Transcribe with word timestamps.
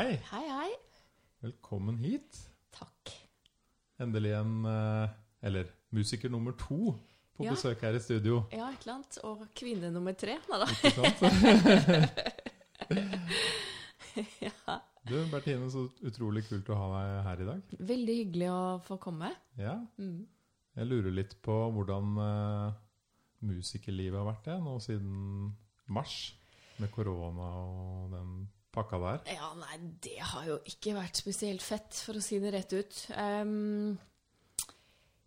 hei. 0.00 0.16
Hei, 0.30 0.46
hei. 0.48 0.70
Velkommen 1.44 1.98
hit. 2.00 2.38
Takk. 2.72 3.12
Endelig 4.00 4.32
en 4.38 4.64
eh, 4.68 5.08
Eller 5.42 5.70
musiker 5.92 6.28
nummer 6.32 6.52
to 6.52 6.94
på 7.36 7.44
Ja. 7.46 7.50
besøk 7.54 7.80
her 7.80 7.96
i 7.96 8.00
studio. 8.00 8.42
Ja, 8.52 8.68
et 8.72 8.82
eller 8.84 8.94
annet. 8.98 9.18
Og 9.24 9.46
kvinne 9.56 9.90
nummer 9.92 10.12
tre. 10.12 10.36
Nei 10.50 10.58
da. 10.60 10.66
Ja. 14.40 14.74
Du, 15.06 15.14
Bertine, 15.30 15.68
så 15.70 15.84
utrolig 16.04 16.42
kult 16.48 16.66
å 16.68 16.76
ha 16.76 16.86
deg 16.92 17.12
her 17.24 17.40
i 17.40 17.46
dag. 17.46 17.74
Veldig 17.88 18.14
hyggelig 18.18 18.48
å 18.52 18.62
få 18.84 18.96
komme. 19.00 19.30
Ja, 19.58 19.78
Mm. 19.98 20.26
Jeg 20.76 20.86
lurer 20.86 21.10
litt 21.12 21.32
på 21.42 21.54
hvordan 21.74 22.12
uh, 22.18 22.72
musikerlivet 23.42 24.18
har 24.18 24.26
vært 24.28 24.44
det 24.46 24.54
nå 24.62 24.76
siden 24.80 25.50
mars, 25.90 26.34
med 26.78 26.90
korona 26.94 27.48
og 27.64 28.12
den 28.14 28.30
pakka 28.74 29.00
der. 29.02 29.24
Ja, 29.34 29.50
nei, 29.58 29.78
det 30.04 30.18
har 30.32 30.46
jo 30.48 30.60
ikke 30.68 30.94
vært 30.98 31.20
spesielt 31.20 31.64
fett, 31.64 31.94
for 32.06 32.18
å 32.18 32.24
si 32.24 32.38
det 32.42 32.52
rett 32.54 32.74
ut. 32.76 33.00
Um, 33.16 33.98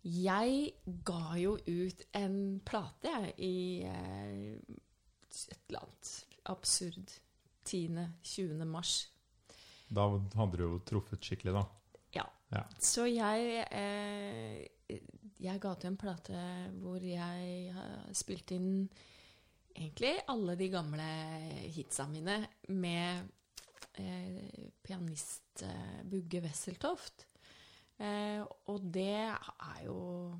jeg 0.04 0.74
ga 1.08 1.36
jo 1.40 1.56
ut 1.56 2.06
en 2.16 2.38
plate, 2.64 3.12
jeg, 3.12 3.34
i 3.40 3.54
uh, 3.88 4.74
et 5.34 5.60
eller 5.68 5.84
annet 5.84 6.14
absurd 6.52 7.16
10.-20. 7.64 8.64
mars. 8.68 8.98
Da 9.88 10.06
hadde 10.10 10.58
du 10.58 10.64
jo 10.64 10.82
truffet 10.86 11.24
skikkelig, 11.24 11.54
da. 11.56 11.64
Ja. 12.14 12.26
Ja. 12.54 12.62
Så 12.78 13.06
jeg 13.10 13.64
eh, 13.74 15.00
Jeg 15.42 15.60
ga 15.60 15.72
til 15.74 15.90
en 15.90 15.98
plate 15.98 16.42
hvor 16.78 17.02
jeg 17.02 17.72
har 17.74 18.12
spilt 18.16 18.52
inn 18.54 18.86
egentlig 19.74 20.12
alle 20.30 20.54
de 20.56 20.68
gamle 20.70 21.08
hitsa 21.74 22.06
mine 22.06 22.36
med 22.70 23.33
eh, 24.00 24.70
pianist 24.82 25.62
eh, 25.62 26.00
Bugge 26.08 26.42
Wesseltoft. 26.44 27.26
Eh, 27.98 28.42
og 28.70 28.88
det 28.94 29.22
er 29.30 29.84
jo 29.86 30.34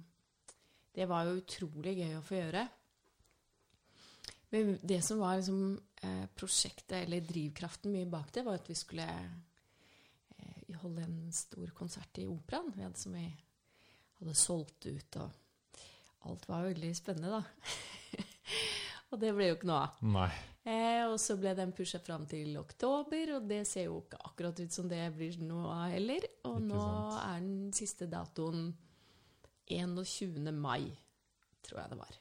Det 0.95 1.09
var 1.11 1.27
jo 1.27 1.41
utrolig 1.41 1.97
gøy 1.99 2.13
å 2.15 2.23
få 2.23 2.37
gjøre. 2.39 2.69
Men 4.55 4.77
det 4.87 5.01
som 5.03 5.19
var 5.19 5.41
liksom 5.41 5.75
eh, 6.07 6.27
prosjektet, 6.39 7.01
eller 7.01 7.25
drivkraften 7.27 7.91
mye 7.91 8.07
bak 8.07 8.31
det, 8.31 8.45
var 8.47 8.61
at 8.61 8.69
vi 8.71 8.77
skulle 8.79 9.07
eh, 9.11 10.77
holde 10.85 11.03
en 11.03 11.33
stor 11.35 11.73
konsert 11.75 12.23
i 12.23 12.29
Operaen. 12.31 12.71
Vi 12.77 12.85
hadde, 12.87 13.01
som 13.01 13.17
vi 13.19 13.27
hadde 14.21 14.37
solgt 14.39 14.87
ut, 14.87 15.19
og 15.19 16.31
alt 16.31 16.47
var 16.47 16.69
veldig 16.69 16.93
spennende, 16.95 17.41
da. 17.41 17.43
og 19.15 19.21
det 19.23 19.31
ble 19.37 19.49
jo 19.53 19.57
ikke 19.57 19.69
noe 19.71 19.85
av. 19.87 20.35
Eh, 20.65 21.03
og 21.11 21.19
så 21.21 21.37
ble 21.37 21.53
den 21.59 21.73
pusha 21.77 21.99
fram 22.01 22.25
til 22.27 22.55
oktober, 22.57 23.35
og 23.37 23.49
det 23.51 23.63
ser 23.69 23.87
jo 23.91 23.99
ikke 24.03 24.21
akkurat 24.31 24.61
ut 24.65 24.73
som 24.73 24.89
det 24.89 25.03
blir 25.17 25.37
noe 25.45 25.69
av 25.75 25.91
heller. 25.93 26.25
Og 26.49 26.57
Ikke 26.59 26.69
nå 26.71 26.81
sant. 26.81 27.19
er 27.29 27.41
den 27.45 27.73
siste 27.77 28.09
datoen 28.09 28.71
21. 29.71 30.53
mai, 30.53 30.91
tror 31.65 31.81
jeg 31.83 31.91
det 31.95 31.99
var. 32.01 32.19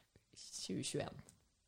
2021. 0.63 1.23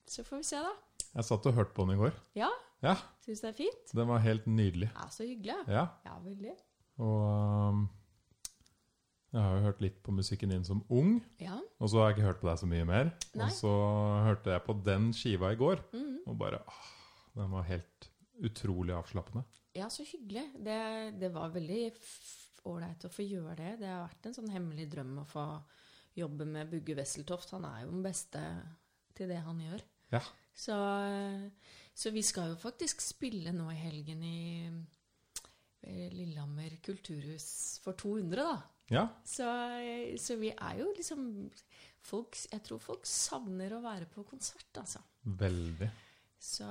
Så 0.08 0.24
får 0.28 0.38
vi 0.42 0.48
se, 0.52 0.62
da. 0.62 0.74
Jeg 1.16 1.28
satt 1.30 1.48
og 1.50 1.56
hørte 1.58 1.74
på 1.76 1.86
den 1.88 1.96
i 1.96 2.00
går. 2.04 2.16
Ja, 2.40 2.52
Ja, 2.84 2.96
syns 3.24 3.40
det 3.42 3.48
er 3.50 3.56
fint? 3.58 3.92
den 3.96 4.08
var 4.08 4.20
helt 4.22 4.46
nydelig. 4.46 4.90
Ja, 4.94 5.08
så 5.10 5.24
hyggelig. 5.26 5.56
Ja, 5.68 5.88
Ja, 6.06 6.18
veldig. 6.22 6.52
og 7.00 7.70
um, 7.72 7.90
jeg 9.36 9.44
har 9.44 9.58
jo 9.60 9.64
hørt 9.68 9.82
litt 9.84 9.98
på 10.06 10.14
musikken 10.16 10.50
din 10.54 10.64
som 10.64 10.82
ung, 10.90 11.18
Ja. 11.44 11.58
og 11.80 11.90
så 11.92 12.00
har 12.00 12.10
jeg 12.10 12.18
ikke 12.18 12.28
hørt 12.30 12.42
på 12.42 12.48
deg 12.50 12.60
så 12.62 12.68
mye 12.72 12.86
mer. 12.88 13.12
Nei. 13.36 13.46
Og 13.50 13.52
så 13.52 13.72
hørte 14.30 14.54
jeg 14.56 14.64
på 14.66 14.76
den 14.86 15.10
skiva 15.14 15.52
i 15.52 15.58
går, 15.60 15.84
Mhm. 15.94 16.20
og 16.28 16.38
bare 16.40 16.62
åh, 16.68 16.84
Den 17.36 17.52
var 17.52 17.64
helt 17.68 18.10
utrolig 18.42 18.94
avslappende. 18.96 19.44
Ja, 19.76 19.90
så 19.90 20.06
hyggelig. 20.08 20.54
Det, 20.64 21.20
det 21.20 21.34
var 21.34 21.50
veldig 21.52 21.92
ålreit 22.66 23.04
å 23.04 23.12
få 23.12 23.26
gjøre 23.28 23.56
det. 23.58 23.80
Det 23.82 23.88
har 23.92 24.08
vært 24.08 24.26
en 24.30 24.34
sånn 24.38 24.50
hemmelig 24.54 24.90
drøm 24.90 25.18
å 25.20 25.26
få 25.28 25.44
jobbe 26.16 26.46
med 26.48 26.70
Bugge 26.72 26.96
Wesseltoft. 26.96 27.52
Han 27.52 27.66
er 27.66 27.84
jo 27.84 27.92
den 27.92 28.04
beste 28.04 28.40
til 29.14 29.28
det 29.28 29.42
han 29.44 29.60
gjør. 29.60 29.82
Ja. 30.14 30.22
Så, 30.56 30.78
så 31.94 32.12
vi 32.16 32.22
skal 32.24 32.54
jo 32.54 32.56
faktisk 32.56 33.02
spille 33.04 33.52
nå 33.52 33.68
i 33.74 33.76
helgen 33.82 34.24
i 34.24 34.40
eh, 35.84 36.10
Lillehammer 36.14 36.78
kulturhus 36.86 37.80
for 37.84 37.94
200, 38.00 38.36
da. 38.36 38.62
Ja, 38.94 39.08
Så, 39.26 39.46
så 40.22 40.36
vi 40.38 40.52
er 40.54 40.76
jo 40.78 40.92
liksom 40.94 41.22
folk, 42.06 42.36
Jeg 42.52 42.62
tror 42.68 42.82
folk 42.84 43.08
savner 43.10 43.74
å 43.74 43.82
være 43.82 44.06
på 44.12 44.24
konsert, 44.30 44.70
altså. 44.78 45.00
veldig. 45.24 45.90
Så, 46.46 46.68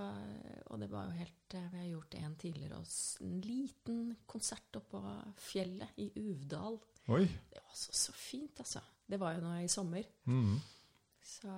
og 0.70 0.78
det 0.78 0.86
var 0.92 1.08
jo 1.08 1.16
helt 1.18 1.54
eh, 1.58 1.64
Vi 1.72 1.78
har 1.80 1.88
gjort 1.88 2.14
en 2.20 2.36
tidligere 2.38 2.76
også. 2.78 3.24
En 3.26 3.40
liten 3.42 4.04
konsert 4.30 4.76
oppå 4.78 5.00
fjellet 5.42 5.96
i 5.98 6.06
Uvdal. 6.20 6.78
Oi. 7.10 7.24
Det 7.50 7.58
var 7.64 7.74
så, 7.74 7.90
så 7.92 8.12
fint, 8.14 8.60
altså. 8.62 8.84
Det 9.10 9.18
var 9.20 9.34
jo 9.34 9.42
nå 9.42 9.56
i 9.64 9.68
sommer. 9.68 10.06
Mm. 10.30 10.60
Så 11.24 11.50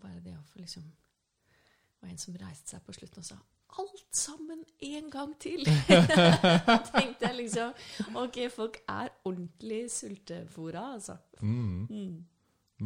bare 0.00 0.22
det 0.24 0.32
å 0.38 0.46
få 0.48 0.62
liksom 0.62 0.86
Det 0.88 2.00
var 2.00 2.14
en 2.14 2.18
som 2.22 2.36
reiste 2.40 2.72
seg 2.72 2.82
på 2.86 2.94
slutten 2.96 3.20
og 3.20 3.28
sa 3.28 3.36
alt 3.78 4.16
sammen 4.16 4.64
en 4.88 5.10
gang 5.12 5.34
til! 5.40 5.64
Tenkte 6.94 7.28
jeg 7.28 7.36
liksom 7.36 8.16
Ok, 8.18 8.40
folk 8.54 8.80
er 8.88 9.12
ordentlig 9.28 9.84
sultefora, 9.92 10.94
altså. 10.96 11.18
Mm. 11.40 11.86
Mm. 11.90 12.14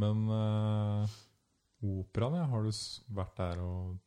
Men 0.03 0.25
uh, 0.29 1.19
operaen, 1.83 2.41
ja, 2.41 2.49
har 2.49 2.67
du 2.67 2.73
vært 3.15 3.37
der 3.39 3.63
og 3.63 4.01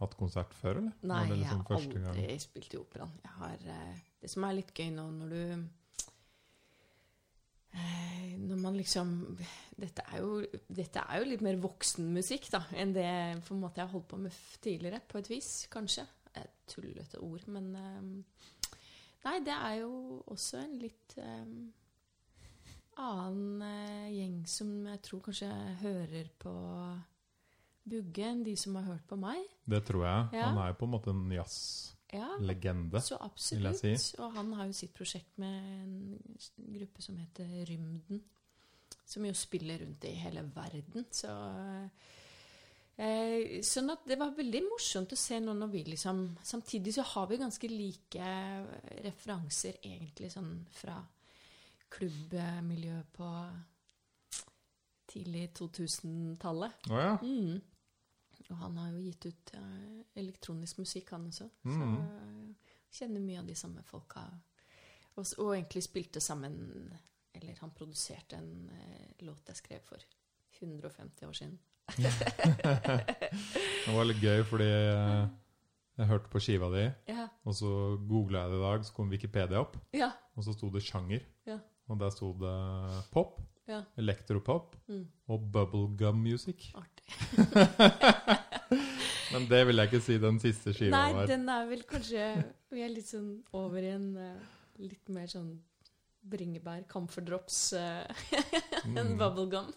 hatt 0.00 0.16
konsert 0.16 0.54
før, 0.56 0.80
eller? 0.80 0.96
Nei, 1.04 1.24
liksom 1.28 1.42
jeg 1.42 1.50
har 1.50 1.76
aldri 1.76 2.04
gang? 2.06 2.40
spilt 2.40 2.74
i 2.74 2.80
operaen. 2.80 3.12
Jeg 3.24 3.36
har, 3.42 3.66
eh, 3.74 3.98
det 4.22 4.30
som 4.32 4.46
er 4.48 4.56
litt 4.56 4.72
gøy 4.72 4.88
nå, 4.96 5.04
når 5.18 5.34
du 5.34 5.66
Når 7.70 8.58
man 8.58 8.76
liksom 8.78 9.10
dette 9.80 10.04
er, 10.10 10.20
jo, 10.20 10.40
dette 10.68 11.02
er 11.02 11.20
jo 11.20 11.28
litt 11.28 11.44
mer 11.44 11.58
voksenmusikk 11.60 12.50
da, 12.52 12.64
enn 12.76 12.94
det 12.96 13.10
på 13.46 13.54
en 13.54 13.62
måte 13.62 13.80
jeg 13.80 13.86
har 13.86 13.94
holdt 13.94 14.08
på 14.10 14.20
med 14.20 14.40
tidligere, 14.64 15.00
på 15.08 15.20
et 15.20 15.30
vis, 15.30 15.50
kanskje. 15.72 16.04
Et 16.38 16.56
tullete 16.70 17.20
ord, 17.26 17.46
men 17.50 17.70
eh, 17.78 18.48
Nei, 19.20 19.36
det 19.44 19.52
er 19.52 19.74
jo 19.82 20.20
også 20.32 20.62
en 20.62 20.78
litt 20.80 21.14
um, 21.20 21.56
annen 23.04 23.60
uh, 23.60 24.06
gjeng 24.08 24.38
som 24.48 24.70
jeg 24.88 25.02
tror 25.04 25.20
kanskje 25.26 25.50
hører 25.82 26.30
på 26.40 26.54
Bugge 27.90 28.24
enn 28.30 28.40
de 28.46 28.54
som 28.56 28.78
har 28.78 28.86
hørt 28.88 29.04
på 29.10 29.18
meg. 29.20 29.42
Det 29.68 29.82
tror 29.88 30.06
jeg. 30.06 30.38
Ja. 30.38 30.48
Han 30.48 30.62
er 30.62 30.72
jo 30.72 30.78
på 30.80 30.88
en 30.88 30.94
måte 30.94 31.12
en 31.12 31.26
jazzlegende. 31.34 31.99
Ja, 32.12 32.28
så 32.98 33.16
vil 33.16 33.26
absolutt. 33.26 33.82
jeg 33.84 34.00
si. 34.02 34.16
Og 34.18 34.32
han 34.34 34.52
har 34.58 34.66
jo 34.66 34.74
sitt 34.74 34.94
prosjekt 34.96 35.36
med 35.38 35.56
en 35.84 36.18
gruppe 36.74 37.04
som 37.04 37.18
heter 37.20 37.52
Rymden. 37.68 38.22
Som 39.06 39.26
jo 39.26 39.34
spiller 39.34 39.78
rundt 39.84 40.04
i 40.06 40.14
hele 40.18 40.42
verden. 40.54 41.06
Så 41.14 41.30
eh, 42.98 43.60
Sånn 43.66 43.90
at 43.94 44.04
det 44.10 44.18
var 44.18 44.34
veldig 44.36 44.64
morsomt 44.66 45.14
å 45.14 45.18
se 45.18 45.38
nå 45.42 45.54
når 45.56 45.72
vi 45.72 45.84
liksom 45.88 46.22
Samtidig 46.46 46.94
så 46.98 47.06
har 47.14 47.30
vi 47.30 47.40
ganske 47.40 47.70
like 47.70 48.34
referanser 49.06 49.80
egentlig 49.82 50.30
sånn 50.34 50.52
fra 50.74 50.98
klubbmiljø 51.90 53.00
på 53.16 53.28
tidlig 55.10 55.48
2000-tallet. 55.58 56.86
Å 56.90 57.00
ja. 57.00 57.14
Mm. 57.22 57.58
Og 58.50 58.56
han 58.58 58.76
har 58.80 58.90
jo 58.92 58.98
gitt 59.04 59.26
ut 59.30 59.52
eh, 59.54 60.00
elektronisk 60.18 60.78
musikk, 60.82 61.10
han 61.14 61.26
også. 61.30 61.46
Så 61.62 61.76
jeg 61.78 61.98
eh, 62.02 62.70
kjenner 62.98 63.20
mye 63.22 63.38
av 63.42 63.46
de 63.46 63.54
samme 63.54 63.82
folka. 63.86 64.24
Og, 65.16 65.24
og 65.38 65.52
egentlig 65.56 65.82
spilte 65.84 66.20
sammen 66.22 66.54
Eller 67.34 67.58
han 67.60 67.70
produserte 67.74 68.36
en 68.38 68.70
eh, 68.74 69.10
låt 69.26 69.48
jeg 69.52 69.56
skrev 69.60 69.80
for 69.86 70.02
150 70.60 71.26
år 71.28 71.32
siden. 71.38 71.58
Det 72.70 73.94
var 73.94 74.04
litt 74.06 74.20
gøy, 74.22 74.42
fordi 74.46 74.66
jeg 74.70 76.08
hørte 76.10 76.30
på 76.32 76.40
skiva 76.42 76.68
di, 76.72 76.84
Ja. 77.10 77.26
og 77.44 77.54
så 77.56 77.70
googla 78.08 78.44
jeg 78.44 78.52
det 78.52 78.58
i 78.58 78.62
dag, 78.64 78.84
så 78.86 78.94
kom 78.96 79.10
Wikipedia 79.12 79.60
opp, 79.60 79.76
Ja. 79.92 80.10
og 80.36 80.44
så 80.44 80.52
sto 80.54 80.70
det 80.70 80.82
sjanger. 80.86 81.22
Ja. 81.46 81.58
Og 81.88 81.98
der 82.00 82.10
sto 82.14 82.32
det 82.38 82.54
pop, 83.12 83.40
ja. 83.70 83.80
elektropop 84.02 84.74
Mm. 84.90 85.04
og 85.30 85.44
bubblegum 85.54 86.18
music. 86.24 86.72
Artig. 86.74 87.06
Men 89.32 89.44
det 89.50 89.60
vil 89.68 89.76
jeg 89.78 89.86
ikke 89.90 90.00
si 90.02 90.16
den 90.18 90.40
siste 90.42 90.72
skiva 90.74 90.90
Nei, 90.96 91.12
var. 91.14 91.26
den 91.30 91.46
er 91.48 91.66
vel 91.70 91.82
kanskje 91.86 92.24
Vi 92.74 92.82
er 92.82 92.90
litt 92.90 93.06
sånn 93.06 93.28
over 93.54 93.78
i 93.86 93.92
en 93.94 94.08
eh, 94.18 94.40
litt 94.82 95.06
mer 95.14 95.26
sånn 95.30 95.52
bringebær, 96.30 96.82
camphor 96.90 97.22
drops 97.24 97.70
uh, 97.78 98.02
enn 98.84 99.14
Mm. 99.14 99.18
bubblegum. 99.22 99.70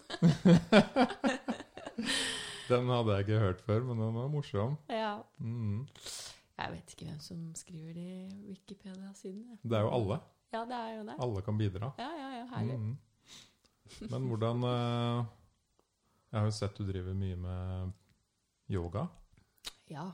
Den 2.68 2.88
hadde 2.88 3.12
jeg 3.16 3.24
ikke 3.26 3.38
hørt 3.42 3.60
før, 3.64 3.82
men 3.84 3.98
den 4.00 4.14
var 4.16 4.28
morsom. 4.32 4.76
Ja. 4.88 5.18
Mm. 5.38 5.82
Jeg 6.58 6.70
vet 6.72 6.94
ikke 6.94 7.06
hvem 7.10 7.18
som 7.20 7.40
skriver 7.58 7.92
de 7.96 8.04
Wikipedia-sidene. 8.48 9.58
Det 9.62 9.76
er 9.78 9.84
jo 9.84 9.90
alle. 9.98 10.16
Ja, 10.54 10.62
det 10.70 10.78
er 10.78 10.92
jo 10.96 11.02
det. 11.10 11.16
Alle 11.26 11.42
kan 11.44 11.58
bidra. 11.60 11.90
Ja, 12.00 12.08
ja, 12.16 12.28
ja, 12.38 12.44
herlig. 12.54 12.78
Mm. 12.80 12.94
Men 14.10 14.26
hvordan 14.30 14.64
eh, 14.64 15.24
Jeg 16.32 16.38
har 16.40 16.48
jo 16.48 16.54
sett 16.56 16.78
du 16.80 16.86
driver 16.88 17.14
mye 17.14 17.36
med 17.36 17.92
yoga, 18.72 19.06
Ja. 19.90 20.08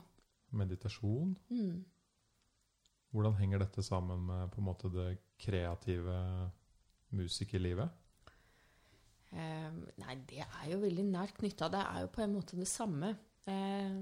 meditasjon. 0.51 1.37
Mm. 1.49 1.85
Hvordan 3.11 3.37
henger 3.39 3.59
dette 3.63 3.83
sammen 3.83 4.25
med 4.27 4.51
på 4.51 4.59
en 4.61 4.67
måte 4.67 4.91
det 4.93 5.17
kreative 5.39 6.17
musikerlivet? 7.11 7.89
Eh, 9.31 9.71
nei, 10.03 10.15
det 10.27 10.43
er 10.43 10.69
jo 10.73 10.79
veldig 10.83 11.05
nært 11.07 11.37
knytta. 11.39 11.69
Det 11.71 11.79
er 11.81 12.01
jo 12.05 12.11
på 12.11 12.21
en 12.25 12.33
måte 12.35 12.59
det 12.59 12.67
samme. 12.67 13.13
Eh, 13.47 14.01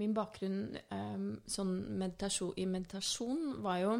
min 0.00 0.14
bakgrunn 0.16 0.76
eh, 0.76 1.24
sånn 1.46 1.74
meditasjon, 2.00 2.54
i 2.56 2.66
meditasjon 2.66 3.60
var 3.62 3.78
jo 3.84 3.98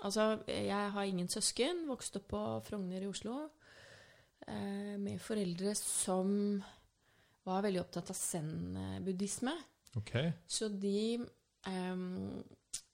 Altså, 0.00 0.38
jeg 0.48 0.90
har 0.94 1.04
ingen 1.04 1.28
søsken. 1.28 1.82
Vokste 1.88 2.20
opp 2.22 2.28
på 2.30 2.40
Frogner 2.64 3.02
i 3.02 3.08
Oslo 3.10 3.50
eh, 4.50 4.96
med 5.00 5.20
foreldre 5.22 5.74
som 5.78 6.32
var 7.46 7.62
veldig 7.64 7.80
opptatt 7.80 8.10
av 8.12 8.18
zen-buddhisme. 8.18 9.54
Okay. 9.96 10.32
Så 10.46 10.68
de 10.68 11.18
ehm, 11.66 12.42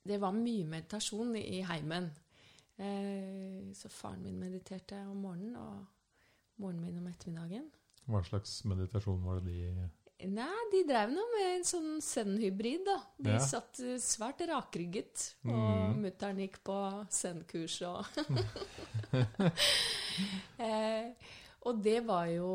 Det 0.06 0.16
var 0.22 0.32
mye 0.32 0.64
meditasjon 0.70 1.34
i, 1.36 1.60
heimen. 1.66 2.06
Eh, 2.78 3.72
så 3.74 3.88
faren 3.90 4.22
min 4.22 4.38
mediterte 4.38 5.00
om 5.10 5.16
morgenen, 5.24 5.56
og 5.56 5.84
moren 6.62 6.80
min 6.80 6.98
om 7.00 7.06
ettermiddagen. 7.10 7.66
Hva 8.06 8.20
slags 8.24 8.60
meditasjon 8.64 9.24
var 9.26 9.40
det 9.40 9.50
de 9.52 9.88
Nei, 10.32 10.46
de 10.72 10.78
drev 10.88 11.10
nå 11.12 11.20
med 11.34 11.46
en 11.58 11.64
sånn 11.68 11.98
zen-hybrid, 12.00 12.86
da. 12.86 12.94
De 13.20 13.34
Ja. 13.34 13.38
satt 13.44 13.74
svært 14.00 14.40
rakrygget, 14.48 15.34
og 15.44 15.50
Mm. 15.52 15.98
mutter'n 16.06 16.38
gikk 16.40 16.56
på 16.64 16.76
zen-kurs 17.12 17.82
og 17.82 18.06
eh, 20.58 21.12
Og 21.66 21.82
det 21.82 21.98
var 22.06 22.28
jo 22.30 22.50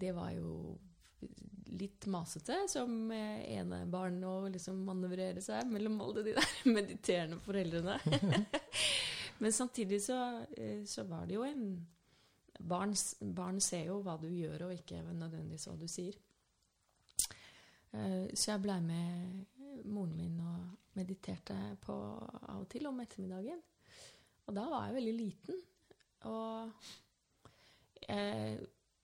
Det 0.00 0.12
var 0.16 0.30
jo 0.36 0.76
litt 1.80 2.04
masete 2.10 2.56
som 2.68 3.10
enebarn 3.14 4.18
å 4.26 4.34
liksom 4.50 4.80
manøvrere 4.84 5.40
seg 5.44 5.68
mellom 5.70 6.00
alle 6.02 6.24
de 6.26 6.34
der 6.36 6.48
mediterende 6.76 7.38
foreldrene. 7.40 7.94
Men 9.40 9.54
samtidig 9.54 10.02
så, 10.04 10.18
eh, 10.56 10.82
så 10.84 11.06
var 11.08 11.28
det 11.28 11.38
jo 11.38 11.44
en 11.46 11.62
barn, 12.58 12.92
barn 13.38 13.60
ser 13.64 13.86
jo 13.88 14.00
hva 14.04 14.18
du 14.20 14.26
gjør, 14.28 14.66
og 14.66 14.74
ikke 14.74 15.00
nødvendigvis 15.06 15.68
hva 15.70 15.76
du 15.80 15.86
sier. 15.88 16.18
Eh, 17.94 18.26
Så 18.34 18.50
jeg 18.50 18.62
blei 18.66 18.80
med 18.84 19.86
moren 19.88 20.16
min 20.18 20.36
og 20.44 20.98
mediterte 20.98 21.56
på 21.80 21.94
av 21.94 22.58
og 22.60 22.68
til 22.68 22.90
om 22.90 23.00
ettermiddagen. 23.00 23.62
Og 24.50 24.56
da 24.58 24.66
var 24.68 24.88
jeg 24.88 24.98
veldig 24.98 25.16
liten. 25.16 25.62
Og 26.28 26.90
eh, 28.14 28.60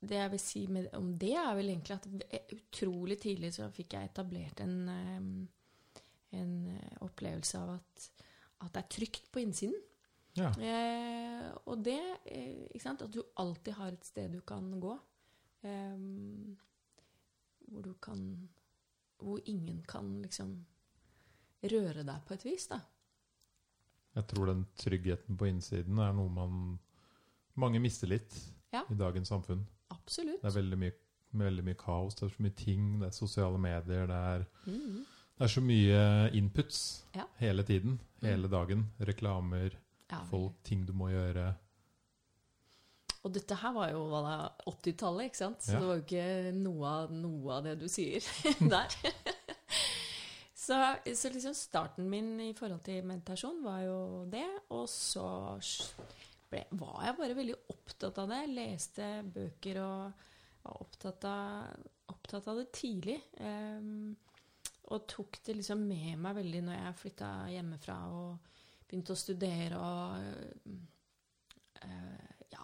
det 0.06 0.20
jeg 0.20 0.32
vil 0.35 0.43
si 0.43 0.62
med, 0.70 0.88
om 0.99 1.11
det, 1.19 1.35
er 1.41 1.55
vel 1.58 1.73
egentlig 1.73 1.97
at 1.97 2.06
utrolig 2.55 3.19
tidlig 3.23 3.53
så 3.56 3.69
fikk 3.75 3.97
jeg 3.97 4.11
etablert 4.11 4.61
en, 4.64 4.76
eh, 4.93 5.99
en 6.41 6.55
eh, 6.75 6.97
opplevelse 7.06 7.61
av 7.62 7.76
at, 7.79 8.08
at 8.67 8.73
det 8.75 8.82
er 8.82 8.94
trygt 8.99 9.31
på 9.32 9.43
innsiden. 9.43 9.79
Ja. 10.37 10.50
Eh, 10.61 11.47
og 11.64 11.81
det 11.81 12.00
eh, 12.29 12.67
Ikke 12.69 12.82
sant? 12.82 13.00
At 13.00 13.14
du 13.14 13.23
alltid 13.41 13.73
har 13.79 13.94
et 13.94 14.05
sted 14.05 14.35
du 14.37 14.43
kan 14.44 14.69
gå. 14.81 14.93
Eh, 15.64 16.02
hvor 17.67 17.87
du 17.87 17.94
kan 17.94 18.20
Hvor 19.17 19.41
ingen 19.49 19.81
kan 19.88 20.19
liksom 20.23 20.59
røre 21.67 22.05
deg 22.05 22.26
på 22.29 22.35
et 22.37 22.44
vis, 22.44 22.67
da. 22.69 22.82
Jeg 24.17 24.29
tror 24.29 24.50
den 24.50 24.67
tryggheten 24.76 25.38
på 25.41 25.49
innsiden 25.49 25.99
er 25.99 26.12
noe 26.14 26.31
man 26.32 26.76
mange 27.56 27.81
mister 27.81 28.11
litt 28.12 28.37
Ja. 28.76 28.84
i 28.93 28.96
dagens 29.00 29.28
samfunn. 29.32 29.64
Absolutt. 29.94 30.40
Det 30.43 30.50
er 30.52 30.56
veldig 30.61 30.78
mye, 30.84 30.94
veldig 31.37 31.64
mye 31.67 31.78
kaos, 31.81 32.14
det 32.19 32.26
er 32.28 32.32
så 32.37 32.43
mye 32.46 32.56
ting, 32.56 32.87
det 33.00 33.08
er 33.11 33.17
sosiale 33.17 33.58
medier, 33.61 34.06
det 34.11 34.17
er, 34.32 34.46
mm. 34.67 35.05
det 35.38 35.44
er 35.49 35.52
så 35.52 35.62
mye 35.64 36.00
inputs 36.38 36.81
Ja. 37.17 37.25
hele 37.40 37.62
tiden, 37.67 38.00
hele 38.23 38.49
dagen. 38.52 38.87
Reklamer, 39.00 39.70
Ja, 40.11 40.20
folk, 40.31 40.52
ting 40.62 40.84
du 40.87 40.93
må 40.94 41.08
gjøre. 41.11 41.49
Og 43.26 43.32
dette 43.34 43.56
her 43.58 43.73
var 43.75 43.88
jo 43.90 44.05
80-tallet, 44.70 45.25
ikke 45.32 45.37
sant? 45.40 45.62
Så 45.67 45.73
Ja. 45.73 45.81
det 45.81 45.87
var 45.88 45.96
jo 45.96 46.05
ikke 46.05 46.52
noe 46.55 46.87
av, 46.87 47.11
noe 47.11 47.56
av 47.56 47.64
det 47.67 47.73
du 47.81 47.88
sier 47.90 48.23
der. 48.75 48.87
så, 50.55 50.78
så 51.14 51.32
liksom 51.34 51.55
starten 51.58 52.06
min 52.11 52.38
i 52.40 52.52
forhold 52.55 52.84
til 52.87 53.02
meditasjon 53.06 53.64
var 53.64 53.81
jo 53.82 53.99
det. 54.31 54.46
Og 54.70 54.87
så 54.88 55.26
ble, 56.50 56.62
var 56.78 57.04
jeg 57.06 57.19
bare 57.20 57.38
veldig 57.38 57.56
opptatt 57.75 58.22
av 58.22 58.32
det. 58.32 58.43
Leste 58.54 59.10
bøker 59.34 59.81
og 59.82 60.26
var 60.66 60.82
opptatt 60.82 61.26
av, 61.31 61.87
opptatt 62.12 62.48
av 62.50 62.60
det 62.60 62.69
tidlig. 62.75 63.19
Um, 63.40 64.14
og 64.87 65.06
tok 65.10 65.40
det 65.46 65.56
liksom 65.58 65.82
med 65.87 66.20
meg 66.22 66.37
veldig 66.38 66.62
når 66.69 66.78
jeg 66.78 66.98
flytta 67.00 67.31
hjemmefra 67.50 67.96
og 68.14 68.52
begynte 68.87 69.16
å 69.16 69.19
studere 69.19 69.81
og 69.82 70.69
uh, 71.82 72.34
ja, 72.52 72.62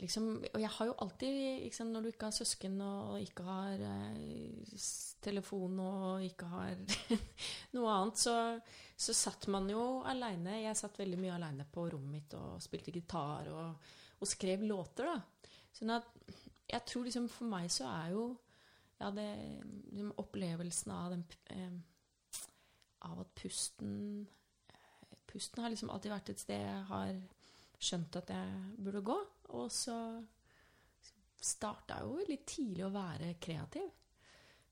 liksom, 0.00 0.30
og 0.48 0.62
jeg 0.62 0.72
har 0.78 0.88
jo 0.88 0.96
alltid, 1.04 1.36
liksom, 1.66 1.92
når 1.92 2.06
du 2.06 2.12
ikke 2.12 2.30
har 2.30 2.38
søsken 2.38 2.80
og 2.86 3.18
ikke 3.20 3.44
har 3.44 3.84
uh, 3.84 4.88
telefon 5.24 5.78
og 5.84 6.24
ikke 6.24 6.48
har 6.48 6.80
noe 7.76 7.92
annet, 7.98 8.24
så, 8.24 8.36
så 8.96 9.14
satt 9.16 9.48
man 9.50 9.66
jo 9.70 10.02
aleine. 10.06 10.60
Jeg 10.62 10.78
satt 10.78 10.98
veldig 11.00 11.18
mye 11.20 11.34
aleine 11.34 11.66
på 11.70 11.88
rommet 11.92 12.12
mitt 12.12 12.36
og 12.38 12.62
spilte 12.62 12.94
gitar 12.94 13.50
og, 13.50 13.88
og 14.20 14.30
skrev 14.30 14.62
låter, 14.66 15.10
da. 15.10 15.50
Sånn 15.74 15.90
at 15.96 16.06
jeg 16.70 16.86
tror 16.88 17.06
liksom 17.06 17.26
for 17.32 17.50
meg 17.50 17.66
så 17.72 17.88
er 17.90 18.12
jo 18.14 18.28
ja, 19.00 19.10
det, 19.10 19.26
liksom 19.90 20.12
opplevelsen 20.22 20.92
av 20.94 21.10
den 21.12 21.24
eh, 21.50 21.74
Av 23.04 23.18
at 23.20 23.32
pusten 23.36 23.96
eh, 24.70 25.16
Pusten 25.28 25.64
har 25.64 25.72
liksom 25.74 25.90
alltid 25.92 26.14
vært 26.14 26.30
et 26.32 26.44
sted 26.44 26.62
jeg 26.62 26.84
har 26.88 27.18
skjønt 27.84 28.16
at 28.16 28.30
jeg 28.32 28.78
burde 28.80 29.02
gå. 29.04 29.16
Og 29.58 29.66
så 29.72 29.96
starta 31.44 31.98
jo 32.06 32.22
litt 32.28 32.46
tidlig 32.48 32.86
å 32.86 32.94
være 32.94 33.34
kreativ. 33.42 33.90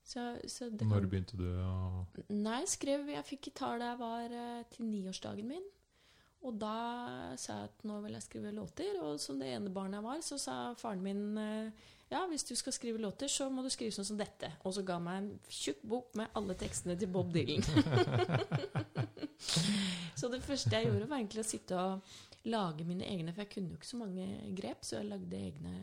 Så, 0.03 0.19
så 0.51 0.67
det 0.69 0.81
Når 0.83 0.99
kan- 0.99 1.09
begynte 1.09 1.37
du 1.39 1.45
å 1.63 2.03
Nei, 2.29 2.57
jeg 2.65 2.73
skrev 2.73 3.07
Jeg 3.13 3.23
fikk 3.23 3.45
gitar 3.47 3.77
da 3.79 3.93
jeg 3.93 3.99
var 4.01 4.33
eh, 4.35 4.63
til 4.73 4.89
niårsdagen 4.91 5.47
min. 5.47 5.63
Og 6.43 6.57
da 6.59 6.73
sa 7.39 7.61
jeg 7.61 7.69
at 7.69 7.85
nå 7.87 8.01
vil 8.03 8.11
jeg 8.17 8.25
skrive 8.25 8.51
låter. 8.51 8.97
Og 9.01 9.15
som 9.23 9.39
det 9.39 9.53
ene 9.55 9.71
barnet 9.71 10.01
jeg 10.01 10.07
var, 10.09 10.19
så 10.27 10.35
sa 10.43 10.57
faren 10.75 10.99
min 11.05 11.37
eh, 11.39 11.71
ja, 12.11 12.25
hvis 12.29 12.43
du 12.45 12.51
skal 12.59 12.73
skrive 12.75 12.99
låter, 13.01 13.31
så 13.31 13.47
må 13.49 13.63
du 13.63 13.69
skrive 13.73 13.95
sånn 13.95 14.05
som 14.05 14.17
dette. 14.19 14.51
Og 14.67 14.73
så 14.75 14.83
ga 14.85 14.99
han 14.99 15.05
meg 15.07 15.21
en 15.21 15.29
tjukk 15.49 15.79
bok 15.87 16.11
med 16.19 16.35
alle 16.37 16.53
tekstene 16.59 16.97
til 16.99 17.07
Bob 17.09 17.31
Dylan. 17.33 17.63
så 20.19 20.29
det 20.29 20.43
første 20.45 20.75
jeg 20.75 20.91
gjorde, 20.91 21.07
var 21.09 21.17
egentlig 21.23 21.41
å 21.41 21.47
sitte 21.47 21.79
og 21.79 22.19
lage 22.51 22.83
mine 22.85 23.07
egne, 23.07 23.31
for 23.33 23.41
jeg 23.45 23.53
kunne 23.55 23.71
jo 23.73 23.79
ikke 23.79 23.89
så 23.89 23.97
mange 24.01 24.27
grep, 24.59 24.83
så 24.85 24.99
jeg 24.99 25.07
lagde 25.09 25.39
egne 25.39 25.73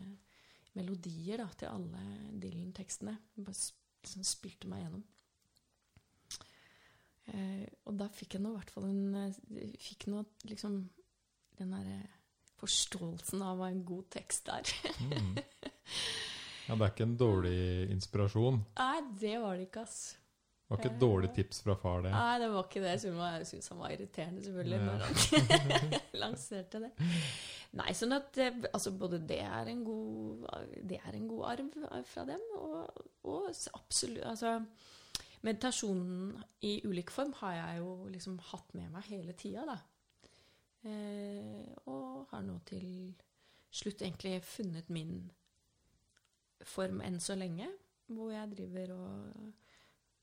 melodier 0.77 1.41
da, 1.41 1.49
til 1.57 1.73
alle 1.73 2.05
Dylan-tekstene. 2.45 3.17
Bare 3.41 3.57
liksom 4.03 4.25
spilte 4.27 4.69
meg 4.71 4.83
gjennom. 4.85 5.03
Eh, 7.31 7.67
og 7.87 7.95
da 7.99 8.09
fikk 8.11 8.35
jeg 8.35 8.43
nå 8.43 8.51
i 8.51 8.57
hvert 8.57 8.73
fall 8.73 8.87
en 8.89 9.13
eh, 9.21 9.75
Fikk 9.79 10.07
nå 10.11 10.23
liksom 10.49 10.81
den 11.59 11.75
derre 11.75 11.99
forståelsen 12.61 13.43
av 13.45 13.59
hva 13.59 13.69
en 13.71 13.83
god 13.85 14.09
tekst 14.13 14.49
er. 14.53 14.73
mm. 14.99 15.37
Ja, 16.67 16.75
det 16.77 16.85
er 16.85 16.91
ikke 16.93 17.03
en 17.03 17.15
dårlig 17.19 17.61
inspirasjon. 17.91 18.59
Nei, 18.77 18.99
det 19.19 19.33
var 19.41 19.57
det 19.57 19.65
ikke, 19.65 19.81
ass. 19.83 20.13
Det 20.71 20.77
var 20.77 20.85
ikke 20.85 20.93
et 20.95 21.01
dårlig 21.01 21.29
tips 21.35 21.57
fra 21.65 21.73
far, 21.75 22.01
det. 22.05 22.11
Nei, 22.15 22.35
det 22.39 22.47
var 22.53 22.63
ikke 22.63 22.81
det. 22.81 22.91
Jeg 22.95 23.47
synes- 23.49 23.67
han 23.73 23.79
var 23.81 23.89
irriterende, 23.91 24.43
selvfølgelig, 24.45 24.77
Ja. 24.79 24.85
når 24.85 24.97
han 25.01 25.99
lanserte 26.23 26.79
det. 26.79 26.91
Nei, 27.73 27.91
sånn 27.95 28.13
at 28.15 28.37
altså 28.73 28.91
både 28.99 29.19
det 29.27 29.39
er 29.41 29.65
en 29.71 29.83
god 29.85 30.47
Det 30.89 30.97
er 31.07 31.11
en 31.15 31.27
god 31.27 31.43
arv 31.51 32.05
fra 32.05 32.25
dem, 32.25 32.39
og, 32.55 33.03
og 33.23 33.49
absolutt 33.73 34.23
Altså 34.27 34.65
meditasjonen 35.43 36.43
i 36.61 36.81
ulik 36.85 37.09
form 37.11 37.33
har 37.39 37.53
jeg 37.53 37.79
jo 37.79 37.93
liksom 38.11 38.39
hatt 38.51 38.73
med 38.77 38.91
meg 38.91 39.03
hele 39.09 39.33
tida, 39.33 39.63
da. 39.65 39.77
Eh, 40.83 41.67
og 41.85 42.27
har 42.31 42.41
nå 42.45 42.59
til 42.65 43.13
slutt 43.71 44.01
egentlig 44.01 44.41
funnet 44.43 44.89
min 44.89 45.31
form 46.63 47.01
enn 47.01 47.19
så 47.19 47.35
lenge, 47.37 47.67
hvor 48.11 48.31
jeg 48.33 48.51
driver 48.55 48.93
og 48.95 49.53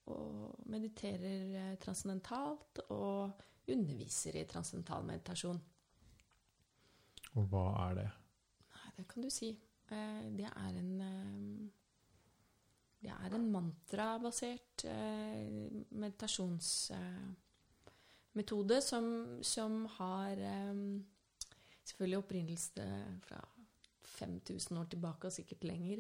og 0.09 0.55
mediterer 0.71 1.57
eh, 1.59 1.77
transcendentalt 1.83 2.79
og 2.95 3.33
underviser 3.69 4.37
i 4.41 4.47
transcendental 4.49 5.05
meditasjon. 5.09 5.61
Og 7.37 7.43
hva 7.53 7.67
er 7.89 7.93
det? 8.01 8.09
Nei, 8.75 8.89
det 8.97 9.05
kan 9.11 9.21
du 9.25 9.31
si. 9.33 9.51
Eh, 9.91 10.25
Det 10.39 10.49
er 10.49 10.73
en 10.83 10.93
eh, 11.01 11.39
Det 12.99 13.13
er 13.15 13.31
en 13.35 13.53
mantrabasert 13.53 14.85
meditasjonsmetode 15.95 18.81
som, 18.83 19.05
som 19.43 19.87
har 19.87 20.37
selvfølgelig 21.85 22.19
opprinnelse 22.19 23.07
fra 23.23 23.49
5000 24.03 24.79
år 24.81 24.85
tilbake, 24.91 25.27
og 25.27 25.33
sikkert 25.33 25.65
lenger, 25.65 25.99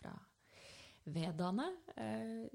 fra 0.00 0.14
vedaene. 1.14 1.68
eh, 1.96 2.46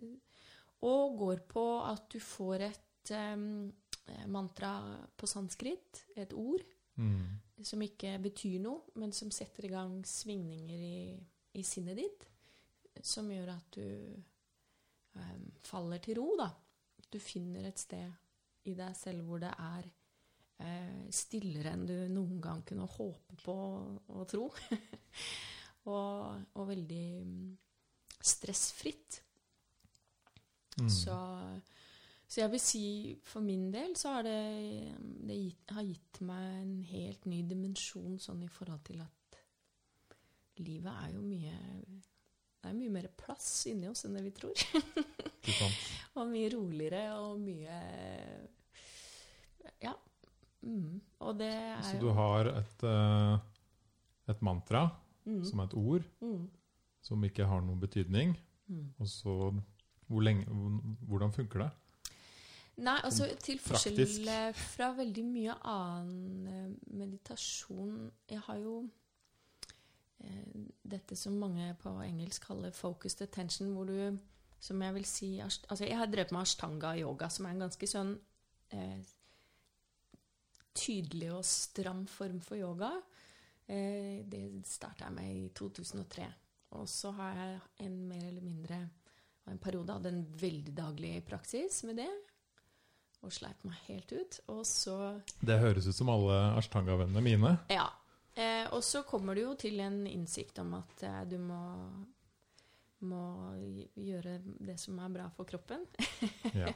Og 0.85 1.17
går 1.17 1.39
på 1.50 1.65
at 1.88 2.09
du 2.13 2.19
får 2.19 2.62
et 2.71 2.81
et 3.05 4.27
mantra 4.27 4.71
på 5.17 5.27
sanskrit, 5.29 6.05
et 6.17 6.33
ord, 6.33 6.62
Mm. 6.97 7.39
som 7.62 7.81
ikke 7.81 8.15
betyr 8.24 8.59
noe, 8.63 8.81
men 8.95 9.12
som 9.12 9.29
setter 9.29 9.65
i 9.65 9.67
gang 9.69 10.00
svingninger 10.07 10.79
i, 10.79 11.19
i 11.53 11.62
sinnet 11.62 11.97
ditt, 11.97 12.25
som 13.03 13.29
gjør 13.29 13.51
at 13.53 13.71
du 13.75 14.15
um, 15.15 15.51
faller 15.62 16.00
til 16.00 16.17
ro, 16.17 16.35
da. 16.39 16.50
Du 17.12 17.19
finner 17.19 17.67
et 17.67 17.77
sted 17.77 18.09
i 18.65 18.74
deg 18.74 18.95
selv 18.95 19.21
hvor 19.27 19.39
det 19.43 19.51
er 19.51 19.85
uh, 20.63 21.05
stillere 21.12 21.74
enn 21.75 21.85
du 21.85 21.93
noen 22.09 22.39
gang 22.41 22.63
kunne 22.65 22.88
håpe 22.88 23.35
på 23.43 23.57
og 24.15 24.27
tro. 24.31 24.50
og, 25.91 26.41
og 26.55 26.67
veldig 26.71 27.05
mm, 27.25 27.57
stressfritt. 28.25 29.22
Mm. 30.79 30.89
Så, 30.91 31.17
så 32.27 32.41
jeg 32.41 32.51
vil 32.51 32.63
si 32.63 32.88
for 33.24 33.46
min 33.46 33.70
del 33.72 33.94
så 33.96 34.17
har 34.17 34.25
det, 34.27 34.39
det 35.27 35.38
gitt, 35.39 35.75
har 35.77 35.86
gitt 35.88 36.20
meg 36.27 36.48
en 36.63 36.74
helt 36.89 37.29
ny 37.32 37.44
dimensjon 37.48 38.17
sånn 38.20 38.44
i 38.44 38.51
forhold 38.51 38.84
til 38.89 39.00
at 39.05 39.39
livet 40.65 40.91
er 40.91 41.13
jo 41.15 41.22
mye 41.24 41.55
Det 42.65 42.70
er 42.72 42.75
mye 42.77 42.91
mer 42.94 43.08
plass 43.20 43.48
inni 43.70 43.89
oss 43.91 44.05
enn 44.08 44.15
det 44.17 44.24
vi 44.25 44.34
tror. 44.36 44.55
Og 46.17 46.29
mye 46.32 46.50
roligere 46.53 47.05
og 47.20 47.39
mye 47.44 47.79
Ja. 49.84 49.94
Mm. 50.65 51.01
Og 51.22 51.36
det 51.38 51.51
er 51.53 51.84
Så 51.86 52.00
jo 52.00 52.08
du 52.08 52.13
har 52.17 52.50
et, 52.55 52.86
eh, 52.89 53.36
et 54.34 54.41
mantra, 54.41 54.88
mm. 55.27 55.44
som 55.46 55.60
er 55.62 55.70
et 55.70 55.75
ord, 55.77 56.08
Mm. 56.25 56.48
Som 57.05 57.24
ikke 57.25 57.47
har 57.47 57.63
noen 57.63 57.81
betydning. 57.81 58.35
Mm. 58.67 58.85
Og 58.97 59.09
så 59.09 59.35
hvor 60.07 60.21
lenge, 60.21 60.45
Hvordan 61.05 61.33
funker 61.33 61.63
det? 61.63 61.71
Nei, 62.85 62.97
altså 63.07 63.29
til 63.39 63.59
forskjell 63.63 64.27
eh, 64.27 64.57
fra 64.57 64.89
veldig 64.97 65.24
mye 65.24 65.53
annen 65.71 66.47
eh, 66.51 66.95
meditasjon 67.00 67.93
Jeg 68.27 68.41
har 68.50 68.57
jo 68.59 68.74
eh, 70.19 70.65
dette 70.83 71.15
som 71.15 71.38
mange 71.39 71.69
på 71.79 71.93
engelsk 72.03 72.50
kaller 72.50 72.75
'focused 72.75 73.24
attention', 73.24 73.71
hvor 73.71 73.85
du 73.85 74.17
som 74.59 74.81
jeg 74.81 74.93
vil 74.93 75.05
si 75.05 75.39
Altså, 75.39 75.85
jeg 75.85 75.97
har 75.97 76.05
drevet 76.05 76.31
med 76.31 76.41
ashtanga 76.41 76.95
yoga, 77.00 77.29
som 77.29 77.45
er 77.45 77.50
en 77.55 77.65
ganske 77.67 77.88
sånn 77.88 78.15
eh, 78.74 79.01
tydelig 80.75 81.31
og 81.31 81.45
stram 81.45 82.05
form 82.07 82.41
for 82.41 82.59
yoga. 82.59 82.91
Eh, 83.67 84.25
det 84.27 84.65
starta 84.67 85.07
jeg 85.07 85.13
med 85.13 85.35
i 85.35 85.50
2003. 85.55 86.27
Og 86.72 86.89
så 86.89 87.12
har 87.15 87.36
jeg 87.38 87.60
en 87.86 88.00
mer 88.10 88.24
eller 88.25 88.41
mindre 88.43 88.79
en 89.45 89.62
periode 89.62 89.93
hadde 89.93 90.10
en 90.10 90.24
veldig 90.41 90.74
daglig 90.74 91.19
praksis 91.27 91.84
med 91.86 92.00
det. 92.01 92.10
Og 93.25 93.34
sleit 93.34 93.62
meg 93.65 93.77
helt 93.88 94.12
ut. 94.13 94.39
Og 94.53 94.65
så 94.69 95.22
Det 95.41 95.60
høres 95.62 95.88
ut 95.88 95.98
som 95.98 96.10
alle 96.13 96.38
ashtanga-vennene 96.57 97.24
mine. 97.25 97.53
Ja. 97.74 97.88
Eh, 98.36 98.65
og 98.74 98.84
så 98.84 99.05
kommer 99.07 99.36
du 99.36 99.45
jo 99.45 99.53
til 99.55 99.79
en 99.79 100.03
innsikt 100.10 100.60
om 100.60 100.74
at 100.77 101.03
eh, 101.07 101.22
du 101.29 101.38
må, 101.39 101.62
må 103.07 103.22
gjøre 103.95 104.39
det 104.43 104.75
som 104.81 105.00
er 105.00 105.13
bra 105.13 105.29
for 105.38 105.48
kroppen. 105.50 105.86
Ja. 106.55 106.72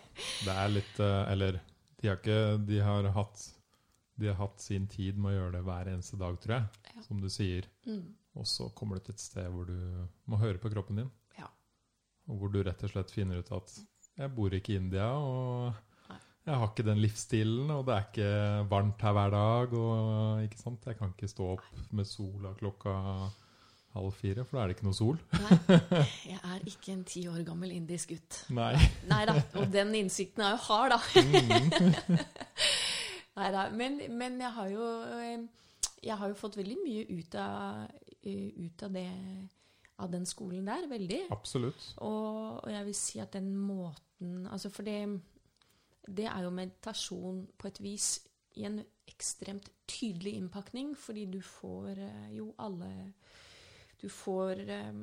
Det 0.46 0.54
er 0.54 0.72
litt 0.72 0.98
eh, 1.04 1.32
Eller 1.32 1.60
de 2.00 2.08
har 2.10 2.18
ikke 2.18 2.58
De 2.68 2.80
har 2.84 3.06
hatt 3.16 3.44
De 4.20 4.28
har 4.28 4.36
hatt 4.40 4.60
sin 4.60 4.88
tid 4.92 5.18
med 5.20 5.32
å 5.32 5.36
gjøre 5.36 5.54
det 5.58 5.62
hver 5.68 5.92
eneste 5.94 6.20
dag, 6.20 6.40
tror 6.44 6.56
jeg. 6.58 6.94
Ja. 6.94 7.04
Som 7.06 7.22
du 7.24 7.30
sier. 7.34 7.68
Mm. 7.88 8.16
Og 8.38 8.48
så 8.48 8.70
kommer 8.78 9.00
du 9.00 9.08
til 9.08 9.18
et 9.18 9.24
sted 9.24 9.48
hvor 9.50 9.70
du 9.70 9.78
må 10.30 10.40
høre 10.42 10.62
på 10.62 10.72
kroppen 10.74 11.02
din. 11.02 11.12
Ja. 11.40 11.50
Og 12.30 12.42
hvor 12.42 12.54
du 12.54 12.62
rett 12.64 12.84
og 12.86 12.94
slett 12.94 13.14
finner 13.14 13.42
ut 13.42 13.54
at 13.56 13.78
jeg 14.20 14.34
bor 14.36 14.54
ikke 14.54 14.76
i 14.76 14.80
India, 14.82 15.08
og 15.16 15.74
jeg 16.50 16.58
har 16.58 16.72
ikke 16.72 16.86
den 16.88 17.02
livsstilen, 17.04 17.70
og 17.72 17.86
det 17.88 17.94
er 17.96 18.08
ikke 18.08 18.70
varmt 18.72 19.04
her 19.06 19.14
hver 19.16 19.34
dag, 19.34 19.76
og 19.80 20.44
ikke 20.46 20.60
sant? 20.60 20.88
Jeg 20.88 20.98
kan 21.00 21.14
ikke 21.14 21.30
stå 21.30 21.54
opp 21.56 21.94
med 21.96 22.08
sola 22.10 22.54
klokka 22.58 22.96
halv 23.94 24.12
fire, 24.18 24.46
for 24.46 24.58
da 24.58 24.64
er 24.64 24.72
det 24.72 24.78
ikke 24.78 24.88
noe 24.88 24.98
sol. 24.98 25.20
Nei, 25.34 25.78
jeg 26.30 26.40
er 26.40 26.66
ikke 26.72 26.94
en 26.94 27.06
ti 27.10 27.24
år 27.30 27.44
gammel 27.48 27.74
indisk 27.76 28.14
gutt. 28.14 28.42
Nei. 28.56 28.74
Nei 29.10 29.22
da. 29.30 29.36
Og 29.62 29.70
den 29.74 29.94
innsikten 30.00 30.46
er 30.46 30.56
jo 30.56 30.62
hard, 30.68 30.96
da. 30.96 31.00
Mm. 31.26 32.20
Nei 33.40 33.50
da. 33.56 33.66
Men, 33.74 34.02
men 34.20 34.38
jeg 34.42 34.54
har 34.58 34.70
jo 34.74 34.88
eh, 35.16 35.48
Jeg 36.04 36.18
har 36.20 36.32
jo 36.32 36.38
fått 36.40 36.58
veldig 36.60 36.78
mye 36.82 37.06
ut 37.12 37.36
av, 37.40 37.90
ut 38.26 38.84
av 38.84 38.94
det 38.94 39.10
Av 40.00 40.12
den 40.12 40.26
skolen 40.26 40.66
der. 40.66 40.88
Veldig. 40.88 41.26
Absolutt. 41.30 41.94
Og, 41.98 42.64
og 42.64 42.72
jeg 42.72 42.86
vil 42.86 42.96
si 42.96 43.20
at 43.20 43.34
den 43.34 43.56
måten 43.56 44.48
Altså 44.48 44.70
for 44.70 44.88
det, 44.88 45.22
det 46.08 46.26
er 46.26 46.44
jo 46.44 46.50
meditasjon 46.56 47.48
på 47.58 47.68
et 47.68 47.82
vis 47.84 48.08
i 48.56 48.66
en 48.68 48.80
ekstremt 49.08 49.70
tydelig 49.88 50.34
innpakning, 50.38 50.94
fordi 50.98 51.26
du 51.26 51.42
får 51.42 52.00
eh, 52.00 52.30
jo 52.38 52.54
alle 52.60 53.14
Du 54.02 54.08
får 54.10 54.60
eh, 54.64 55.00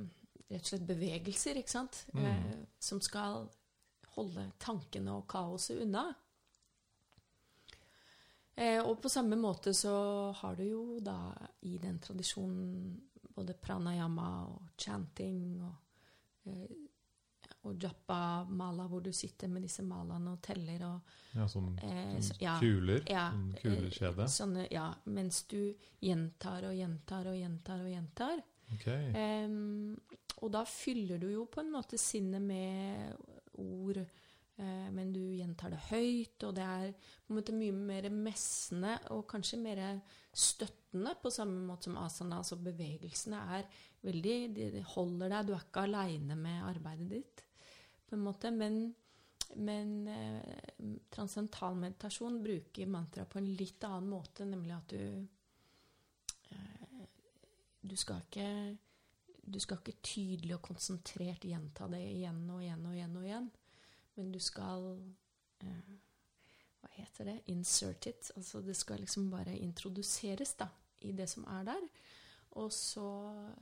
rett 0.48 0.62
og 0.62 0.70
slett 0.70 0.86
bevegelser, 0.88 1.58
ikke 1.60 1.72
sant? 1.72 2.04
Mm. 2.14 2.24
Eh, 2.24 2.52
som 2.80 3.00
skal 3.04 3.48
holde 4.16 4.46
tankene 4.62 5.18
og 5.18 5.26
kaoset 5.28 5.82
unna. 5.84 6.06
Eh, 8.56 8.80
og 8.80 9.02
på 9.02 9.10
samme 9.12 9.36
måte 9.36 9.74
så 9.76 9.96
har 10.38 10.56
du 10.56 10.64
jo 10.64 10.84
da 11.04 11.34
i 11.68 11.76
den 11.82 11.98
tradisjonen 12.00 12.94
både 13.36 13.54
pranayama 13.60 14.26
og 14.48 14.68
chanting 14.80 15.60
og, 15.62 15.74
eh, 16.46 16.76
og 17.66 17.78
japa 17.82 18.44
mala, 18.48 18.86
hvor 18.88 19.02
du 19.02 19.10
sitter 19.12 19.48
med 19.50 19.62
disse 19.66 19.82
malaene 19.84 20.32
og 20.36 20.42
teller 20.42 20.84
og 20.86 21.00
Ja, 21.36 21.44
sånn, 21.46 21.74
Eh, 21.82 22.14
sånn 22.16 22.22
så- 22.22 22.36
ja. 22.40 22.58
kuler. 22.60 23.02
ja, 23.10 23.30
Sånn 23.32 23.54
kulekjede. 23.60 24.22
eh, 24.22 24.26
Sånne, 24.26 24.68
ja, 24.70 24.94
mens 25.06 25.42
du 25.48 25.74
gjentar 26.00 26.64
og 26.64 26.74
gjentar 26.74 27.26
og 27.26 27.34
gjentar 27.36 27.80
og 27.80 27.90
gjentar. 27.90 28.42
Okay. 28.74 29.12
Em, 29.14 30.00
og 30.42 30.50
da 30.52 30.64
fyller 30.64 31.18
du 31.20 31.28
jo 31.30 31.44
på 31.46 31.60
en 31.60 31.70
måte 31.72 31.98
sinnet 31.98 32.40
med 32.42 33.14
ord, 33.58 34.06
men 34.56 35.10
du 35.12 35.20
gjentar 35.36 35.74
det 35.74 35.82
høyt, 35.90 36.44
og 36.48 36.54
det 36.56 36.64
er 36.64 36.92
på 36.96 37.32
en 37.32 37.36
måte 37.36 37.52
mye 37.52 37.74
mer 37.76 38.06
messende 38.08 38.94
og 39.12 39.26
kanskje 39.28 39.58
mer 39.60 39.82
støttende, 40.32 41.12
på 41.20 41.32
samme 41.32 41.60
måte 41.68 41.90
som 41.90 41.98
asana. 42.00 42.38
Altså 42.40 42.56
bevegelsene 42.64 43.40
er 43.58 43.66
veldig 44.06 44.36
de 44.56 44.84
holder 44.94 45.34
deg, 45.34 45.48
du 45.48 45.52
er 45.56 45.66
ikke 45.66 45.84
aleine 45.84 46.38
med 46.40 46.64
arbeidet 46.70 47.10
ditt, 47.10 47.44
på 48.08 48.16
en 48.16 48.24
måte. 48.24 48.52
Men, 48.54 48.80
men 49.60 49.92
eh, 50.08 50.56
transcendental 51.12 51.76
meditasjon 51.82 52.40
bruker 52.44 52.88
mantra 52.88 53.26
på 53.28 53.42
en 53.42 53.52
litt 53.60 53.84
annen 53.84 54.08
måte, 54.14 54.48
nemlig 54.48 54.76
at 54.78 54.96
du 54.96 55.02
eh, 56.56 57.06
Du 57.86 57.96
skal 57.96 58.24
ikke 58.24 58.50
du 59.46 59.60
skal 59.62 59.78
ikke 59.78 60.00
tydelig 60.02 60.56
og 60.56 60.64
konsentrert 60.72 61.44
gjenta 61.46 61.86
det 61.92 62.00
igjen 62.02 62.40
og 62.50 62.64
igjen 62.64 62.86
og 62.88 62.96
igjen. 62.96 63.12
og 63.14 63.26
igjen, 63.28 63.44
Men 64.16 64.32
du 64.32 64.40
skal 64.42 64.88
eh, 65.62 65.94
Hva 66.80 66.92
heter 66.96 67.30
det? 67.30 67.38
Insert 67.52 68.06
it. 68.08 68.30
Altså 68.36 68.62
det 68.64 68.76
skal 68.76 69.02
liksom 69.04 69.30
bare 69.30 69.56
introduseres 69.58 70.54
da, 70.60 70.68
i 71.04 71.12
det 71.16 71.28
som 71.30 71.46
er 71.52 71.66
der. 71.68 71.88
Og 72.56 72.72
så 72.72 73.08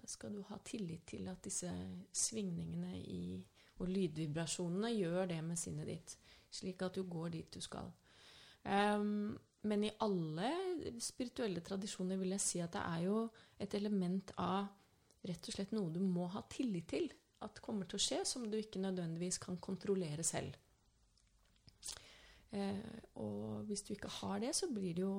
skal 0.06 0.36
du 0.36 0.44
ha 0.48 0.58
tillit 0.64 1.06
til 1.10 1.26
at 1.28 1.42
disse 1.42 1.70
svingningene 2.14 2.94
i, 3.00 3.40
og 3.82 3.90
lydvibrasjonene 3.90 4.92
gjør 4.94 5.32
det 5.32 5.40
med 5.42 5.58
sinnet 5.58 5.88
ditt, 5.90 6.14
slik 6.54 6.84
at 6.86 6.94
du 6.94 7.02
går 7.10 7.32
dit 7.34 7.56
du 7.56 7.58
skal. 7.64 7.90
Um, 8.62 9.34
men 9.66 9.84
i 9.84 9.90
alle 10.04 10.52
spirituelle 11.02 11.64
tradisjoner 11.64 12.20
vil 12.20 12.36
jeg 12.36 12.44
si 12.44 12.62
at 12.62 12.76
det 12.76 12.84
er 12.84 13.02
jo 13.08 13.18
et 13.58 13.74
element 13.74 14.30
av 14.38 14.68
rett 15.24 15.48
og 15.48 15.56
slett 15.56 15.74
noe 15.74 15.90
du 15.92 16.00
må 16.04 16.28
ha 16.30 16.44
tillit 16.52 16.86
til 16.92 17.08
at 17.44 17.60
kommer 17.64 17.88
til 17.88 18.00
å 18.00 18.04
skje, 18.04 18.20
som 18.28 18.46
du 18.50 18.58
ikke 18.58 18.82
nødvendigvis 18.82 19.38
kan 19.42 19.58
kontrollere 19.62 20.24
selv. 20.26 20.56
Eh, 22.54 23.00
og 23.20 23.64
hvis 23.68 23.82
du 23.86 23.94
ikke 23.94 24.12
har 24.20 24.38
det, 24.44 24.52
så 24.56 24.68
blir 24.72 24.94
det 24.94 25.02
jo 25.04 25.14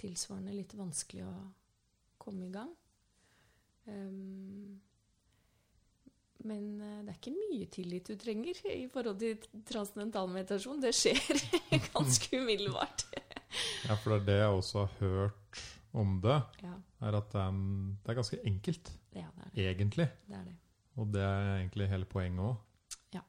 tilsvarende 0.00 0.54
litt 0.54 0.76
vanskelig 0.78 1.26
å 1.26 1.34
komme 2.20 2.46
i 2.46 2.54
gang. 2.54 2.70
Um, 3.90 4.78
men 6.46 6.68
eh, 6.80 7.00
det 7.04 7.12
er 7.12 7.18
ikke 7.18 7.34
mye 7.34 7.66
tillit 7.72 8.08
du 8.08 8.16
trenger 8.20 8.60
i 8.70 8.86
forhold 8.92 9.18
til 9.20 9.42
transcendental 9.68 10.30
meditasjon. 10.32 10.80
Det 10.80 10.92
skjer 10.96 11.20
ganske 11.94 12.40
umiddelbart. 12.40 13.06
Ja, 13.88 13.96
for 13.98 14.12
det 14.12 14.20
er 14.20 14.26
det 14.28 14.34
jeg 14.38 14.58
også 14.60 14.82
har 14.84 14.92
hørt 15.00 15.60
om 15.98 16.12
det, 16.22 16.36
Ja, 16.62 16.74
er 17.02 17.16
at 17.18 17.32
det 17.32 17.40
er, 17.42 17.56
det 18.04 18.12
er 18.12 18.18
ganske 18.20 18.38
enkelt, 18.46 18.90
ja 19.16 19.24
det 19.34 19.42
er 19.42 19.48
det. 19.56 19.64
egentlig. 19.72 20.06
det, 20.28 20.36
er 20.36 20.44
det. 20.46 20.54
Og 21.00 21.08
det 21.14 21.22
er 21.24 21.54
egentlig 21.56 21.88
hele 21.88 22.08
poenget 22.08 22.44
òg. 22.44 22.98
Ja. 23.16 23.22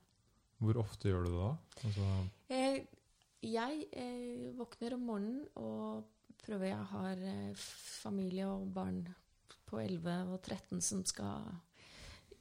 Hvor 0.59 0.81
ofte 0.83 1.11
gjør 1.11 1.25
du 1.25 1.31
det 1.31 1.39
da? 1.39 1.51
Altså, 1.87 2.07
Eh, 2.51 2.81
jeg 3.47 3.85
eh, 3.95 4.51
våkner 4.57 4.97
om 4.97 5.05
morgenen 5.07 5.45
og 5.55 6.03
prøver 6.43 6.67
Jeg 6.73 6.85
har 6.91 7.21
eh, 7.31 7.53
familie 7.55 8.47
og 8.49 8.67
barn 8.75 9.05
på 9.65 9.79
11 9.79 10.33
og 10.33 10.41
13 10.41 10.81
som 10.83 11.05
skal 11.07 11.47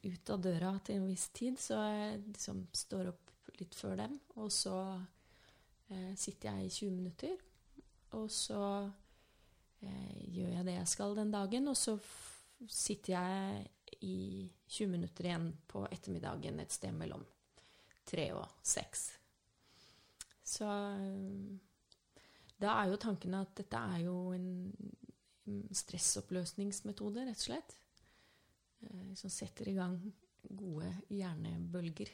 ut 0.03 0.33
av 0.33 0.41
døra 0.43 0.73
til 0.85 0.99
en 0.99 1.07
viss 1.07 1.29
tid, 1.37 1.59
så 1.61 1.79
jeg 1.85 2.23
liksom 2.27 2.65
står 2.73 3.13
opp 3.13 3.31
litt 3.61 3.77
før 3.77 3.99
dem. 4.01 4.17
Og 4.41 4.51
så 4.53 4.77
eh, 5.91 6.15
sitter 6.19 6.57
jeg 6.57 6.67
i 6.67 6.75
20 6.75 6.97
minutter. 6.97 7.37
Og 8.19 8.31
så 8.33 8.63
eh, 9.85 10.23
gjør 10.33 10.57
jeg 10.57 10.67
det 10.67 10.79
jeg 10.79 10.93
skal 10.95 11.15
den 11.19 11.31
dagen, 11.35 11.69
og 11.71 11.77
så 11.79 11.99
sitter 12.67 13.15
jeg 13.15 13.69
i 14.05 14.19
20 14.71 14.87
minutter 14.93 15.27
igjen 15.27 15.49
på 15.67 15.83
ettermiddagen 15.91 16.61
et 16.63 16.75
sted 16.75 16.95
mellom 16.95 17.25
tre 18.07 18.29
og 18.37 18.47
seks. 18.63 19.09
Så 20.47 20.67
eh, 20.67 22.23
da 22.61 22.77
er 22.79 22.91
jo 22.91 23.01
tanken 23.03 23.35
at 23.39 23.55
dette 23.59 23.83
er 23.95 24.05
jo 24.05 24.17
en 24.37 24.49
stressoppløsningsmetode, 25.75 27.25
rett 27.27 27.43
og 27.43 27.47
slett. 27.49 27.77
Eh, 28.87 29.13
som 29.19 29.33
setter 29.33 29.71
i 29.71 29.77
gang 29.77 29.99
gode 30.43 30.89
hjernebølger. 31.13 32.13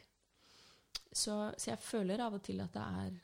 Så, 1.12 1.36
så, 1.56 1.70
jeg 1.70 1.80
føler 1.80 2.24
av 2.24 2.36
og 2.36 2.44
til 2.44 2.60
at 2.64 2.74
det 2.76 2.90
er 3.04 3.22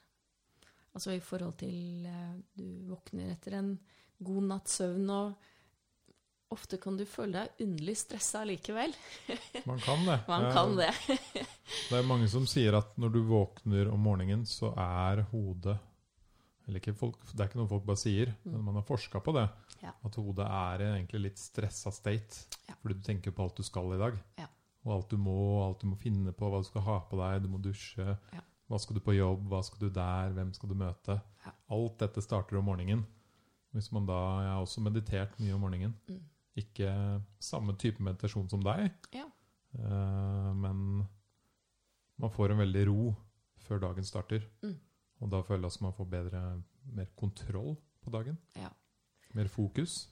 Altså 0.93 1.15
i 1.17 1.23
forhold 1.25 1.55
til 1.57 2.05
eh, 2.05 2.35
Du 2.53 2.65
våkner 2.91 3.31
etter 3.33 3.55
en 3.57 3.71
god 4.23 4.45
natts 4.45 4.75
søvn, 4.77 5.09
og 5.11 5.52
ofte 6.53 6.79
kan 6.81 6.97
du 6.99 7.05
føle 7.09 7.43
deg 7.43 7.65
underlig 7.65 7.95
stressa 8.01 8.43
likevel. 8.49 8.95
Man 9.71 9.81
kan 9.83 10.05
det. 10.07 10.19
Man 10.29 10.49
kan 10.55 10.77
det. 10.79 10.91
det 11.91 11.99
er 11.99 12.09
mange 12.09 12.29
som 12.33 12.47
sier 12.51 12.77
at 12.79 12.93
når 13.01 13.17
du 13.17 13.23
våkner 13.29 13.91
om 13.93 14.05
morgenen, 14.07 14.45
så 14.49 14.75
er 14.77 15.25
hodet 15.33 15.79
eller 16.71 16.95
folk, 16.95 17.19
Det 17.33 17.41
er 17.41 17.49
ikke 17.51 17.59
noe 17.59 17.71
folk 17.71 17.87
bare 17.89 17.99
sier, 17.99 18.31
mm. 18.45 18.53
men 18.53 18.65
man 18.69 18.77
har 18.79 18.85
forska 18.87 19.21
på 19.21 19.35
det. 19.35 19.49
Ja. 19.83 19.91
At 20.07 20.15
hodet 20.15 20.47
er 20.47 20.85
egentlig 20.93 21.25
litt 21.25 21.41
stressa 21.43 21.91
state. 21.91 22.47
Ja. 22.69 22.77
Fordi 22.79 23.01
du 23.01 23.03
tenker 23.03 23.35
på 23.35 23.43
alt 23.43 23.59
du 23.59 23.67
skal 23.67 23.91
i 23.97 23.99
dag. 24.01 24.19
Ja. 24.39 24.47
Og 24.87 24.95
alt 24.97 25.11
du 25.11 25.19
må, 25.19 25.37
alt 25.65 25.83
du 25.83 25.89
må 25.91 25.99
finne 25.99 26.35
på, 26.35 26.49
hva 26.51 26.63
du 26.63 26.69
skal 26.69 26.87
ha 26.87 27.01
på 27.11 27.19
deg, 27.19 27.43
du 27.43 27.51
må 27.51 27.61
dusje. 27.63 28.15
Ja. 28.15 28.45
Hva 28.71 28.79
skal 28.81 28.97
du 28.97 29.03
på 29.05 29.17
jobb, 29.17 29.43
hva 29.51 29.61
skal 29.67 29.83
du 29.83 29.91
der, 29.93 30.33
hvem 30.37 30.53
skal 30.57 30.71
du 30.71 30.79
møte? 30.79 31.19
Alt 31.73 31.99
dette 32.01 32.23
starter 32.25 32.57
om 32.61 32.71
morgenen. 32.71 33.03
Hvis 33.73 33.91
man 33.93 34.07
da, 34.07 34.19
Jeg 34.45 34.53
har 34.53 34.63
også 34.63 34.85
meditert 34.85 35.39
mye 35.41 35.55
om 35.57 35.63
morgenen. 35.65 35.95
Mm. 36.09 36.21
Ikke 36.59 36.93
samme 37.41 37.77
type 37.81 38.03
meditasjon 38.05 38.51
som 38.53 38.63
deg, 38.65 38.91
ja. 39.17 39.25
uh, 39.79 40.51
men 40.53 41.03
man 42.21 42.33
får 42.33 42.53
en 42.53 42.61
veldig 42.61 42.87
ro 42.91 43.13
før 43.63 43.81
dagen 43.87 44.05
starter. 44.05 44.45
Mm. 44.63 44.77
Og 45.23 45.31
da 45.33 45.41
føler 45.47 45.69
jeg 45.69 45.79
at 45.79 45.85
man 45.87 45.95
får 45.97 46.11
bedre, 46.13 46.43
mer 46.93 47.09
kontroll 47.17 47.77
på 48.03 48.11
dagen. 48.11 48.39
Ja. 48.59 48.69
Mer 49.35 49.49
fokus. 49.49 50.11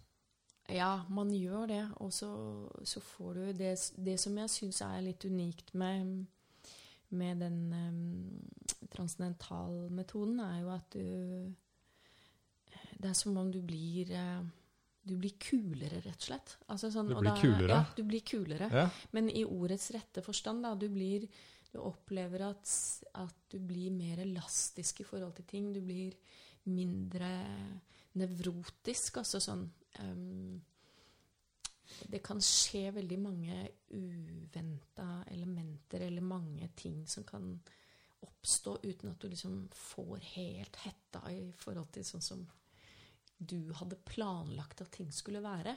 Ja, 0.70 1.02
man 1.10 1.32
gjør 1.34 1.66
det. 1.66 1.82
Og 1.96 2.12
så, 2.12 2.30
så 2.84 3.00
får 3.00 3.34
du 3.34 3.40
det, 3.58 3.74
det 3.96 4.16
som 4.20 4.38
jeg 4.38 4.50
syns 4.50 4.80
er 4.86 5.00
litt 5.02 5.24
unikt 5.26 5.74
med, 5.74 6.26
med 7.10 7.42
den 7.42 7.58
um, 7.74 8.86
transcendentalmetoden, 8.94 10.40
er 10.40 10.60
jo 10.62 10.70
at 10.74 10.94
du 10.94 11.54
Det 13.00 13.08
er 13.08 13.16
som 13.16 13.36
om 13.36 13.50
du 13.52 13.62
blir 13.64 14.10
uh, 14.12 14.46
du 15.02 15.16
blir 15.16 15.32
kulere, 15.40 16.00
rett 16.04 16.18
og 16.18 16.26
slett. 16.28 16.56
Altså 16.72 16.90
sånn, 16.92 17.08
du 17.08 17.16
blir 17.16 17.30
da, 17.30 17.36
kulere? 17.40 17.78
Ja, 17.78 17.84
du 17.96 18.02
blir 18.06 18.24
kulere. 18.26 18.68
Ja. 18.72 18.86
Men 19.16 19.30
i 19.32 19.44
ordets 19.48 19.90
rette 19.96 20.22
forstand, 20.24 20.64
da. 20.66 20.74
Du, 20.78 20.88
blir, 20.92 21.24
du 21.72 21.78
opplever 21.82 22.44
at, 22.50 22.74
at, 23.22 23.38
du 23.50 23.58
blir 23.64 23.94
mer 23.94 24.20
elastisk 24.26 25.00
i 25.00 25.08
forhold 25.08 25.38
til 25.38 25.48
ting. 25.48 25.70
Du 25.74 25.80
blir 25.84 26.16
mindre 26.68 27.30
nevrotisk. 28.20 29.22
Altså 29.22 29.40
sånn 29.42 29.64
um, 30.04 30.60
Det 32.10 32.20
kan 32.24 32.40
skje 32.44 32.90
veldig 33.00 33.20
mange 33.24 33.64
uventa 33.96 35.24
elementer 35.32 36.06
eller 36.06 36.24
mange 36.24 36.70
ting 36.76 37.02
som 37.08 37.24
kan 37.26 37.54
oppstå 38.20 38.76
uten 38.84 39.10
at 39.10 39.20
du 39.20 39.30
liksom 39.32 39.62
får 39.72 40.32
helt 40.36 40.76
hetta 40.84 41.24
i 41.32 41.46
forhold 41.56 41.88
til 41.94 42.04
sånn 42.04 42.24
som 42.24 42.42
du 43.40 43.72
hadde 43.78 43.98
planlagt 44.06 44.82
at 44.84 44.92
ting 44.92 45.08
skulle 45.12 45.42
være. 45.42 45.76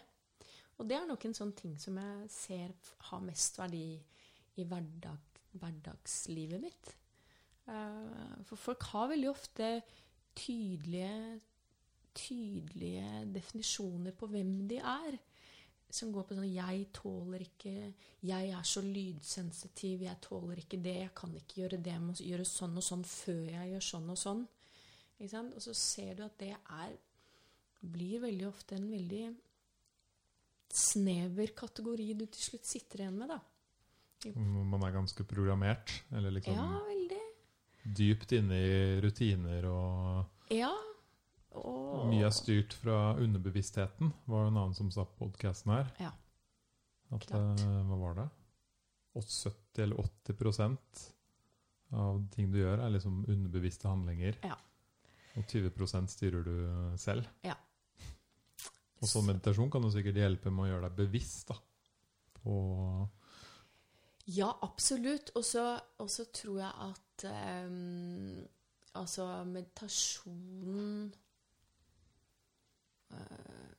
Og 0.78 0.90
det 0.90 0.98
er 0.98 1.08
nok 1.08 1.24
en 1.26 1.38
sånn 1.38 1.54
ting 1.56 1.78
som 1.80 1.98
jeg 2.02 2.30
ser 2.34 2.74
har 3.10 3.24
mest 3.24 3.58
verdi 3.62 3.88
i 4.60 4.66
hverdag, 4.68 5.40
hverdagslivet 5.56 6.62
mitt. 6.62 6.94
Uh, 7.64 8.44
for 8.44 8.60
folk 8.60 8.84
har 8.92 9.12
veldig 9.14 9.30
ofte 9.32 9.68
tydelige 10.36 11.40
tydelige 12.14 13.26
definisjoner 13.34 14.14
på 14.18 14.28
hvem 14.30 14.68
de 14.70 14.78
er. 14.78 15.18
Som 15.94 16.10
går 16.14 16.26
på 16.26 16.36
sånn 16.36 16.50
'Jeg 16.50 16.88
tåler 16.94 17.42
ikke 17.42 17.94
Jeg 18.22 18.50
er 18.50 18.64
så 18.64 18.82
lydsensitiv. 18.82 20.02
Jeg 20.02 20.22
tåler 20.22 20.58
ikke 20.58 20.82
det. 20.84 20.96
Jeg 20.96 21.14
kan 21.16 21.36
ikke 21.36 21.62
gjøre 21.62 21.78
det. 21.78 21.92
Jeg 21.92 22.02
må 22.02 22.14
gjøre 22.14 22.46
sånn 22.46 22.78
og 22.78 22.84
sånn 22.84 23.04
før 23.04 23.46
jeg 23.52 23.72
gjør 23.72 23.86
sånn 23.92 24.10
og 24.10 24.18
sånn.' 24.18 24.48
Og 25.56 25.62
så 25.62 25.74
ser 25.74 26.16
du 26.16 26.24
at 26.24 26.38
det 26.40 26.56
er 26.70 26.98
blir 27.84 28.24
veldig 28.24 28.48
ofte 28.48 28.78
en 28.78 28.88
veldig 28.92 29.26
snever 30.74 31.52
kategori 31.58 32.14
du 32.18 32.26
til 32.26 32.48
slutt 32.48 32.66
sitter 32.66 33.04
igjen 33.04 33.20
med, 33.20 33.34
da. 33.36 33.42
Man 34.34 34.86
er 34.88 34.96
ganske 34.96 35.26
programmert? 35.28 35.92
Eller 36.16 36.32
liksom 36.32 36.56
ja, 36.56 36.80
veldig. 36.88 37.20
dypt 38.00 38.32
inne 38.38 38.60
i 38.64 38.76
rutiner 39.04 39.68
og 39.68 40.54
Ja, 40.56 40.72
og 41.60 42.08
Mye 42.10 42.26
er 42.28 42.34
styrt 42.34 42.74
fra 42.74 43.14
underbevisstheten, 43.22 44.14
var 44.26 44.46
det 44.46 44.54
en 44.54 44.60
annen 44.62 44.78
som 44.78 44.90
sa 44.94 45.06
på 45.06 45.28
podkasten 45.28 45.74
her. 45.76 45.92
Ja, 46.02 46.14
At, 47.14 47.28
uh, 47.30 47.84
hva 47.90 48.00
var 48.00 48.16
det? 48.18 48.30
70 49.14 49.84
eller 49.84 50.08
80% 50.26 51.04
av 51.94 52.24
ting 52.34 52.50
du 52.50 52.58
gjør, 52.58 52.82
er 52.82 52.96
liksom 52.96 53.22
underbevisste 53.30 53.86
handlinger. 53.86 54.40
Ja. 54.42 54.58
Og 55.38 55.46
20% 55.46 56.10
styrer 56.10 56.46
du 56.46 56.56
selv. 57.02 57.28
Ja. 57.46 57.54
Og 59.04 59.10
sånn 59.10 59.28
meditasjon 59.28 59.72
kan 59.72 59.84
jo 59.84 59.92
sikkert 59.92 60.22
hjelpe 60.22 60.52
med 60.54 60.66
å 60.66 60.70
gjøre 60.72 60.88
deg 60.88 61.00
bevisst 61.04 61.52
da, 61.52 61.58
på 62.40 62.56
Ja, 64.32 64.48
absolutt. 64.64 65.34
Og 65.36 65.44
så 65.44 66.26
tror 66.32 66.62
jeg 66.62 66.72
at 66.88 67.26
um, 67.68 68.40
altså 68.96 69.28
meditasjonen 69.50 71.10
uh, 73.12 73.72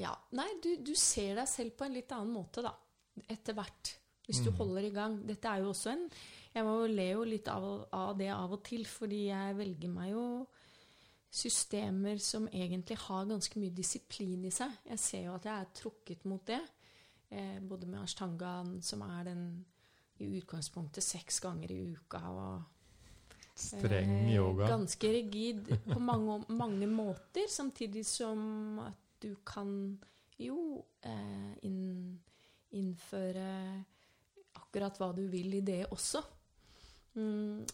ja. 0.00 0.14
Nei, 0.38 0.48
du, 0.64 0.70
du, 0.80 0.94
ser 0.96 1.36
deg 1.42 1.48
selv 1.50 1.76
på 1.76 1.84
en 1.84 1.98
litt 1.98 2.12
annen 2.16 2.32
måte, 2.32 2.64
da. 2.64 2.72
Etter 3.28 3.56
hvert. 3.58 3.92
Hvis 4.24 4.40
du 4.44 4.48
mm. 4.52 4.56
holder 4.62 4.86
i 4.86 4.94
gang. 4.94 5.18
Dette 5.28 5.50
er 5.50 5.60
jo 5.60 5.74
også 5.74 5.92
en 5.92 6.06
Jeg 6.54 6.64
må 6.64 6.78
jo 6.80 6.88
le 6.90 7.06
jo 7.12 7.26
litt 7.28 7.48
av, 7.52 7.66
av, 7.92 8.14
det 8.18 8.30
av 8.32 8.56
og 8.56 8.64
til, 8.66 8.86
fordi 8.88 9.26
jeg 9.28 9.58
velger 9.60 9.92
meg 9.92 10.14
jo 10.14 10.24
systemer 11.30 12.18
som 12.18 12.48
egentlig 12.48 12.96
har 13.06 13.28
ganske 13.30 13.60
mye 13.62 13.74
disiplin 13.74 14.44
i 14.48 14.52
seg. 14.54 14.72
Jeg 14.90 14.98
ser 14.98 15.24
jo 15.28 15.36
at 15.36 15.46
jeg 15.46 15.54
er 15.54 15.74
trukket 15.78 16.26
mot 16.26 16.42
det. 16.46 16.60
Eh, 17.30 17.60
både 17.62 17.86
med 17.86 18.02
ashtangaen, 18.02 18.80
som 18.82 19.04
er 19.06 19.30
den 19.30 19.44
i 20.20 20.28
utgangspunktet 20.40 21.06
seks 21.06 21.38
ganger 21.40 21.70
i 21.72 21.80
uka, 21.94 22.20
og 22.34 22.80
Streng 23.60 24.10
eh, 24.24 24.34
yoga. 24.34 24.68
Ganske 24.70 25.12
rigid 25.12 25.68
på 25.84 25.98
mange, 26.00 26.40
mange, 26.48 26.86
måter, 26.86 27.46
samtidig 27.48 28.06
som 28.06 28.80
at 28.82 28.98
du 29.22 29.34
kan 29.46 29.70
jo 30.40 30.80
eh, 31.04 31.52
inn, 31.68 32.16
innføre 32.72 33.50
akkurat 34.56 34.96
hva 35.00 35.10
du 35.16 35.26
vil 35.30 35.58
i 35.58 35.64
det 35.64 35.82
også. 35.92 36.22
Mm. 37.18 37.66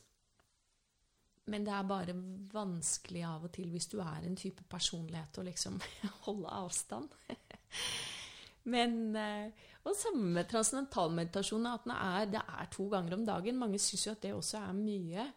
Men 1.46 1.66
det 1.66 1.74
er 1.74 1.86
bare 1.86 2.14
vanskelig 2.50 3.22
av 3.26 3.44
og 3.46 3.52
til 3.54 3.70
hvis 3.70 3.86
du 3.92 4.00
er 4.02 4.24
en 4.26 4.38
type 4.38 4.64
personlighet, 4.70 5.38
å 5.38 5.46
liksom 5.46 5.78
holde 6.26 6.50
avstand. 6.58 7.14
Men, 8.74 8.96
eh, 9.14 9.66
og 9.86 9.94
samme 9.94 10.32
med 10.40 10.48
transcendentalmeditasjon, 10.50 11.68
at 11.70 11.86
er, 11.94 12.24
det 12.32 12.42
er 12.42 12.70
to 12.74 12.88
ganger 12.90 13.14
om 13.14 13.22
dagen. 13.28 13.60
Mange 13.60 13.78
syns 13.78 14.08
jo 14.08 14.14
at 14.16 14.24
det 14.24 14.34
også 14.34 14.58
er 14.58 14.74
mye. 14.74 15.28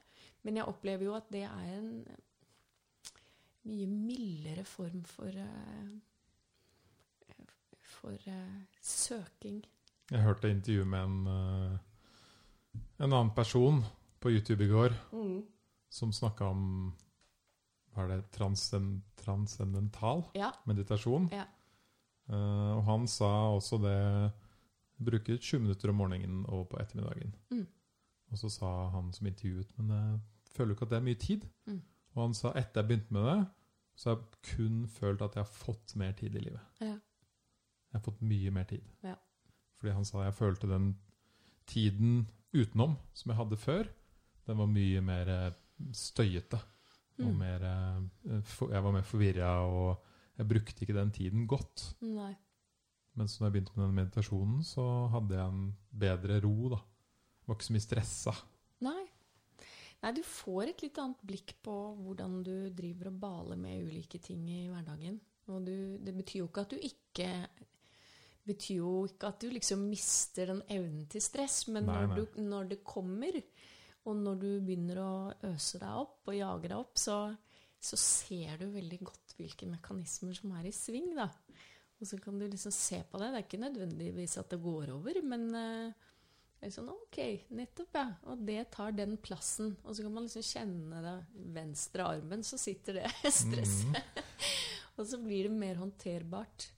Men 0.41 0.57
jeg 0.57 0.71
opplever 0.71 1.05
jo 1.05 1.13
at 1.13 1.29
det 1.29 1.43
er 1.45 1.67
en 1.75 1.91
mye 3.69 3.85
mildere 3.91 4.63
form 4.65 5.03
for 5.05 5.29
uh, 5.29 5.91
for 7.83 8.15
uh, 8.31 8.57
søking. 8.81 9.59
Jeg 10.09 10.23
hørte 10.25 10.49
intervju 10.49 10.87
med 10.89 11.03
en, 11.03 11.17
en 12.97 13.11
annen 13.11 13.33
person 13.35 13.83
på 14.19 14.31
YouTube 14.31 14.65
i 14.65 14.71
går 14.71 14.95
mm. 15.11 15.41
Som 15.89 16.11
snakka 16.13 16.49
om 16.49 16.65
hva 17.93 18.05
er 18.05 18.11
det, 18.13 18.19
transcend, 18.35 19.01
transcendental 19.17 20.27
ja. 20.37 20.51
meditasjon. 20.69 21.29
Ja. 21.33 21.47
og 22.29 22.83
han 22.85 23.07
sa 23.09 23.31
også 23.55 23.79
det 23.81 23.97
Bruke 24.99 25.37
20 25.37 25.63
minutter 25.63 25.89
om 25.89 25.95
morgenen 25.95 26.41
og 26.51 26.67
på 26.69 26.79
ettermiddagen. 26.81 27.31
Mm. 27.53 27.63
Og 28.29 28.41
så 28.41 28.49
sa 28.51 28.71
han 28.93 29.13
som 29.15 29.29
intervjuet 29.29 29.71
Men 29.77 29.93
jeg 29.95 30.17
føler 30.51 30.75
ikke 30.75 30.85
at 30.89 30.91
det 30.91 30.97
er 30.97 31.05
mye 31.05 31.19
tid. 31.19 31.45
Mm. 31.69 31.79
Og 32.15 32.23
han 32.25 32.35
sa 32.35 32.51
etter 32.51 32.81
jeg 32.81 32.89
begynte 32.89 33.15
med 33.15 33.27
det, 33.29 33.37
så 33.95 34.09
har 34.09 34.17
jeg 34.17 34.55
kun 34.55 34.81
følt 34.91 35.23
at 35.23 35.37
jeg 35.37 35.43
har 35.43 35.53
fått 35.53 35.95
mer 35.99 36.11
tid 36.19 36.35
i 36.35 36.43
livet. 36.43 36.83
Ja. 36.83 36.97
Jeg 37.89 37.97
har 37.97 38.03
fått 38.05 38.21
mye 38.21 38.51
mer 38.51 38.67
tid. 38.69 38.83
Ja. 39.03 39.15
Fordi 39.79 39.95
han 39.95 40.07
sa 40.07 40.25
jeg 40.25 40.35
følte 40.35 40.69
den 40.69 40.91
tiden 41.69 42.27
utenom 42.51 42.97
som 43.13 43.31
jeg 43.31 43.39
hadde 43.39 43.59
før, 43.61 43.89
den 44.49 44.57
var 44.57 44.71
mye 44.71 45.01
mer 45.05 45.31
støyete. 45.93 46.59
Og 47.19 47.25
Mm. 47.33 47.37
mer, 47.37 47.63
eh, 47.67 48.41
jeg 48.71 48.83
var 48.83 48.91
mer 48.91 49.01
forvirra, 49.03 49.49
og 49.67 49.97
jeg 50.37 50.47
brukte 50.47 50.81
ikke 50.85 50.93
den 50.95 51.11
tiden 51.11 51.47
godt. 51.47 51.93
Nei. 52.01 52.33
Mens 53.15 53.39
når 53.39 53.47
jeg 53.47 53.53
begynte 53.53 53.75
med 53.75 53.85
den 53.87 53.95
meditasjonen, 53.95 54.63
så 54.63 55.09
hadde 55.11 55.35
jeg 55.35 55.47
en 55.49 55.75
bedre 55.99 56.39
ro. 56.45 56.69
da. 56.69 56.75
Jeg 56.77 57.47
var 57.47 57.55
ikke 57.55 57.65
så 57.67 57.73
mye 57.73 57.87
stressa. 57.87 58.35
Nei. 58.81 59.05
Nei, 60.01 60.11
du 60.15 60.21
får 60.23 60.69
et 60.69 60.81
litt 60.81 60.97
annet 60.97 61.17
blikk 61.27 61.53
på 61.61 61.73
hvordan 61.99 62.43
du 62.43 62.69
driver 62.69 63.07
og 63.07 63.19
baler 63.19 63.57
med 63.57 63.83
ulike 63.89 64.21
ting 64.23 64.47
i 64.49 64.69
hverdagen. 64.69 65.19
Og 65.49 65.65
du, 65.65 65.97
det 65.97 66.15
betyr 66.15 66.39
jo 66.39 66.47
ikke 66.47 66.61
at 66.61 66.69
du 66.69 66.77
ikke 66.77 67.47
betyr 68.47 68.75
jo 68.79 69.05
ikke 69.09 69.27
at 69.27 69.41
du 69.41 69.49
liksom 69.49 69.83
mister 69.89 70.45
den 70.53 70.61
evnen 70.69 71.05
til 71.11 71.21
stress, 71.21 71.67
men 71.67 71.85
Nei, 71.85 71.95
når, 72.05 72.07
nei. 72.07 72.15
Du, 72.15 72.41
når 72.41 72.69
det 72.69 72.79
kommer, 72.87 73.41
og 74.09 74.17
når 74.17 74.41
du 74.41 74.49
begynner 74.65 75.01
å 75.03 75.13
øse 75.51 75.79
deg 75.81 76.01
opp 76.01 76.29
og 76.31 76.37
jage 76.37 76.69
deg 76.71 76.77
opp, 76.79 76.97
så, 76.97 77.19
så 77.79 77.99
ser 77.99 78.59
du 78.61 78.69
veldig 78.73 78.99
godt 79.05 79.35
hvilke 79.37 79.69
mekanismer 79.69 80.35
som 80.37 80.53
er 80.57 80.69
i 80.69 80.75
sving, 80.75 81.13
da. 81.17 81.29
Og 81.99 82.07
så 82.07 82.19
kan 82.23 82.39
du 82.39 82.45
liksom 82.47 82.71
se 82.73 83.01
på 83.03 83.19
det. 83.19 83.29
Det 83.29 83.39
er 83.39 83.45
ikke 83.45 83.61
nødvendigvis 83.61 84.37
at 84.39 84.53
det 84.53 84.61
går 84.63 84.93
over, 84.95 85.19
men 85.27 85.45
uh, 85.51 86.07
det 86.59 86.67
er 86.67 86.73
sånn, 86.75 86.91
ok, 86.91 87.19
nettopp, 87.55 87.93
ja. 87.95 88.05
Og 88.31 88.41
det 88.47 88.59
tar 88.75 88.95
den 88.95 89.17
plassen. 89.21 89.73
Og 89.83 89.95
så 89.95 90.05
kan 90.05 90.15
man 90.15 90.25
liksom 90.27 90.47
kjenne 90.47 91.03
det 91.05 91.15
venstre 91.55 92.07
armen, 92.15 92.43
så 92.47 92.59
sitter 92.59 93.01
det 93.01 93.11
stresset. 93.41 94.23
og 94.97 95.05
så 95.07 95.19
blir 95.23 95.47
det 95.47 95.59
mer 95.59 95.79
håndterbart. 95.79 96.69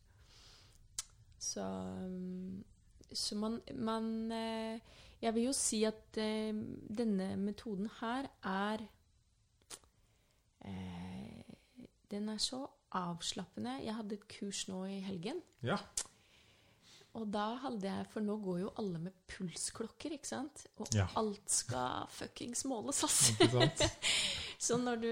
Så, 1.41 1.65
um, 1.65 2.61
så 3.09 3.37
man, 3.41 3.57
man 3.73 4.11
eh, 4.31 4.99
Jeg 5.21 5.34
vil 5.36 5.43
jo 5.49 5.53
si 5.53 5.84
at 5.86 6.17
eh, 6.17 6.51
denne 6.97 7.36
metoden 7.38 7.89
her 7.99 8.25
er 8.43 8.81
eh, 10.65 11.43
Den 12.12 12.29
er 12.34 12.38
så 12.41 12.63
avslappende. 12.91 13.77
Jeg 13.86 13.95
hadde 13.95 14.17
et 14.17 14.25
kurs 14.27 14.65
nå 14.67 14.81
i 14.89 14.99
helgen. 15.05 15.39
Ja. 15.63 15.77
Og 17.13 17.27
da 17.34 17.45
hadde 17.60 17.88
jeg 17.89 18.07
For 18.13 18.23
nå 18.23 18.38
går 18.43 18.60
jo 18.62 18.73
alle 18.79 18.99
med 19.03 19.15
pulsklokker, 19.31 20.13
ikke 20.15 20.27
sant? 20.27 20.65
Og 20.79 20.88
Ja. 20.95 21.07
alt 21.19 21.49
skal 21.51 22.07
fuckings 22.10 22.65
måles, 22.65 23.03
ass. 23.03 23.31
Så 24.62 24.78
når 24.78 25.00
du 25.02 25.12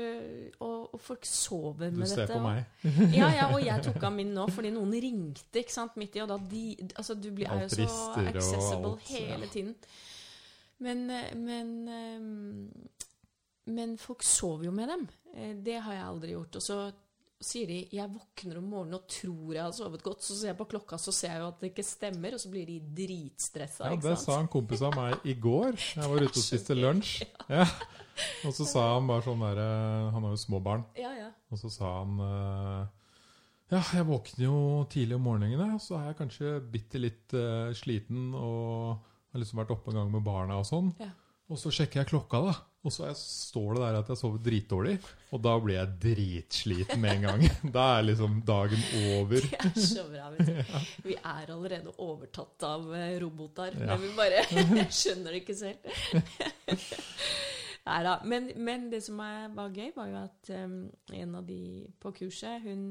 Og, 0.61 0.93
og 0.93 0.99
folk 1.01 1.25
sover 1.25 1.89
med 1.89 2.03
dette. 2.03 2.05
Du 2.05 2.09
ser 2.11 2.21
dette. 2.21 2.33
på 2.33 2.39
og- 2.39 2.45
meg. 2.45 3.13
Ja, 3.15 3.29
ja, 3.33 3.47
og 3.53 3.63
jeg 3.65 3.81
tok 3.87 4.03
av 4.03 4.13
min 4.13 4.33
nå 4.35 4.45
fordi 4.53 4.69
noen 4.75 4.91
ringte 4.93 5.63
ikke 5.63 5.73
sant, 5.73 5.97
midt 5.97 6.15
i, 6.19 6.21
og 6.21 6.29
da 6.29 6.37
de 6.51 6.63
Altså, 6.95 7.15
du 7.17 7.31
blir, 7.33 7.47
er 7.49 7.63
jo 7.65 7.69
så 7.73 7.87
accessible 8.29 8.91
alt, 8.93 9.09
hele 9.09 9.47
ja. 9.47 9.51
tiden. 9.53 9.75
Men, 10.79 11.01
men 11.35 11.73
eh, 11.89 13.73
Men 13.73 13.97
folk 14.01 14.23
sover 14.23 14.65
jo 14.65 14.71
med 14.71 14.87
dem. 14.89 15.07
Eh, 15.35 15.55
Det 15.65 15.79
har 15.81 15.93
jeg 15.93 16.05
aldri 16.05 16.31
gjort. 16.35 16.55
Og 16.55 16.61
så 16.61 16.77
sier 17.39 17.69
de 17.71 17.77
jeg 17.95 18.11
våkner 18.11 18.57
om 18.59 18.65
morgenen 18.67 18.97
og 18.97 19.05
tror 19.07 19.53
jeg 19.55 19.63
har 19.63 19.75
sovet 19.75 20.03
godt, 20.03 20.23
så 20.25 20.35
ser 20.35 20.51
jeg 20.51 20.57
på 20.59 20.67
klokka, 20.73 20.97
så 20.99 21.13
ser 21.15 21.31
jeg 21.31 21.43
jo 21.43 21.47
at 21.53 21.61
det 21.63 21.69
ikke 21.71 21.85
stemmer, 21.87 22.35
og 22.35 22.41
så 22.43 22.51
blir 22.51 22.67
de 22.67 22.77
dritstressa. 22.99 23.87
Ja, 23.93 23.99
Det 24.03 24.15
sa 24.19 24.39
en 24.41 24.51
kompis 24.51 24.83
av 24.83 24.97
meg 24.99 25.23
i 25.23 25.35
går. 25.39 25.77
Jeg 25.95 26.11
var 26.11 26.25
ute 26.25 26.33
og 26.35 26.43
spiste 26.43 26.75
lunsj. 26.77 27.23
Ja. 27.49 27.65
Og 28.43 28.51
så 28.51 28.65
sa 28.67 28.81
han 28.97 29.07
bare 29.07 29.23
sånn 29.23 29.39
derre 29.39 29.65
Han 30.11 30.25
har 30.27 30.33
jo 30.33 30.39
små 30.41 30.59
barn. 30.59 30.81
Ja, 30.99 31.13
ja. 31.15 31.29
Og 31.47 31.61
så 31.61 31.69
sa 31.71 31.93
han 32.01 32.17
eh, 32.19 32.81
Ja, 33.71 33.79
jeg 33.95 34.07
våkner 34.09 34.43
jo 34.43 34.57
tidlig 34.91 35.15
om 35.15 35.23
morgenen, 35.29 35.77
og 35.77 35.79
så 35.79 35.95
er 36.01 36.09
jeg 36.09 36.17
kanskje 36.19 36.51
bitte 36.73 36.99
litt 36.99 37.35
eh, 37.37 37.71
sliten 37.79 38.33
og 38.35 38.99
har 39.31 39.39
liksom 39.39 39.61
vært 39.61 39.71
oppe 39.77 39.93
en 39.93 40.01
gang 40.01 40.11
med 40.11 40.25
barna 40.25 40.59
og 40.59 40.67
sånn. 40.67 40.91
Ja. 40.99 41.13
Og 41.49 41.57
så 41.57 41.71
sjekker 41.73 42.03
jeg 42.03 42.09
klokka, 42.11 42.39
da. 42.45 42.51
Og 42.85 42.93
så 42.95 43.09
står 43.17 43.73
det 43.75 43.81
der 43.81 43.95
at 43.99 44.09
jeg 44.13 44.19
sover 44.21 44.39
dritdårlig. 44.45 44.91
Og 45.35 45.41
da 45.43 45.55
blir 45.59 45.75
jeg 45.79 45.95
dritsliten 46.03 47.01
med 47.01 47.17
en 47.17 47.25
gang. 47.25 47.41
Da 47.75 47.85
er 47.97 48.05
liksom 48.05 48.37
dagen 48.47 48.83
over. 49.17 49.41
Det 49.43 49.57
er 49.59 49.79
så 49.83 50.05
bra. 50.07 50.29
Vi 51.07 51.17
er 51.17 51.49
allerede 51.51 51.91
overtatt 51.97 52.63
av 52.69 52.85
eh, 52.95 53.17
roboter, 53.23 53.75
Ja. 53.81 53.97
men 53.97 54.05
vi 54.05 54.13
bare 54.15 54.43
skjønner 55.01 55.33
det 55.35 55.41
ikke 55.41 55.57
selv. 55.57 55.89
Nei 57.89 57.97
da. 58.05 58.13
Men, 58.29 58.51
men 58.61 58.87
det 58.93 59.01
som 59.05 59.17
var 59.19 59.73
gøy, 59.75 59.89
var 59.95 60.11
jo 60.11 60.21
at 60.21 60.51
en 60.53 61.35
av 61.39 61.47
de 61.49 61.59
på 61.99 62.11
kurset, 62.21 62.61
hun, 62.63 62.85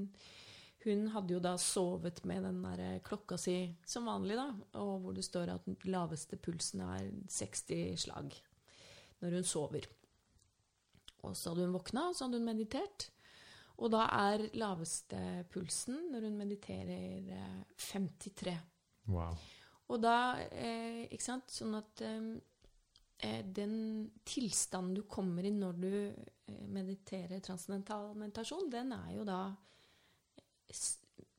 hun 0.85 1.07
hadde 1.15 1.37
jo 1.37 1.41
da 1.45 1.55
sovet 1.63 2.21
med 2.29 2.45
den 2.49 2.61
der 2.67 2.83
eh, 2.91 2.99
klokka 3.07 3.39
si 3.41 3.57
som 3.89 4.09
vanlig, 4.11 4.37
da, 4.41 4.51
og 4.83 4.99
hvor 5.07 5.17
det 5.17 5.25
står 5.27 5.55
at 5.55 5.65
den 5.69 5.79
laveste 5.93 6.37
pulsen 6.43 6.83
er 6.91 7.09
60 7.31 8.05
slag 8.09 8.37
når 9.23 9.39
hun 9.39 9.47
sover. 9.47 9.87
Og 11.27 11.37
så 11.37 11.53
hadde 11.53 11.67
hun 11.67 11.75
våkna, 11.75 12.09
og 12.09 12.17
så 12.17 12.27
hadde 12.27 12.41
hun 12.41 12.49
meditert. 12.49 13.09
Og 13.79 13.93
da 13.95 14.05
er 14.11 14.49
laveste 14.59 15.19
pulsen 15.53 16.09
når 16.13 16.27
hun 16.27 16.39
mediterer 16.41 17.31
eh, 17.35 17.61
53. 17.79 18.55
Wow. 19.09 19.37
Og 19.89 20.03
da, 20.03 20.17
eh, 20.51 21.05
ikke 21.07 21.25
sant, 21.25 21.53
sånn 21.55 21.77
at 21.79 22.03
eh, 22.05 22.27
eh, 23.25 23.41
den 23.45 23.77
tilstanden 24.27 24.99
du 24.99 25.05
kommer 25.11 25.47
i 25.47 25.55
når 25.55 25.79
du 25.79 25.93
eh, 25.95 26.65
mediterer 26.75 27.43
transcendental 27.45 28.11
meditasjon, 28.19 28.69
den 28.73 28.93
er 28.97 29.15
jo 29.15 29.27
da 29.29 29.41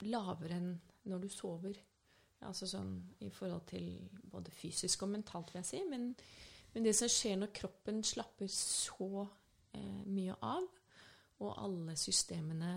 lavere 0.08 0.58
enn 0.58 0.74
når 1.12 1.26
du 1.26 1.30
sover. 1.34 1.76
Altså 2.48 2.70
sånn 2.72 2.94
i 3.26 3.30
forhold 3.36 3.65
til 3.68 3.92
både 4.32 4.54
fysisk 4.56 5.04
og 5.04 5.12
mentalt, 5.12 5.52
vil 5.52 5.60
jeg 5.60 5.70
si. 5.74 5.82
Men, 5.92 6.13
men 6.74 6.84
det 6.84 6.96
som 6.96 7.08
skjer 7.12 7.38
når 7.42 7.52
kroppen 7.54 8.04
slapper 8.04 8.48
så 8.54 9.28
eh, 9.74 10.04
mye 10.06 10.36
av, 10.42 10.68
og 11.40 11.54
alle 11.58 11.96
systemene 11.98 12.74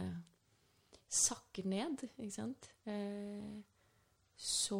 sakker 1.13 1.67
ned, 1.69 2.05
ikke 2.17 2.33
sant, 2.33 2.69
eh, 2.89 3.59
så 4.37 4.79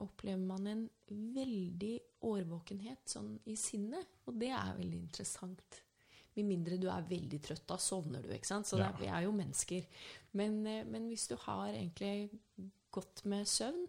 opplever 0.00 0.42
man 0.46 0.66
en 0.70 0.82
veldig 1.34 1.94
årvåkenhet 2.28 3.08
sånn 3.08 3.34
i 3.52 3.56
sinnet. 3.60 4.06
Og 4.28 4.36
det 4.40 4.50
er 4.56 4.76
veldig 4.78 4.98
interessant. 5.00 5.80
Med 6.36 6.46
mindre 6.48 6.78
du 6.80 6.86
er 6.92 7.04
veldig 7.08 7.40
trøtt, 7.44 7.64
da 7.68 7.76
sovner 7.80 8.22
du. 8.24 8.30
ikke 8.32 8.46
sant? 8.48 8.66
Så 8.66 8.76
det, 8.76 8.84
Ja. 8.86 8.92
er- 8.92 9.00
vi 9.00 9.06
er 9.06 9.22
jo 9.26 9.32
mennesker. 9.32 9.86
Men, 10.32 10.66
eh, 10.66 10.84
men 10.84 11.08
hvis 11.08 11.26
du 11.28 11.36
har 11.36 11.68
egentlig 11.72 12.30
godt 12.90 13.24
med 13.24 13.46
søvn, 13.46 13.86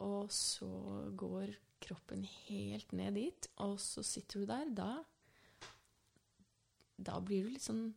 og 0.00 0.28
så 0.30 1.10
går 1.16 1.54
kroppen 1.82 2.24
helt 2.46 2.92
ned 2.96 3.16
dit, 3.18 3.48
og 3.64 3.78
så 3.82 4.04
sitter 4.06 4.42
du 4.42 4.50
der, 4.50 4.68
da 4.70 4.92
Da 7.02 7.18
blir 7.24 7.46
du 7.46 7.54
litt 7.54 7.64
sånn 7.64 7.88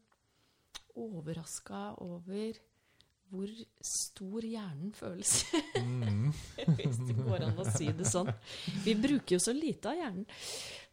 overraska 0.95 1.91
over 2.01 2.55
hvor 3.29 3.51
stor 3.83 4.45
hjernen 4.45 4.91
føles. 4.95 5.45
Mm. 5.81 6.29
Hvis 6.77 6.99
det 7.07 7.15
går 7.17 7.47
an 7.47 7.59
å 7.59 7.65
si 7.67 7.89
det 7.97 8.05
sånn. 8.07 8.29
Vi 8.85 8.93
bruker 9.01 9.35
jo 9.35 9.41
så 9.41 9.53
lite 9.55 9.91
av 9.91 9.99
hjernen. 9.99 10.27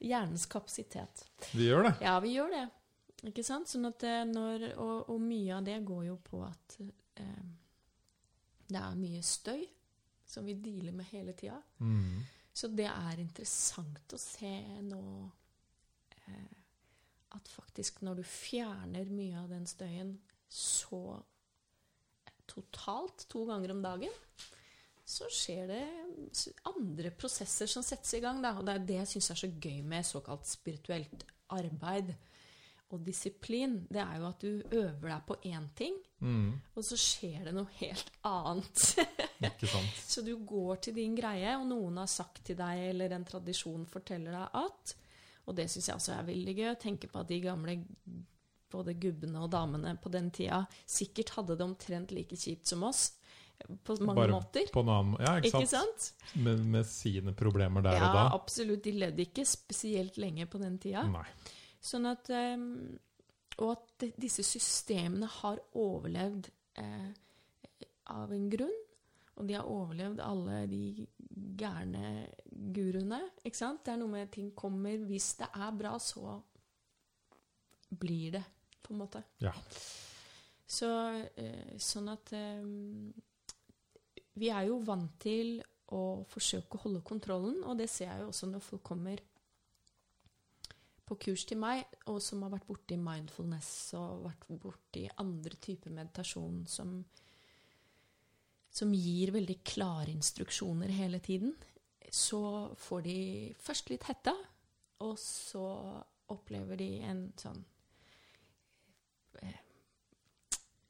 Hjernens 0.02 0.46
kapasitet. 0.50 1.26
Vi 1.52 1.68
gjør 1.68 1.87
det. 1.87 1.92
Ja, 2.02 2.16
vi 2.24 2.33
gjør 2.35 2.55
det. 2.57 2.64
Ikke 3.31 3.44
sant? 3.46 3.70
Sånn 3.70 3.87
at 3.87 4.02
når, 4.33 4.72
og, 4.83 5.12
og 5.12 5.22
mye 5.22 5.59
av 5.61 5.66
det 5.68 5.78
går 5.87 6.07
jo 6.09 6.16
på 6.24 6.42
at 6.46 6.78
eh, 6.83 7.44
det 8.72 8.81
er 8.81 8.98
mye 8.98 9.22
støy 9.22 9.62
som 10.33 10.48
vi 10.48 10.57
dealer 10.59 10.96
med 10.96 11.11
hele 11.12 11.37
tida. 11.37 11.61
Mm. 11.85 12.22
Så 12.53 12.69
det 12.69 12.88
er 12.88 13.21
interessant 13.21 14.12
å 14.12 14.21
se 14.21 14.53
nå 14.85 15.05
eh, 16.29 16.59
at 17.33 17.49
faktisk 17.49 18.03
når 18.05 18.21
du 18.21 18.25
fjerner 18.29 19.09
mye 19.09 19.41
av 19.41 19.53
den 19.55 19.65
støyen 19.69 20.17
så 20.53 21.17
totalt 22.53 23.25
to 23.33 23.47
ganger 23.49 23.73
om 23.73 23.81
dagen, 23.85 24.12
så 25.05 25.29
skjer 25.33 25.71
det 25.71 25.83
andre 26.69 27.11
prosesser 27.17 27.71
som 27.71 27.85
settes 27.85 28.12
i 28.17 28.23
gang. 28.23 28.43
Da. 28.45 28.55
Og 28.59 28.67
det 28.67 28.75
er 28.75 28.87
det 28.88 28.99
jeg 29.01 29.11
syns 29.15 29.31
er 29.33 29.41
så 29.43 29.51
gøy 29.51 29.81
med 29.88 30.07
såkalt 30.07 30.49
spirituelt 30.49 31.25
arbeid 31.53 32.12
og 32.93 33.03
disiplin. 33.07 33.81
Det 33.88 34.03
er 34.05 34.21
jo 34.21 34.29
at 34.29 34.45
du 34.45 34.77
øver 34.77 35.09
deg 35.09 35.27
på 35.29 35.38
én 35.49 35.69
ting, 35.79 35.97
Mm. 36.23 36.53
og 36.79 36.85
så 36.87 36.95
skjer 37.01 37.49
det 37.49 37.53
noe 37.57 37.67
helt 37.81 38.11
annet. 38.29 38.83
Ikke 39.49 39.67
sant. 39.67 39.97
Så 40.07 40.23
du 40.23 40.37
går 40.47 40.83
til 40.87 40.95
din 40.95 41.17
greie, 41.19 41.57
og 41.59 41.65
noen 41.67 41.99
har 41.99 42.11
sagt 42.11 42.45
til 42.47 42.59
deg, 42.61 42.85
eller 42.93 43.17
en 43.17 43.25
tradisjon 43.27 43.87
forteller 43.91 44.37
deg 44.39 44.61
at 44.63 44.93
Og 45.51 45.57
det 45.59 45.65
syns 45.73 45.89
jeg 45.89 45.99
også 45.99 46.13
er 46.15 46.29
veldig 46.29 46.55
gøy, 46.55 46.69
tenke 46.79 47.09
på 47.11 47.19
at 47.25 47.29
de 47.33 47.41
gamle 47.43 47.75
både 48.73 48.95
gubbene 49.03 49.43
og 49.43 49.51
damene 49.53 49.97
på 50.01 50.09
den 50.15 50.31
tida 50.33 50.63
sikkert 50.89 51.35
hadde 51.37 51.57
det 51.59 51.67
omtrent 51.67 52.15
like 52.15 52.39
kjipt 52.39 52.71
som 52.71 52.87
oss. 52.89 53.11
På 53.85 53.95
mange 54.01 54.17
Bare 54.23 54.33
måter. 54.33 54.71
På 54.73 54.81
en 54.83 54.89
annen 54.91 55.17
Ja, 55.21 55.35
ikke 55.39 55.59
Ikke 55.61 55.69
sant? 55.71 56.07
sant? 56.09 56.37
Med, 56.43 56.63
med 56.67 56.87
sine 56.89 57.35
problemer 57.37 57.85
der 57.85 57.99
ja, 57.99 58.07
og 58.09 58.15
da. 58.17 58.23
Ja, 58.25 58.35
absolutt. 58.39 58.83
De 58.87 58.95
levde 58.97 59.23
ikke 59.27 59.45
spesielt 59.47 60.17
lenge 60.19 60.47
på 60.51 60.59
den 60.63 60.79
tida. 60.83 61.05
Nei. 61.11 61.27
Sånn 61.83 62.07
at 62.11 62.31
ehm, 62.31 62.67
Og 63.61 63.75
at 63.75 64.07
disse 64.21 64.45
systemene 64.47 65.29
har 65.41 65.61
overlevd 65.79 66.49
eh, 66.81 67.11
av 68.12 68.33
en 68.33 68.49
grunn. 68.53 68.79
Og 69.41 69.49
de 69.49 69.57
har 69.57 69.69
overlevd 69.69 70.21
alle 70.25 70.62
de 70.71 71.07
gærne 71.59 72.29
guruene. 72.75 73.21
Ikke 73.45 73.59
sant? 73.59 73.83
Det 73.85 73.95
er 73.95 74.01
noe 74.01 74.12
med 74.12 74.27
at 74.27 74.35
ting 74.37 74.53
kommer 74.57 75.05
Hvis 75.09 75.35
det 75.41 75.49
er 75.57 75.77
bra, 75.77 75.97
så 75.99 76.38
blir 77.93 78.38
det, 78.38 78.45
på 78.83 78.93
en 78.95 79.03
måte. 79.03 79.23
Ja. 79.45 79.53
Så 80.73 80.88
eh, 81.37 81.77
sånn 81.81 82.09
at 82.12 82.33
eh, 82.37 82.65
Vi 84.41 84.49
er 84.49 84.69
jo 84.71 84.79
vant 84.87 85.19
til 85.21 85.59
å 85.93 86.23
forsøke 86.29 86.79
å 86.79 86.87
holde 86.87 87.03
kontrollen, 87.05 87.59
og 87.69 87.77
det 87.77 87.91
ser 87.93 88.09
jeg 88.09 88.23
jo 88.23 88.31
også 88.31 88.49
når 88.49 88.65
folk 88.65 88.85
kommer 88.87 89.21
på 91.12 91.18
kurs 91.27 91.44
til 91.48 91.61
meg, 91.61 91.85
og 92.09 92.22
som 92.25 92.44
har 92.44 92.55
vært 92.55 92.68
borti 92.68 92.96
mindfulness 92.96 93.92
og 93.98 94.25
vært 94.25 94.46
borti 94.62 95.05
andre 95.20 95.59
typer 95.61 95.92
meditasjon 95.92 96.62
som, 96.70 96.94
som 98.72 98.94
gir 98.96 99.35
veldig 99.35 99.59
klare 99.66 100.12
instruksjoner 100.14 100.94
hele 100.96 101.20
tiden, 101.25 101.53
så 102.12 102.72
får 102.81 103.05
de 103.05 103.18
først 103.61 103.92
litt 103.92 104.09
hetta, 104.09 104.35
og 105.05 105.18
så 105.20 105.66
opplever 106.33 106.81
de 106.81 106.88
en 107.05 107.27
sånn 107.40 107.61
eh, 109.42 109.61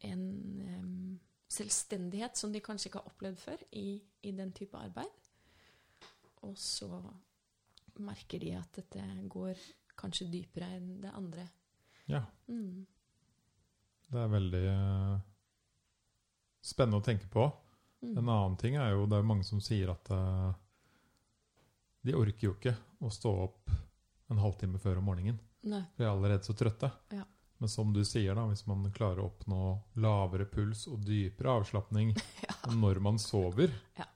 En 0.02 0.22
um, 0.66 1.18
selvstendighet 1.46 2.35
som 2.35 2.50
de 2.50 2.58
kanskje 2.64 2.88
ikke 2.88 2.98
har 2.98 3.12
opplevd 3.12 3.38
før 3.38 3.61
i, 3.78 4.00
i 4.26 4.32
den 4.35 4.50
type 4.50 4.74
arbeid. 4.74 5.12
Og 6.42 6.56
så 6.58 6.88
merker 8.02 8.42
de 8.42 8.50
at 8.58 8.80
dette 8.80 9.04
går 9.30 9.62
kanskje 10.02 10.26
dypere 10.32 10.68
enn 10.76 10.88
det 11.02 11.12
andre. 11.16 11.46
Ja. 12.10 12.24
Mm. 12.50 12.82
Det 14.12 14.20
er 14.20 14.32
veldig 14.32 14.62
uh, 14.68 15.20
spennende 16.62 17.00
å 17.00 17.06
tenke 17.06 17.28
på. 17.32 17.46
Mm. 18.02 18.16
En 18.18 18.26
annen 18.28 18.56
ting 18.60 18.76
er 18.76 18.92
jo 18.96 19.06
det 19.08 19.20
er 19.22 19.28
mange 19.30 19.46
som 19.46 19.60
sier 19.62 19.92
at 19.94 20.10
uh, 20.12 20.50
de 22.02 22.14
orker 22.18 22.48
jo 22.48 22.54
ikke 22.56 22.74
å 23.06 23.10
stå 23.14 23.32
opp 23.46 23.70
en 24.32 24.40
halvtime 24.42 24.80
før 24.82 24.98
om 25.00 25.06
morgenen. 25.12 25.38
Nei. 25.62 25.84
For 25.94 26.02
de 26.02 26.08
er 26.08 26.12
allerede 26.16 26.44
så 26.46 26.54
trøtte. 26.58 26.90
Ja. 27.14 27.22
Men 27.62 27.70
som 27.70 27.92
du 27.94 28.00
sier, 28.02 28.34
da, 28.34 28.42
hvis 28.50 28.64
man 28.66 28.82
klarer 28.94 29.22
å 29.22 29.28
oppnå 29.30 29.58
lavere 30.02 30.48
puls 30.50 30.88
og 30.90 31.04
dypere 31.06 31.52
avslapning 31.60 32.10
Ja. 32.48 32.56
når 32.74 32.98
man 33.04 33.20
sover, 33.22 33.70
Ja. 34.00 34.08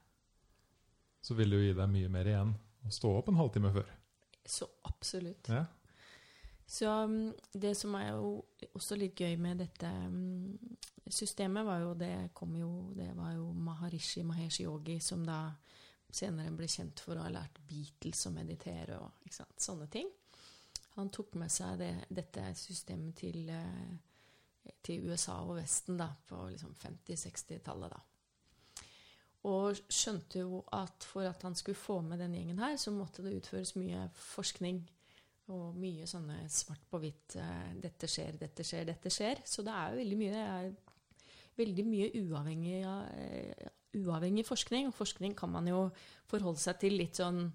så 1.23 1.37
vil 1.37 1.53
det 1.53 1.61
jo 1.61 1.69
gi 1.69 1.77
deg 1.79 1.93
mye 1.93 2.09
mer 2.11 2.27
igjen 2.27 2.51
å 2.87 2.91
stå 2.91 3.13
opp 3.21 3.31
en 3.31 3.39
halvtime 3.39 3.71
før. 3.75 3.87
Så 4.47 4.67
absolutt. 4.87 5.47
Ja. 5.51 5.63
Så 6.67 6.91
um, 6.91 7.33
det 7.53 7.73
som 7.79 7.95
er 7.95 8.09
jo 8.11 8.31
også 8.75 8.97
litt 8.99 9.15
gøy 9.15 9.37
med 9.39 9.61
dette 9.63 9.87
um, 9.87 10.57
systemet, 11.07 11.63
var 11.65 11.79
jo 11.85 11.93
det 11.95 12.29
kom 12.35 12.55
jo 12.59 12.91
Det 12.95 13.13
var 13.15 13.37
jo 13.37 13.53
Maharishi 13.55 14.23
Mahesh 14.27 14.61
Yogi 14.65 14.99
som 14.99 15.23
da 15.25 15.45
senere 16.11 16.51
ble 16.55 16.67
kjent 16.71 16.99
for 17.03 17.17
å 17.17 17.23
ha 17.23 17.31
lært 17.31 17.61
Beatles 17.67 18.25
å 18.27 18.33
meditere 18.35 18.99
og 18.99 19.23
ikke 19.27 19.39
sant, 19.41 19.55
sånne 19.63 19.87
ting. 19.91 20.11
Han 20.97 21.11
tok 21.13 21.35
med 21.37 21.51
seg 21.53 21.77
det, 21.81 21.93
dette 22.09 22.43
systemet 22.57 23.15
til, 23.19 23.49
eh, 23.53 24.71
til 24.83 25.07
USA 25.07 25.37
og 25.43 25.59
Vesten 25.59 25.99
da, 25.99 26.09
på 26.27 26.47
liksom 26.49 26.73
50-60-tallet. 26.81 27.93
da. 27.93 28.85
Og 29.47 29.77
skjønte 29.93 30.41
jo 30.41 30.63
at 30.73 31.05
for 31.05 31.27
at 31.29 31.43
han 31.45 31.55
skulle 31.55 31.77
få 31.77 31.99
med 32.01 32.19
den 32.19 32.33
gjengen 32.33 32.59
her, 32.63 32.75
så 32.81 32.91
måtte 32.91 33.23
det 33.23 33.35
utføres 33.37 33.75
mye 33.77 34.07
forskning. 34.17 34.81
Og 35.55 35.75
mye 35.79 36.03
sånne 36.09 36.41
svart 36.51 36.83
på 36.91 36.99
hvitt 36.99 37.37
eh, 37.39 37.73
'Dette 37.79 38.07
skjer, 38.11 38.37
dette 38.41 38.63
skjer, 38.67 38.85
dette 38.89 39.09
skjer'. 39.13 39.41
Så 39.47 39.63
det 39.63 39.71
er 39.71 39.91
jo 39.93 40.01
veldig 40.01 40.17
mye, 40.19 40.75
veldig 41.57 41.85
mye 41.87 42.09
uavhengig, 42.25 42.81
av, 42.85 43.05
eh, 43.15 43.69
uavhengig 43.95 44.45
forskning. 44.45 44.87
Og 44.87 44.93
forskning 44.97 45.35
kan 45.37 45.49
man 45.49 45.67
jo 45.67 45.85
forholde 46.27 46.59
seg 46.59 46.79
til 46.79 46.97
litt 46.99 47.15
sånn 47.21 47.53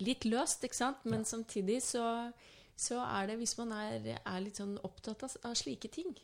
litt 0.00 0.24
løst, 0.28 0.64
ikke 0.64 0.76
sant? 0.76 1.04
Men 1.04 1.24
samtidig 1.24 1.82
så, 1.82 2.32
så 2.76 2.98
er 3.04 3.26
det, 3.30 3.36
hvis 3.40 3.56
man 3.58 3.72
er, 3.72 4.18
er 4.18 4.40
litt 4.44 4.56
sånn 4.60 4.78
opptatt 4.84 5.22
av, 5.24 5.36
av 5.44 5.54
slike 5.56 5.88
ting, 5.92 6.16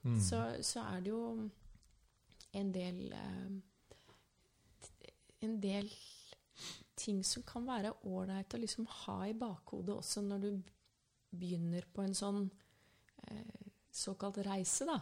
Mm. 0.00 0.14
så, 0.16 0.38
så 0.64 0.80
er 0.80 1.00
det 1.04 1.10
jo 1.10 1.50
en 2.56 2.70
del 2.72 3.12
eh, 3.12 3.50
En 5.42 5.60
del 5.60 5.90
ting 7.00 7.22
som 7.26 7.44
kan 7.48 7.64
være 7.68 7.94
ålreit 8.08 8.54
å 8.54 8.60
liksom 8.60 8.88
ha 9.04 9.16
i 9.28 9.36
bakhodet 9.38 9.96
også 9.96 10.22
når 10.26 10.44
du 10.44 10.50
begynner 11.30 11.86
på 11.94 12.04
en 12.04 12.16
sånn 12.16 12.44
eh, 13.28 13.66
såkalt 13.90 14.40
reise, 14.46 14.86
da. 14.88 14.98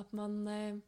At 0.00 0.12
man 0.14 0.36
eh, 0.50 0.78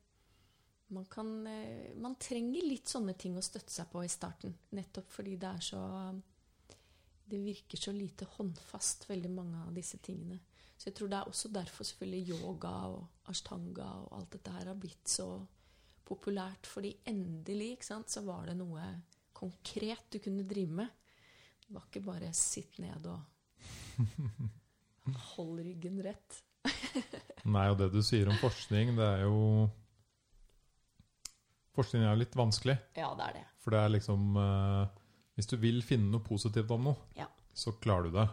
man 0.93 1.05
kan 1.05 1.47
eh, 1.47 1.95
Man 1.97 2.15
trenger 2.21 2.67
litt 2.67 2.89
sånne 2.89 3.15
ting 3.19 3.37
å 3.37 3.45
støtte 3.45 3.73
seg 3.73 3.89
på 3.93 4.05
i 4.05 4.11
starten. 4.13 4.55
Nettopp 4.77 5.11
fordi 5.11 5.39
det 5.41 5.49
er 5.49 5.65
så 5.65 5.83
Det 7.25 7.41
virker 7.41 7.81
så 7.81 7.95
lite 7.97 8.27
håndfast, 8.37 9.09
veldig 9.09 9.31
mange 9.33 9.63
av 9.65 9.73
disse 9.73 9.99
tingene. 10.05 10.39
Så 10.77 10.91
jeg 10.91 10.97
tror 10.99 11.09
det 11.09 11.19
er 11.19 11.29
også 11.31 11.49
derfor 11.55 11.87
selvfølgelig 11.87 12.35
yoga 12.35 12.73
og 12.93 13.31
ashtanga 13.31 13.87
og 14.03 14.17
alt 14.19 14.33
dette 14.35 14.53
her 14.53 14.69
har 14.69 14.77
blitt 14.77 15.09
så 15.09 15.29
populært. 16.05 16.67
Fordi 16.69 16.91
endelig 17.09 17.87
sant, 17.87 18.11
så 18.11 18.25
var 18.27 18.51
det 18.51 18.59
noe 18.59 18.83
konkret 19.43 20.07
du 20.15 20.19
kunne 20.23 20.47
drive 20.49 20.71
med. 20.83 20.89
Det 21.67 21.75
var 21.75 21.85
ikke 21.89 22.05
bare 22.07 22.33
sitt 22.37 22.79
ned 22.83 23.07
og 23.11 23.21
hold 25.35 25.61
ryggen 25.67 26.01
rett. 26.07 26.41
Nei, 27.55 27.67
og 27.73 27.79
det 27.81 27.89
du 27.95 27.99
sier 28.07 28.29
om 28.31 28.39
forskning, 28.39 28.95
det 28.99 29.07
er 29.19 29.25
jo 29.27 29.39
Forskning 31.73 32.03
er 32.05 32.11
jo 32.13 32.21
litt 32.21 32.35
vanskelig. 32.37 32.75
Ja, 33.01 33.15
det 33.17 33.25
er 33.31 33.37
det. 33.39 33.45
For 33.65 33.73
det 33.73 33.79
er 33.81 33.93
liksom 33.95 34.35
eh, 34.37 34.83
Hvis 35.39 35.49
du 35.49 35.55
vil 35.63 35.79
finne 35.87 36.11
noe 36.13 36.21
positivt 36.27 36.71
om 36.75 36.83
noe, 36.91 36.99
Ja. 37.17 37.25
så 37.57 37.73
klarer 37.81 38.11
du 38.11 38.19
det. 38.19 38.27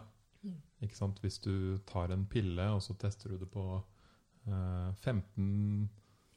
Mm. 0.44 0.58
Ikke 0.84 0.98
sant? 0.98 1.22
Hvis 1.24 1.38
du 1.40 1.78
tar 1.88 2.12
en 2.12 2.26
pille, 2.28 2.66
og 2.74 2.82
så 2.84 2.92
tester 3.00 3.32
du 3.32 3.38
det 3.40 3.48
på 3.52 3.64
eh, 3.80 4.90
15 5.00 5.88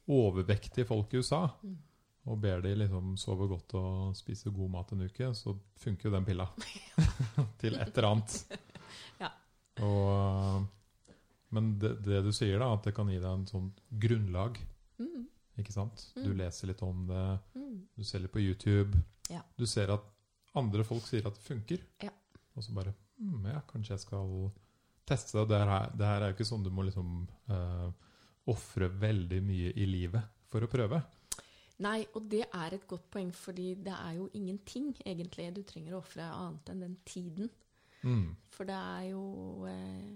overvektige 0.08 0.88
folk 0.88 1.12
i 1.14 1.20
USA, 1.20 1.44
Mm. 1.64 1.76
Og 2.26 2.40
ber 2.40 2.62
de 2.64 2.76
liksom 2.80 3.16
sove 3.20 3.48
godt 3.52 3.74
og 3.76 4.14
spise 4.16 4.52
god 4.56 4.70
mat 4.72 4.92
en 4.96 5.02
uke, 5.04 5.32
så 5.36 5.54
funker 5.84 6.08
jo 6.10 6.14
den 6.16 6.26
pilla 6.28 6.46
til 7.60 7.76
et 7.76 7.92
eller 7.98 8.08
annet. 8.14 8.60
Ja. 9.20 9.30
Og, 9.84 10.64
men 11.54 11.74
det, 11.82 11.98
det 12.06 12.22
du 12.26 12.32
sier, 12.36 12.60
da, 12.62 12.72
at 12.78 12.88
det 12.88 12.94
kan 12.96 13.10
gi 13.12 13.20
deg 13.20 13.30
en 13.32 13.46
sånn 13.50 13.70
grunnlag. 14.06 14.58
Mm. 15.04 15.26
Ikke 15.60 15.76
sant? 15.76 16.08
Du 16.16 16.32
Mm. 16.32 16.38
leser 16.40 16.68
litt 16.72 16.82
om 16.82 17.06
det, 17.08 17.26
Mm. 17.60 17.82
du 17.98 18.04
ser 18.08 18.20
litt 18.24 18.32
på 18.34 18.42
YouTube. 18.42 18.98
Ja. 19.30 19.42
Du 19.58 19.66
ser 19.70 19.92
at 19.94 20.04
andre 20.56 20.84
folk 20.88 21.04
sier 21.08 21.28
at 21.28 21.36
det 21.36 21.44
funker. 21.46 21.84
Ja. 22.02 22.10
Og 22.56 22.64
så 22.64 22.74
bare 22.74 22.94
hm, 23.20 23.46
Ja, 23.52 23.62
kanskje 23.68 23.94
jeg 23.96 24.00
skal 24.06 24.52
teste 25.06 25.40
det. 25.40 25.50
Det 25.50 25.60
her, 25.68 25.90
det 25.98 26.06
her 26.06 26.22
er 26.22 26.32
jo 26.32 26.36
ikke 26.38 26.48
sånn 26.50 26.64
du 26.64 26.70
må 26.74 26.84
liksom 26.86 27.28
uh, 27.50 27.92
ofre 28.48 28.88
veldig 28.90 29.42
mye 29.44 29.74
i 29.76 29.86
livet 29.86 30.24
for 30.52 30.62
å 30.66 30.70
prøve. 30.70 31.02
Nei, 31.82 32.04
og 32.14 32.28
det 32.30 32.44
er 32.46 32.76
et 32.76 32.86
godt 32.88 33.08
poeng, 33.14 33.32
fordi 33.34 33.74
det 33.82 33.94
er 33.96 34.20
jo 34.20 34.28
ingenting 34.38 34.92
egentlig 35.06 35.50
du 35.56 35.64
trenger 35.66 35.96
å 35.96 36.04
ofre 36.04 36.28
annet 36.30 36.70
enn 36.70 36.86
den 36.86 37.00
tiden. 37.08 37.50
Mm. 38.04 38.36
For 38.54 38.68
det 38.68 38.76
er 38.76 39.04
jo 39.14 39.64
eh, 39.70 40.10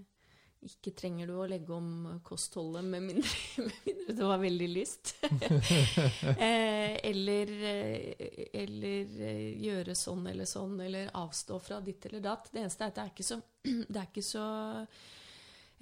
Ikke 0.68 0.92
trenger 0.92 1.30
du 1.30 1.32
å 1.40 1.46
legge 1.48 1.72
om 1.72 2.18
kostholdet 2.26 2.84
med 2.84 3.06
mindre, 3.06 3.30
med 3.64 3.78
mindre 3.86 4.16
du 4.18 4.24
har 4.28 4.42
veldig 4.42 4.68
lyst. 4.70 5.14
eh, 5.24 6.98
eller, 7.08 7.54
eh, 7.72 8.26
eller 8.62 9.14
eh, 9.30 9.46
gjøre 9.64 9.96
sånn 9.98 10.26
eller 10.30 10.50
sånn, 10.50 10.76
eller 10.84 11.10
avstå 11.18 11.58
fra 11.62 11.80
ditt 11.82 12.06
eller 12.10 12.22
datt. 12.22 12.52
Det 12.52 12.62
eneste 12.62 12.86
er 12.86 12.92
at 12.92 13.00
det 13.00 13.06
er 13.06 13.14
ikke 13.16 13.30
så 13.32 13.40
Det 13.92 14.02
er 14.02 14.10
ikke 14.12 14.28
så 14.28 14.44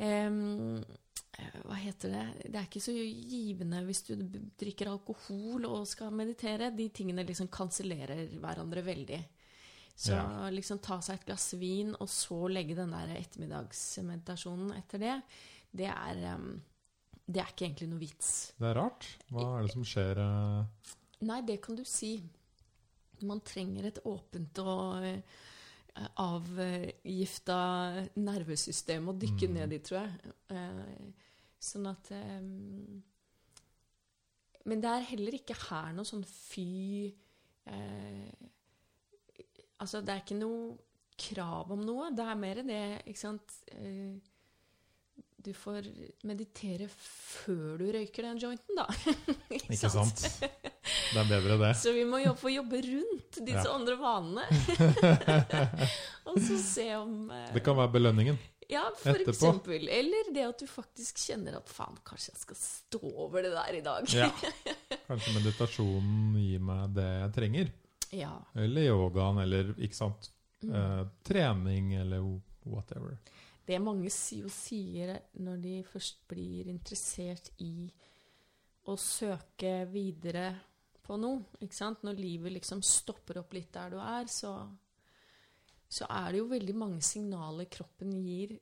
eh, 0.01 0.41
hva 1.67 1.77
heter 1.77 2.13
det 2.15 2.51
Det 2.51 2.57
er 2.57 2.65
ikke 2.69 2.81
så 2.81 2.93
givende 2.97 3.83
hvis 3.85 4.03
du 4.07 4.15
drikker 4.59 4.89
alkohol 4.89 5.67
og 5.69 5.87
skal 5.89 6.11
meditere. 6.17 6.71
De 6.77 6.89
tingene 6.89 7.25
liksom 7.29 7.49
kansellerer 7.53 8.31
hverandre 8.41 8.83
veldig. 8.87 9.19
Så 9.97 10.13
Ja. 10.13 10.49
liksom 10.53 10.79
ta 10.85 10.99
seg 11.01 11.21
et 11.21 11.27
glass 11.27 11.55
vin, 11.57 11.95
og 12.01 12.09
så 12.09 12.49
legge 12.53 12.75
den 12.77 12.91
der 12.93 13.15
ettermiddagsmeditasjonen 13.17 14.75
etter 14.77 14.99
det, 15.01 15.15
det 15.77 15.87
er, 15.89 16.21
em, 16.35 16.63
det 17.27 17.41
er 17.43 17.49
ikke 17.53 17.65
egentlig 17.67 17.89
noe 17.91 17.99
vits. 18.03 18.53
Det 18.59 18.69
er 18.71 18.75
rart. 18.77 19.07
Hva 19.33 19.47
er 19.59 19.67
det 19.67 19.73
som 19.73 19.85
skjer? 19.89 20.19
eh? 20.19 20.93
Nei, 21.27 21.41
det 21.49 21.61
kan 21.65 21.77
du 21.77 21.85
si. 21.85 22.23
Man 23.23 23.41
trenger 23.41 23.87
et 23.89 24.01
åpent 24.05 24.59
og 24.61 25.03
eh, 25.05 25.23
avgifta 26.21 27.59
nervesystem 28.17 29.09
å 29.09 29.15
dykke 29.19 29.49
Mm. 29.49 29.55
ned 29.55 29.73
i, 29.73 29.79
tror 29.79 30.01
jeg. 30.03 30.33
Eh, 30.51 31.13
sånn 31.61 31.87
at 31.91 32.11
eh, 32.13 32.41
Men 34.67 34.81
det 34.83 34.91
er 34.91 35.01
heller 35.13 35.33
ikke 35.39 35.55
her 35.71 35.93
noe 35.95 36.05
sånn 36.05 36.25
fy 36.27 37.15
eh, 37.67 38.33
Altså, 39.79 40.01
det 40.01 40.09
er 40.15 40.23
ikke 40.25 40.39
noe 40.41 40.79
krav 41.21 41.71
om 41.73 41.81
noe. 41.85 42.11
Det 42.17 42.25
er 42.25 42.35
mer 42.41 42.63
det, 42.65 43.03
ikke 43.07 43.19
sant 43.21 43.53
Du 45.47 45.53
får 45.55 45.85
meditere 46.27 46.89
før 46.91 47.77
du 47.79 47.85
røyker 47.95 48.27
den 48.27 48.41
jointen, 48.43 48.79
da. 48.81 48.87
Ikke 49.55 49.91
sant? 49.93 50.25
Det 50.43 51.21
er 51.21 51.29
bedre, 51.31 51.55
det. 51.61 51.71
Så 51.79 51.93
vi 51.95 52.03
må 52.09 52.19
jobbe, 52.19 52.41
få 52.41 52.51
jobbe 52.51 52.81
rundt 52.83 53.39
disse 53.47 53.63
Ja. 53.63 53.75
andre 53.77 53.95
vanene. 54.01 54.43
og 56.29 56.41
så 56.43 56.59
se 56.63 56.89
om 56.99 57.31
eh, 57.31 57.47
Det 57.55 57.63
kan 57.67 57.79
være 57.79 57.93
belønningen. 57.95 58.39
Ja, 58.69 58.89
for 58.99 59.15
etterpå. 59.15 59.31
eksempel. 59.37 59.87
Eller 59.89 60.33
det 60.35 60.43
at 60.49 60.59
du 60.59 60.67
faktisk 60.67 61.21
kjenner 61.29 61.61
at 61.61 61.71
faen, 61.71 61.95
kanskje 62.07 62.33
jeg 62.33 62.41
skal 62.43 62.59
stå 62.59 63.01
over 63.15 63.47
det 63.47 63.53
der 63.55 63.79
i 63.79 63.83
dag. 63.87 64.11
ja. 64.11 64.31
Kanskje 65.07 65.37
meditasjonen 65.37 66.33
gir 66.43 66.65
meg 66.67 66.97
det 66.97 67.07
jeg 67.07 67.35
trenger. 67.39 67.71
Ja. 68.11 68.33
Eller 68.59 68.89
yogaen, 68.91 69.39
eller 69.45 69.71
ikke 69.79 69.95
sant. 70.01 70.33
Mm. 70.67 70.75
Eh, 70.75 71.03
trening, 71.29 71.93
eller 72.03 72.27
whatever. 72.67 73.15
Det 73.67 73.81
mange 73.83 74.07
jo 74.07 74.51
sier 74.53 75.17
når 75.43 75.63
de 75.63 75.75
først 75.91 76.23
blir 76.31 76.69
interessert 76.71 77.51
i 77.65 77.89
å 78.87 78.95
søke 79.01 79.81
videre 79.91 80.49
på 81.03 81.17
noe, 81.19 81.43
ikke 81.63 81.75
sant? 81.75 82.05
Når 82.07 82.19
livet 82.21 82.55
liksom 82.55 82.83
stopper 82.87 83.41
opp 83.43 83.55
litt 83.57 83.73
der 83.75 83.97
du 83.97 83.99
er, 84.03 84.31
så 84.31 84.55
så 85.89 86.07
er 86.11 86.33
det 86.33 86.41
jo 86.41 86.49
veldig 86.51 86.75
mange 86.75 87.03
signaler 87.05 87.69
kroppen 87.71 88.11
gir 88.19 88.57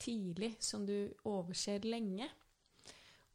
tidlig, 0.00 0.54
som 0.60 0.86
du 0.88 1.12
overser 1.28 1.84
lenge. 1.84 2.28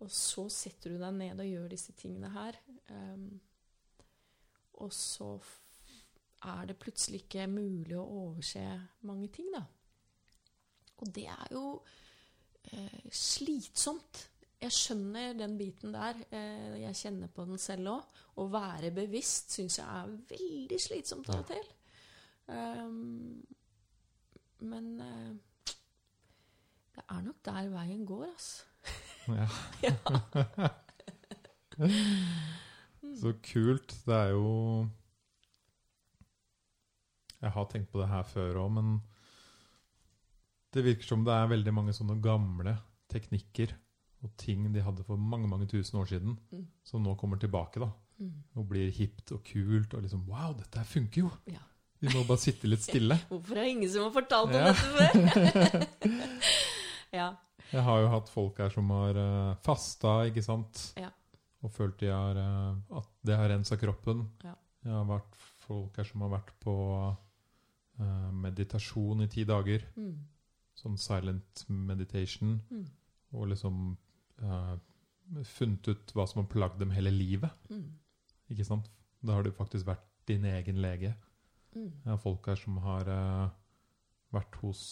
Og 0.02 0.12
så 0.14 0.48
setter 0.54 0.94
du 0.94 1.02
deg 1.02 1.14
ned 1.16 1.42
og 1.42 1.50
gjør 1.50 1.70
disse 1.74 1.94
tingene 1.98 2.32
her. 2.34 2.58
Um, 2.90 3.30
og 4.82 4.92
så 4.94 5.32
er 6.46 6.68
det 6.70 6.78
plutselig 6.82 7.24
ikke 7.24 7.48
mulig 7.50 7.98
å 7.98 8.06
overse 8.06 8.64
mange 9.10 9.30
ting, 9.34 9.50
da. 9.54 9.64
Og 10.98 11.12
det 11.16 11.28
er 11.30 11.48
jo 11.54 11.64
eh, 12.72 13.06
slitsomt. 13.14 14.24
Jeg 14.62 14.74
skjønner 14.74 15.36
den 15.38 15.58
biten 15.60 15.94
der. 15.94 16.18
Eh, 16.34 16.82
jeg 16.82 16.96
kjenner 17.04 17.30
på 17.34 17.46
den 17.46 17.62
selv 17.62 17.92
òg. 17.94 18.16
Å 18.38 18.48
være 18.54 18.94
bevisst 18.94 19.54
syns 19.58 19.80
jeg 19.80 19.88
er 19.88 20.16
veldig 20.32 20.80
slitsomt 20.82 21.30
av 21.34 21.42
og 21.42 21.48
til. 21.52 21.68
Um, 22.48 23.44
men 24.64 24.86
eh, 25.04 25.34
det 26.96 27.04
er 27.04 27.22
nok 27.26 27.40
der 27.46 27.70
veien 27.74 28.06
går, 28.08 28.26
altså. 28.32 28.64
Ja. 29.28 29.48
Så 33.22 33.34
kult. 33.54 33.94
Det 34.06 34.16
er 34.16 34.30
jo 34.34 34.88
Jeg 37.42 37.52
har 37.52 37.66
tenkt 37.70 37.92
på 37.92 38.02
det 38.02 38.08
her 38.10 38.24
før 38.26 38.64
òg, 38.64 38.72
men 38.74 38.96
det 40.78 40.86
virker 40.86 41.10
som 41.10 41.26
det 41.26 41.34
er 41.34 41.50
veldig 41.52 41.74
mange 41.74 41.96
sånne 41.98 42.20
gamle 42.24 42.78
teknikker 43.12 43.74
og 44.26 44.34
ting 44.40 44.66
de 44.74 44.82
hadde 44.82 45.06
for 45.06 45.20
mange 45.22 45.50
mange 45.50 45.68
tusen 45.70 46.00
år 46.02 46.10
siden, 46.10 46.38
mm. 46.52 46.66
som 46.86 47.04
nå 47.06 47.14
kommer 47.20 47.40
tilbake. 47.42 47.82
da. 47.82 47.92
Mm. 48.18 48.34
Og 48.58 48.70
blir 48.72 48.94
hipt 48.94 49.32
og 49.36 49.44
kult. 49.46 49.94
Og 49.94 50.06
liksom 50.06 50.26
Wow, 50.30 50.56
dette 50.58 50.84
funker 50.90 51.28
jo! 51.28 51.32
Ja. 51.52 51.62
Vi 52.02 52.12
må 52.14 52.24
bare 52.30 52.42
sitte 52.42 52.70
litt 52.70 52.84
stille. 52.86 53.18
Hvorfor 53.32 53.58
er 53.58 53.66
det 53.66 53.74
ingen 53.74 53.92
som 53.94 54.06
har 54.06 54.14
fortalt 54.14 54.54
om 54.54 54.58
ja. 54.58 54.72
dette 54.72 54.88
før? 54.94 56.18
ja. 57.20 57.30
Jeg 57.68 57.84
har 57.84 58.02
jo 58.04 58.12
hatt 58.14 58.30
folk 58.32 58.60
her 58.62 58.74
som 58.74 58.92
har 58.96 59.18
uh, 59.20 59.56
fasta, 59.66 60.20
ikke 60.30 60.44
sant? 60.46 60.84
Ja. 61.00 61.10
Og 61.66 61.74
følt 61.74 61.98
de 62.00 62.12
har, 62.14 62.38
uh, 62.38 63.00
at 63.02 63.10
det 63.28 63.38
har 63.38 63.50
rensa 63.52 63.80
kroppen. 63.82 64.28
Ja. 64.46 64.54
Jeg 64.86 64.94
har 64.94 65.08
vært 65.10 65.42
folk 65.66 65.98
her 66.00 66.08
som 66.08 66.24
har 66.24 66.32
vært 66.38 66.54
på 66.64 66.76
uh, 66.96 68.30
meditasjon 68.46 69.26
i 69.26 69.30
ti 69.34 69.44
dager. 69.50 69.84
Mm. 69.98 70.16
Sånn 70.78 70.98
silent 71.02 71.64
meditation. 71.70 72.58
Mm. 72.70 72.86
Og 73.38 73.50
liksom 73.52 73.80
uh, 74.44 74.76
funnet 75.58 75.90
ut 75.92 76.14
hva 76.16 76.28
som 76.30 76.44
har 76.44 76.52
plagd 76.52 76.80
dem 76.82 76.94
hele 76.96 77.12
livet. 77.14 77.54
Mm. 77.72 77.88
Ikke 78.54 78.68
sant? 78.68 78.90
Da 79.26 79.36
har 79.36 79.46
du 79.46 79.52
faktisk 79.56 79.88
vært 79.90 80.06
din 80.30 80.46
egen 80.48 80.82
lege. 80.84 81.14
Mm. 81.76 81.90
Jeg 81.90 82.12
har 82.12 82.22
folk 82.22 82.48
her 82.50 82.60
som 82.60 82.78
har 82.84 83.10
uh, 83.10 83.48
vært 84.36 84.60
hos 84.62 84.84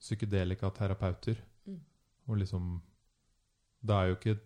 psykedelikaterapeuter. 0.00 1.40
Mm. 1.66 1.80
Og 2.28 2.40
liksom 2.40 2.78
Da 3.80 4.00
er 4.00 4.10
jo 4.10 4.16
ikke 4.16 4.38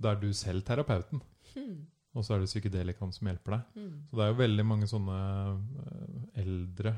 Da 0.00 0.12
er 0.12 0.20
du 0.20 0.32
selv 0.32 0.62
terapeuten. 0.66 1.22
Mm. 1.56 1.86
Og 2.14 2.24
så 2.24 2.34
er 2.34 2.40
det 2.42 2.50
psykedelikaen 2.50 3.12
som 3.14 3.28
hjelper 3.28 3.56
deg. 3.56 3.66
Mm. 3.74 3.98
Så 4.10 4.16
det 4.16 4.24
er 4.24 4.32
jo 4.32 4.40
veldig 4.40 4.66
mange 4.66 4.86
sånne 4.90 5.18
uh, 5.56 6.40
eldre 6.42 6.94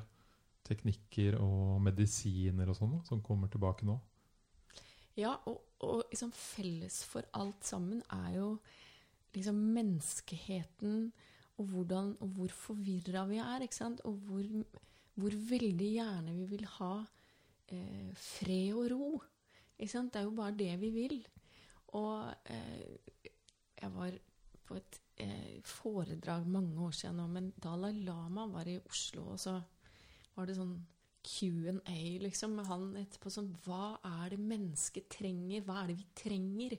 teknikker 0.67 1.39
og 1.43 1.81
medisiner 1.85 2.71
og 2.71 2.79
sånn 2.79 2.97
som 3.09 3.23
kommer 3.25 3.51
tilbake 3.53 3.87
nå. 3.89 3.99
Ja, 5.19 5.35
og, 5.51 5.59
og 5.85 6.07
liksom 6.09 6.33
felles 6.33 7.03
for 7.05 7.27
alt 7.37 7.67
sammen 7.69 8.01
er 8.15 8.39
jo 8.39 8.49
liksom 9.37 9.59
menneskeheten 9.75 11.11
og, 11.59 11.67
hvordan, 11.69 12.15
og 12.21 12.33
hvor 12.37 12.55
forvirra 12.57 13.27
vi 13.29 13.41
er. 13.43 13.65
ikke 13.65 13.77
sant? 13.77 14.01
Og 14.09 14.17
hvor, 14.27 14.47
hvor, 15.15 15.37
veldig 15.51 15.91
gjerne 15.99 16.35
vi 16.37 16.47
vil 16.55 16.65
ha 16.79 16.95
eh, 17.69 18.11
fred 18.17 18.73
og 18.73 18.89
ro. 18.93 19.11
Ikke 19.79 19.93
sant? 19.93 20.13
Det 20.15 20.23
er 20.23 20.29
jo 20.29 20.37
bare 20.37 20.57
det 20.57 20.73
vi 20.81 20.91
vil. 20.97 21.19
Og 21.99 22.33
eh, 22.49 23.29
jeg 23.83 23.93
var 23.93 24.17
på 24.65 24.79
et 24.79 25.01
eh, 25.21 25.61
foredrag 25.67 26.49
mange 26.49 26.79
år 26.81 26.97
siden 26.97 27.21
nå, 27.21 27.29
men 27.29 27.53
Dalai 27.63 27.93
Lama 28.01 28.47
var 28.49 28.69
i 28.69 28.79
Oslo, 28.81 29.33
og 29.35 29.41
så 29.41 29.59
var 30.37 30.49
det 30.49 30.57
sånn 30.57 30.75
Q&A 31.23 32.19
liksom, 32.23 32.57
med 32.59 32.67
han 32.67 32.91
etterpå. 32.99 33.31
Sånn 33.31 33.53
Hva 33.65 33.95
er 34.25 34.33
det 34.33 34.41
mennesket 34.43 35.09
trenger? 35.13 35.63
Hva 35.67 35.83
er 35.83 35.93
det 35.93 35.99
vi 36.01 36.07
trenger? 36.19 36.77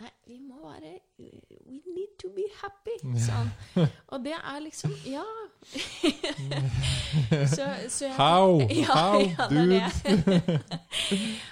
Nei, 0.00 0.10
vi 0.24 0.38
må 0.40 0.62
være 0.64 0.92
We 1.68 1.82
need 1.92 2.14
to 2.22 2.30
be 2.32 2.46
happy, 2.62 2.96
sa 3.20 3.42
han. 3.42 3.50
Og 4.14 4.24
det 4.24 4.34
er 4.38 4.60
liksom 4.64 4.94
Ja. 5.06 5.24
så, 7.52 7.66
så 7.92 8.06
jeg, 8.08 8.16
How? 8.16 8.62
Ja, 8.80 8.94
How, 8.96 9.20
ja, 9.20 9.46
dude? 9.52 10.58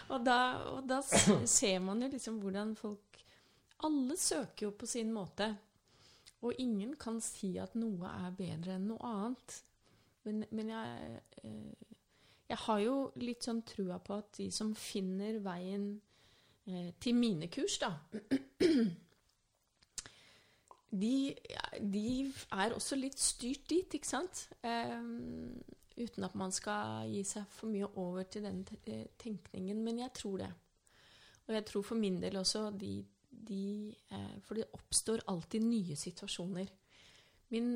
og, 0.09 0.25
da, 0.27 0.39
og 0.73 0.89
da 0.89 0.99
ser 1.47 1.79
man 1.85 2.03
jo 2.03 2.09
liksom 2.11 2.41
hvordan 2.43 2.73
folk 2.81 3.21
Alle 3.87 4.17
søker 4.19 4.67
jo 4.67 4.73
på 4.77 4.89
sin 4.89 5.13
måte. 5.13 5.53
Og 6.41 6.57
ingen 6.59 6.97
kan 7.01 7.21
si 7.21 7.59
at 7.61 7.77
noe 7.77 8.09
er 8.09 8.33
bedre 8.37 8.79
enn 8.79 8.89
noe 8.89 9.05
annet. 9.05 9.61
Men, 10.25 10.45
men 10.51 10.69
jeg, 10.75 11.23
eh, 11.43 11.97
jeg 12.51 12.63
har 12.67 12.81
jo 12.85 12.95
litt 13.23 13.47
sånn 13.47 13.63
trua 13.67 13.99
på 14.05 14.21
at 14.21 14.35
de 14.37 14.51
som 14.55 14.75
finner 14.77 15.39
veien 15.45 15.95
Eh, 16.71 16.93
til 17.01 17.15
mine 17.15 17.49
kurs, 17.49 17.79
da 17.81 17.89
de, 21.03 21.35
de, 21.81 22.33
er 22.53 22.75
også 22.75 22.99
litt 22.99 23.19
styrt 23.19 23.65
dit, 23.71 23.95
ikke 23.97 24.07
sant? 24.07 24.51
Um, 24.63 25.57
uten 25.97 26.27
at 26.27 26.35
man 26.39 26.53
skal 26.53 27.09
gi 27.11 27.25
seg 27.27 27.49
for 27.51 27.73
mye 27.73 27.89
over 27.99 28.29
til 28.29 28.45
den 28.45 28.61
eh, 28.85 29.07
tenkningen. 29.19 29.81
Men 29.83 29.99
jeg 30.05 30.13
tror 30.21 30.37
det. 30.45 30.51
Og 31.49 31.55
jeg 31.57 31.65
tror 31.67 31.83
for 31.83 31.99
min 31.99 32.21
del 32.23 32.37
også 32.39 32.71
de, 32.79 32.93
de 33.31 33.65
eh, 34.13 34.37
For 34.45 34.55
det 34.61 34.69
oppstår 34.77 35.25
alltid 35.33 35.65
nye 35.65 35.97
situasjoner. 35.97 36.71
Min 37.51 37.71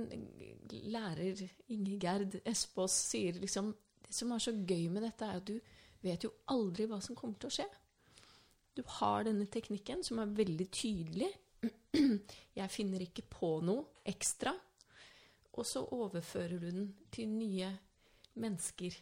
lærer 0.70 1.40
Inge 1.74 1.98
Gerd 1.98 2.36
Espås 2.46 2.94
sier 3.10 3.40
liksom 3.42 3.72
Det 4.04 4.14
som 4.14 4.32
er 4.32 4.42
så 4.42 4.52
gøy 4.52 4.88
med 4.92 5.02
dette, 5.02 5.26
er 5.26 5.40
at 5.40 5.48
du 5.48 5.56
vet 6.04 6.24
jo 6.24 6.30
aldri 6.52 6.84
hva 6.86 7.00
som 7.02 7.16
kommer 7.16 7.38
til 7.40 7.48
å 7.48 7.54
skje. 7.56 7.66
Du 8.76 8.82
har 9.00 9.24
denne 9.24 9.46
teknikken 9.50 10.04
som 10.04 10.20
er 10.22 10.34
veldig 10.36 10.66
tydelig. 10.70 11.30
Jeg 12.58 12.70
finner 12.70 13.02
ikke 13.02 13.24
på 13.32 13.56
noe 13.64 14.04
ekstra. 14.04 14.52
Og 15.54 15.66
så 15.66 15.84
overfører 15.94 16.58
du 16.58 16.68
den 16.68 16.88
til 17.14 17.30
nye 17.32 17.70
mennesker. 18.34 18.98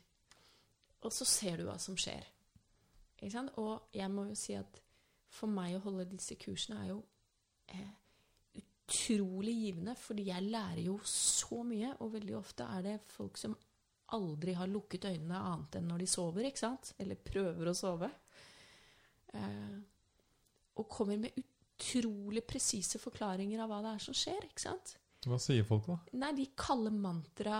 Og 1.02 1.12
så 1.12 1.26
ser 1.26 1.58
du 1.58 1.66
hva 1.66 1.78
som 1.80 1.96
skjer. 1.98 2.24
Og 3.56 3.94
jeg 3.94 4.10
må 4.10 4.26
jo 4.28 4.36
si 4.38 4.54
at 4.58 4.80
for 5.32 5.50
meg 5.50 5.76
å 5.76 5.82
holde 5.86 6.08
disse 6.10 6.34
kursene 6.40 6.80
er 6.82 6.88
jo 6.90 6.98
eh, 7.70 7.92
utrolig 8.92 9.54
givende, 9.56 9.94
fordi 9.96 10.28
jeg 10.28 10.48
lærer 10.52 10.82
jo 10.84 10.98
så 11.08 11.62
mye. 11.66 11.94
Og 12.00 12.12
veldig 12.16 12.36
ofte 12.38 12.66
er 12.76 12.84
det 12.84 12.98
folk 13.12 13.38
som 13.40 13.54
aldri 14.12 14.54
har 14.56 14.68
lukket 14.68 15.08
øynene 15.08 15.38
annet 15.38 15.78
enn 15.78 15.88
når 15.88 16.02
de 16.04 16.10
sover, 16.10 16.48
ikke 16.48 16.60
sant? 16.60 16.92
Eller 17.00 17.16
prøver 17.16 17.70
å 17.70 17.76
sove. 17.76 18.10
Eh, 19.32 19.78
og 20.76 20.88
kommer 20.92 21.20
med 21.20 21.38
utrolig 21.40 22.44
presise 22.48 23.00
forklaringer 23.00 23.62
av 23.62 23.72
hva 23.72 23.80
det 23.84 23.94
er 23.96 24.04
som 24.04 24.16
skjer. 24.16 24.44
ikke 24.50 24.66
sant? 24.66 24.96
Hva 25.24 25.38
sier 25.40 25.64
folk, 25.66 25.88
da? 25.88 25.98
Nei, 26.18 26.32
De 26.36 26.48
kaller 26.58 26.92
mantra 26.92 27.58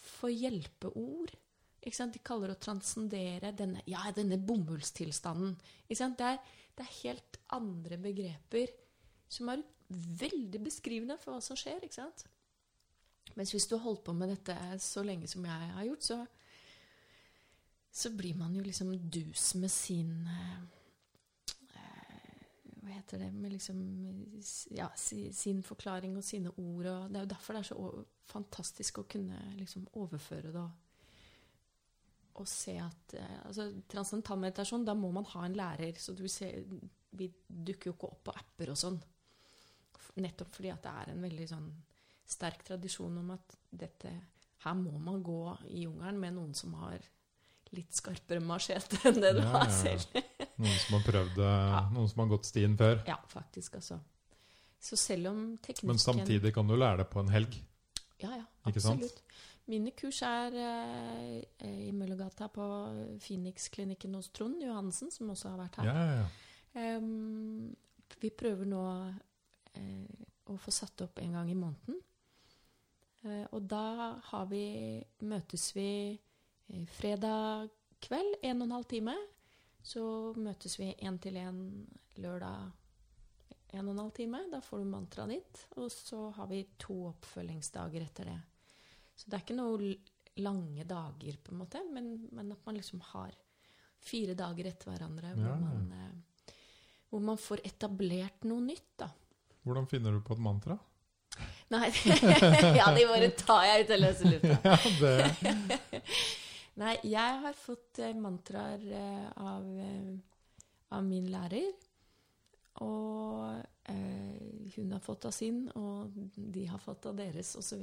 for 0.00 0.30
hjelpeord. 0.30 1.34
Ikke 1.80 1.96
sant? 1.96 2.14
De 2.14 2.22
kaller 2.22 2.52
det 2.52 2.58
å 2.58 2.64
transcendere 2.68 3.54
denne, 3.56 3.82
ja, 3.90 4.04
denne 4.14 4.38
bomullstilstanden. 4.38 5.56
Ikke 5.88 5.98
sant? 5.98 6.20
Det, 6.20 6.36
er, 6.36 6.70
det 6.76 6.86
er 6.86 6.98
helt 7.00 7.40
andre 7.56 7.98
begreper 7.98 8.76
som 9.30 9.50
er 9.52 9.64
veldig 9.90 10.60
beskrivende 10.64 11.16
for 11.20 11.34
hva 11.34 11.44
som 11.44 11.58
skjer. 11.58 11.82
ikke 11.84 12.00
sant? 12.00 12.26
Mens 13.38 13.54
hvis 13.54 13.68
du 13.70 13.76
har 13.76 13.84
holdt 13.84 14.04
på 14.06 14.14
med 14.16 14.32
dette 14.32 14.56
så 14.82 15.04
lenge 15.06 15.30
som 15.30 15.46
jeg 15.46 15.72
har 15.76 15.86
gjort, 15.86 16.06
så 16.06 16.20
så 17.92 18.10
blir 18.14 18.36
man 18.38 18.54
jo 18.54 18.62
liksom 18.62 18.92
dus 19.10 19.54
med 19.54 19.70
sin 19.70 20.28
eh, 20.30 20.60
Hva 22.82 22.92
heter 22.92 23.18
det 23.18 23.32
Med 23.34 23.52
liksom 23.52 23.80
Ja, 24.70 24.88
sin 24.96 25.62
forklaring 25.62 26.16
og 26.16 26.24
sine 26.24 26.50
ord. 26.50 26.86
Og 26.86 27.10
det 27.10 27.16
er 27.16 27.26
jo 27.26 27.32
derfor 27.32 27.52
det 27.52 27.64
er 27.64 27.72
så 27.72 28.04
fantastisk 28.30 28.98
å 29.02 29.08
kunne 29.10 29.40
liksom 29.58 29.88
overføre 29.98 30.52
det 30.54 30.68
og 32.40 32.48
se 32.48 32.72
at 32.80 33.14
eh, 33.18 33.40
altså, 33.44 33.66
Transcendental 33.90 34.38
meditasjon, 34.40 34.84
da 34.86 34.94
må 34.96 35.10
man 35.12 35.26
ha 35.34 35.44
en 35.44 35.56
lærer. 35.58 35.98
Så 36.00 36.14
du 36.16 36.28
ser, 36.28 36.62
vi 37.18 37.26
dukker 37.48 37.90
jo 37.90 37.96
ikke 37.96 38.08
opp 38.08 38.22
på 38.24 38.32
apper 38.32 38.70
og 38.72 38.78
sånn. 38.80 38.96
Nettopp 40.20 40.52
fordi 40.56 40.72
at 40.72 40.82
det 40.84 40.92
er 41.02 41.12
en 41.12 41.24
veldig 41.24 41.46
sånn 41.48 41.70
sterk 42.30 42.62
tradisjon 42.66 43.16
om 43.20 43.32
at 43.34 43.56
dette 43.70 44.12
Her 44.64 44.76
må 44.76 44.98
man 45.00 45.22
gå 45.24 45.56
i 45.70 45.86
jungelen 45.86 46.20
med 46.20 46.36
noen 46.36 46.54
som 46.54 46.74
har 46.82 47.00
litt 47.72 47.94
skarpere 47.94 48.42
machete 48.42 48.98
enn 49.08 49.20
det 49.22 49.30
du 49.38 49.42
ja, 49.42 49.50
har 49.54 49.70
selv. 49.72 50.18
noen 50.60 50.78
som 50.82 50.96
har 50.98 51.04
prøvd 51.06 51.36
det, 51.38 51.50
ja. 51.72 51.82
noen 51.94 52.10
som 52.10 52.22
har 52.24 52.32
gått 52.32 52.48
stien 52.48 52.74
før. 52.76 52.98
Ja, 53.08 53.16
faktisk, 53.30 53.78
altså. 53.78 54.00
Så 54.80 54.98
selv 54.98 55.30
om 55.30 55.40
teknikken 55.60 55.92
Men 55.92 56.02
samtidig 56.02 56.52
kan 56.56 56.68
du 56.68 56.74
lære 56.76 57.02
det 57.02 57.08
på 57.12 57.22
en 57.22 57.30
helg? 57.32 57.56
Ja, 58.20 58.34
ja, 58.36 58.44
absolutt. 58.68 59.22
Mine 59.70 59.92
kurs 59.94 60.18
er 60.26 60.56
eh, 60.58 61.66
i 61.86 61.92
Møllergata 61.94 62.48
på 62.50 62.64
Phoenix-klinikken 63.22 64.16
hos 64.18 64.32
Trond 64.34 64.62
Johansen, 64.64 65.12
som 65.14 65.30
også 65.30 65.52
har 65.52 65.60
vært 65.60 65.78
her. 65.80 65.90
Ja, 65.90 66.00
ja, 66.00 66.24
ja. 66.24 66.96
Um, 66.98 67.76
vi 68.22 68.30
prøver 68.34 68.66
nå 68.68 68.82
eh, 68.90 69.20
å 70.50 70.56
få 70.58 70.72
satt 70.74 71.04
opp 71.04 71.20
en 71.22 71.36
gang 71.38 71.50
i 71.50 71.58
måneden. 71.58 72.00
Eh, 73.22 73.46
og 73.52 73.68
da 73.68 74.42
vi, 74.50 74.64
møtes 75.28 75.70
vi 75.76 75.90
eh, 76.16 76.86
fredag 76.96 77.70
kveld, 78.00 78.40
en 78.42 78.62
og 78.62 78.66
en 78.66 78.76
halv 78.78 78.88
time. 78.90 79.16
Så 79.82 80.02
møtes 80.36 80.76
vi 80.80 80.90
én 81.00 81.16
til 81.22 81.38
én 81.40 81.60
lørdag 82.20 82.70
en 83.70 83.86
og 83.86 83.92
en 83.92 84.02
halv 84.02 84.14
time. 84.16 84.42
Da 84.52 84.60
får 84.64 84.82
du 84.82 84.90
mantraet 84.90 85.36
ditt. 85.36 85.66
Og 85.78 85.90
så 85.92 86.28
har 86.36 86.48
vi 86.50 86.64
to 86.80 87.02
oppfølgingsdager 87.12 88.06
etter 88.06 88.32
det. 88.32 88.40
Så 89.14 89.28
det 89.28 89.36
er 89.36 89.44
ikke 89.44 89.58
noe 89.58 89.94
lange 90.40 90.84
dager, 90.88 91.36
på 91.42 91.52
en 91.52 91.60
måte, 91.60 91.82
men, 91.92 92.12
men 92.32 92.52
at 92.54 92.62
man 92.64 92.76
liksom 92.78 93.02
har 93.10 93.34
fire 94.00 94.32
dager 94.38 94.70
etter 94.70 94.88
hverandre 94.88 95.34
hvor, 95.34 95.50
ja. 95.50 95.56
man, 95.60 95.88
eh, 95.92 96.54
hvor, 97.10 97.24
man, 97.26 97.40
får 97.40 97.60
etablert 97.68 98.46
noe 98.48 98.64
nytt, 98.64 98.92
da. 99.02 99.10
Hvordan 99.62 99.86
finner 99.90 100.14
du 100.16 100.22
på 100.24 100.36
et 100.36 100.42
mantra? 100.42 100.78
Nei 101.70 101.86
Ja, 102.80 102.90
de 102.96 103.06
bare 103.06 103.30
tar 103.38 103.66
jeg 103.68 103.84
ut 103.84 103.92
av 103.94 104.00
løse 104.02 104.30
lufta. 104.30 104.56
ja, 104.70 104.78
det. 105.00 106.00
Nei, 106.80 106.94
jeg 107.04 107.38
har 107.44 107.56
fått 107.58 108.00
eh, 108.00 108.16
mantraer 108.16 108.82
eh, 108.96 109.28
av, 109.42 109.66
eh, 109.84 110.12
av, 110.96 111.04
min 111.04 111.26
lærer. 111.28 111.68
Og 112.86 113.58
eh, 113.90 114.70
hun 114.76 114.94
har 114.94 115.02
fått 115.04 115.26
av 115.28 115.34
sin, 115.36 115.66
og 115.76 116.14
de 116.34 116.64
har 116.70 116.80
fått 116.80 117.10
av 117.10 117.18
deres, 117.18 117.52
osv. 117.58 117.82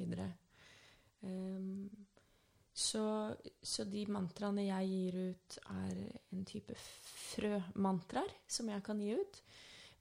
Um, 1.21 1.89
så, 2.73 3.03
så, 3.61 3.85
de 3.89 4.05
mantraene 4.13 4.65
jeg 4.65 4.89
gir 4.93 5.19
ut, 5.33 5.59
er 5.75 6.01
en 6.33 6.47
type 6.47 6.77
frømantraer 6.79 8.33
som 8.49 8.71
jeg 8.71 8.85
kan 8.87 9.03
gi 9.03 9.13
ut. 9.19 9.41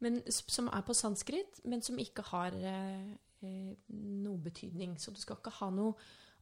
Men, 0.05 0.21
som 0.29 0.69
er 0.69 0.85
på 0.85 0.95
sanskrit, 0.97 1.63
men 1.65 1.83
som 1.83 1.99
ikke 2.01 2.25
har 2.29 2.57
eh, 2.57 3.15
eh, 3.43 3.73
noe 3.97 4.39
betydning. 4.45 4.99
Så 5.01 5.15
du 5.15 5.21
skal 5.21 5.41
ikke 5.41 5.55
ha 5.61 5.71
noen 5.73 5.97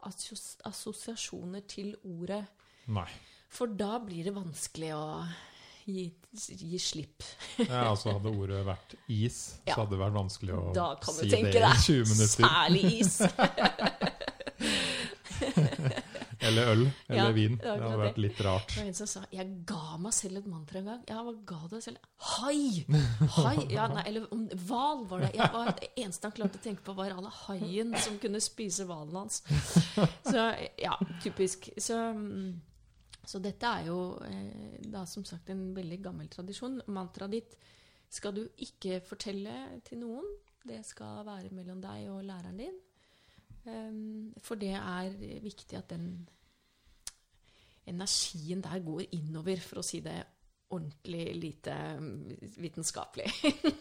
assos 0.04 0.56
assosiasjoner 0.66 1.64
til 1.70 1.94
ordet. 2.04 2.42
Nei. 2.92 3.08
For 3.54 3.70
da 3.70 3.98
blir 4.02 4.26
det 4.26 4.34
vanskelig 4.34 4.90
å 4.96 5.04
gi, 5.86 6.08
gi 6.34 6.80
slipp. 6.82 7.22
ja, 7.62 7.90
altså 7.90 8.16
Hadde 8.16 8.32
ordet 8.34 8.64
vært 8.66 8.96
is, 9.12 9.38
så 9.62 9.78
hadde 9.78 9.94
det 9.94 10.00
vært 10.02 10.18
vanskelig 10.18 10.58
å 10.58 10.64
si 11.06 11.30
det 11.30 11.40
i 11.40 11.54
20 11.54 11.54
minutter. 11.54 11.62
Da 11.62 11.70
kan 11.70 11.94
du 11.94 12.02
tenke 12.02 12.10
deg. 12.10 12.28
Særlig 12.34 12.84
is. 12.98 13.16
eller 16.44 16.70
øl. 16.72 16.82
Eller 17.08 17.20
ja, 17.20 17.32
vin. 17.36 17.56
Det 17.60 17.70
hadde 17.70 18.00
vært 18.00 18.20
litt 18.22 18.40
rart. 18.44 18.68
Det 18.72 18.80
var 18.80 18.90
en 18.90 18.98
som 18.98 19.10
sa 19.10 19.22
Jeg 19.34 19.50
ga 19.68 19.98
meg 20.02 20.14
selv 20.16 20.40
et 20.40 20.48
mantra 20.50 20.80
en 20.80 20.90
gang. 20.92 21.02
Ja, 21.10 21.22
hva 21.26 21.34
ga 21.48 21.58
du 21.64 21.74
deg 21.76 21.84
selv? 21.86 22.06
Hai! 22.34 22.84
Hai! 23.38 23.56
Ja, 23.72 23.88
nei, 23.92 24.04
eller 24.10 24.28
hval 24.66 25.04
var 25.10 25.24
det. 25.26 25.32
Jeg 25.38 25.50
var, 25.54 25.72
det 25.80 25.90
eneste 25.94 26.28
han 26.28 26.36
klarte 26.36 26.60
å 26.60 26.64
tenke 26.64 26.84
på, 26.86 26.96
var 26.98 27.16
alle 27.16 27.32
haien 27.44 27.94
som 28.04 28.20
kunne 28.22 28.42
spise 28.44 28.86
hvalen 28.88 29.20
hans. 29.22 29.42
Så 30.24 30.46
ja, 30.80 30.94
typisk. 31.24 31.70
Så, 31.80 31.98
så 33.24 33.42
dette 33.42 33.76
er 33.80 33.90
jo 33.90 33.98
eh, 34.28 34.80
da 34.90 35.04
som 35.08 35.24
sagt 35.28 35.52
en 35.54 35.68
veldig 35.76 36.00
gammel 36.04 36.30
tradisjon. 36.32 36.80
Mantraet 36.92 37.38
ditt 37.38 37.60
skal 38.14 38.34
du 38.36 38.44
ikke 38.62 39.00
fortelle 39.06 39.80
til 39.86 40.02
noen. 40.04 40.26
Det 40.64 40.80
skal 40.86 41.24
være 41.26 41.52
mellom 41.52 41.80
deg 41.82 42.08
og 42.12 42.24
læreren 42.24 42.60
din. 42.60 42.76
Um, 43.64 44.32
for 44.44 44.60
det 44.60 44.74
er 44.76 45.12
viktig 45.40 45.78
at 45.78 45.88
den 45.94 46.08
energien 47.88 48.62
der 48.64 48.80
går 48.84 49.06
innover, 49.16 49.60
for 49.60 49.80
å 49.80 49.84
si 49.84 50.00
det 50.04 50.18
ordentlig 50.74 51.34
lite 51.36 51.74
mm, 52.00 52.50
vitenskapelig. 52.56 53.28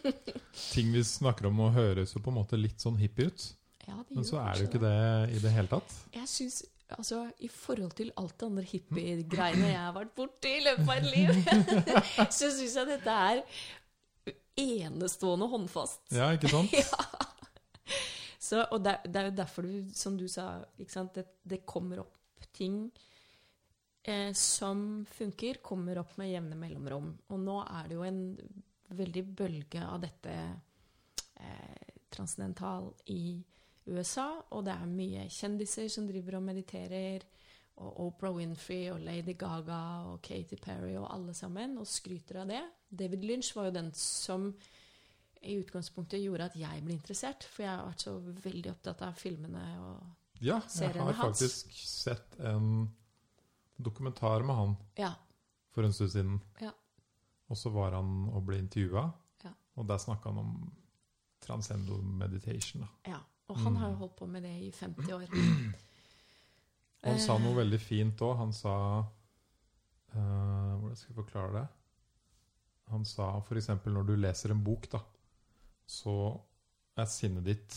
Ting 0.74 0.92
vi 0.94 1.02
snakker 1.04 1.48
om, 1.48 1.60
og 1.66 1.74
høres 1.76 2.14
jo 2.14 2.22
på 2.22 2.32
en 2.32 2.38
måte 2.38 2.60
litt 2.60 2.80
sånn 2.82 2.98
hippie 3.00 3.30
ut. 3.30 3.46
Ja, 3.84 3.98
Men 4.08 4.24
så 4.24 4.38
er 4.40 4.54
det 4.54 4.64
jo 4.64 4.70
ikke 4.70 4.84
det 4.84 5.36
i 5.36 5.40
det 5.42 5.52
hele 5.52 5.68
tatt. 5.68 5.96
Jeg 6.14 6.28
synes, 6.30 6.62
altså, 6.96 7.24
I 7.44 7.50
forhold 7.52 7.96
til 7.98 8.12
alt 8.20 8.36
det 8.40 8.48
andre 8.48 8.66
hippie-greiene 8.70 9.72
jeg 9.72 9.80
har 9.80 9.96
vært 9.96 10.14
borti 10.16 10.54
i 10.60 10.62
løpet 10.64 10.86
av 10.88 10.94
et 10.96 11.10
liv, 11.10 11.32
så 12.38 12.48
syns 12.48 12.78
jeg 12.80 12.90
dette 12.94 13.18
er 13.28 13.42
enestående 14.60 15.48
håndfast. 15.50 16.00
Ja, 16.14 16.30
ikke 16.36 16.52
sant? 16.52 16.72
ja. 16.80 18.00
Så, 18.44 18.60
og 18.74 18.82
det, 18.84 18.98
det, 19.08 19.16
er 19.16 19.30
jo 19.30 19.38
derfor 19.38 19.64
du, 19.64 19.92
som 19.96 20.18
du 20.20 20.26
sa, 20.28 20.58
det, 20.76 21.24
det, 21.42 21.62
kommer 21.64 22.02
opp 22.02 22.44
ting 22.52 22.90
eh, 24.02 24.32
som 24.36 25.04
funker, 25.08 25.62
kommer 25.64 26.02
opp 26.02 26.18
med 26.20 26.32
jevne 26.34 26.58
mellomrom. 26.60 27.08
Og 27.32 27.40
nå 27.40 27.56
er 27.64 27.88
det 27.88 27.96
jo 27.96 28.04
en 28.04 28.20
veldig 28.94 29.24
bølge 29.38 29.80
av 29.80 30.02
dette 30.04 30.34
eh, 31.40 31.88
transcendental 32.12 32.92
i 33.14 33.40
USA, 33.88 34.28
og 34.52 34.66
det 34.68 34.76
er 34.76 34.92
mye 34.92 35.24
kjendiser 35.32 35.88
som 35.92 36.06
driver 36.08 36.38
og 36.38 36.46
mediterer. 36.50 37.24
Og 37.80 38.04
Oprah 38.04 38.36
Winfrey 38.36 38.86
og 38.92 39.00
Lady 39.02 39.34
Gaga 39.40 39.80
og 40.12 40.20
Katy 40.22 40.60
Perry 40.62 40.94
og 41.00 41.08
alle 41.10 41.32
sammen, 41.34 41.78
og 41.80 41.88
skryter 41.90 42.44
av 42.44 42.52
det. 42.52 42.62
David 42.88 43.24
Lynch 43.24 43.56
var 43.56 43.70
jo 43.70 43.78
den 43.80 43.90
som 43.98 44.52
i 45.44 45.56
utgangspunktet 45.60 46.22
gjorde 46.22 46.50
at 46.50 46.58
jeg 46.58 46.84
ble 46.84 46.96
interessert. 46.96 47.46
For 47.50 47.66
jeg 47.66 47.72
har 47.72 47.88
vært 47.88 48.04
så 48.06 48.14
veldig 48.18 48.70
opptatt 48.72 49.02
av 49.06 49.18
filmene 49.18 49.64
og 49.84 50.44
ja, 50.44 50.60
seriene 50.68 50.68
hans. 50.68 50.94
Ja, 50.94 50.94
jeg 50.98 51.06
har 51.06 51.20
faktisk 51.22 51.74
sett 51.88 52.38
en 52.40 52.70
dokumentar 53.76 54.44
med 54.46 54.56
han 54.56 54.74
ja. 55.00 55.12
for 55.74 55.86
en 55.86 55.92
stund 55.92 56.14
siden. 56.14 56.40
Ja. 56.62 56.72
Og 57.52 57.58
så 57.58 57.70
var 57.74 57.96
han 57.98 58.28
og 58.32 58.46
ble 58.48 58.58
intervjua, 58.62 59.04
ja. 59.44 59.52
og 59.76 59.88
der 59.88 60.00
snakka 60.00 60.32
han 60.32 60.40
om 60.40 60.54
transcendal 61.44 62.02
meditation. 62.02 62.86
Da. 62.86 63.12
Ja, 63.12 63.20
og 63.52 63.58
han 63.60 63.74
mm. 63.74 63.80
har 63.82 63.92
jo 63.92 64.00
holdt 64.04 64.16
på 64.16 64.28
med 64.30 64.46
det 64.46 64.54
i 64.64 64.70
50 64.72 65.12
år. 65.12 65.26
Og 67.04 67.10
han 67.12 67.20
sa 67.20 67.34
noe 67.36 67.58
veldig 67.58 67.78
fint 67.84 68.22
òg. 68.24 68.30
Han 68.38 68.52
sa 68.56 68.74
uh, 69.04 70.70
Hvordan 70.80 70.96
skal 70.96 71.10
jeg 71.10 71.18
forklare 71.18 71.50
det? 71.58 71.64
Han 72.92 73.04
sa 73.08 73.26
f.eks. 73.42 73.68
når 73.84 74.06
du 74.08 74.14
leser 74.16 74.54
en 74.54 74.62
bok, 74.64 74.88
da, 74.92 75.02
så 75.86 76.14
er 76.96 77.10
sinnet 77.10 77.46
ditt 77.46 77.76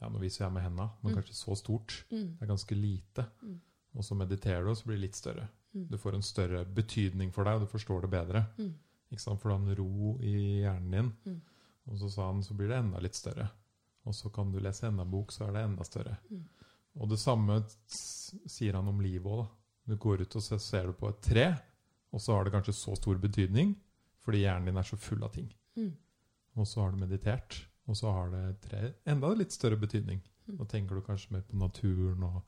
ja, 0.00 0.10
Nå 0.10 0.20
viser 0.20 0.44
jeg 0.44 0.52
med 0.52 0.64
henda, 0.66 0.88
men 1.00 1.12
mm. 1.12 1.16
kanskje 1.16 1.36
så 1.38 1.54
stort. 1.56 1.94
Mm. 2.10 2.34
Det 2.36 2.44
er 2.44 2.50
ganske 2.50 2.76
lite. 2.76 3.24
Mm. 3.40 3.54
Og 3.94 4.04
så 4.04 4.16
mediterer 4.18 4.64
du, 4.64 4.72
og 4.72 4.76
så 4.76 4.88
blir 4.88 4.98
det 4.98 5.04
litt 5.06 5.16
større. 5.16 5.46
Mm. 5.72 5.86
Du 5.88 5.96
får 6.02 6.16
en 6.18 6.26
større 6.26 6.64
betydning 6.76 7.30
for 7.32 7.48
deg, 7.48 7.56
og 7.56 7.64
du 7.64 7.72
forstår 7.72 8.04
det 8.04 8.10
bedre. 8.12 8.42
Mm. 8.58 8.72
Ikke 9.14 9.22
sant? 9.22 9.40
For 9.40 9.48
du 9.48 9.54
har 9.54 9.62
en 9.62 9.78
ro 9.78 10.14
i 10.20 10.34
hjernen 10.64 10.92
din. 10.92 11.10
Mm. 11.24 11.38
Og 11.88 12.00
så 12.02 12.10
sa 12.12 12.28
han, 12.28 12.42
så 12.44 12.56
blir 12.58 12.68
det 12.68 12.82
enda 12.82 13.00
litt 13.00 13.16
større. 13.16 13.48
Og 14.04 14.16
så 14.18 14.28
kan 14.34 14.52
du 14.52 14.60
lese 14.60 14.90
enda 14.90 15.06
bok, 15.08 15.32
så 15.32 15.46
er 15.46 15.56
det 15.56 15.64
enda 15.70 15.86
større. 15.88 16.18
Og 17.00 17.08
det 17.10 17.18
samme 17.22 17.62
sier 17.88 18.76
han 18.76 18.90
om 18.90 19.00
livet 19.00 19.30
òg. 19.30 19.46
Du 19.84 19.96
går 20.00 20.24
ut 20.24 20.36
og 20.36 20.44
ser 20.44 20.88
du 20.88 20.94
på 20.96 21.08
et 21.10 21.20
tre, 21.24 21.46
og 22.12 22.22
så 22.22 22.36
har 22.36 22.46
det 22.46 22.54
kanskje 22.54 22.76
så 22.76 22.94
stor 22.96 23.18
betydning 23.20 23.74
fordi 24.24 24.40
hjernen 24.40 24.70
din 24.70 24.80
er 24.80 24.86
så 24.88 24.96
full 24.96 25.20
av 25.26 25.34
ting. 25.34 25.50
Mm 26.54 26.60
og 26.60 26.68
så 26.68 26.84
har 26.84 26.92
du 26.94 27.00
meditert, 27.02 27.56
og 27.90 27.98
så 27.98 28.12
har 28.14 28.30
det 28.32 28.44
tre, 28.68 28.92
enda 29.10 29.32
litt 29.34 29.54
større 29.54 29.78
betydning. 29.80 30.20
Nå 30.54 30.66
tenker 30.70 30.98
du 30.98 31.04
kanskje 31.04 31.34
mer 31.34 31.44
på 31.48 31.58
naturen, 31.58 32.22
og 32.22 32.42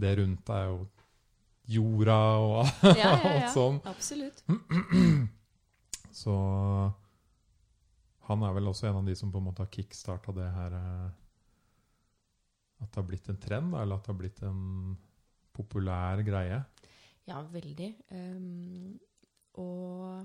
det 0.00 0.16
rundt 0.18 0.42
deg 0.48 0.74
og 0.74 1.04
jorda 1.70 2.18
og 2.42 2.58
ja, 2.82 2.96
ja, 2.98 3.12
ja. 3.14 3.30
alt 3.30 3.54
sånn. 3.54 3.80
Absolutt. 3.88 4.42
Så 6.24 6.34
han 8.28 8.44
er 8.46 8.54
vel 8.56 8.70
også 8.70 8.88
en 8.88 9.00
av 9.02 9.08
de 9.08 9.14
som 9.18 9.32
på 9.32 9.40
en 9.40 9.48
måte 9.48 9.64
har 9.64 9.72
kickstarta 9.72 10.32
det 10.34 10.46
her 10.54 10.76
eh, 10.78 11.08
At 12.80 12.88
det 12.88 13.00
har 13.00 13.08
blitt 13.08 13.28
en 13.30 13.40
trend, 13.40 13.74
eller 13.74 13.98
at 13.98 14.06
det 14.06 14.12
har 14.12 14.20
blitt 14.20 14.44
en 14.46 14.62
populær 15.54 16.22
greie? 16.26 16.62
Ja, 17.28 17.40
veldig. 17.54 17.90
Um, 18.10 18.96
og 19.62 20.24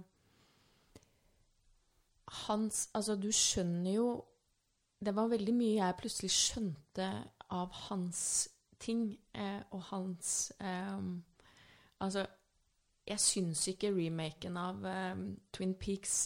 hans 2.46 2.88
Altså, 2.94 3.16
du 3.16 3.32
skjønner 3.34 3.94
jo 3.94 4.08
Det 5.00 5.16
var 5.16 5.32
veldig 5.32 5.56
mye 5.56 5.78
jeg 5.80 6.00
plutselig 6.02 6.32
skjønte 6.36 7.10
av 7.50 7.72
hans 7.88 8.22
ting 8.80 9.08
eh, 9.34 9.62
og 9.76 9.82
hans 9.90 10.52
eh, 10.62 11.00
Altså, 12.00 12.26
jeg 13.10 13.20
syns 13.20 13.64
ikke 13.72 13.92
remaken 13.96 14.60
av 14.60 14.86
eh, 14.88 15.24
Twin 15.56 15.74
Peaks 15.80 16.20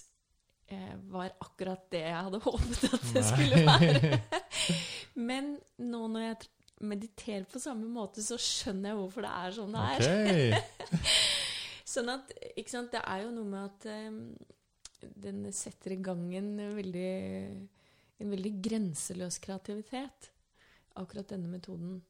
eh, 0.68 0.96
var 1.10 1.32
akkurat 1.42 1.88
det 1.92 2.04
jeg 2.04 2.26
hadde 2.28 2.42
håpet 2.48 2.84
at 2.90 3.08
det 3.16 3.24
skulle 3.26 3.62
være. 3.68 4.20
Men 5.30 5.56
nå 5.82 6.08
når 6.08 6.28
jeg 6.28 6.52
mediterer 6.84 7.46
på 7.50 7.62
samme 7.64 7.88
måte, 7.90 8.24
så 8.24 8.38
skjønner 8.42 8.92
jeg 8.92 9.00
hvorfor 9.00 9.26
det 9.26 9.34
er 9.40 9.56
sånn 9.56 9.78
det 9.78 9.86
er. 9.94 10.08
Okay. 10.18 11.14
sånn 11.94 12.12
at, 12.12 12.34
ikke 12.58 12.74
sant, 12.74 12.92
Det 12.94 13.02
er 13.02 13.24
jo 13.24 13.32
noe 13.36 13.50
med 13.50 13.64
at 13.70 13.88
um, 14.10 14.20
den 15.16 15.46
setter 15.56 15.96
i 15.96 16.02
gang 16.04 16.26
en 16.38 16.52
veldig, 16.78 17.12
en 18.24 18.34
veldig 18.34 18.54
grenseløs 18.64 19.40
kreativitet, 19.44 20.30
akkurat 21.00 21.34
denne 21.34 21.52
metoden. 21.52 22.02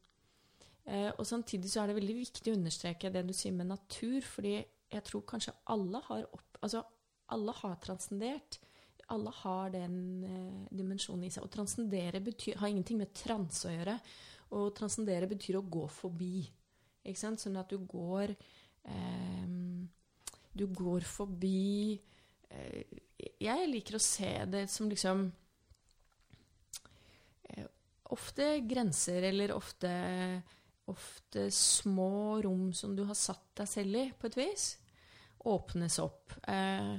Eh, 0.84 1.10
og 1.16 1.24
Samtidig 1.26 1.70
så 1.72 1.82
er 1.82 1.90
det 1.90 1.98
veldig 1.98 2.18
viktig 2.20 2.52
å 2.52 2.58
understreke 2.58 3.12
det 3.12 3.24
du 3.26 3.32
sier 3.36 3.54
med 3.56 3.70
natur, 3.70 4.20
fordi 4.26 4.58
jeg 4.94 5.06
tror 5.08 5.24
kanskje 5.28 5.56
alle 5.72 6.00
har, 6.08 6.26
opp, 6.36 6.58
altså, 6.60 6.84
alle 7.34 7.54
har 7.62 7.80
transcendert. 7.82 8.60
Alle 9.12 9.32
har 9.42 9.72
den 9.74 9.96
eh, 10.24 10.68
dimensjonen 10.72 11.26
i 11.26 11.32
seg. 11.32 11.44
Å 11.44 11.52
transcendere 11.52 12.22
betyr, 12.24 12.58
har 12.60 12.72
ingenting 12.72 13.00
med 13.00 13.12
transe 13.16 13.68
å 13.68 13.72
gjøre. 13.72 13.98
Å 14.54 14.68
transcendere 14.76 15.28
betyr 15.28 15.58
å 15.58 15.66
gå 15.66 15.84
forbi. 15.92 16.44
Ikke 17.04 17.20
sant? 17.20 17.42
Sånn 17.42 17.58
at 17.60 17.72
du 17.72 17.80
går 17.84 18.32
eh, 18.32 19.50
Du 20.54 20.66
går 20.70 21.04
forbi 21.04 21.98
Jeg 23.40 23.70
liker 23.70 23.96
å 23.96 24.02
se 24.02 24.32
det 24.50 24.66
som 24.72 24.90
liksom 24.90 25.24
eh, 27.50 27.66
Ofte 28.14 28.60
grenser, 28.68 29.22
eller 29.30 29.54
ofte 29.56 29.90
ofte 30.84 31.50
små 31.50 32.42
rom 32.42 32.72
som 32.72 32.96
du 32.96 33.04
har 33.08 33.16
satt 33.16 33.46
deg 33.56 33.68
selv 33.68 34.00
i, 34.00 34.04
på 34.18 34.28
et 34.28 34.38
vis, 34.38 34.66
åpnes 35.48 35.98
opp. 36.02 36.34
Eh, 36.48 36.96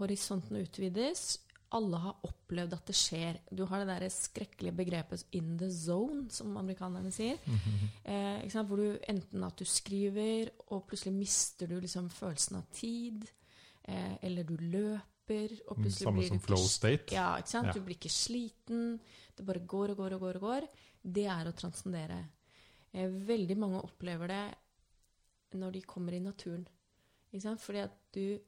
horisonten 0.00 0.60
utvides. 0.60 1.40
Alle 1.76 2.00
har 2.02 2.24
opplevd 2.26 2.74
at 2.74 2.88
det 2.90 2.96
skjer. 2.98 3.38
Du 3.54 3.62
har 3.68 3.82
det 3.82 3.92
der 3.92 4.10
skrekkelige 4.10 4.74
begrepet 4.74 5.26
'in 5.32 5.56
the 5.58 5.68
zone', 5.68 6.30
som 6.30 6.56
amerikanerne 6.56 7.12
sier. 7.12 7.36
-hmm. 7.44 8.48
eh, 8.54 8.64
Hvor 8.64 8.76
du 8.76 8.98
enten 9.08 9.44
at 9.44 9.58
du 9.58 9.64
skriver, 9.64 10.50
og 10.68 10.86
plutselig 10.86 11.12
mister 11.12 11.66
du 11.66 11.80
liksom 11.80 12.10
følelsen 12.10 12.56
av 12.56 12.64
tid. 12.72 13.30
Eh, 13.88 14.16
eller 14.26 14.44
du 14.44 14.56
løper, 14.56 15.54
og 15.68 15.78
mm, 15.78 15.84
plutselig 15.84 16.06
Samme 16.06 16.20
blir 16.20 16.28
som 16.28 16.40
du 16.40 16.46
flow 16.46 16.64
state? 16.64 17.14
Ja, 17.14 17.30
ikke 17.38 17.52
sant? 17.54 17.70
Ja. 17.70 17.76
Du 17.76 17.86
blir 17.86 17.98
ikke 17.98 18.12
sliten. 18.12 18.98
Det 19.36 19.46
bare 19.46 19.64
går 19.64 19.94
og 19.94 20.02
går 20.02 20.16
og 20.18 20.26
går. 20.26 20.40
og 20.40 20.46
går. 20.48 20.68
Det 21.00 21.26
er 21.32 21.48
å 21.48 21.56
transcendere. 21.56 22.20
Eh, 22.92 23.08
veldig 23.08 23.56
mange 23.58 23.82
opplever 23.86 24.30
det 24.30 24.44
når 25.60 25.74
de 25.78 25.82
kommer 25.88 26.14
i 26.14 26.22
naturen. 26.22 26.66
Fordi 27.30 27.78
at 27.78 27.98
du 28.12 28.40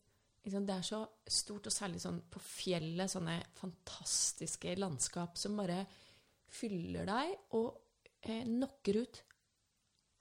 Det 0.42 0.54
er 0.74 0.82
så 0.82 1.06
stort, 1.24 1.68
og 1.68 1.72
særlig 1.72 2.00
sånn 2.02 2.16
på 2.26 2.40
fjellet, 2.42 3.06
sånne 3.06 3.36
fantastiske 3.54 4.74
landskap 4.74 5.38
som 5.38 5.54
bare 5.56 5.84
fyller 6.50 7.06
deg 7.06 7.36
og 7.54 7.78
eh, 8.26 8.42
knocker 8.42 8.98
ut 9.04 9.22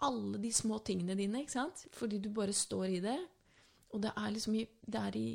alle 0.06 0.38
de 0.38 0.52
små 0.54 0.78
tingene 0.86 1.16
dine, 1.18 1.42
ikke 1.42 1.56
sant? 1.56 1.88
Fordi 1.98 2.20
du 2.22 2.30
bare 2.30 2.54
står 2.54 2.86
i 2.86 3.02
det. 3.02 3.18
Og 3.92 4.02
det 4.04 4.12
er 4.16 4.34
liksom 4.34 4.56
i, 4.56 4.66
det 4.88 5.00
er 5.00 5.16
i 5.20 5.30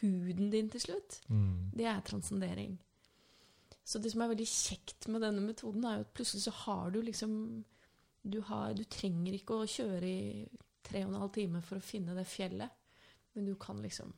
huden 0.00 0.50
din 0.52 0.70
til 0.72 0.82
slutt. 0.82 1.20
Mm. 1.28 1.70
Det 1.76 1.86
er 1.86 2.00
transcendering. 2.06 2.78
Så 3.86 3.98
det 3.98 4.12
som 4.12 4.22
er 4.22 4.32
veldig 4.32 4.46
kjekt 4.46 5.08
med 5.10 5.22
denne 5.24 5.42
metoden, 5.42 5.84
er 5.86 6.00
jo 6.00 6.06
at 6.06 6.14
plutselig 6.14 6.44
så 6.44 6.54
har 6.64 6.90
du 6.94 7.00
liksom 7.02 7.32
du, 8.22 8.40
har, 8.44 8.74
du, 8.76 8.84
trenger 8.84 9.36
ikke 9.36 9.62
å 9.62 9.68
kjøre 9.68 10.06
i 10.06 10.24
tre 10.84 11.04
og 11.06 11.14
en 11.14 11.22
halv 11.22 11.32
time 11.34 11.62
for 11.64 11.80
å 11.80 11.84
finne 11.84 12.14
det 12.16 12.26
fjellet, 12.28 12.68
men 13.34 13.48
du 13.48 13.54
kan 13.60 13.80
liksom 13.80 14.12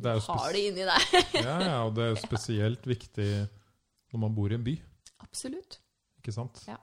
Du 0.00 0.08
har 0.08 0.54
det 0.54 0.62
inni 0.70 0.86
deg. 0.88 1.16
ja, 1.44 1.56
ja, 1.60 1.78
og 1.84 1.94
det 1.98 2.06
er 2.06 2.14
jo 2.14 2.22
spesielt 2.22 2.86
viktig 2.88 3.28
når 4.10 4.22
man 4.22 4.34
bor 4.34 4.50
i 4.50 4.56
en 4.56 4.64
by. 4.64 4.74
Absolutt. 5.20 5.80
Ikke 6.22 6.32
sant? 6.34 6.62
Ja. 6.68 6.78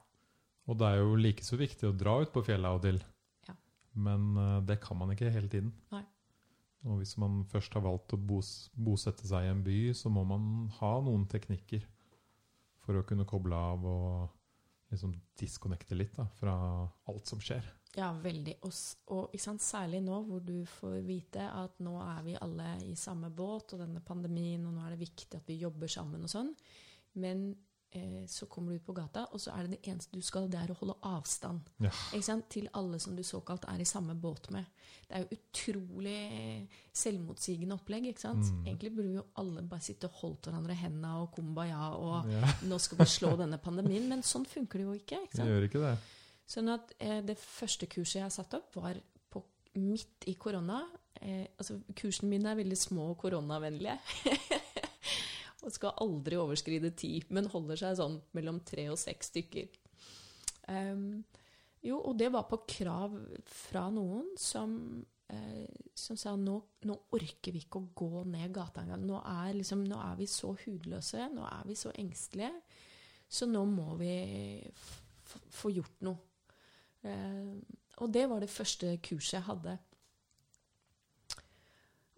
Og 0.67 0.77
det 0.77 0.91
er 0.91 1.01
jo 1.01 1.15
like 1.17 1.45
så 1.47 1.57
viktig 1.59 1.89
å 1.89 1.95
dra 1.95 2.19
ut 2.21 2.31
på 2.35 2.43
fjellet 2.45 2.69
av 2.69 2.77
og 2.77 2.85
til. 2.85 2.99
Ja. 3.47 3.55
Men 4.05 4.29
uh, 4.37 4.59
det 4.67 4.77
kan 4.83 4.99
man 4.99 5.11
ikke 5.15 5.31
hele 5.33 5.49
tiden. 5.51 5.73
Nei. 5.95 6.03
Og 6.85 7.01
hvis 7.01 7.15
man 7.17 7.41
først 7.49 7.73
har 7.73 7.83
valgt 7.85 8.13
å 8.13 8.19
bos 8.21 8.69
bosette 8.73 9.25
seg 9.27 9.47
i 9.47 9.51
en 9.51 9.63
by, 9.65 9.77
så 9.97 10.11
må 10.13 10.23
man 10.27 10.67
ha 10.77 10.93
noen 11.03 11.25
teknikker 11.29 11.85
for 12.85 12.99
å 12.99 13.05
kunne 13.07 13.27
koble 13.27 13.57
av 13.57 13.85
og 13.87 14.91
liksom 14.93 15.15
disconnecte 15.39 15.97
litt 15.97 16.15
da, 16.15 16.27
fra 16.37 16.53
alt 17.11 17.27
som 17.27 17.41
skjer. 17.43 17.65
Ja, 17.97 18.11
veldig. 18.21 18.57
Og, 18.67 18.73
og 19.15 19.35
særlig 19.63 20.03
nå 20.05 20.19
hvor 20.27 20.43
du 20.45 20.61
får 20.77 20.99
vite 21.07 21.47
at 21.49 21.79
nå 21.83 21.95
er 22.03 22.21
vi 22.23 22.35
alle 22.39 22.75
i 22.85 22.93
samme 22.99 23.31
båt, 23.33 23.73
og 23.73 23.81
denne 23.81 24.03
pandemien, 24.05 24.63
og 24.67 24.75
nå 24.75 24.85
er 24.85 24.93
det 24.93 25.01
viktig 25.01 25.39
at 25.39 25.49
vi 25.49 25.59
jobber 25.63 25.91
sammen 25.91 26.23
og 26.27 26.31
sånn. 26.31 26.53
Men 27.17 27.49
så 28.27 28.45
kommer 28.51 28.71
du 28.71 28.77
ut 28.77 28.85
på 28.85 28.93
gata, 28.93 29.23
og 29.33 29.41
så 29.41 29.53
er 29.55 29.65
det 29.65 29.77
det 29.77 29.91
eneste 29.91 30.17
du 30.17 30.21
skal, 30.21 30.49
det 30.51 30.59
er 30.59 30.73
å 30.73 30.75
holde 30.77 30.97
avstand. 31.07 31.69
Ja. 31.81 31.91
Til 32.51 32.67
alle 32.77 32.99
som 32.99 33.15
du 33.15 33.23
såkalt 33.25 33.65
er 33.71 33.79
i 33.81 33.87
samme 33.87 34.13
båt 34.19 34.51
med. 34.53 34.67
Det 35.07 35.15
er 35.15 35.23
jo 35.23 35.37
utrolig 35.37 36.67
selvmotsigende 36.95 37.77
opplegg. 37.77 38.09
ikke 38.09 38.25
sant? 38.25 38.43
Mm. 38.43 38.65
Egentlig 38.65 38.91
burde 38.97 39.13
jo 39.21 39.23
alle 39.39 39.63
bare 39.63 39.85
sitte 39.85 40.09
og 40.09 40.19
holdt 40.19 40.49
hverandre 40.49 40.75
i 40.75 40.81
hendene 40.81 41.13
og 41.21 41.31
kumbaya 41.35 41.93
og 41.95 42.31
Ja. 42.31 42.51
nå 42.69 42.79
skal 42.83 42.99
vi 42.99 43.09
slå 43.13 43.35
denne 43.39 43.57
pandemien. 43.57 44.07
Men 44.11 44.23
sånn 44.27 44.45
funker 44.45 44.83
det 44.83 44.87
jo 44.87 44.95
ikke. 44.99 45.21
ikke 45.29 45.39
Det 45.39 45.47
gjør 45.47 45.67
ikke 45.69 45.83
det. 45.85 45.95
Sånn 46.47 46.71
at 46.75 46.91
eh, 46.99 47.21
det 47.23 47.37
første 47.39 47.87
kurset 47.91 48.19
jeg 48.19 48.27
har 48.27 48.35
satt 48.35 48.55
opp, 48.59 48.75
var 48.75 48.99
på, 49.31 49.43
midt 49.79 50.27
i 50.27 50.35
korona. 50.39 50.83
Eh, 51.21 51.47
altså, 51.55 51.79
kursene 51.95 52.29
mine 52.31 52.51
er 52.51 52.59
veldig 52.59 52.79
små 52.79 53.11
og 53.13 53.17
koronavennlige. 53.23 53.97
og 55.65 55.73
skal 55.73 55.97
aldri 56.03 56.37
overskride 56.37 56.91
ti, 56.97 57.17
men 57.33 57.49
holder 57.51 57.79
seg 57.79 57.97
sånn 57.99 58.19
mellom 58.37 58.61
tre 58.67 58.87
og 58.93 58.99
seks 59.01 59.31
stykker. 59.31 59.71
Um, 60.67 61.23
jo, 61.85 61.99
og 62.01 62.17
det 62.19 62.29
var 62.33 62.47
på 62.49 62.59
krav 62.67 63.15
fra 63.47 63.87
noen 63.93 64.33
som, 64.39 64.71
eh, 65.29 65.69
som 65.95 66.17
sa 66.19 66.33
nå, 66.35 66.55
nå 66.89 66.95
orker 67.15 67.53
vi 67.55 67.63
ikke 67.63 67.79
å 67.79 67.89
gå 67.95 68.23
ned 68.27 68.53
gata 68.55 68.83
engang. 68.83 69.05
Nå, 69.07 69.21
liksom, 69.55 69.85
nå 69.87 69.99
er 70.01 70.17
vi 70.19 70.27
så 70.29 70.53
hudløse, 70.65 71.29
nå 71.33 71.45
er 71.47 71.67
vi 71.69 71.77
så 71.79 71.93
engstelige, 71.95 72.51
så 73.29 73.47
nå 73.47 73.63
må 73.69 73.95
vi 74.01 74.13
få 75.29 75.71
gjort 75.75 76.01
noe. 76.07 76.17
Eh, 77.05 77.53
og 78.03 78.11
det 78.13 78.25
var 78.29 78.43
det 78.43 78.51
første 78.51 78.97
kurset 79.03 79.39
jeg 79.39 79.47
hadde. 79.47 79.77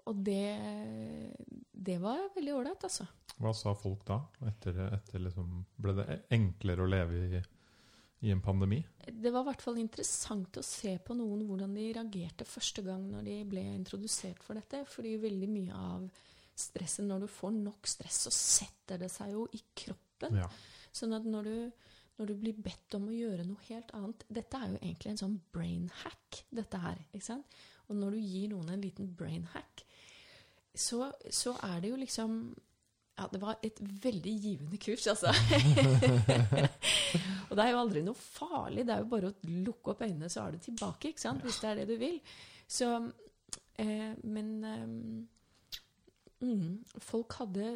Og 0.10 0.24
det, 0.26 0.50
det 1.80 1.98
var 2.04 2.28
veldig 2.36 2.54
ålreit, 2.58 2.84
altså. 2.84 3.06
Hva 3.40 3.54
sa 3.56 3.72
folk 3.78 4.04
da? 4.08 4.20
Etter, 4.50 4.82
etter 4.98 5.22
liksom, 5.24 5.62
ble 5.80 5.96
det 5.96 6.18
enklere 6.36 6.84
å 6.84 6.90
leve 6.92 7.20
i, 7.20 7.42
i 8.28 8.34
en 8.34 8.42
pandemi? 8.44 8.82
Det 9.08 9.32
var 9.32 9.46
i 9.46 9.48
hvert 9.48 9.64
fall 9.64 9.80
interessant 9.80 10.60
å 10.60 10.64
se 10.66 10.98
på 11.00 11.16
noen 11.16 11.46
hvordan 11.48 11.78
de 11.78 11.86
reagerte 11.96 12.48
første 12.48 12.84
gang 12.84 13.06
når 13.14 13.30
de 13.30 13.38
ble 13.54 13.64
introdusert 13.78 14.44
for 14.44 14.60
dette. 14.60 14.84
Fordi 14.92 15.16
veldig 15.24 15.50
mye 15.54 15.80
av 15.80 16.10
stresset, 16.60 17.08
når 17.08 17.24
du 17.24 17.32
får 17.32 17.56
nok 17.62 17.88
stress, 17.88 18.26
så 18.28 18.36
setter 18.36 19.00
det 19.06 19.12
seg 19.14 19.32
jo 19.38 19.48
i 19.56 19.64
kroppen. 19.84 20.42
Ja. 20.42 20.50
Sånn 20.92 21.16
at 21.16 21.24
når 21.24 21.48
du, 21.48 21.88
når 22.20 22.34
du 22.34 22.38
blir 22.44 22.60
bedt 22.60 23.00
om 23.00 23.08
å 23.08 23.16
gjøre 23.16 23.48
noe 23.48 23.64
helt 23.70 23.92
annet 23.96 24.26
Dette 24.28 24.60
er 24.60 24.74
jo 24.74 24.80
egentlig 24.82 25.14
en 25.14 25.22
sånn 25.22 25.38
brain 25.54 25.88
hack, 26.02 26.44
dette 26.52 26.82
her. 26.84 27.00
ikke 27.14 27.30
sant? 27.32 27.62
Og 27.88 27.96
når 27.98 28.18
du 28.18 28.20
gir 28.20 28.52
noen 28.52 28.74
en 28.74 28.84
liten 28.84 29.08
brain 29.16 29.48
hack, 29.54 29.86
så, 30.80 31.10
så 31.30 31.54
er 31.68 31.80
det 31.84 31.94
jo 31.94 32.00
liksom 32.00 32.42
ja, 33.20 33.26
det 33.32 33.42
var 33.42 33.58
et 33.66 33.80
veldig 34.04 34.34
givende 34.40 34.78
kurs, 34.80 35.08
altså. 35.12 35.34
og 37.50 37.58
det 37.58 37.64
er 37.66 37.74
jo 37.74 37.82
aldri 37.82 38.04
noe 38.06 38.16
farlig. 38.16 38.86
Det 38.88 38.94
er 38.96 39.02
jo 39.04 39.10
bare 39.12 39.32
å 39.32 39.50
lukke 39.66 39.92
opp 39.92 40.06
øynene, 40.06 40.30
så 40.32 40.46
er 40.46 40.56
du 40.56 40.64
tilbake, 40.64 41.12
ikke 41.12 41.26
sant? 41.26 41.44
hvis 41.44 41.60
det 41.60 41.68
er 41.68 41.82
det 41.82 41.88
du 41.90 41.98
vil. 42.00 42.16
Så, 42.64 42.94
eh, 43.82 44.14
men 44.24 44.54
eh, 44.70 44.86
mm, 46.48 47.02
folk 47.10 47.36
hadde 47.42 47.74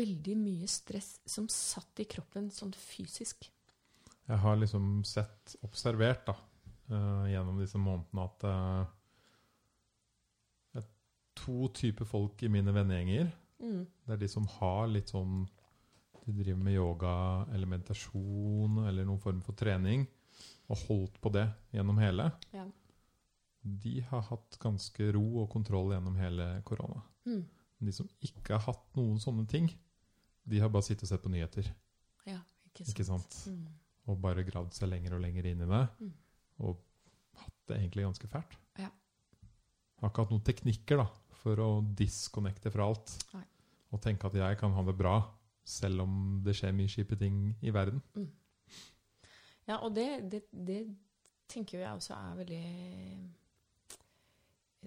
veldig 0.00 0.36
mye 0.40 0.68
stress 0.70 1.20
som 1.28 1.46
satt 1.52 2.02
i 2.02 2.08
kroppen 2.10 2.50
sånn 2.54 2.74
fysisk. 2.74 3.46
Jeg 4.26 4.42
har 4.42 4.58
liksom 4.58 5.04
sett, 5.06 5.54
observert 5.66 6.26
da, 6.28 6.34
uh, 6.90 7.26
gjennom 7.30 7.62
disse 7.62 7.78
månedene 7.82 8.26
at 8.26 8.44
uh, 8.46 8.90
to 11.38 11.68
typer 11.74 12.08
folk 12.08 12.42
i 12.42 12.50
mine 12.52 12.72
vennegjenger. 12.74 13.30
Mm. 13.60 13.84
Det 14.06 14.14
er 14.14 14.20
de 14.22 14.28
som 14.30 14.46
har 14.58 14.86
litt 14.88 15.12
sånn 15.12 15.42
De 16.20 16.32
driver 16.36 16.60
med 16.62 16.76
yoga 16.76 17.12
eller 17.50 17.68
meditasjon 17.68 18.84
eller 18.86 19.06
noen 19.08 19.20
form 19.20 19.40
for 19.42 19.56
trening 19.56 20.04
og 20.70 20.84
holdt 20.86 21.16
på 21.22 21.32
det 21.34 21.46
gjennom 21.74 21.98
hele. 21.98 22.28
Ja. 22.54 22.66
De 23.60 23.94
har 24.08 24.22
hatt 24.28 24.58
ganske 24.62 25.08
ro 25.16 25.24
og 25.42 25.48
kontroll 25.52 25.90
gjennom 25.94 26.16
hele 26.20 26.46
korona. 26.68 27.02
Mm. 27.26 27.42
De 27.80 27.94
som 27.96 28.08
ikke 28.22 28.54
har 28.54 28.62
hatt 28.68 28.86
noen 28.96 29.18
sånne 29.20 29.46
ting, 29.50 29.68
de 30.46 30.60
har 30.62 30.70
bare 30.72 30.86
sittet 30.86 31.08
og 31.08 31.12
sett 31.12 31.24
på 31.24 31.32
nyheter. 31.32 31.66
ja, 32.28 32.38
ikke 32.68 32.84
sant. 32.84 32.94
Ikke 32.94 33.08
sant? 33.08 33.40
Mm. 33.50 33.66
Og 34.10 34.20
bare 34.22 34.44
gravd 34.46 34.76
seg 34.76 34.92
lenger 34.92 35.16
og 35.16 35.24
lenger 35.24 35.50
inn 35.50 35.64
i 35.64 35.68
det. 35.68 35.82
Mm. 36.00 36.14
Og 36.68 36.80
hatt 37.40 37.58
det 37.68 37.80
egentlig 37.80 38.06
ganske 38.06 38.30
fælt. 38.30 38.56
Ja. 38.80 38.90
Har 40.00 40.12
ikke 40.12 40.24
hatt 40.24 40.34
noen 40.34 40.46
teknikker 40.46 41.00
da, 41.02 41.06
for 41.42 41.62
å 41.64 41.70
disconnecte 41.96 42.72
fra 42.72 42.88
alt. 42.90 43.14
Nei. 43.34 43.44
Og 43.90 44.02
tenke 44.04 44.28
at 44.28 44.38
jeg 44.38 44.58
kan 44.60 44.74
ha 44.76 44.84
det 44.86 44.96
bra, 44.98 45.16
selv 45.66 46.04
om 46.04 46.14
det 46.44 46.54
skjer 46.56 46.74
mye 46.76 46.90
kjipe 46.90 47.18
ting 47.20 47.50
i 47.60 47.72
verden. 47.74 48.02
Mm. 48.14 48.30
Ja, 49.68 49.80
og 49.84 49.94
det, 49.94 50.08
det, 50.32 50.44
det 50.50 50.80
tenker 51.50 51.78
jo 51.78 51.84
jeg 51.84 51.98
også 52.00 52.16
er 52.16 52.38
veldig 52.40 52.64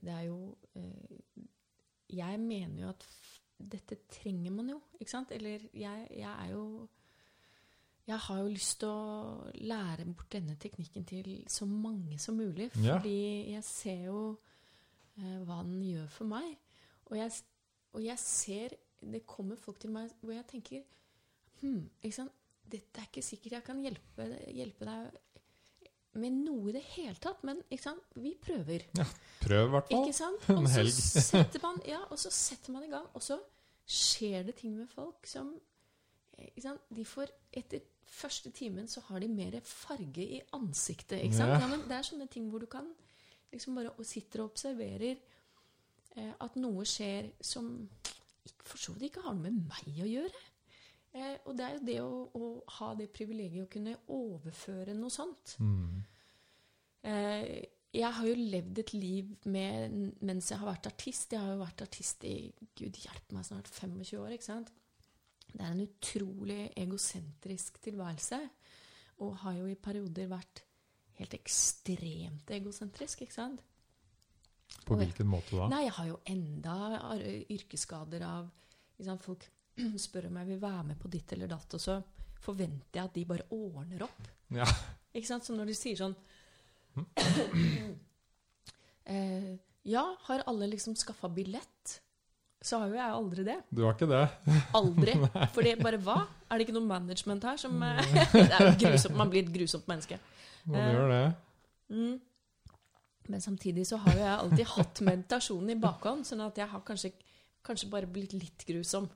Det 0.03 0.11
er 0.11 0.25
jo 0.27 0.39
eh, 0.75 1.37
Jeg 2.11 2.39
mener 2.41 2.81
jo 2.81 2.89
at 2.91 3.05
dette 3.63 4.01
trenger 4.11 4.51
man 4.51 4.73
jo, 4.73 4.81
ikke 4.99 5.13
sant? 5.13 5.31
Eller 5.31 5.61
jeg, 5.71 6.07
jeg 6.11 6.31
er 6.33 6.49
jo 6.51 6.89
jeg 8.03 8.19
har 8.19 8.39
jo 8.41 8.49
lyst 8.51 8.81
til 8.81 8.89
å 8.91 9.51
lære 9.63 10.03
bort 10.09 10.33
denne 10.33 10.57
teknikken 10.59 11.05
til 11.07 11.29
så 11.47 11.63
mange 11.63 12.17
som 12.19 12.35
mulig. 12.35 12.65
Ja. 12.83 12.97
Fordi 12.97 13.53
jeg 13.53 13.63
ser 13.63 14.01
jo 14.09 14.17
hva 15.15 15.59
den 15.61 15.81
gjør 15.85 16.07
for 16.09 16.29
meg. 16.29 16.55
Og 17.11 17.17
jeg, 17.19 17.31
og 17.93 18.01
jeg 18.01 18.19
ser 18.21 18.73
Det 19.03 19.25
kommer 19.27 19.59
folk 19.59 19.81
til 19.83 19.91
meg 19.91 20.09
hvor 20.23 20.31
jeg 20.31 20.45
tenker 20.47 20.85
hm, 21.59 21.81
ikke 22.01 22.15
sant? 22.15 22.31
Dette 22.63 23.01
er 23.01 23.09
ikke 23.09 23.21
sikkert 23.21 23.57
jeg 23.57 23.65
kan 23.67 23.81
hjelpe, 23.83 24.27
hjelpe 24.55 24.87
deg 24.87 25.17
med 26.21 26.35
noe 26.45 26.69
i 26.69 26.75
det 26.75 26.83
hele 26.93 27.17
tatt, 27.21 27.41
men 27.45 27.59
vi 28.21 28.35
prøver. 28.41 28.85
Prøv, 29.41 29.65
i 29.65 29.71
hvert 29.73 29.89
fall. 29.89 30.03
Ikke 30.03 30.15
sant? 30.15 30.45
En 30.53 30.69
helg. 30.69 30.99
man, 31.65 31.79
ja, 31.89 32.03
og 32.13 32.21
så 32.21 32.31
setter 32.33 32.75
man 32.75 32.85
i 32.85 32.91
gang, 32.91 33.07
og 33.17 33.25
så 33.25 33.39
skjer 33.83 34.45
det 34.47 34.55
ting 34.61 34.75
med 34.77 34.87
folk 34.93 35.27
som 35.27 35.49
eh? 36.37 36.69
De 36.93 37.05
får 37.05 37.33
Etter 37.51 37.83
første 38.13 38.51
timen 38.53 38.87
så 38.87 39.01
har 39.09 39.19
de 39.19 39.27
mer 39.27 39.57
farge 39.65 40.23
i 40.37 40.41
ansiktet. 40.53 41.19
Ikke 41.21 41.37
sant? 41.37 41.55
Ja. 41.55 41.63
Ja, 41.65 41.69
men 41.71 41.83
det 41.89 41.97
er 41.97 42.07
sånne 42.07 42.29
ting 42.31 42.49
hvor 42.51 42.61
du 42.61 42.69
kan 42.69 42.87
liksom 43.53 43.77
bare 43.77 44.07
sitter 44.07 44.43
og 44.43 44.51
observerer 44.51 45.13
eh, 45.13 46.33
at 46.33 46.57
noe 46.61 46.85
skjer 46.87 47.31
som 47.43 47.69
for 48.63 48.79
så 48.81 48.95
vidt 48.95 49.11
ikke 49.11 49.23
har 49.25 49.35
noe 49.37 49.49
med 49.51 49.69
meg 49.69 50.01
å 50.03 50.09
gjøre. 50.09 50.41
Eh, 51.13 51.35
og 51.45 51.55
det 51.57 51.65
er 51.65 51.77
jo 51.77 51.85
det 51.87 51.99
å, 52.01 52.09
å 52.33 52.49
ha 52.79 52.89
det 52.97 53.11
privilegiet 53.13 53.67
å 53.67 53.71
kunne 53.71 53.95
overføre 54.15 54.95
noe 54.97 55.13
sånt. 55.13 55.55
Mm. 55.61 56.01
Eh, 57.03 57.47
jeg 57.93 58.09
har 58.17 58.25
jo 58.25 58.33
levd 58.39 58.79
et 58.81 58.93
liv 58.95 59.33
med, 59.53 59.93
mens 60.25 60.49
jeg 60.49 60.57
har 60.57 60.71
vært 60.71 60.89
artist. 60.89 61.35
Jeg 61.35 61.43
har 61.43 61.53
jo 61.53 61.61
vært 61.61 61.83
artist 61.85 62.25
i 62.25 62.37
gud 62.73 62.97
hjelpe 62.97 63.37
meg 63.37 63.45
snart 63.45 63.69
25 63.69 64.17
år. 64.23 64.33
ikke 64.33 64.49
sant? 64.49 64.73
Det 65.53 65.61
er 65.61 65.69
en 65.69 65.83
utrolig 65.85 66.61
egosentrisk 66.81 67.77
tilværelse. 67.85 68.39
Og 69.21 69.37
har 69.43 69.59
jo 69.59 69.69
i 69.69 69.77
perioder 69.77 70.31
vært 70.31 70.63
helt 71.19 71.33
ekstremt 71.37 72.51
egosentrisk. 72.55 73.21
ikke 73.25 73.35
sant? 73.35 73.63
På 74.83 74.97
hvilken 74.99 75.29
måte 75.29 75.55
da? 75.55 75.67
Nei, 75.71 75.83
jeg 75.85 75.95
har 75.97 76.07
jo 76.09 76.19
enda 76.33 76.75
yrkesskader 77.53 78.25
av 78.27 78.49
sant? 79.03 79.23
Folk 79.23 79.45
spør 80.05 80.29
om 80.29 80.39
jeg 80.41 80.51
vil 80.53 80.61
være 80.61 80.83
med 80.91 80.99
på 81.01 81.11
ditt 81.11 81.33
eller 81.35 81.51
datt, 81.51 81.77
og 81.77 81.81
så 81.81 81.99
forventer 82.43 82.99
jeg 82.99 83.09
at 83.09 83.17
de 83.17 83.25
bare 83.29 83.47
ordner 83.55 84.05
opp. 84.07 84.31
Ja. 84.53 84.67
Ikke 85.15 85.29
sant? 85.29 85.45
Så 85.45 85.55
når 85.55 85.69
du 85.71 85.75
sier 85.77 85.99
sånn 85.99 86.15
eh, 89.13 89.53
Ja, 89.89 90.03
har 90.27 90.43
alle 90.49 90.69
liksom 90.71 90.95
skaffa 90.97 91.29
billett? 91.29 91.99
Så 92.63 92.79
har 92.79 92.87
jo 92.87 92.95
jeg 92.95 93.11
aldri 93.17 93.43
det. 93.43 93.57
Du 93.75 93.81
har 93.83 93.91
ikke 93.97 94.07
det? 94.07 94.21
Aldri. 94.79 95.17
For 95.51 95.67
det 95.67 95.73
bare 95.83 95.97
hva? 95.99 96.21
Er 96.47 96.55
det 96.55 96.63
ikke 96.63 96.75
noe 96.77 96.87
management 96.87 97.43
her 97.43 97.59
som 97.59 97.75
eh, 97.83 98.13
Det 98.31 98.45
er 98.47 98.69
jo 98.69 98.77
grusomt. 98.85 99.17
Man 99.19 99.33
blir 99.33 99.43
et 99.43 99.51
grusomt 99.51 99.89
menneske. 99.91 100.15
Man 100.65 100.79
Eh. 100.79 100.93
gjør 100.93 101.09
det. 101.09 101.35
Mm. 101.89 102.19
Men 103.29 103.39
samtidig 103.41 103.85
så 103.87 103.97
har 104.03 104.13
jo 104.13 104.19
jeg 104.19 104.39
alltid 104.39 104.65
hatt 104.67 105.01
meditasjonen 105.01 105.69
i 105.71 105.75
bakhånd, 105.79 106.25
sånn 106.27 106.41
at 106.45 106.57
jeg 106.59 106.67
har 106.67 106.81
kanskje, 106.81 107.11
kanskje 107.63 107.89
bare 107.89 108.07
blitt 108.07 108.33
litt 108.33 108.65
grusom. 108.67 109.09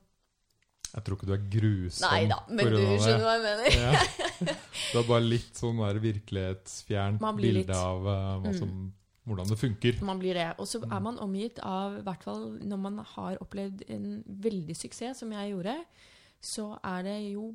Jeg 0.94 1.04
tror 1.04 1.18
ikke 1.18 1.28
du 1.28 1.34
er 1.36 1.48
grusom. 1.52 2.10
Nei 2.12 2.28
da, 2.28 2.38
men 2.48 2.66
du 2.72 2.78
det. 2.78 3.00
skjønner 3.04 3.26
hva 3.26 3.34
jeg 3.36 3.44
mener. 3.44 3.68
Ja. 3.76 4.54
Du 4.94 4.98
har 5.02 5.04
bare 5.10 5.26
litt 5.28 5.54
sånn 5.60 5.82
der 5.82 6.00
virkelighetsfjernt 6.00 7.20
bilde 7.36 7.54
litt- 7.66 7.70
av 7.76 8.06
uh, 8.08 8.40
hva 8.40 8.54
Mm. 8.62 8.92
hvordan 9.28 9.48
det 9.50 9.58
funker. 9.60 10.02
Man 10.02 10.20
blir 10.20 10.34
det. 10.40 10.54
Og 10.60 10.66
så 10.68 10.80
er 10.84 11.00
man 11.04 11.18
omgitt 11.20 11.60
av, 11.60 11.98
i 12.00 12.02
hvert 12.02 12.24
fall 12.24 12.46
når 12.64 12.80
man 12.80 12.98
har 13.00 13.38
opplevd 13.44 13.84
en 13.90 14.24
veldig 14.26 14.76
suksess, 14.78 15.20
som 15.20 15.32
jeg 15.32 15.52
gjorde, 15.52 15.76
så 16.42 16.80
er 16.82 17.04
det 17.04 17.18
jo 17.34 17.50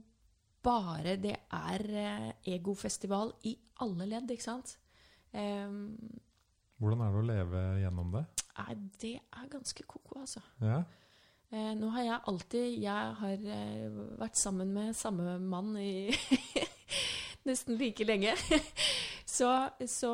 bare 0.63 1.17
Det 1.21 1.35
er 1.53 1.87
eh, 2.03 2.29
egofestival 2.55 3.35
i 3.49 3.57
alle 3.83 4.07
ledd, 4.07 4.31
ikke 4.31 4.47
sant? 4.47 4.77
Um, 5.33 5.97
Hvordan 6.83 7.03
er 7.05 7.13
det 7.15 7.21
å 7.21 7.29
leve 7.29 7.61
gjennom 7.83 8.13
det? 8.15 8.27
nei, 8.59 8.75
det 9.01 9.15
er 9.17 9.49
ganske 9.51 9.85
ko-ko, 9.89 10.21
altså. 10.23 10.43
Ja. 10.61 10.83
Eh, 11.53 11.73
nå 11.77 11.91
har 11.93 12.05
jeg 12.07 12.25
alltid 12.31 12.79
Jeg 12.81 13.15
har 13.19 13.43
eh, 13.57 13.97
vært 14.21 14.39
sammen 14.41 14.71
med 14.73 14.97
samme 14.97 15.37
mann 15.39 15.75
i 15.77 16.09
nesten 17.49 17.77
like 17.81 18.07
lenge. 18.09 18.33
så, 19.37 19.51
så 19.85 20.13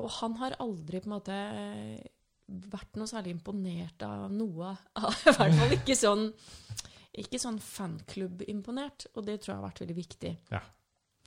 Og 0.00 0.08
han 0.20 0.36
har 0.40 0.56
aldri 0.64 1.02
på 1.02 1.10
en 1.10 1.16
måte 1.16 1.36
eh, 1.36 2.00
vært 2.46 2.96
noe 2.96 3.10
særlig 3.10 3.34
imponert 3.36 4.04
av 4.06 4.30
noe. 4.32 4.72
I 4.96 5.36
hvert 5.36 5.60
fall 5.60 5.76
ikke 5.76 5.98
sånn 5.98 6.30
ikke 7.22 7.40
sånn 7.40 7.58
fanklubb-imponert, 7.62 9.08
og 9.14 9.26
det 9.26 9.38
tror 9.40 9.52
jeg 9.52 9.58
har 9.60 9.68
vært 9.68 9.82
veldig 9.84 9.96
viktig. 9.96 10.32
Ja. 10.52 10.60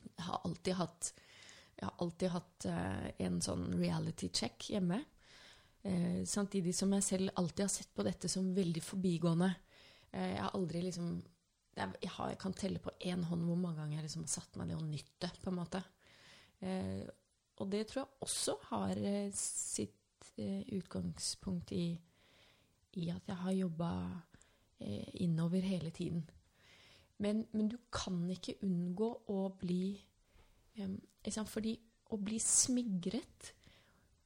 Jeg 0.09 0.25
har 0.27 0.43
alltid 0.47 0.77
hatt, 0.79 1.11
har 1.81 2.03
alltid 2.03 2.33
hatt 2.33 2.67
uh, 2.69 3.07
en 3.25 3.39
sånn 3.43 3.65
reality 3.79 4.29
check 4.35 4.69
hjemme. 4.73 5.01
Uh, 5.85 6.21
samtidig 6.27 6.75
som 6.75 6.93
jeg 6.97 7.07
selv 7.07 7.33
alltid 7.39 7.65
har 7.65 7.73
sett 7.73 7.91
på 7.95 8.05
dette 8.05 8.31
som 8.31 8.51
veldig 8.55 8.83
forbigående. 8.83 9.49
Uh, 10.11 10.27
jeg 10.27 10.41
har 10.43 10.57
aldri 10.59 10.83
liksom 10.85 11.13
jeg, 11.79 11.95
jeg, 12.03 12.11
har, 12.17 12.33
jeg 12.33 12.41
kan 12.41 12.57
telle 12.59 12.81
på 12.83 12.91
én 13.07 13.23
hånd 13.29 13.45
hvor 13.47 13.59
mange 13.59 13.79
ganger 13.79 13.99
jeg 13.99 14.09
liksom 14.09 14.25
har 14.25 14.33
satt 14.33 14.57
meg 14.59 14.67
ned 14.67 14.81
og 14.81 14.87
nytt 14.89 15.13
det, 15.23 15.29
på 15.39 15.51
en 15.51 15.59
måte. 15.61 15.79
Og 17.63 17.69
det 17.71 17.85
tror 17.87 18.01
jeg 18.01 18.25
også 18.25 18.55
har 18.65 18.99
sitt 19.37 20.25
utgangspunkt 20.75 21.71
i, 21.71 21.93
i 22.99 23.05
at 23.13 23.31
jeg 23.31 23.39
har 23.45 23.55
jobba 23.55 23.91
innover 24.79 25.61
hele 25.65 25.91
tiden. 25.91 26.23
Men, 27.19 27.43
men 27.51 27.67
du 27.67 27.77
kan 27.91 28.21
ikke 28.31 28.59
unngå 28.63 29.09
å 29.27 29.39
bli 29.59 29.99
eh? 30.79 31.39
Fordi 31.45 31.73
å 32.15 32.17
bli 32.17 32.37
smigret 32.39 33.49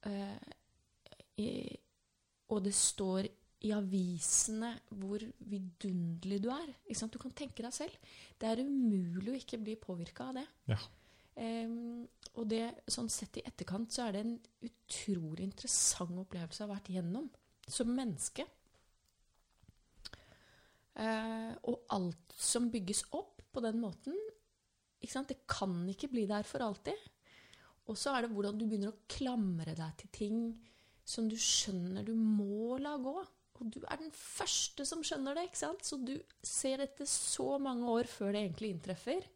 eh, 0.06 0.52
Og 2.54 2.62
det 2.64 2.74
står 2.78 3.28
i 3.64 3.72
avisene 3.74 4.74
hvor 5.00 5.24
vidunderlig 5.50 6.42
du 6.44 6.50
er. 6.54 6.74
Du 6.84 7.18
kan 7.22 7.32
tenke 7.32 7.64
deg 7.64 7.74
selv. 7.74 7.96
Det 8.38 8.50
er 8.50 8.62
umulig 8.62 9.32
å 9.32 9.40
ikke 9.40 9.62
bli 9.64 9.78
påvirka 9.80 10.28
av 10.30 10.42
det. 10.42 10.46
Ja. 10.74 10.80
Um, 11.34 12.04
og 12.38 12.50
det, 12.52 12.66
sånn 12.92 13.10
sett 13.10 13.40
i 13.40 13.46
etterkant 13.48 13.94
så 13.94 14.04
er 14.06 14.14
det 14.14 14.26
en 14.26 14.36
utrolig 14.68 15.48
interessant 15.48 16.20
opplevelse 16.22 16.62
å 16.62 16.68
ha 16.68 16.76
vært 16.76 16.92
gjennom 16.94 17.30
som 17.66 17.90
menneske. 17.96 18.46
Eh, 20.94 21.54
og 21.70 21.88
alt 21.96 22.36
som 22.38 22.70
bygges 22.74 23.06
opp 23.18 23.42
på 23.54 23.64
den 23.66 23.80
måten, 23.82 24.18
det 25.04 25.42
kan 25.52 25.76
ikke 25.92 26.08
bli 26.14 26.24
der 26.30 26.46
for 26.48 26.64
alltid. 26.64 26.98
Og 27.92 27.98
så 28.00 28.14
er 28.14 28.24
det 28.24 28.32
hvordan 28.32 28.58
du 28.58 28.64
begynner 28.66 28.94
å 28.94 29.08
klamre 29.12 29.74
deg 29.76 29.98
til 30.00 30.12
ting 30.16 30.38
som 31.04 31.28
du 31.28 31.36
skjønner 31.36 32.06
du 32.08 32.14
må 32.16 32.78
la 32.80 32.96
gå. 33.02 33.16
Og 33.60 33.72
du 33.72 33.82
er 33.84 34.00
den 34.00 34.14
første 34.16 34.86
som 34.88 35.04
skjønner 35.06 35.36
det, 35.36 35.50
ikke 35.50 35.60
sant? 35.60 35.84
Så 35.86 36.00
du 36.00 36.16
ser 36.42 36.82
dette 36.82 37.08
så 37.10 37.58
mange 37.62 37.90
år 37.92 38.10
før 38.10 38.34
det 38.34 38.46
egentlig 38.46 38.72
inntreffer. 38.74 39.28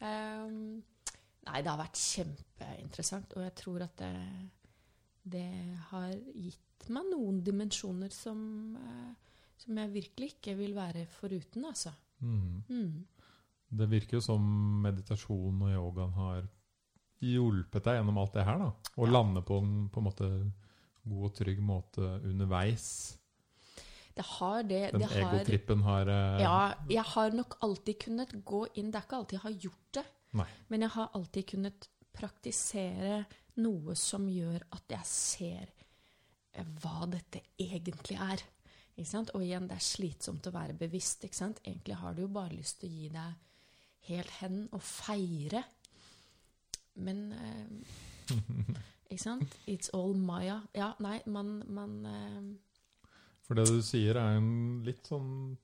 Um, 0.00 0.80
nei, 1.46 1.60
det 1.60 1.70
har 1.70 1.80
vært 1.80 2.00
kjempeinteressant, 2.00 3.36
og 3.36 3.44
jeg 3.46 3.54
tror 3.60 3.84
at 3.86 4.00
det, 4.00 4.12
det 5.36 5.46
har 5.90 6.12
gitt 6.32 6.88
meg 6.94 7.08
noen 7.12 7.40
dimensjoner 7.44 8.12
som, 8.14 8.40
eh, 8.78 9.37
som 9.58 9.78
jeg 9.80 9.92
virkelig 9.92 10.32
ikke 10.34 10.56
vil 10.58 10.74
være 10.76 11.06
foruten, 11.18 11.64
altså. 11.68 11.92
Mm. 12.20 12.62
Mm. 12.68 13.06
Det 13.78 13.88
virker 13.90 14.16
jo 14.18 14.20
som 14.24 14.44
meditasjon 14.82 15.62
og 15.66 15.72
yogaen 15.74 16.14
har 16.16 16.46
hjulpet 17.20 17.84
deg 17.84 17.98
gjennom 17.98 18.18
alt 18.22 18.34
det 18.38 18.44
her. 18.46 18.58
da. 18.58 18.72
Å 18.96 19.04
Ja. 19.06 19.10
lande 19.12 19.42
på 19.42 19.58
en 19.62 19.88
på 19.88 19.98
en 20.00 20.04
måte 20.04 20.52
god 21.08 21.24
og 21.30 21.34
trygg 21.34 21.60
måte 21.60 22.20
underveis. 22.24 23.16
Det 24.14 24.24
har 24.24 24.62
det. 24.62 24.92
Den 24.92 25.00
det 25.00 25.10
egotrippen 25.10 25.82
har 25.82 26.04
har 26.06 26.40
Ja, 26.40 26.74
jeg 26.88 27.04
har 27.04 27.30
nok 27.30 27.58
alltid 27.62 27.98
kunnet 28.00 28.32
gå 28.44 28.66
inn 28.74 28.90
Det 28.90 28.98
er 28.98 29.06
ikke 29.06 29.16
alltid 29.16 29.32
jeg 29.38 29.42
har 29.42 29.60
gjort 29.60 29.92
det, 29.92 30.04
Nei. 30.32 30.46
men 30.68 30.80
jeg 30.80 30.90
har 30.90 31.10
alltid 31.14 31.46
kunnet 31.46 31.88
praktisere 32.12 33.26
noe 33.56 33.94
som 33.94 34.26
gjør 34.28 34.62
at 34.72 34.82
jeg 34.88 35.04
ser 35.04 35.68
eh, 36.54 36.64
hva 36.82 37.06
dette 37.10 37.40
egentlig 37.58 38.18
er. 38.18 38.42
Og 38.98 39.42
igjen, 39.44 39.68
det 39.70 39.76
er 39.78 39.84
slitsomt 39.84 40.46
å 40.48 40.54
være 40.54 40.74
bevisst. 40.78 41.24
Ikke 41.26 41.38
sant? 41.38 41.60
Egentlig 41.64 41.98
har 42.00 42.16
du 42.16 42.24
jo 42.24 42.32
bare 42.32 42.56
lyst 42.56 42.80
til 42.80 42.90
å 42.90 42.96
gi 42.96 43.10
deg 43.14 44.08
helt 44.08 44.32
hen 44.40 44.60
og 44.74 44.82
feire. 44.82 45.62
Men 46.98 47.28
eh, 47.36 48.34
Ikke 49.08 49.22
sant? 49.22 49.54
It's 49.70 49.92
all 49.96 50.16
Maya. 50.18 50.60
Ja, 50.76 50.92
nei, 51.04 51.20
man, 51.30 51.60
man 51.72 51.94
eh, 52.10 53.14
For 53.46 53.58
det 53.58 53.68
du 53.70 53.78
sier, 53.84 54.18
er 54.18 54.36
en 54.40 54.82
litt 54.86 55.08
sånn 55.08 55.56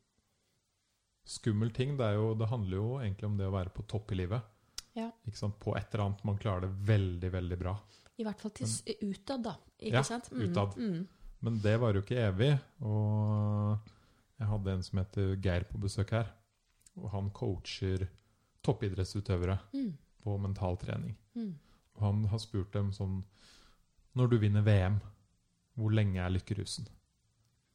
skummel 1.25 1.73
ting. 1.75 1.97
Det, 1.99 2.13
jo, 2.17 2.33
det, 2.39 2.49
handler 2.53 2.79
jo 2.79 2.89
egentlig 3.01 3.29
om 3.29 3.37
det 3.41 3.49
å 3.49 3.57
være 3.57 3.75
på 3.75 3.85
topp 3.91 4.15
i 4.15 4.21
livet. 4.23 4.53
Ja. 4.95 5.11
På 5.59 5.75
et 5.75 5.91
eller 5.91 6.07
annet 6.07 6.25
man 6.25 6.39
klarer 6.39 6.69
det 6.69 6.73
veldig, 6.87 7.31
veldig 7.35 7.59
bra. 7.59 7.75
I 8.15 8.25
hvert 8.25 8.41
fall 8.45 8.53
til, 8.55 8.71
utad, 9.11 9.43
da. 9.43 9.57
Ikke 9.81 9.99
ja, 9.99 10.05
sant? 10.07 10.31
Mm, 10.31 10.43
utad. 10.47 10.77
Mm. 10.79 11.24
Men 11.45 11.59
det 11.61 11.75
var 11.81 11.95
jo 11.95 12.03
ikke 12.05 12.23
evig. 12.25 12.53
Og 12.85 13.91
jeg 14.41 14.51
hadde 14.51 14.75
en 14.75 14.85
som 14.87 15.01
heter 15.03 15.35
Geir 15.45 15.67
på 15.69 15.81
besøk 15.83 16.15
her. 16.17 16.31
Og 16.97 17.11
han 17.13 17.31
coacher 17.37 18.07
toppidrettsutøvere 18.65 19.59
mm. 19.75 19.91
på 20.25 20.37
mental 20.41 20.79
trening. 20.81 21.17
Mm. 21.37 21.53
Og 21.99 22.07
han 22.07 22.25
har 22.33 22.41
spurt 22.43 22.73
dem 22.75 22.91
sånn 22.95 23.21
Når 24.15 24.31
du 24.31 24.37
vinner 24.39 24.63
VM, 24.63 25.01
hvor 25.75 25.91
lenge 25.91 26.23
er 26.23 26.31
lykkerusen? 26.31 26.87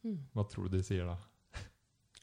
Mm. 0.07 0.21
Hva 0.33 0.45
tror 0.47 0.69
du 0.69 0.77
de 0.77 0.83
sier 0.87 1.07
da? 1.07 1.17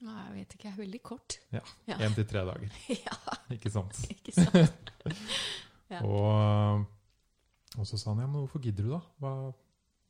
Nei, 0.05 0.17
jeg 0.27 0.33
vet 0.35 0.57
ikke. 0.57 0.73
Veldig 0.77 1.01
kort. 1.05 1.39
Ja. 1.55 1.63
Én 1.97 2.17
til 2.17 2.27
tre 2.29 2.43
dager. 2.49 2.81
ja. 3.07 3.37
Ikke 3.53 3.73
sant? 3.73 4.01
Ikke 4.15 4.35
sant? 4.37 4.93
ja. 5.93 6.03
og, 6.03 6.85
og, 7.77 7.85
så 7.89 7.97
sa 7.97 8.13
han 8.13 8.25
ja, 8.25 8.29
men 8.29 8.43
hvorfor 8.43 8.65
gidder 8.65 8.89
du, 8.89 8.93
da? 8.97 9.01
Hva, 9.23 9.33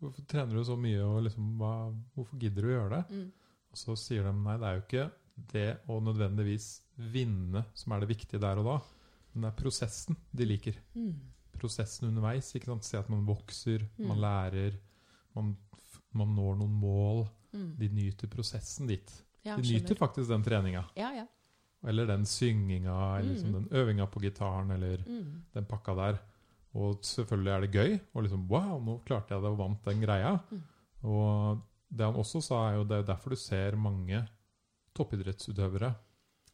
hvorfor 0.01 0.27
trener 0.29 0.55
du 0.55 0.65
så 0.65 0.77
mye? 0.79 1.03
og 1.05 1.23
liksom, 1.25 1.57
hva, 1.59 1.73
Hvorfor 2.15 2.39
gidder 2.39 2.63
du 2.63 2.69
å 2.69 2.75
gjøre 2.77 2.91
det? 2.97 3.15
Mm. 3.17 3.31
Og 3.73 3.77
så 3.81 3.97
sier 3.97 4.23
de 4.25 4.33
nei, 4.33 4.57
det 4.59 4.67
er 4.69 4.75
jo 4.79 4.85
ikke 4.87 5.07
det 5.53 5.67
å 5.93 6.01
nødvendigvis 6.01 6.69
vinne 7.13 7.65
som 7.75 7.93
er 7.93 8.01
det 8.01 8.09
viktige 8.09 8.41
der 8.41 8.57
og 8.63 8.65
da, 8.65 8.77
men 9.35 9.43
det 9.43 9.51
er 9.53 9.63
prosessen 9.63 10.17
de 10.33 10.45
liker. 10.49 10.77
Mm. 10.95 11.13
Prosessen 11.57 12.09
underveis. 12.09 12.55
ikke 12.57 12.67
sant? 12.73 12.85
Se 12.85 12.97
at 12.99 13.09
man 13.13 13.27
vokser, 13.27 13.85
Mm. 13.99 14.07
man 14.09 14.19
lærer, 14.21 14.79
man, 15.35 15.57
man 16.13 16.35
når 16.35 16.57
noen 16.59 16.73
mål. 16.81 17.27
Mm. 17.53 17.77
De 17.79 17.89
nyter 17.89 18.29
prosessen 18.29 18.87
dit. 18.89 19.13
Ja, 19.45 19.57
De 19.57 19.63
skjønner. 19.63 19.81
nyter 19.83 19.95
faktisk 19.97 20.29
den 20.29 20.43
treninga. 20.43 20.85
Ja, 20.97 21.13
ja. 21.15 21.27
Eller 21.87 22.07
den 22.07 22.25
synginga, 22.25 23.19
eller 23.19 23.35
liksom 23.35 23.53
Mm. 23.53 23.69
den 23.69 23.69
øvinga 23.79 24.07
på 24.11 24.21
gitaren, 24.21 24.71
eller 24.71 24.99
Mm. 25.07 25.43
den 25.55 25.65
pakka 25.67 25.95
der. 25.95 26.19
Og 26.77 27.05
selvfølgelig 27.07 27.53
er 27.53 27.65
det 27.65 27.73
gøy. 27.73 27.95
Og 28.15 28.27
liksom 28.27 28.47
Wow, 28.51 28.77
nå 28.85 28.99
klarte 29.07 29.35
jeg 29.35 29.45
det 29.45 29.53
og 29.53 29.61
vant 29.61 29.89
den 29.89 30.03
greia. 30.03 30.35
Mm. 30.51 30.65
Og 31.09 31.63
det 31.89 32.09
han 32.09 32.19
også 32.21 32.43
sa, 32.45 32.63
er 32.69 32.81
jo 32.81 32.89
det 32.89 33.01
er 33.01 33.09
derfor 33.13 33.33
du 33.33 33.41
ser 33.41 33.79
mange 33.81 34.21
toppidrettsutøvere 34.97 35.93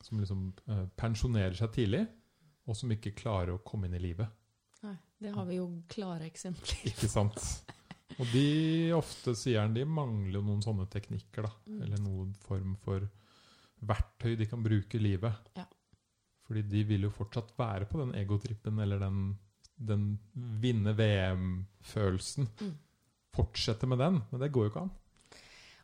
som 0.02 0.20
liksom 0.20 0.48
eh, 0.66 0.86
pensjonerer 0.98 1.54
seg 1.54 1.70
tidlig, 1.76 2.02
og 2.66 2.78
som 2.78 2.90
ikke 2.94 3.14
klarer 3.18 3.54
å 3.54 3.62
komme 3.66 3.88
inn 3.88 3.98
i 3.98 4.02
livet. 4.02 4.30
Nei, 4.82 4.96
det 5.22 5.32
har 5.34 5.46
vi 5.46 5.60
jo 5.60 5.68
klare 5.90 6.26
eksempler 6.26 6.88
Ikke 6.90 7.06
sant? 7.10 7.38
Og 8.18 8.26
de 8.32 8.92
ofte, 8.96 9.34
sier 9.38 9.62
han, 9.62 9.74
de 9.76 9.86
mangler 9.88 10.40
jo 10.40 10.44
noen 10.44 10.62
sånne 10.64 10.88
teknikker, 10.90 11.46
da. 11.46 11.52
Mm. 11.70 11.78
Eller 11.86 12.02
noen 12.02 12.32
form 12.44 12.74
for 12.82 13.06
verktøy 13.88 14.34
de 14.38 14.48
kan 14.50 14.62
bruke 14.62 14.98
i 14.98 15.02
livet. 15.02 15.54
Ja. 15.56 15.64
Fordi 16.46 16.64
de 16.68 16.82
vil 16.90 17.06
jo 17.06 17.12
fortsatt 17.14 17.54
være 17.58 17.88
på 17.88 18.02
den 18.02 18.12
egotrippen 18.18 18.82
eller 18.82 19.00
den, 19.00 19.32
den 19.76 20.16
vinne 20.62 20.94
VM-følelsen. 20.98 22.48
Mm. 22.60 22.74
Fortsette 23.32 23.88
med 23.88 24.02
den, 24.02 24.20
men 24.30 24.42
det 24.42 24.52
går 24.52 24.66
jo 24.66 24.72
ikke 24.72 24.84
an. 24.86 24.92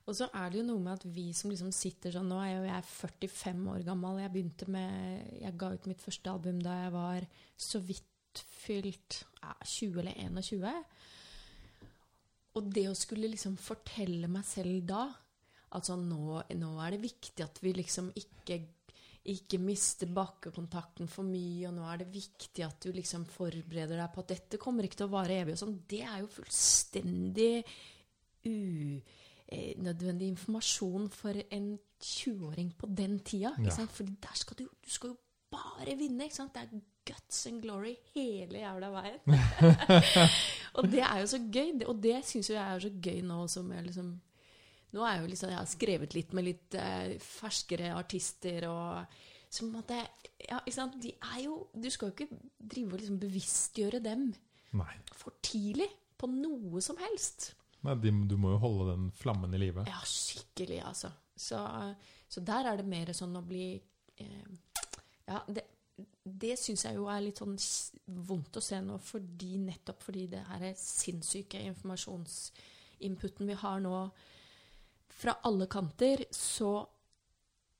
Og 0.09 0.17
så 0.17 0.29
er 0.33 0.49
det 0.49 0.63
jo 0.63 0.69
noe 0.71 0.81
med 0.81 0.95
at 0.95 1.05
vi 1.13 1.27
som 1.37 1.51
liksom 1.53 1.69
sitter 1.75 2.15
sånn 2.15 2.31
Nå 2.31 2.39
er 2.41 2.55
jo 2.55 2.65
jeg 2.65 2.85
45 2.89 3.67
år 3.75 3.83
gammel. 3.85 4.23
Jeg 4.23 4.33
begynte 4.33 4.69
med 4.73 5.35
Jeg 5.37 5.57
ga 5.61 5.73
ut 5.75 5.89
mitt 5.91 6.01
første 6.01 6.33
album 6.33 6.63
da 6.65 6.77
jeg 6.85 6.95
var 6.95 7.27
så 7.61 7.81
vidt 7.85 8.43
fylt 8.63 9.23
ja, 9.43 9.53
20 9.61 10.01
eller 10.01 10.17
21. 10.17 10.71
Og 12.57 12.73
det 12.73 12.87
å 12.89 12.97
skulle 12.97 13.29
liksom 13.35 13.59
fortelle 13.61 14.31
meg 14.33 14.47
selv 14.49 14.81
da 14.89 15.07
Altså 15.77 15.99
nå, 16.01 16.39
nå 16.57 16.69
er 16.81 16.95
det 16.95 17.03
viktig 17.03 17.45
at 17.45 17.59
vi 17.61 17.75
liksom 17.77 18.07
ikke 18.17 18.63
ikke 19.29 19.61
miste 19.61 20.09
bakkekontakten 20.15 21.09
for 21.11 21.27
mye, 21.29 21.69
og 21.69 21.77
nå 21.77 21.85
er 21.89 22.03
det 22.03 22.09
viktig 22.15 22.65
at 22.65 22.81
du 22.85 22.93
liksom 22.97 23.27
forbereder 23.29 24.01
deg 24.01 24.13
på 24.15 24.25
at 24.25 24.33
dette 24.35 24.61
kommer 24.63 24.87
ikke 24.87 25.03
til 25.03 25.09
å 25.09 25.15
vare 25.17 25.39
evig. 25.43 25.57
og 25.57 25.63
sånn, 25.63 25.79
Det 25.89 26.03
er 26.03 26.23
jo 26.23 26.31
fullstendig 26.33 27.53
unødvendig 28.49 30.29
informasjon 30.33 31.09
for 31.13 31.41
en 31.51 31.73
20-åring 32.01 32.75
på 32.79 32.91
den 32.91 33.19
tida. 33.21 33.55
Ja. 33.57 33.65
Ikke 33.65 33.79
sant? 33.81 33.97
Fordi 33.97 34.15
der 34.23 34.39
skal 34.39 34.61
du, 34.61 34.65
du 34.85 34.91
skal 34.91 35.13
jo 35.13 35.19
bare 35.51 35.97
vinne. 35.99 36.25
ikke 36.25 36.37
sant? 36.37 36.55
Det 36.55 36.63
er 36.63 36.81
guts 37.09 37.47
and 37.47 37.63
glory 37.63 37.95
hele 38.15 38.63
jævla 38.63 38.91
veien. 38.93 39.21
og 40.77 40.89
det 40.93 41.03
er 41.05 41.21
jo 41.21 41.27
så 41.27 41.41
gøy, 41.53 41.75
og 41.87 42.03
det 42.03 42.23
syns 42.29 42.51
jo 42.51 42.57
jeg 42.57 42.75
er 42.75 42.85
så 42.85 42.91
gøy 43.03 43.21
nå 43.27 43.47
som 43.49 43.73
jeg 43.73 43.87
liksom 43.89 44.15
nå 44.95 45.05
er 45.05 45.17
jeg 45.17 45.23
jo 45.23 45.31
liksom, 45.33 45.53
jeg 45.53 45.61
har 45.61 45.71
skrevet 45.71 46.15
litt 46.17 46.35
med 46.37 46.47
litt 46.47 46.77
eh, 46.79 47.17
ferskere 47.23 47.93
artister 47.97 48.69
og 48.71 49.19
som 49.51 49.73
at 49.81 49.89
det, 49.89 50.03
ja, 50.45 50.59
ikke 50.61 50.77
sant? 50.77 50.99
De 51.01 51.15
er 51.15 51.39
jo, 51.47 51.63
Du 51.73 51.89
skal 51.91 52.11
jo 52.11 52.17
ikke 52.17 52.41
drive 52.59 52.93
og 52.93 53.01
liksom 53.01 53.21
bevisstgjøre 53.23 54.01
dem 54.05 54.27
Nei. 54.77 54.93
for 55.17 55.39
tidlig 55.45 55.89
på 56.19 56.29
noe 56.29 56.83
som 56.85 56.99
helst. 57.01 57.53
Nei 57.87 57.95
de, 58.03 58.13
du 58.29 58.37
må 58.41 58.53
jo 58.57 58.61
holde 58.61 58.91
den 58.91 59.09
flammen 59.15 59.55
i 59.55 59.61
live. 59.63 59.87
Ja, 59.89 60.01
skikkelig, 60.05 60.83
altså. 60.85 61.13
Så, 61.39 61.61
så 62.29 62.43
der 62.45 62.67
er 62.73 62.81
det 62.81 62.89
mer 62.91 63.13
sånn 63.15 63.37
å 63.39 63.45
bli 63.47 63.71
eh, 64.19 64.49
Ja, 65.29 65.41
det, 65.47 65.65
det 66.29 66.57
syns 66.59 66.85
jeg 66.85 66.99
jo 66.99 67.07
er 67.11 67.23
litt 67.25 67.41
sånn 67.41 67.57
vondt 68.29 68.59
å 68.59 68.65
se 68.65 68.81
nå, 68.83 68.99
fordi 69.03 69.57
nettopp 69.63 70.03
fordi 70.09 70.27
det 70.35 70.43
her 70.51 70.67
er 70.71 70.81
sinnssyke 70.81 71.61
informasjonsinputen 71.71 73.49
vi 73.49 73.57
har 73.63 73.81
nå 73.85 73.95
fra 75.19 75.35
alle 75.49 75.67
kanter, 75.71 76.25
så 76.35 76.87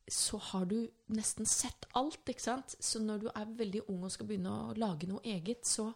så 0.09 0.39
har 0.41 0.65
du 0.65 0.79
nesten 1.13 1.45
sett 1.45 1.85
alt, 2.01 2.23
ikke 2.33 2.41
sant? 2.41 2.73
Så 2.81 2.97
når 3.05 3.19
du 3.21 3.27
er 3.29 3.51
veldig 3.59 3.83
ung 3.93 4.07
og 4.07 4.13
skal 4.15 4.25
begynne 4.31 4.49
å 4.49 4.77
lage 4.81 5.05
noe 5.11 5.21
eget, 5.29 5.67
så 5.69 5.91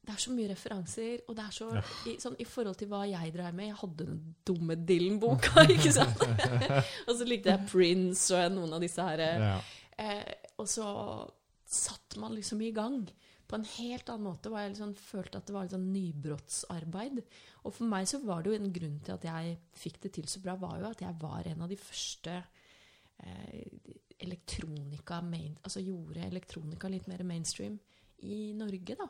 det 0.00 0.14
er 0.14 0.22
så 0.22 0.32
mye 0.32 0.48
referanser, 0.48 1.18
og 1.28 1.36
det 1.36 1.44
er 1.44 1.52
så 1.52 1.66
Ja. 1.74 1.82
i, 2.08 2.14
sånn, 2.16 2.38
I 2.40 2.46
forhold 2.48 2.78
til 2.80 2.88
hva 2.88 3.02
jeg 3.04 3.34
dreier 3.34 3.52
med 3.52 3.66
Jeg 3.68 3.76
hadde 3.82 4.06
den 4.08 4.22
dumme 4.48 4.76
Dylan-boka, 4.88 5.66
ikke 5.76 5.92
sant? 5.92 6.24
og 7.08 7.12
så 7.18 7.28
likte 7.28 7.52
jeg 7.52 7.68
Prince 7.68 8.32
og 8.32 8.56
noen 8.56 8.72
av 8.78 8.80
disse 8.80 9.04
her. 9.10 9.20
Ja. 9.20 9.60
Eh, 9.98 10.32
og 10.56 10.64
så 10.72 10.88
satt 11.68 12.16
man 12.16 12.32
liksom 12.32 12.62
i 12.64 12.72
gang 12.72 13.02
på 13.48 13.56
en 13.56 13.66
helt 13.66 14.10
annen 14.12 14.26
måte. 14.28 14.50
Hvor 14.50 14.60
jeg 14.60 14.74
liksom 14.74 14.94
følte 15.00 15.40
at 15.40 15.48
det 15.48 15.54
var 15.56 15.66
litt 15.66 15.74
sånn 15.74 15.88
nybrottsarbeid. 15.94 17.22
Og 17.64 17.74
for 17.74 17.90
meg 17.90 18.08
så 18.10 18.20
var 18.24 18.44
det 18.44 18.52
jo 18.52 18.58
en 18.60 18.74
grunn 18.74 18.98
til 19.04 19.16
at 19.16 19.28
jeg 19.28 19.56
fikk 19.78 20.02
det 20.04 20.14
til 20.18 20.28
så 20.30 20.42
bra, 20.44 20.56
var 20.60 20.78
jo 20.82 20.90
at 20.90 21.04
jeg 21.04 21.16
var 21.22 21.48
en 21.48 21.64
av 21.64 21.72
de 21.72 21.78
første 21.80 22.36
eh, 22.38 23.94
elektronika 24.18 25.20
main, 25.22 25.54
Altså 25.62 25.82
gjorde 25.84 26.26
elektronika 26.26 26.90
litt 26.90 27.06
mer 27.10 27.22
mainstream 27.26 27.78
i 28.26 28.52
Norge, 28.58 28.96
da. 28.98 29.06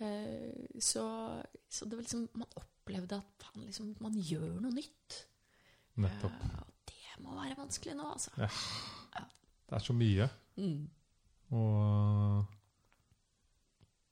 Eh, 0.00 0.78
så, 0.80 1.04
så 1.68 1.84
det 1.84 1.98
var 1.98 2.06
liksom 2.06 2.22
Man 2.38 2.54
opplevde 2.56 3.18
at 3.18 3.42
faen, 3.42 3.66
liksom, 3.66 3.90
man 4.00 4.14
gjør 4.16 4.60
noe 4.62 4.72
nytt. 4.72 5.18
Nettopp. 6.00 6.38
Eh, 6.46 6.62
og 6.62 6.92
det 6.92 7.18
må 7.24 7.34
være 7.36 7.58
vanskelig 7.58 7.98
nå, 7.98 8.06
altså. 8.14 8.32
Det 8.40 9.76
er 9.76 9.84
så 9.84 9.94
mye. 9.94 10.30
Mm. 10.56 10.88
Og, 11.50 12.44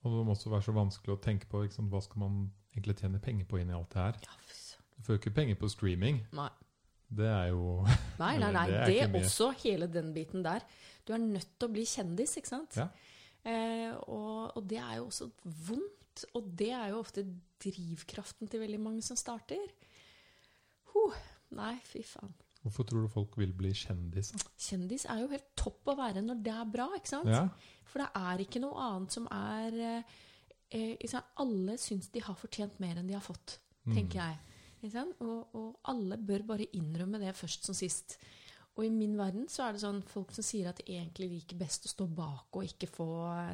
og 0.02 0.14
det 0.14 0.24
må 0.26 0.34
også 0.34 0.50
være 0.50 0.66
så 0.66 0.74
vanskelig 0.76 1.14
å 1.14 1.20
tenke 1.22 1.50
på 1.50 1.62
liksom, 1.64 1.90
hva 1.92 2.00
skal 2.02 2.24
man 2.24 2.40
egentlig 2.74 2.98
tjene 3.00 3.20
penger 3.22 3.46
på 3.50 3.60
inn 3.60 3.70
i 3.72 3.76
alt 3.76 3.92
det 3.94 4.02
her. 4.02 4.18
Ja. 4.24 4.38
Du 4.96 5.04
får 5.06 5.14
jo 5.14 5.20
ikke 5.22 5.36
penger 5.36 5.58
på 5.60 5.70
streaming. 5.70 6.22
Nei. 6.34 6.50
Det 7.08 7.24
er 7.24 7.52
jo 7.54 7.86
Nei, 8.18 8.34
nei, 8.36 8.50
nei. 8.58 8.66
det 8.68 8.98
er 9.00 9.12
Det, 9.12 9.22
også, 9.22 9.52
hele 9.62 9.88
den 9.90 10.10
biten 10.16 10.42
der. 10.44 10.66
Du 11.06 11.14
er 11.16 11.22
nødt 11.22 11.54
til 11.56 11.68
å 11.68 11.72
bli 11.72 11.86
kjendis, 11.88 12.36
ikke 12.36 12.50
sant? 12.50 12.76
Ja. 12.76 12.88
Eh, 13.48 13.94
og, 14.10 14.56
og 14.58 14.66
det 14.68 14.80
er 14.82 14.98
jo 14.98 15.06
også 15.08 15.30
vondt. 15.70 16.26
Og 16.36 16.50
det 16.58 16.72
er 16.74 16.90
jo 16.92 16.98
ofte 17.00 17.22
drivkraften 17.62 18.50
til 18.50 18.60
veldig 18.60 18.80
mange 18.82 19.04
som 19.06 19.16
starter. 19.16 19.70
Huh. 20.92 21.16
Nei, 21.56 21.76
fy 21.88 22.02
faen. 22.04 22.34
Hvorfor 22.64 22.86
tror 22.88 23.04
du 23.04 23.08
folk 23.12 23.36
vil 23.38 23.52
bli 23.56 23.70
kjendis? 23.76 24.32
Kjendis 24.58 25.06
er 25.06 25.20
jo 25.22 25.28
helt 25.30 25.46
topp 25.56 25.92
å 25.92 25.96
være 25.98 26.22
når 26.24 26.40
det 26.42 26.54
er 26.54 26.72
bra, 26.72 26.88
ikke 26.98 27.12
sant? 27.12 27.30
Ja? 27.30 27.44
For 27.88 28.02
det 28.02 28.08
er 28.18 28.42
ikke 28.44 28.60
noe 28.64 28.74
annet 28.88 29.14
som 29.14 29.28
er 29.30 29.78
eh, 29.78 30.16
eh? 30.74 31.20
Alle 31.38 31.78
syns 31.80 32.10
de 32.12 32.20
har 32.26 32.36
fortjent 32.36 32.80
mer 32.82 32.98
enn 32.98 33.06
de 33.08 33.16
har 33.16 33.24
fått, 33.24 33.60
Mm. 33.88 33.94
tenker 33.94 34.18
jeg. 34.20 34.56
Ikke 34.82 34.90
sant? 34.92 35.14
Og, 35.24 35.54
og 35.56 35.78
alle 35.88 36.18
bør 36.20 36.42
bare 36.50 36.66
innrømme 36.76 37.18
det 37.22 37.30
først 37.38 37.64
som 37.64 37.74
sist. 37.74 38.18
Og 38.76 38.84
i 38.84 38.90
min 38.92 39.16
verden 39.16 39.46
så 39.48 39.64
er 39.64 39.72
det 39.72 39.80
sånn 39.80 40.02
folk 40.06 40.34
som 40.36 40.44
sier 40.44 40.68
at 40.68 40.76
de 40.82 40.92
egentlig 40.92 41.30
liker 41.32 41.56
best 41.58 41.86
å 41.88 41.92
stå 41.94 42.06
bak 42.14 42.58
og 42.58 42.66
ikke 42.68 42.86
få 42.90 43.06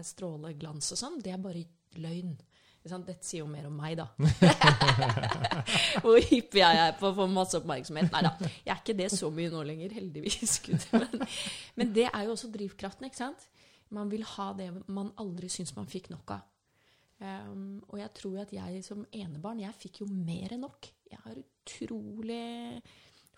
stråleglans 0.04 0.90
og 0.92 0.98
sånn, 1.00 1.20
det 1.22 1.32
er 1.32 1.38
bare 1.44 1.62
løgn. 2.02 2.34
Dette 2.84 3.24
sier 3.24 3.40
jo 3.40 3.48
mer 3.48 3.64
om 3.70 3.76
meg, 3.80 3.96
da. 3.96 4.10
Hvor 6.04 6.18
hyppig 6.20 6.60
jeg 6.60 6.80
er 6.82 6.96
på 6.98 7.08
å 7.08 7.14
få 7.16 7.24
masse 7.32 7.56
oppmerksomhet. 7.56 8.10
Nei 8.12 8.20
da, 8.26 8.34
jeg 8.44 8.72
er 8.74 8.82
ikke 8.82 8.96
det 8.98 9.06
så 9.14 9.30
mye 9.32 9.52
nå 9.52 9.62
lenger, 9.64 9.94
heldigvis. 9.96 10.58
Men, 10.92 11.24
men 11.80 11.94
det 11.96 12.10
er 12.10 12.26
jo 12.26 12.34
også 12.34 12.50
drivkraften, 12.52 13.08
ikke 13.08 13.22
sant? 13.22 13.46
Man 13.94 14.10
vil 14.12 14.24
ha 14.34 14.50
det 14.58 14.68
man 14.92 15.14
aldri 15.20 15.48
syns 15.52 15.72
man 15.76 15.88
fikk 15.88 16.10
nok 16.12 16.36
av. 16.36 16.44
Um, 17.24 17.80
og 17.88 17.98
jeg 18.00 18.10
tror 18.18 18.40
at 18.42 18.52
jeg 18.52 18.84
som 18.84 19.04
enebarn, 19.14 19.62
jeg 19.62 19.80
fikk 19.80 20.02
jo 20.02 20.08
mer 20.10 20.52
enn 20.52 20.64
nok. 20.66 20.90
Jeg 21.08 21.20
har 21.24 21.40
utrolig 21.40 22.82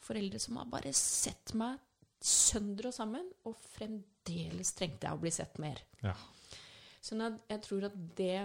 foreldre 0.02 0.40
som 0.42 0.58
har 0.58 0.70
bare 0.70 0.94
sett 0.96 1.54
meg 1.58 1.78
sønder 2.26 2.88
og 2.90 2.96
sammen, 2.96 3.28
og 3.46 3.54
fremdeles 3.76 4.72
trengte 4.74 5.06
jeg 5.06 5.14
å 5.14 5.22
bli 5.22 5.32
sett 5.34 5.60
mer. 5.62 5.82
Ja. 6.02 6.16
Sånn 7.04 7.22
at 7.22 7.38
jeg 7.52 7.62
tror 7.62 7.86
at 7.90 7.98
det 8.18 8.40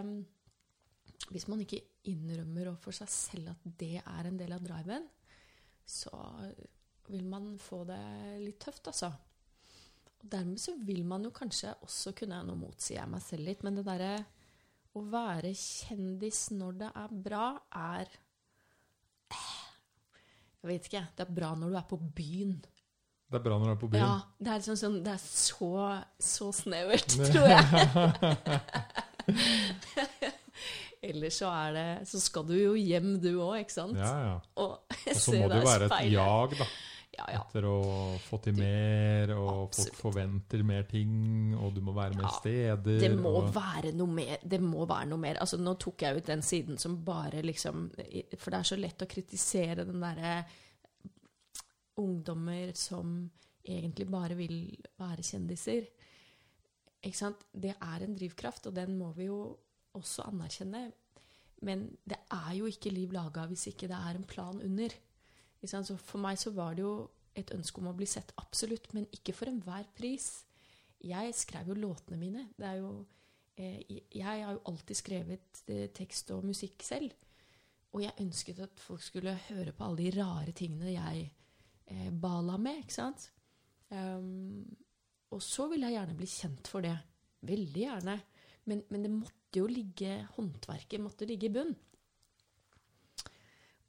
Hvis 1.30 1.48
man 1.52 1.62
ikke 1.62 1.84
innrømmer 2.10 2.72
for 2.82 2.96
seg 2.96 3.10
selv 3.14 3.52
at 3.54 3.66
det 3.80 4.00
er 4.02 4.28
en 4.28 4.40
del 4.40 4.56
av 4.56 4.64
driven, 4.66 5.06
så 5.86 6.12
vil 7.12 7.26
man 7.30 7.54
få 7.62 7.84
det 7.90 8.02
litt 8.42 8.60
tøft, 8.64 8.88
altså. 8.90 9.12
Og 10.22 10.30
dermed 10.32 10.62
så 10.62 10.76
vil 10.86 11.04
man 11.08 11.26
jo 11.26 11.32
kanskje 11.34 11.74
også 11.82 12.14
kunne 12.18 12.44
Nå 12.46 12.56
motsier 12.60 13.00
jeg 13.00 13.10
meg 13.10 13.24
selv 13.26 13.48
litt, 13.50 13.64
men 13.66 13.78
det 13.78 13.88
derre 13.88 14.14
å 14.92 15.02
være 15.08 15.54
kjendis 15.56 16.50
når 16.54 16.82
det 16.82 16.90
er 17.00 17.16
bra, 17.30 17.46
er 17.72 18.12
Jeg 20.62 20.68
vet 20.70 20.90
ikke. 20.90 21.06
Det 21.16 21.24
er 21.26 21.32
bra 21.40 21.54
når 21.58 21.72
du 21.72 21.78
er 21.80 21.88
på 21.90 21.98
byen. 22.20 22.58
Det 23.32 23.40
er 23.40 23.46
bra 23.46 23.56
når 23.58 23.72
du 23.72 23.72
er 23.72 23.80
på 23.82 23.90
byen? 23.94 24.04
Ja. 24.04 24.18
Det 24.38 24.52
er, 24.54 24.66
sånn, 24.66 24.78
sånn, 24.78 25.00
det 25.06 25.14
er 25.16 25.22
så, 25.24 25.72
så 26.22 26.52
snevert, 26.54 27.16
tror 27.32 27.48
jeg. 27.50 27.62
Ellers 31.02 31.40
så 31.42 31.50
det 31.74 32.06
Så 32.06 32.20
skal 32.22 32.46
du 32.46 32.56
jo 32.56 32.74
hjem, 32.78 33.16
du 33.22 33.34
òg, 33.42 33.64
ikke 33.64 33.74
sant? 33.74 33.98
Ja, 33.98 34.14
ja. 34.28 34.40
Og, 34.62 34.80
og 35.12 35.18
så 35.18 35.36
må 35.36 35.50
det 35.50 35.62
jo 35.64 35.70
være 35.70 35.90
et 35.90 36.12
jag, 36.14 36.58
da. 36.60 36.72
Ja, 37.12 37.26
ja. 37.28 37.40
Etter 37.42 37.66
å 37.68 37.78
få 38.24 38.38
til 38.40 38.56
mer, 38.56 39.34
og 39.36 39.50
Absolutt. 39.66 39.90
folk 39.98 39.98
forventer 40.00 40.62
mer 40.64 40.86
ting, 40.88 41.12
og 41.60 41.74
du 41.76 41.82
må 41.84 41.92
være 41.92 42.16
mer 42.16 42.30
ja, 42.30 42.36
steder. 42.38 43.02
Det 43.04 43.10
må, 43.18 43.34
og... 43.42 43.50
være 43.52 43.92
noe 43.98 44.16
mer. 44.22 44.38
det 44.48 44.62
må 44.64 44.86
være 44.88 45.10
noe 45.12 45.20
mer. 45.20 45.42
Altså, 45.44 45.60
nå 45.60 45.74
tok 45.82 46.06
jeg 46.06 46.22
ut 46.22 46.30
den 46.32 46.46
siden 46.46 46.80
som 46.80 46.96
bare 47.06 47.44
liksom 47.44 47.90
For 48.40 48.48
det 48.54 48.62
er 48.62 48.70
så 48.70 48.80
lett 48.80 49.04
å 49.04 49.10
kritisere 49.12 49.86
den 49.90 50.00
derre 50.02 50.38
ungdommer 52.00 52.72
som 52.80 53.18
egentlig 53.62 54.08
bare 54.10 54.38
vil 54.40 54.56
være 55.02 55.26
kjendiser. 55.26 55.92
Ikke 57.02 57.18
sant? 57.18 57.44
Det 57.52 57.76
er 57.76 58.06
en 58.06 58.16
drivkraft, 58.16 58.72
og 58.72 58.78
den 58.78 58.96
må 58.98 59.12
vi 59.18 59.28
jo 59.28 59.44
også 59.98 60.28
anerkjenne. 60.30 60.90
Men 61.62 61.86
det 62.08 62.18
er 62.34 62.54
jo 62.58 62.70
ikke 62.70 62.94
liv 62.94 63.14
laga 63.14 63.46
hvis 63.50 63.68
ikke 63.72 63.90
det 63.92 63.98
er 63.98 64.18
en 64.18 64.28
plan 64.28 64.62
under. 64.62 64.94
Så 65.62 65.96
for 65.98 66.22
meg 66.22 66.40
så 66.42 66.54
var 66.56 66.74
det 66.78 66.86
jo 66.86 66.96
et 67.38 67.52
ønske 67.56 67.80
om 67.80 67.92
å 67.92 67.96
bli 67.96 68.08
sett, 68.10 68.34
absolutt, 68.42 68.90
men 68.98 69.08
ikke 69.14 69.36
for 69.36 69.52
enhver 69.52 69.86
pris. 69.96 70.44
Jeg 71.02 71.34
skrev 71.38 71.72
jo 71.72 71.78
låtene 71.78 72.20
mine. 72.20 72.48
Jo, 72.60 73.06
eh, 73.56 73.80
jeg 74.12 74.26
har 74.26 74.56
jo 74.56 74.64
alltid 74.72 74.98
skrevet 74.98 75.62
eh, 75.68 75.88
tekst 75.96 76.34
og 76.36 76.48
musikk 76.50 76.84
selv. 76.86 77.14
Og 77.92 78.04
jeg 78.04 78.24
ønsket 78.24 78.60
at 78.64 78.82
folk 78.82 79.04
skulle 79.04 79.36
høre 79.50 79.74
på 79.76 79.86
alle 79.86 80.04
de 80.04 80.12
rare 80.18 80.54
tingene 80.56 80.94
jeg 80.94 81.24
eh, 81.88 82.10
bala 82.12 82.58
med. 82.58 82.84
ikke 82.84 82.98
sant? 82.98 83.30
Um, 83.92 84.64
og 85.32 85.42
så 85.44 85.66
ville 85.72 85.90
jeg 85.90 85.98
gjerne 85.98 86.18
bli 86.20 86.30
kjent 86.32 86.70
for 86.72 86.86
det. 86.86 86.96
Veldig 87.48 87.84
gjerne. 87.84 88.18
Men, 88.70 88.84
men 88.90 89.04
det 89.04 89.12
måtte 89.12 89.41
jo 89.60 89.68
ligge 89.68 90.22
Håndverket 90.38 91.02
måtte 91.04 91.28
ligge 91.28 91.50
i 91.50 91.54
bunn. 91.54 91.74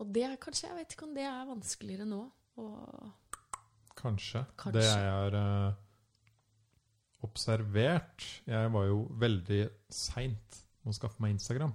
Og 0.02 0.10
det 0.10 0.24
er 0.26 0.40
kanskje 0.42 0.68
Jeg 0.68 0.78
vet 0.80 0.94
ikke 0.96 1.06
om 1.06 1.14
det 1.14 1.26
er 1.28 1.46
vanskeligere 1.46 2.06
nå. 2.08 2.22
Kanskje. 3.96 4.42
kanskje. 4.58 4.80
Det 4.80 4.86
jeg 4.88 5.12
har 5.14 5.36
uh, 5.36 5.74
observert 7.22 8.26
Jeg 8.48 8.72
var 8.74 8.88
jo 8.88 9.04
veldig 9.22 9.62
seint 9.92 10.58
med 10.82 10.90
å 10.90 10.96
skaffe 10.96 11.22
meg 11.22 11.36
Instagram. 11.36 11.70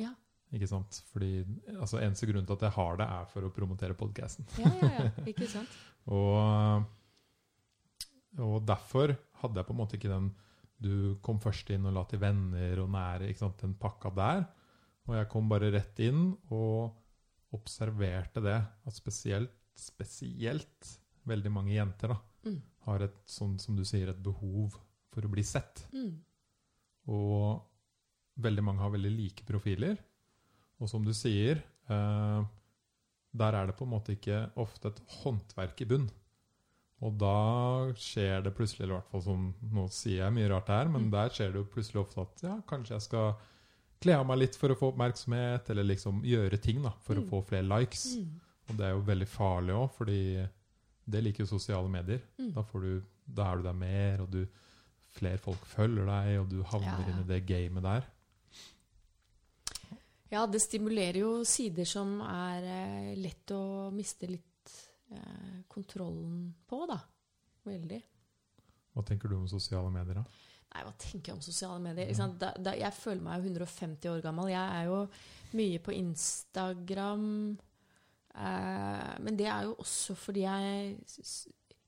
Ja. 0.00 0.10
Ikke 0.54 0.68
sant? 0.70 0.98
Fordi 1.12 1.44
altså, 1.76 2.00
Eneste 2.02 2.26
grunn 2.30 2.46
til 2.48 2.56
at 2.56 2.66
jeg 2.66 2.74
har 2.74 2.98
det, 2.98 3.06
er 3.06 3.30
for 3.30 3.46
å 3.46 3.52
promotere 3.54 3.96
podkasten. 3.98 4.48
ja, 4.58 4.72
ja, 4.82 4.90
ja. 4.96 5.10
Ikke 5.30 5.46
sant? 5.50 5.78
og, 6.18 6.82
og 8.42 8.58
derfor 8.66 9.14
hadde 9.42 9.60
jeg 9.60 9.68
på 9.68 9.76
en 9.76 9.80
måte 9.84 9.98
ikke 10.00 10.10
den 10.10 10.32
Du 10.78 11.18
kom 11.24 11.40
først 11.42 11.70
inn 11.74 11.86
og 11.88 11.96
la 11.96 12.04
til 12.06 12.20
venner 12.22 12.80
og 12.82 12.90
nære, 12.94 13.28
ikke 13.30 13.42
sant? 13.42 13.60
den 13.64 13.74
pakka 13.80 14.12
der. 14.14 14.46
Og 15.08 15.16
jeg 15.16 15.28
kom 15.32 15.48
bare 15.50 15.72
rett 15.74 16.00
inn. 16.06 16.32
og 16.54 16.94
observerte 17.56 18.42
det, 18.44 18.58
at 18.60 18.96
spesielt, 18.96 19.54
spesielt 19.78 20.90
veldig 21.28 21.52
mange 21.52 21.74
jenter 21.76 22.12
da, 22.12 22.18
mm. 22.44 22.58
har 22.88 23.04
et, 23.06 23.16
sånn 23.28 23.56
som 23.62 23.76
du 23.78 23.84
sier, 23.88 24.10
et 24.10 24.20
behov 24.20 24.76
for 25.12 25.24
å 25.24 25.30
bli 25.32 25.44
sett. 25.46 25.84
Mm. 25.94 26.12
Og 27.14 28.42
veldig 28.44 28.64
mange 28.64 28.84
har 28.84 28.92
veldig 28.94 29.14
like 29.14 29.46
profiler. 29.48 29.96
Og 30.78 30.90
som 30.90 31.04
du 31.04 31.14
sier, 31.16 31.62
eh, 31.88 32.40
der 33.38 33.58
er 33.58 33.68
det 33.68 33.76
på 33.78 33.86
en 33.86 33.94
måte 33.96 34.14
ikke 34.14 34.44
ofte 34.60 34.92
et 34.92 35.00
håndverk 35.18 35.82
i 35.84 35.88
bunn. 35.88 36.08
Og 37.06 37.14
da 37.14 37.34
skjer 37.98 38.42
det 38.42 38.54
plutselig, 38.56 38.84
eller 38.84 38.96
i 38.96 38.98
hvert 38.98 39.12
fall 39.12 39.22
som 39.22 39.44
Nå 39.74 39.84
sier 39.94 40.24
jeg 40.24 40.34
mye 40.34 40.48
rart 40.50 40.72
her, 40.72 40.90
men 40.90 41.06
mm. 41.06 41.12
der 41.14 41.30
skjer 41.34 41.52
det 41.54 41.62
jo 41.62 41.70
plutselig 41.70 42.02
ofte 42.02 42.24
at 42.24 42.42
ja, 42.42 42.56
kanskje 42.66 42.96
jeg 42.96 43.06
skal 43.06 43.30
kle 44.02 44.16
av 44.18 44.26
meg 44.26 44.40
litt 44.42 44.58
for 44.58 44.74
å 44.74 44.78
få 44.78 44.92
oppmerksomhet, 44.92 45.70
eller 45.72 45.86
liksom 45.86 46.22
gjøre 46.26 46.58
ting 46.62 46.82
da, 46.82 46.92
for 47.06 47.18
mm. 47.18 47.24
å 47.24 47.30
få 47.30 47.42
flere 47.50 47.66
likes. 47.70 48.04
Mm. 48.18 48.34
Og 48.68 48.78
det 48.78 48.86
er 48.86 48.94
jo 48.94 49.06
veldig 49.08 49.28
farlig 49.30 49.76
òg, 49.78 49.88
fordi 49.96 50.20
det 51.08 51.24
liker 51.24 51.44
jo 51.44 51.52
sosiale 51.54 51.90
medier. 51.90 52.22
Mm. 52.38 52.52
Da, 52.56 52.64
du, 52.74 52.90
da, 53.24 53.48
er 53.48 53.60
du 53.60 53.68
der 53.68 53.78
mer, 53.78 54.24
og 54.24 54.30
du, 54.34 54.42
flere 55.18 55.40
folk 55.42 55.64
følger 55.66 56.06
deg, 56.06 56.34
og 56.42 56.50
du 56.50 56.60
havner 56.66 56.92
ja, 56.92 57.00
ja. 57.00 57.12
inn 57.14 57.22
i 57.22 57.28
det 57.30 57.42
gamet 57.48 57.86
der. 57.86 58.14
Ja, 60.28 60.42
det 60.44 60.60
stimulerer 60.60 61.22
jo 61.22 61.30
sider 61.48 61.88
som 61.88 62.18
er 62.20 62.66
eh, 62.68 63.12
lett 63.16 63.48
å 63.56 63.88
miste 63.94 64.28
litt 64.28 64.44
eh, 65.14 65.58
kontrollen 65.70 66.54
på, 66.68 66.82
da. 66.90 66.98
Veldig. 67.68 68.00
Hva 68.94 69.04
tenker 69.06 69.30
du 69.30 69.38
om 69.38 69.48
sosiale 69.50 69.90
medier, 69.94 70.20
da? 70.20 70.44
Nei, 70.68 70.82
hva 70.84 70.92
tenker 71.00 71.32
jeg 71.32 71.38
om 71.38 71.44
sosiale 71.44 71.80
medier? 71.80 72.10
Da, 72.36 72.52
da, 72.60 72.74
jeg 72.76 72.92
føler 72.96 73.24
meg 73.24 73.40
jo 73.40 73.52
150 73.54 74.10
år 74.12 74.24
gammel. 74.24 74.50
Jeg 74.52 74.80
er 74.80 74.90
jo 74.90 74.98
mye 75.56 75.80
på 75.84 75.94
Instagram. 75.96 77.24
Eh, 78.34 79.14
men 79.24 79.38
det 79.38 79.48
er 79.48 79.68
jo 79.68 79.78
også 79.82 80.14
fordi 80.18 80.44
jeg 80.44 80.98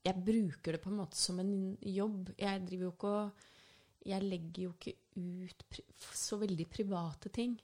Jeg 0.01 0.17
bruker 0.25 0.73
det 0.73 0.81
på 0.81 0.89
en 0.89 0.97
måte 0.97 1.15
som 1.17 1.39
en 1.39 1.77
jobb. 1.77 2.31
Jeg 2.37 2.65
driver 2.65 2.87
jo 2.87 2.93
ikke 2.95 3.07
og 3.07 3.47
Jeg 4.09 4.23
legger 4.25 4.63
jo 4.63 4.71
ikke 4.73 4.95
ut 5.13 5.81
så 6.17 6.39
veldig 6.41 6.65
private 6.67 7.29
ting. 7.29 7.59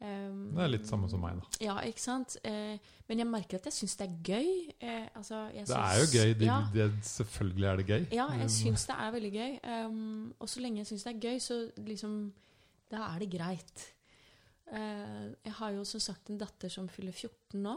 Um, 0.00 0.54
det 0.56 0.62
er 0.64 0.70
litt 0.72 0.86
samme 0.88 1.10
som 1.12 1.20
meg, 1.20 1.36
da. 1.36 1.58
Ja, 1.60 1.74
ikke 1.84 2.00
sant? 2.00 2.38
Uh, 2.40 2.92
men 3.10 3.20
jeg 3.20 3.28
merker 3.28 3.60
at 3.60 3.66
jeg 3.68 3.76
syns 3.76 3.98
det 4.00 4.06
er 4.06 4.14
gøy. 4.24 4.52
Uh, 4.80 5.08
altså, 5.20 5.42
det 5.52 5.66
synes, 5.68 5.74
er 5.76 5.98
jo 5.98 6.06
gøy. 6.14 6.30
Det, 6.40 6.46
ja. 6.48 6.58
det, 6.72 6.86
selvfølgelig 7.04 7.68
er 7.68 7.80
det 7.80 7.86
gøy. 7.90 8.06
Ja, 8.16 8.28
jeg 8.40 8.52
syns 8.54 8.86
det 8.88 8.96
er 8.96 9.14
veldig 9.16 9.32
gøy. 9.34 9.58
Um, 9.74 10.30
og 10.40 10.48
så 10.48 10.64
lenge 10.64 10.80
jeg 10.80 10.90
syns 10.92 11.04
det 11.04 11.12
er 11.12 11.24
gøy, 11.26 11.42
så 11.44 11.58
liksom 11.90 12.20
Da 12.90 13.04
er 13.10 13.20
det 13.22 13.30
greit. 13.30 13.84
Uh, 14.70 15.28
jeg 15.44 15.54
har 15.60 15.76
jo 15.76 15.84
som 15.92 16.02
sagt 16.02 16.32
en 16.32 16.40
datter 16.40 16.72
som 16.72 16.88
fyller 16.88 17.12
14 17.12 17.60
nå. 17.60 17.76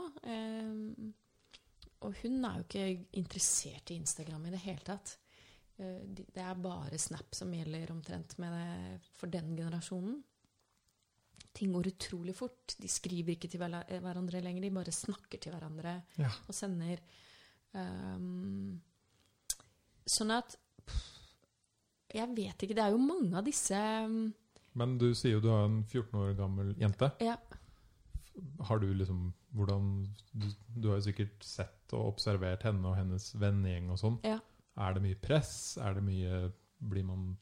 Og 2.04 2.16
hun 2.22 2.40
er 2.48 2.56
jo 2.60 2.64
ikke 2.68 2.88
interessert 3.20 3.92
i 3.92 4.00
Instagram 4.00 4.48
i 4.48 4.56
det 4.56 4.64
hele 4.64 4.84
tatt. 4.84 5.18
Det 5.76 6.40
er 6.40 6.60
bare 6.62 7.00
Snap 7.00 7.36
som 7.36 7.52
gjelder 7.52 7.92
omtrent 7.92 8.36
det, 8.38 9.00
for 9.18 9.32
den 9.32 9.56
generasjonen 9.58 10.22
ting 11.54 11.74
går 11.74 11.92
utrolig 11.94 12.36
fort. 12.38 12.76
De 12.82 12.90
skriver 12.90 13.36
ikke 13.36 13.50
til 13.52 13.62
hverandre 13.62 14.42
lenger, 14.42 14.64
de 14.66 14.74
bare 14.74 14.94
snakker 14.96 15.42
til 15.42 15.54
hverandre 15.54 16.00
ja. 16.20 16.32
og 16.48 16.58
sender. 16.58 17.02
Um, 17.74 18.82
sånn 20.06 20.34
at 20.36 20.58
Jeg 22.14 22.30
vet 22.38 22.66
ikke. 22.66 22.76
Det 22.78 22.84
er 22.84 22.94
jo 22.94 23.02
mange 23.02 23.34
av 23.40 23.46
disse 23.48 23.74
um, 24.06 24.28
Men 24.78 25.00
du 25.02 25.08
sier 25.18 25.40
jo 25.40 25.42
du 25.42 25.50
har 25.50 25.66
en 25.66 25.80
14 25.88 26.20
år 26.22 26.36
gammel 26.38 26.74
jente. 26.78 27.10
Ja. 27.24 27.38
Har 28.68 28.82
du 28.82 28.92
liksom 28.94 29.32
hvordan 29.54 29.90
du, 30.32 30.48
du, 30.76 30.88
har 30.90 30.98
jo 30.98 31.08
sikkert 31.08 31.46
sett 31.46 31.94
og 31.94 32.16
observert 32.16 32.66
henne 32.66 32.88
og 32.90 32.98
hennes 32.98 33.30
vennegjeng 33.38 33.92
og 33.94 34.00
sånn. 34.02 34.16
Ja. 34.26 34.40
Er 34.82 34.96
det 34.96 35.04
mye 35.06 35.20
press? 35.22 35.78
Er 35.78 35.98
det 35.98 36.06
mye 36.06 36.48
Blir 36.84 37.06
man 37.08 37.36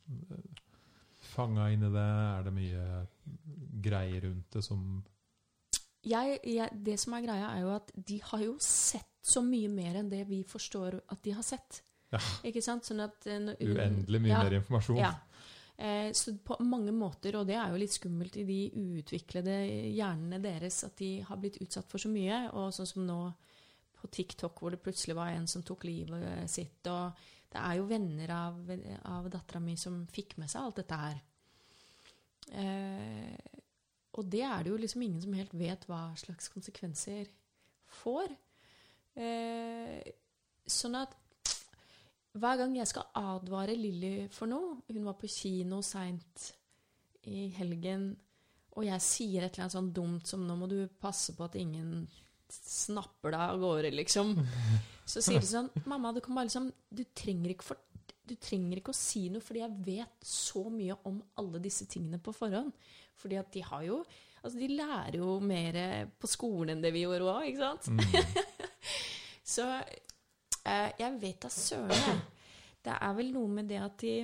fanga 1.22 1.70
i 1.72 1.78
det? 1.80 1.94
Er 2.02 2.44
det 2.48 2.54
mye 2.56 2.86
greier 3.82 4.28
rundt 4.28 4.58
det 4.58 4.64
som 4.66 4.84
jeg, 6.02 6.40
jeg, 6.50 6.70
Det 6.74 6.98
som 6.98 7.14
er 7.14 7.26
greia, 7.28 7.50
er 7.54 7.62
jo 7.62 7.74
at 7.76 7.92
de 7.94 8.18
har 8.26 8.42
jo 8.42 8.56
sett 8.66 9.10
så 9.22 9.44
mye 9.46 9.70
mer 9.70 10.00
enn 10.00 10.10
det 10.10 10.24
vi 10.30 10.42
forstår 10.50 10.98
at 11.14 11.20
de 11.22 11.34
har 11.38 11.46
sett. 11.46 11.84
Ja. 12.10 12.22
Ikke 12.50 12.64
sant? 12.66 12.88
Sånn 12.90 13.04
at, 13.06 13.22
uh, 13.30 13.52
Uendelig 13.54 14.22
mye 14.24 14.34
ja, 14.34 14.40
mer 14.42 14.56
informasjon. 14.58 14.98
Ja. 14.98 15.12
Eh, 15.82 16.10
så 16.14 16.34
på 16.46 16.58
mange 16.66 16.94
måter, 16.94 17.38
og 17.40 17.48
det 17.50 17.56
er 17.58 17.72
jo 17.72 17.80
litt 17.82 17.94
skummelt 17.94 18.36
i 18.38 18.46
de 18.46 18.60
uutviklede 18.76 19.56
hjernene 19.94 20.42
deres, 20.44 20.84
at 20.86 20.98
de 21.02 21.16
har 21.26 21.40
blitt 21.42 21.62
utsatt 21.64 21.90
for 21.90 22.02
så 22.02 22.12
mye. 22.12 22.44
Og 22.58 22.74
sånn 22.76 22.90
som 22.90 23.06
nå 23.08 23.20
på 24.02 24.10
TikTok, 24.14 24.58
hvor 24.58 24.74
det 24.74 24.82
plutselig 24.82 25.16
var 25.18 25.32
en 25.34 25.48
som 25.50 25.64
tok 25.66 25.86
livet 25.86 26.50
sitt. 26.50 26.86
og 26.90 27.14
det 27.52 27.60
er 27.60 27.78
jo 27.80 27.90
venner 27.90 28.32
av, 28.32 28.60
av 29.12 29.28
dattera 29.32 29.60
mi 29.64 29.76
som 29.80 30.06
fikk 30.12 30.38
med 30.40 30.52
seg 30.52 30.64
alt 30.64 30.80
dette 30.80 31.00
her. 31.02 31.18
Eh, 32.52 33.60
og 34.20 34.28
det 34.32 34.44
er 34.48 34.64
det 34.64 34.72
jo 34.72 34.80
liksom 34.80 35.04
ingen 35.06 35.24
som 35.24 35.36
helt 35.36 35.54
vet 35.56 35.84
hva 35.88 36.10
slags 36.20 36.52
konsekvenser 36.52 37.28
får. 38.02 38.32
Eh, 39.20 40.00
sånn 40.68 40.98
at 41.00 41.16
hver 42.32 42.62
gang 42.62 42.76
jeg 42.78 42.88
skal 42.88 43.10
advare 43.20 43.76
Lilly 43.76 44.30
for 44.32 44.48
noe 44.48 44.78
Hun 44.88 45.04
var 45.04 45.18
på 45.20 45.28
kino 45.28 45.82
seint 45.84 46.46
i 47.28 47.50
helgen, 47.54 48.14
og 48.72 48.86
jeg 48.88 49.04
sier 49.04 49.44
et 49.44 49.52
eller 49.52 49.66
annet 49.68 49.76
sånn 49.76 49.92
dumt 49.94 50.28
som 50.28 50.48
'Nå 50.48 50.56
må 50.58 50.70
du 50.72 50.88
passe 50.88 51.36
på 51.38 51.44
at 51.46 51.60
ingen 51.60 52.08
snapper 52.50 53.36
deg 53.36 53.44
av 53.44 53.60
gårde', 53.62 53.92
liksom. 53.94 54.34
Så 55.06 55.22
sier 55.24 55.42
de 55.42 55.48
sånn 55.48 55.70
'Mamma, 55.86 56.14
du 56.14 56.22
kan 56.22 56.36
bare 56.36 56.48
liksom 56.50 56.72
Du 56.94 57.04
trenger 57.16 57.54
ikke, 57.54 57.64
for, 57.64 57.78
du 58.28 58.36
trenger 58.36 58.78
ikke 58.78 58.94
å 58.94 58.98
si 58.98 59.30
noe, 59.30 59.42
fordi 59.42 59.64
jeg 59.64 59.86
vet 59.86 60.26
så 60.26 60.70
mye 60.70 60.98
om 61.10 61.22
alle 61.38 61.60
disse 61.60 61.86
tingene 61.86 62.20
på 62.20 62.34
forhånd'. 62.36 62.74
Fordi 63.16 63.40
at 63.40 63.52
de 63.54 63.62
har 63.62 63.84
jo 63.84 64.04
Altså, 64.44 64.58
de 64.58 64.68
lærer 64.74 65.18
jo 65.20 65.40
mer 65.40 66.08
på 66.18 66.28
skolen 66.28 66.74
enn 66.74 66.82
det 66.82 66.90
vi 66.96 67.04
gjorde 67.04 67.30
òg, 67.30 67.44
ikke 67.46 67.62
sant? 67.62 67.90
Mm. 67.94 68.00
Så 69.54 69.68
eh, 70.66 70.90
jeg 70.98 71.18
vet 71.22 71.44
da 71.44 71.52
søren, 71.54 72.22
Det 72.82 72.96
er 72.96 73.14
vel 73.14 73.30
noe 73.36 73.48
med 73.48 73.70
det 73.70 73.78
at 73.78 74.00
de 74.02 74.16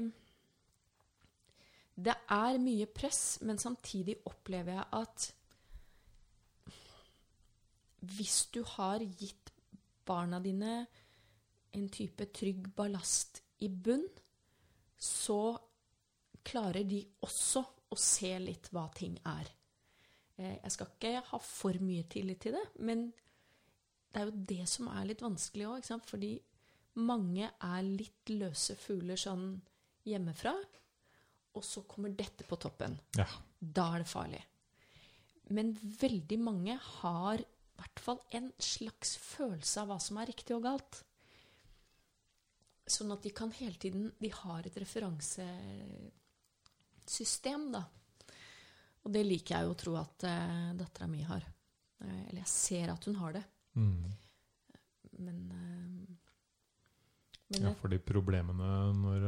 Det 1.94 2.16
er 2.34 2.58
mye 2.62 2.86
press, 2.86 3.40
men 3.42 3.62
samtidig 3.62 4.18
opplever 4.26 4.80
jeg 4.80 4.86
at 4.94 5.34
hvis 8.08 8.46
du 8.54 8.62
har 8.64 9.02
gitt 9.02 9.47
barna 10.08 10.40
dine 10.44 10.80
en 11.76 11.88
type 11.94 12.30
trygg 12.34 12.70
ballast 12.76 13.42
i 13.64 13.70
bunn, 13.70 14.06
så 14.98 15.58
klarer 16.48 16.88
de 16.88 17.02
også 17.26 17.64
å 17.92 17.98
se 18.00 18.32
litt 18.42 18.72
hva 18.74 18.88
ting 18.96 19.18
er. 19.28 19.50
Eh, 20.38 20.58
jeg 20.58 20.74
skal 20.74 20.92
ikke 20.94 21.14
ha 21.32 21.40
for 21.44 21.78
mye 21.84 22.08
tillit 22.10 22.42
til 22.46 22.58
det, 22.58 22.66
men 22.80 23.10
det 24.12 24.22
er 24.22 24.30
jo 24.30 24.46
det 24.50 24.66
som 24.70 24.90
er 24.92 25.10
litt 25.10 25.24
vanskelig 25.24 25.68
òg, 25.70 25.90
fordi 26.08 26.34
mange 27.04 27.50
er 27.52 27.82
litt 27.86 28.32
løse 28.34 28.78
fugler 28.80 29.20
sånn 29.20 29.52
hjemmefra, 30.08 30.56
og 31.58 31.66
så 31.66 31.84
kommer 31.90 32.14
dette 32.16 32.46
på 32.48 32.58
toppen. 32.62 32.96
Ja. 33.18 33.28
Da 33.60 33.92
er 33.96 34.04
det 34.04 34.10
farlig. 34.10 34.42
Men 35.54 35.72
veldig 35.78 36.38
mange 36.42 36.76
har 37.02 37.44
hvert 37.78 38.00
fall 38.04 38.20
en 38.38 38.48
slags 38.62 39.18
følelse 39.22 39.82
av 39.82 39.88
hva 39.92 40.00
som 40.02 40.18
er 40.22 40.30
riktig 40.32 40.54
og 40.58 40.64
galt. 40.66 40.94
Sånn 42.88 43.12
at 43.12 43.24
de 43.26 43.32
kan 43.36 43.52
hele 43.52 43.76
tiden 43.76 44.14
De 44.22 44.30
har 44.32 44.64
et 44.64 44.78
referansesystem, 44.80 47.72
da. 47.74 47.84
Og 49.04 49.12
det 49.14 49.24
liker 49.28 49.56
jeg 49.56 49.64
jo 49.68 49.72
å 49.74 49.80
tro 49.80 49.96
at 50.00 50.24
uh, 50.28 50.74
dattera 50.76 51.08
mi 51.12 51.22
har. 51.28 51.44
Uh, 52.04 52.24
eller 52.30 52.42
jeg 52.44 52.52
ser 52.52 52.88
at 52.92 53.06
hun 53.08 53.16
har 53.22 53.32
det. 53.38 53.46
Mm. 53.80 54.06
Men, 55.24 55.38
uh, 55.52 55.56
men 57.48 57.60
Ja, 57.64 57.72
fordi 57.80 57.98
problemene 58.04 58.68
når, 58.98 59.20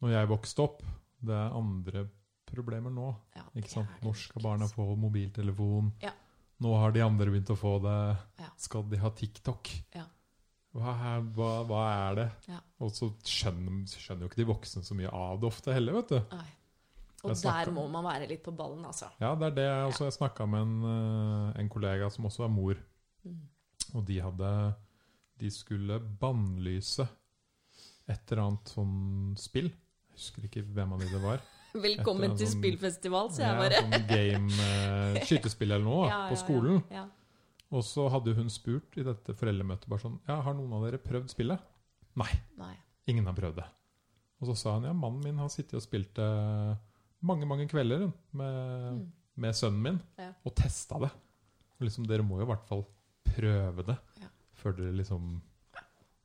når 0.00 0.08
jeg 0.14 0.30
vokste 0.30 0.62
opp, 0.64 0.80
det 1.24 1.34
er 1.36 1.56
andre 1.56 2.06
problemer 2.48 2.92
nå. 2.92 3.08
Ja, 3.36 3.44
ikke 3.56 3.72
sant? 3.72 3.90
Når 4.04 4.14
skal 4.16 4.38
altså. 4.38 4.48
barna 4.48 4.66
få 4.72 4.84
mobiltelefon? 5.00 5.92
Ja. 6.04 6.12
Nå 6.62 6.74
har 6.78 6.92
de 6.94 7.02
andre 7.02 7.26
begynt 7.32 7.50
å 7.50 7.56
få 7.58 7.78
det. 7.82 7.94
Ja. 8.40 8.50
Skal 8.60 8.84
de 8.90 9.00
ha 9.02 9.10
TikTok? 9.10 9.70
Ja. 9.94 10.04
Hva 10.74 10.92
er, 11.14 11.24
hva, 11.36 11.48
hva 11.68 11.80
er 12.10 12.14
det? 12.18 12.26
Ja. 12.50 12.60
Og 12.82 12.90
så 12.94 13.08
skjønner, 13.26 13.82
skjønner 13.90 14.24
jo 14.26 14.30
ikke 14.30 14.40
de 14.42 14.46
voksne 14.48 14.82
så 14.86 14.94
mye 14.98 15.10
av 15.14 15.40
det 15.42 15.48
ofte 15.50 15.74
heller, 15.74 15.98
vet 16.00 16.14
du. 16.14 16.20
Nei. 16.34 16.50
Og 17.24 17.32
der 17.40 17.70
må 17.72 17.86
man 17.88 18.04
være 18.04 18.26
litt 18.28 18.42
på 18.44 18.52
ballen, 18.52 18.82
altså. 18.84 19.06
Ja, 19.22 19.30
det 19.40 19.46
er 19.48 19.54
det 19.56 19.64
jeg 19.64 19.84
også. 19.90 20.08
Jeg 20.10 20.16
snakka 20.18 20.46
med 20.50 20.60
en, 20.66 20.74
eh, 20.90 21.60
en 21.62 21.70
kollega 21.72 22.10
som 22.12 22.26
også 22.28 22.44
er 22.44 22.52
mor, 22.52 22.74
Mm. 23.24 23.38
og 23.94 24.04
de 24.04 24.18
hadde 24.20 24.48
De 25.40 25.48
skulle 25.50 25.96
bannlyse 26.20 27.06
et 28.06 28.30
eller 28.30 28.42
annet 28.44 28.68
sånn 28.68 29.34
spill. 29.40 29.70
Jeg 29.70 30.14
husker 30.18 30.44
ikke 30.46 30.62
hvem 30.74 30.92
av 30.92 31.00
de 31.00 31.08
det 31.08 31.22
var. 31.22 31.40
Velkommen 31.74 32.36
til 32.38 32.46
sånn- 32.46 32.60
spillfestival, 32.60 33.30
sier 33.34 33.48
jeg 33.50 33.58
bare. 33.58 33.78
sånn 33.82 34.06
game 34.06 34.50
eh, 35.18 35.24
Skytespill 35.26 35.72
eller 35.74 35.82
noe 35.84 36.04
Ja, 36.06 36.18
på 36.30 36.36
skolen. 36.38 36.82
Ja. 36.94 37.08
Og 37.74 37.82
så 37.82 38.04
hadde 38.12 38.34
hun 38.36 38.46
spurt 38.52 38.94
i 39.00 39.02
dette 39.02 39.34
foreldremøtet 39.34 39.88
bare 39.90 40.04
sånn 40.04 40.20
Ja, 40.28 40.36
har 40.46 40.54
noen 40.54 40.72
av 40.76 40.84
dere 40.86 41.00
prøvd 41.02 41.32
spillet? 41.34 41.58
Nei, 42.14 42.30
Nei. 42.60 42.76
ingen 43.10 43.26
har 43.26 43.34
prøvd 43.34 43.56
det. 43.58 43.66
Og 44.40 44.52
så 44.52 44.56
sa 44.60 44.74
hun 44.76 44.86
ja, 44.86 44.92
mannen 44.94 45.24
min 45.24 45.40
har 45.42 45.48
sittet 45.50 45.74
og 45.80 45.82
spilt 45.82 46.14
det 46.14 46.28
mange, 47.24 47.46
mange 47.48 47.66
kvelder 47.68 48.06
med, 48.32 48.54
Mm. 48.94 49.12
med 49.36 49.54
sønnen 49.58 49.82
min 49.82 50.00
og 50.46 50.54
testa 50.54 51.00
det. 51.00 51.10
Og 51.80 51.88
liksom, 51.88 52.06
dere 52.06 52.22
må 52.22 52.38
jo 52.38 52.46
i 52.46 52.50
hvert 52.54 52.68
fall 52.68 52.84
prøve 53.24 53.82
det 53.88 53.98
Ja. 54.22 54.28
før 54.62 54.76
dere 54.78 54.92
liksom? 54.94 55.40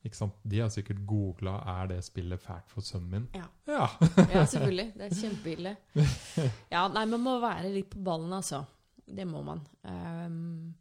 De 0.03 0.59
har 0.59 0.69
sikkert 0.69 1.01
googla 1.05 1.57
'Er 1.65 1.87
det 1.87 2.03
spillet 2.05 2.39
fælt 2.41 2.69
for 2.71 2.81
sønnen 2.81 3.09
min?' 3.09 3.29
Ja. 3.35 3.45
ja. 3.67 3.87
Ja, 4.33 4.45
selvfølgelig. 4.45 4.93
Det 4.95 5.05
er 5.11 5.15
kjempeille. 5.21 5.77
Ja, 6.71 6.87
nei, 6.87 7.05
man 7.05 7.19
må 7.21 7.39
være 7.41 7.69
litt 7.73 7.89
på 7.89 7.99
ballen, 8.03 8.31
altså. 8.33 8.63
Det 9.05 9.25
må 9.27 9.41
man. 9.43 9.59
Um, 9.83 10.75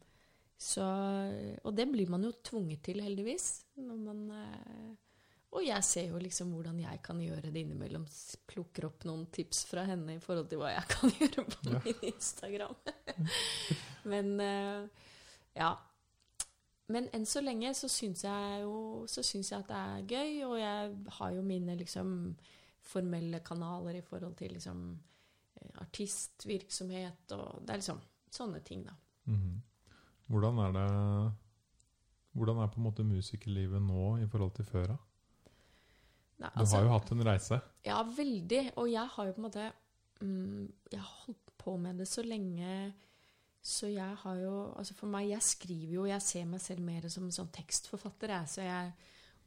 så, 0.57 0.85
og 1.63 1.75
det 1.75 1.87
blir 1.91 2.09
man 2.09 2.23
jo 2.23 2.31
tvunget 2.43 2.81
til, 2.83 3.01
heldigvis. 3.01 3.65
Når 3.77 3.97
man, 3.97 4.31
eh, 4.31 4.95
og 5.51 5.63
jeg 5.65 5.83
ser 5.83 6.09
jo 6.11 6.17
liksom 6.21 6.51
hvordan 6.53 6.79
jeg 6.79 7.01
kan 7.01 7.19
gjøre 7.19 7.51
det 7.51 7.63
innimellom. 7.63 8.05
Plukker 8.47 8.85
opp 8.85 9.03
noen 9.09 9.25
tips 9.33 9.65
fra 9.65 9.83
henne 9.87 10.15
i 10.15 10.19
forhold 10.19 10.47
til 10.51 10.59
hva 10.61 10.71
jeg 10.75 10.87
kan 10.91 11.09
gjøre 11.19 11.45
på 11.49 11.71
Ja. 11.73 11.79
min 11.85 12.03
Instagram. 12.13 12.75
Men 14.05 14.39
eh, 14.39 14.87
ja. 15.55 15.75
Men 16.89 17.07
enn 17.13 17.25
så 17.29 17.41
lenge 17.45 17.69
så 17.77 17.87
syns 17.91 18.23
jeg 18.25 18.61
jo 18.63 19.05
så 19.07 19.21
syns 19.25 19.51
jeg 19.51 19.59
at 19.59 19.67
det 19.69 19.77
er 19.77 20.07
gøy, 20.09 20.31
og 20.47 20.55
jeg 20.59 20.95
har 21.19 21.31
jo 21.35 21.41
mine 21.45 21.75
liksom 21.77 22.13
formelle 22.89 23.39
kanaler 23.45 23.99
i 23.99 24.01
forhold 24.05 24.35
til 24.39 24.55
liksom 24.55 24.79
eh, 25.61 25.81
artistvirksomhet 25.83 27.35
og 27.37 27.59
Det 27.65 27.73
er 27.75 27.81
liksom 27.83 27.99
sånne 28.31 28.61
ting, 28.65 28.83
da. 28.87 28.95
Mhm. 29.29 29.61
Hvordan 30.29 30.59
er 30.65 30.71
det 30.77 30.89
Hvordan 32.37 32.59
er 32.61 32.67
på 32.69 32.77
en 32.79 32.83
måte 32.85 33.03
musikerlivet 33.03 33.81
nå 33.81 34.17
i 34.23 34.27
forhold 34.29 34.51
til 34.55 34.65
før? 34.65 34.87
da? 34.87 34.97
Nei, 36.39 36.49
Du 36.55 36.59
altså- 36.61 36.75
har 36.77 36.83
jo 36.83 36.89
hatt 36.89 37.11
en 37.11 37.23
reise. 37.25 37.61
Ja, 37.85 38.03
veldig. 38.03 38.71
Og 38.77 38.91
jeg 38.91 39.07
har 39.07 39.25
jo 39.25 39.33
på 39.33 39.37
en 39.41 39.43
måte 39.51 39.71
mm, 40.21 40.73
Jeg 40.91 40.99
har 40.99 41.25
holdt 41.25 41.57
på 41.57 41.77
med 41.77 41.97
det 41.97 42.07
så 42.07 42.21
lenge, 42.23 42.93
så 43.61 43.89
jeg 43.91 44.15
har 44.21 44.35
jo 44.39 44.73
Altså 44.79 44.95
for 44.95 45.11
meg, 45.11 45.29
jeg 45.33 45.43
skriver 45.43 45.93
jo 45.93 46.05
Jeg 46.07 46.23
ser 46.23 46.45
meg 46.47 46.61
selv 46.63 46.83
mer 46.85 47.07
som 47.11 47.25
en 47.27 47.35
sånn 47.35 47.51
tekstforfatter, 47.53 48.35
jeg. 48.37 48.51
Så 48.53 48.61
jeg 48.65 48.91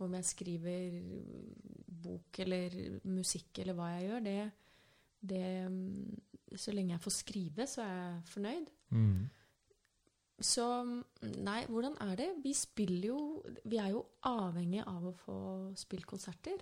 Om 0.03 0.17
jeg 0.19 0.29
skriver 0.29 0.99
bok 2.03 2.43
eller 2.43 2.77
musikk 3.07 3.63
eller 3.63 3.77
hva 3.79 3.93
jeg 3.95 4.09
gjør, 4.09 4.25
det, 4.27 4.41
det 5.33 5.45
mm, 5.71 6.57
Så 6.59 6.75
lenge 6.75 6.97
jeg 6.97 7.05
får 7.05 7.15
skrive, 7.15 7.67
så 7.71 7.85
er 7.85 7.93
jeg 7.95 8.19
fornøyd. 8.33 8.67
Mm. 8.91 9.23
Så 10.43 10.67
nei, 11.47 11.61
hvordan 11.71 11.95
er 12.03 12.17
det? 12.19 12.29
Vi 12.43 12.53
spiller 12.59 13.09
jo 13.13 13.21
Vi 13.65 13.79
er 13.79 13.93
jo 13.95 14.05
avhengig 14.27 14.83
av 14.83 15.07
å 15.07 15.17
få 15.17 15.39
spilt 15.79 16.09
konserter. 16.11 16.61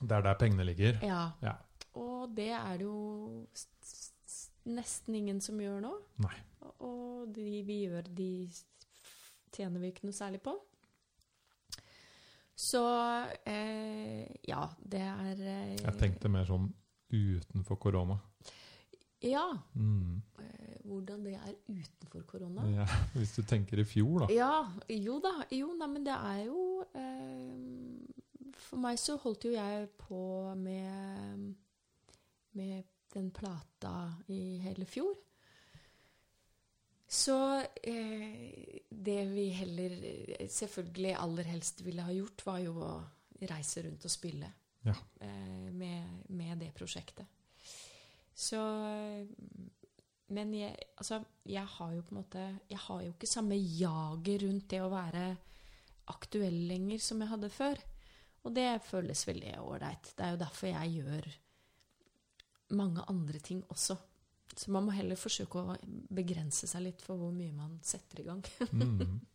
Det 0.00 0.16
er 0.16 0.24
der 0.24 0.38
pengene 0.40 0.64
ligger. 0.66 0.98
Ja. 1.04 1.30
Ja. 1.44 1.54
Og 2.00 2.34
det 2.36 2.50
er 2.56 2.76
det 2.80 2.86
jo 2.86 3.46
nesten 4.70 5.16
ingen 5.16 5.40
som 5.44 5.60
gjør 5.60 5.80
nå. 5.84 5.92
Nei. 6.24 6.36
Og 6.86 7.30
de 7.34 7.62
vi 7.66 7.82
gjør, 7.86 8.08
de 8.16 8.32
tjener 9.54 9.82
vi 9.82 9.92
ikke 9.92 10.08
noe 10.08 10.16
særlig 10.16 10.42
på. 10.44 10.54
Så 12.60 12.82
eh, 13.48 14.26
ja, 14.48 14.66
det 14.84 15.00
er 15.00 15.38
eh, 15.40 15.76
Jeg 15.78 15.94
tenkte 16.00 16.28
mer 16.32 16.44
sånn 16.48 16.68
utenfor 17.10 17.78
korona. 17.80 18.18
Ja. 19.24 19.46
Mm. 19.74 20.20
Eh, 20.40 20.76
hvordan 20.84 21.24
det 21.24 21.38
er 21.38 21.54
utenfor 21.68 22.26
korona. 22.28 22.66
Ja, 22.72 22.86
hvis 23.16 23.32
du 23.38 23.42
tenker 23.48 23.80
i 23.80 23.86
fjor, 23.88 24.26
da. 24.26 24.28
Ja, 24.34 24.52
jo 24.92 25.16
da. 25.24 25.38
Jo, 25.56 25.72
nei, 25.80 25.88
men 25.94 26.04
det 26.04 26.16
er 26.16 26.44
jo 26.50 26.84
eh, 26.92 28.52
For 28.60 28.80
meg 28.80 29.00
så 29.00 29.16
holdt 29.24 29.48
jo 29.48 29.56
jeg 29.56 29.88
på 30.04 30.20
med 30.60 31.50
med 32.52 32.82
den 33.14 33.30
plata 33.30 34.10
i 34.28 34.58
hele 34.62 34.86
fjor. 34.86 35.14
Så 37.10 37.34
eh, 37.82 38.80
det 38.90 39.18
vi 39.32 39.48
heller 39.50 39.94
selvfølgelig 40.46 41.14
aller 41.18 41.48
helst 41.50 41.80
ville 41.82 42.04
ha 42.06 42.12
gjort, 42.14 42.44
var 42.46 42.60
jo 42.62 42.76
å 42.86 42.90
reise 43.50 43.82
rundt 43.82 44.04
og 44.06 44.12
spille 44.14 44.52
Ja. 44.86 44.94
eh, 45.20 45.66
med, 45.74 46.22
med 46.30 46.58
det 46.62 46.70
prosjektet. 46.76 47.26
Så 48.34 48.56
Men 50.30 50.52
jeg, 50.54 50.76
altså, 50.96 51.18
jeg 51.44 51.66
har 51.66 51.92
jo 51.92 52.02
på 52.06 52.14
en 52.14 52.20
måte 52.22 52.42
Jeg 52.70 52.78
har 52.78 53.00
jo 53.02 53.10
ikke 53.10 53.26
samme 53.28 53.56
jaget 53.58 54.42
rundt 54.44 54.68
det 54.70 54.80
å 54.80 54.92
være 54.92 55.24
aktuell 56.14 56.56
lenger 56.70 56.98
som 57.02 57.20
jeg 57.20 57.28
hadde 57.30 57.50
før. 57.50 57.82
Og 58.46 58.54
det 58.54 58.68
føles 58.86 59.26
veldig 59.28 59.56
ålreit. 59.60 60.12
Det 60.16 60.24
er 60.24 60.30
jo 60.36 60.40
derfor 60.44 60.70
jeg 60.70 60.94
gjør 61.02 61.26
mange 62.78 63.02
andre 63.10 63.38
ting 63.42 63.60
også. 63.68 63.96
Så 64.56 64.72
man 64.74 64.86
må 64.88 64.94
heller 64.94 65.18
forsøke 65.18 65.60
å 65.62 65.76
begrense 66.14 66.66
seg 66.68 66.82
litt 66.88 67.04
for 67.04 67.20
hvor 67.20 67.30
mye 67.34 67.52
man 67.54 67.78
setter 67.86 68.24
i 68.24 68.28
gang. 68.30 68.44
Mm. 68.72 69.20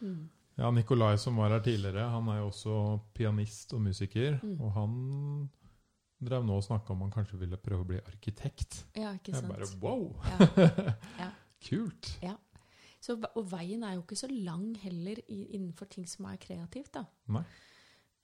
Mm. 0.00 0.30
Ja, 0.56 0.70
Nikolai 0.72 1.18
som 1.20 1.36
var 1.36 1.50
her 1.52 1.60
tidligere, 1.60 2.06
han 2.08 2.28
er 2.32 2.38
jo 2.38 2.46
også 2.46 2.74
pianist 3.12 3.74
og 3.76 3.82
musiker. 3.84 4.38
Mm. 4.40 4.54
Og 4.64 4.70
han 4.72 4.94
drev 6.24 6.46
nå 6.48 6.56
og 6.56 6.64
snakka 6.64 6.94
om 6.94 7.02
han 7.04 7.12
kanskje 7.12 7.36
ville 7.42 7.58
prøve 7.60 7.84
å 7.84 7.88
bli 7.90 7.98
arkitekt. 8.00 8.78
Ja, 8.96 9.12
ikke 9.18 9.34
sant? 9.36 9.52
Jeg 9.52 9.52
bare 9.52 9.68
wow! 9.84 10.06
Ja. 10.24 10.94
Ja. 11.26 11.28
Kult! 11.60 12.14
Så, 13.00 13.18
og 13.20 13.44
veien 13.52 13.84
er 13.84 13.98
jo 13.98 14.06
ikke 14.06 14.16
så 14.16 14.28
lang 14.32 14.70
heller 14.80 15.20
innenfor 15.28 15.88
ting 15.92 16.06
som 16.08 16.24
er 16.28 16.40
kreativt, 16.40 16.94
da. 16.96 17.04
Nei. 17.32 17.44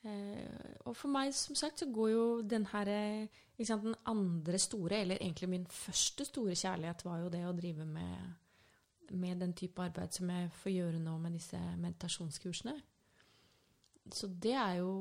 Eh, 0.07 0.79
og 0.87 0.95
for 0.95 1.11
meg, 1.11 1.35
som 1.35 1.57
sagt, 1.59 1.81
så 1.83 1.89
går 1.91 2.11
jo 2.13 2.25
den 2.47 2.67
her 2.71 2.89
eh, 2.93 3.39
sant, 3.65 3.85
Den 3.85 3.97
andre 4.07 4.59
store, 4.59 5.01
eller 5.03 5.19
egentlig 5.21 5.49
min 5.49 5.67
første 5.67 6.25
store 6.25 6.55
kjærlighet, 6.55 7.05
var 7.05 7.23
jo 7.25 7.31
det 7.33 7.45
å 7.47 7.55
drive 7.57 7.87
med, 7.89 8.35
med 9.11 9.41
den 9.43 9.55
type 9.57 9.83
arbeid 9.83 10.15
som 10.15 10.31
jeg 10.31 10.53
får 10.61 10.73
gjøre 10.73 11.01
nå 11.03 11.17
med 11.19 11.39
disse 11.39 11.59
meditasjonskursene. 11.83 12.77
Så 14.13 14.31
det 14.31 14.55
er 14.55 14.83
jo 14.83 14.93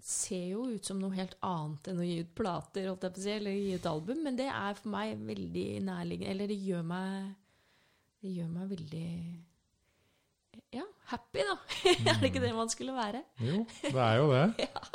Ser 0.00 0.52
jo 0.54 0.62
ut 0.72 0.86
som 0.88 0.96
noe 0.96 1.12
helt 1.12 1.34
annet 1.44 1.88
enn 1.90 1.98
å 2.00 2.04
gi 2.06 2.20
ut 2.22 2.30
plater, 2.38 2.86
holdt 2.88 3.02
jeg 3.04 3.12
på 3.12 3.20
å 3.20 3.24
si, 3.24 3.32
eller 3.34 3.56
gi 3.58 3.74
ut 3.76 3.88
album, 3.90 4.22
men 4.24 4.38
det 4.38 4.46
er 4.48 4.78
for 4.78 4.88
meg 4.94 5.18
veldig 5.20 5.64
nærliggende 5.84 6.30
Eller 6.32 6.48
det 6.48 6.56
gjør 6.62 6.86
meg 6.86 7.34
Det 8.22 8.30
gjør 8.38 8.54
meg 8.54 8.70
veldig 8.70 9.10
ja, 10.76 10.84
happy, 11.10 11.42
da. 11.48 11.56
er 12.12 12.20
det 12.20 12.30
ikke 12.30 12.42
det 12.44 12.52
man 12.56 12.70
skulle 12.72 12.94
være? 12.96 13.22
Jo, 13.42 13.62
det 13.82 13.94
er 14.06 14.18
jo 14.20 14.28
det. 14.32 14.46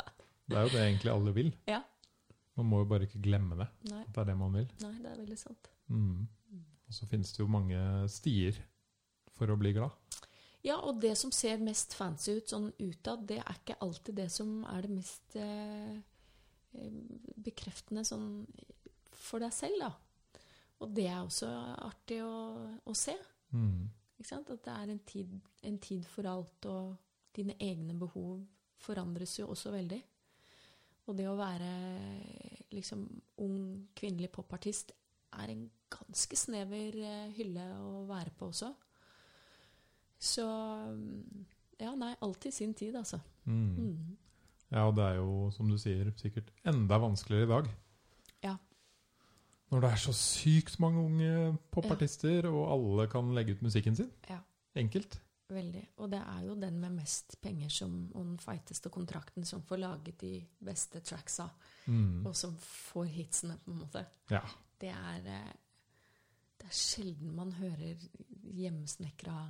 Det 0.52 0.58
er 0.58 0.66
jo 0.66 0.72
det 0.74 0.80
egentlig 0.82 1.08
alle 1.12 1.32
vil. 1.32 1.46
Ja. 1.70 1.78
Man 2.58 2.66
må 2.68 2.82
jo 2.82 2.86
bare 2.90 3.06
ikke 3.06 3.20
glemme 3.24 3.56
det. 3.56 3.64
Nei, 3.88 4.00
At 4.02 4.10
det 4.12 4.20
er 4.20 4.26
det 4.28 4.34
man 4.36 4.52
vil. 4.58 4.66
nei, 4.82 4.90
det 5.00 5.08
er 5.08 5.20
veldig 5.22 5.38
sant. 5.40 5.70
Mm. 5.88 6.26
Og 6.90 6.96
så 6.98 7.06
finnes 7.08 7.30
det 7.32 7.40
jo 7.40 7.46
mange 7.48 7.78
stier 8.12 8.58
for 9.38 9.48
å 9.48 9.56
bli 9.56 9.70
glad. 9.78 9.94
Ja, 10.66 10.76
og 10.82 11.00
det 11.00 11.14
som 11.16 11.32
ser 11.32 11.62
mest 11.64 11.94
fancy 11.96 12.34
ut 12.36 12.52
sånn 12.52 12.68
utad, 12.82 13.24
det 13.30 13.38
er 13.40 13.56
ikke 13.62 13.78
alltid 13.86 14.18
det 14.20 14.28
som 14.34 14.50
er 14.74 14.84
det 14.84 14.92
mest 14.98 15.38
eh, 15.40 15.96
bekreftende 17.46 18.04
sånn 18.06 18.28
for 19.22 19.40
deg 19.42 19.54
selv, 19.56 19.78
da. 19.80 19.90
Og 20.82 20.92
det 20.96 21.06
er 21.08 21.22
også 21.22 21.48
artig 21.86 22.20
å, 22.26 22.36
å 22.84 22.94
se. 22.98 23.14
Mm. 23.54 23.88
At 24.30 24.64
det 24.64 24.72
er 24.72 24.92
en 24.92 25.02
tid, 25.06 25.34
en 25.62 25.78
tid 25.78 26.04
for 26.08 26.28
alt, 26.30 26.66
og 26.66 26.96
dine 27.36 27.56
egne 27.60 27.94
behov 27.98 28.42
forandres 28.82 29.38
jo 29.38 29.48
også 29.48 29.72
veldig. 29.74 30.00
Og 31.06 31.18
det 31.18 31.26
å 31.28 31.38
være 31.38 31.70
liksom 32.72 33.06
ung 33.42 33.56
kvinnelig 33.98 34.30
popartist 34.30 34.92
er 35.40 35.52
en 35.52 35.64
ganske 35.92 36.36
snever 36.38 36.96
eh, 37.02 37.32
hylle 37.36 37.64
å 37.80 38.04
være 38.08 38.32
på 38.36 38.50
også. 38.52 38.70
Så 40.22 40.46
mm, 40.46 41.46
Ja, 41.82 41.96
nei, 41.98 42.12
alltid 42.22 42.54
sin 42.54 42.74
tid, 42.78 42.94
altså. 42.94 43.18
Mm. 43.44 43.70
Mm. 43.74 44.18
Ja, 44.70 44.86
og 44.86 44.94
det 44.96 45.04
er 45.04 45.16
jo, 45.18 45.50
som 45.50 45.68
du 45.68 45.74
sier, 45.80 46.12
sikkert 46.20 46.52
enda 46.68 47.00
vanskeligere 47.02 47.48
i 47.48 47.50
dag. 47.50 47.70
Når 49.72 49.80
det 49.80 49.90
er 49.90 50.00
så 50.02 50.12
sykt 50.12 50.78
mange 50.82 51.00
unge 51.00 51.58
popartister, 51.72 52.46
og 52.50 52.66
alle 52.74 53.06
kan 53.10 53.30
legge 53.34 53.54
ut 53.56 53.62
musikken 53.64 53.96
sin. 53.96 54.10
Ja. 54.28 54.38
Enkelt. 54.76 55.16
Veldig. 55.52 55.82
Og 56.00 56.10
det 56.12 56.18
er 56.20 56.44
jo 56.46 56.54
den 56.60 56.78
med 56.80 56.94
mest 56.96 57.34
penger 57.42 57.68
som, 57.72 57.96
og 58.14 58.24
den 58.24 58.38
feiteste 58.40 58.88
kontrakten 58.92 59.44
som 59.48 59.62
får 59.68 59.80
laget 59.80 60.20
de 60.20 60.34
beste 60.64 61.00
tracksa, 61.00 61.48
Mm. 61.86 62.26
og 62.26 62.36
som 62.36 62.54
får 62.60 63.04
hitsene, 63.10 63.56
på 63.64 63.72
en 63.72 63.78
måte. 63.80 64.04
Ja. 64.30 64.40
Det 64.80 64.88
er, 64.88 65.16
eh, 65.26 65.52
det 66.60 66.68
er 66.68 66.76
sjelden 66.78 67.34
man 67.34 67.52
hører 67.52 67.96
hjemmesnekra 68.54 69.48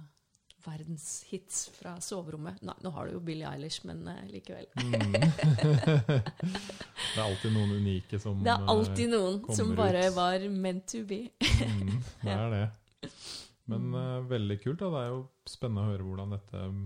verdenshits 0.64 1.64
fra 1.76 1.94
soverommet. 2.04 2.60
Nei, 2.66 2.74
nå 2.84 2.90
har 2.94 3.08
du 3.08 3.16
jo 3.16 3.20
Billie 3.24 3.48
Eilish, 3.48 3.80
men 3.88 4.02
uh, 4.08 4.18
likevel. 4.30 4.66
Mm. 4.78 5.12
det 6.12 7.18
er 7.18 7.24
alltid 7.24 7.52
noen 7.54 7.74
unike 7.80 8.20
som 8.22 8.42
Det 8.44 8.52
er 8.54 8.66
alltid 8.74 9.12
noen 9.12 9.40
uh, 9.44 9.52
som 9.56 9.74
bare 9.78 10.06
ut. 10.08 10.14
var 10.16 10.46
meant 10.54 10.86
to 10.92 11.02
be. 11.08 11.20
Mm, 11.42 11.96
det 12.22 12.36
er 12.36 12.54
det. 12.56 13.10
Men 13.72 13.88
uh, 13.94 14.18
veldig 14.30 14.58
kult. 14.62 14.80
da. 14.82 14.90
Det 14.96 15.02
er 15.04 15.10
jo 15.14 15.20
spennende 15.48 15.84
å 15.86 15.90
høre 15.92 16.06
hvordan 16.08 16.34
dette 16.36 16.64
mm, 16.72 16.84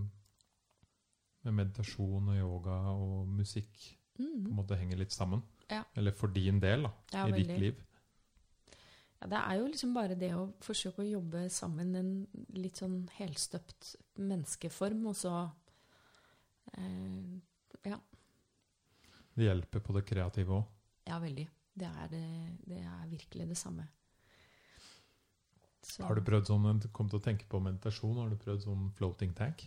med 1.46 1.58
meditasjon 1.60 2.32
og 2.32 2.40
yoga 2.40 2.80
og 2.96 3.28
musikk 3.38 3.70
på 4.16 4.22
en 4.24 4.32
Mm. 4.46 4.46
måte 4.56 4.76
henger 4.80 4.96
litt 4.96 5.12
sammen. 5.12 5.42
Ja. 5.68 5.82
Eller 5.94 6.14
for 6.16 6.32
din 6.32 6.56
del, 6.62 6.86
da. 6.86 6.90
Ja, 7.12 7.26
I 7.28 7.32
ditt 7.36 7.50
liv. 7.60 7.82
Ja, 9.20 9.26
det 9.32 9.38
er 9.40 9.54
jo 9.60 9.66
liksom 9.70 9.94
bare 9.96 10.14
det 10.18 10.32
å 10.36 10.42
forsøke 10.60 11.00
å 11.02 11.08
jobbe 11.08 11.46
sammen 11.50 11.94
en 11.96 12.10
litt 12.54 12.76
sånn 12.82 12.98
helstøpt 13.16 13.94
menneskeform, 14.20 15.06
og 15.08 15.16
så 15.16 15.32
eh, 16.76 17.40
Det 19.36 19.44
hjelper 19.44 19.82
på 19.84 19.92
det 19.96 20.04
kreative 20.08 20.54
òg. 20.56 20.64
Ja, 21.06 21.18
veldig. 21.20 21.46
Det 21.76 21.86
er, 21.88 22.06
det, 22.08 22.22
det 22.66 22.78
er 22.88 23.08
virkelig 23.10 23.48
det 23.50 23.56
samme. 23.60 23.84
Så- 25.86 26.04
Har 26.08 26.14
du 26.16 26.22
prøvd 26.24 26.46
sånn, 26.48 26.80
kom 26.92 27.08
til 27.08 27.20
å 27.20 27.22
tenke 27.22 27.44
på 27.48 27.60
meditasjon, 27.62 28.16
har 28.16 28.30
du 28.32 28.36
prøvd 28.40 28.64
sånn 28.64 28.86
floating 28.96 29.34
tank? 29.36 29.66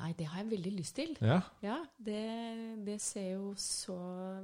Nei, 0.00 0.12
det 0.18 0.26
har 0.26 0.42
jeg 0.42 0.50
veldig 0.50 0.72
lyst 0.74 0.96
til. 0.96 1.12
Ja, 1.20 1.42
Ja, 1.62 1.76
det, 2.02 2.84
det 2.84 3.00
ser 3.00 3.34
jo 3.36 3.52
så 3.60 3.94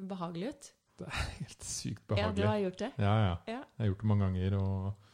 behagelig 0.07 0.53
ut. 0.53 0.69
helt 1.41 1.65
sykt 1.67 2.03
behagelig. 2.09 2.27
Ja, 2.27 2.33
du 2.37 2.49
har 2.49 2.59
gjort 2.65 2.83
det? 2.83 2.91
Ja, 2.99 3.15
ja. 3.25 3.37
Ja. 3.47 3.61
Jeg 3.61 3.85
har 3.85 3.91
gjort 3.93 4.03
det 4.03 4.11
mange 4.11 4.27
ganger, 4.29 4.57
og 4.59 5.07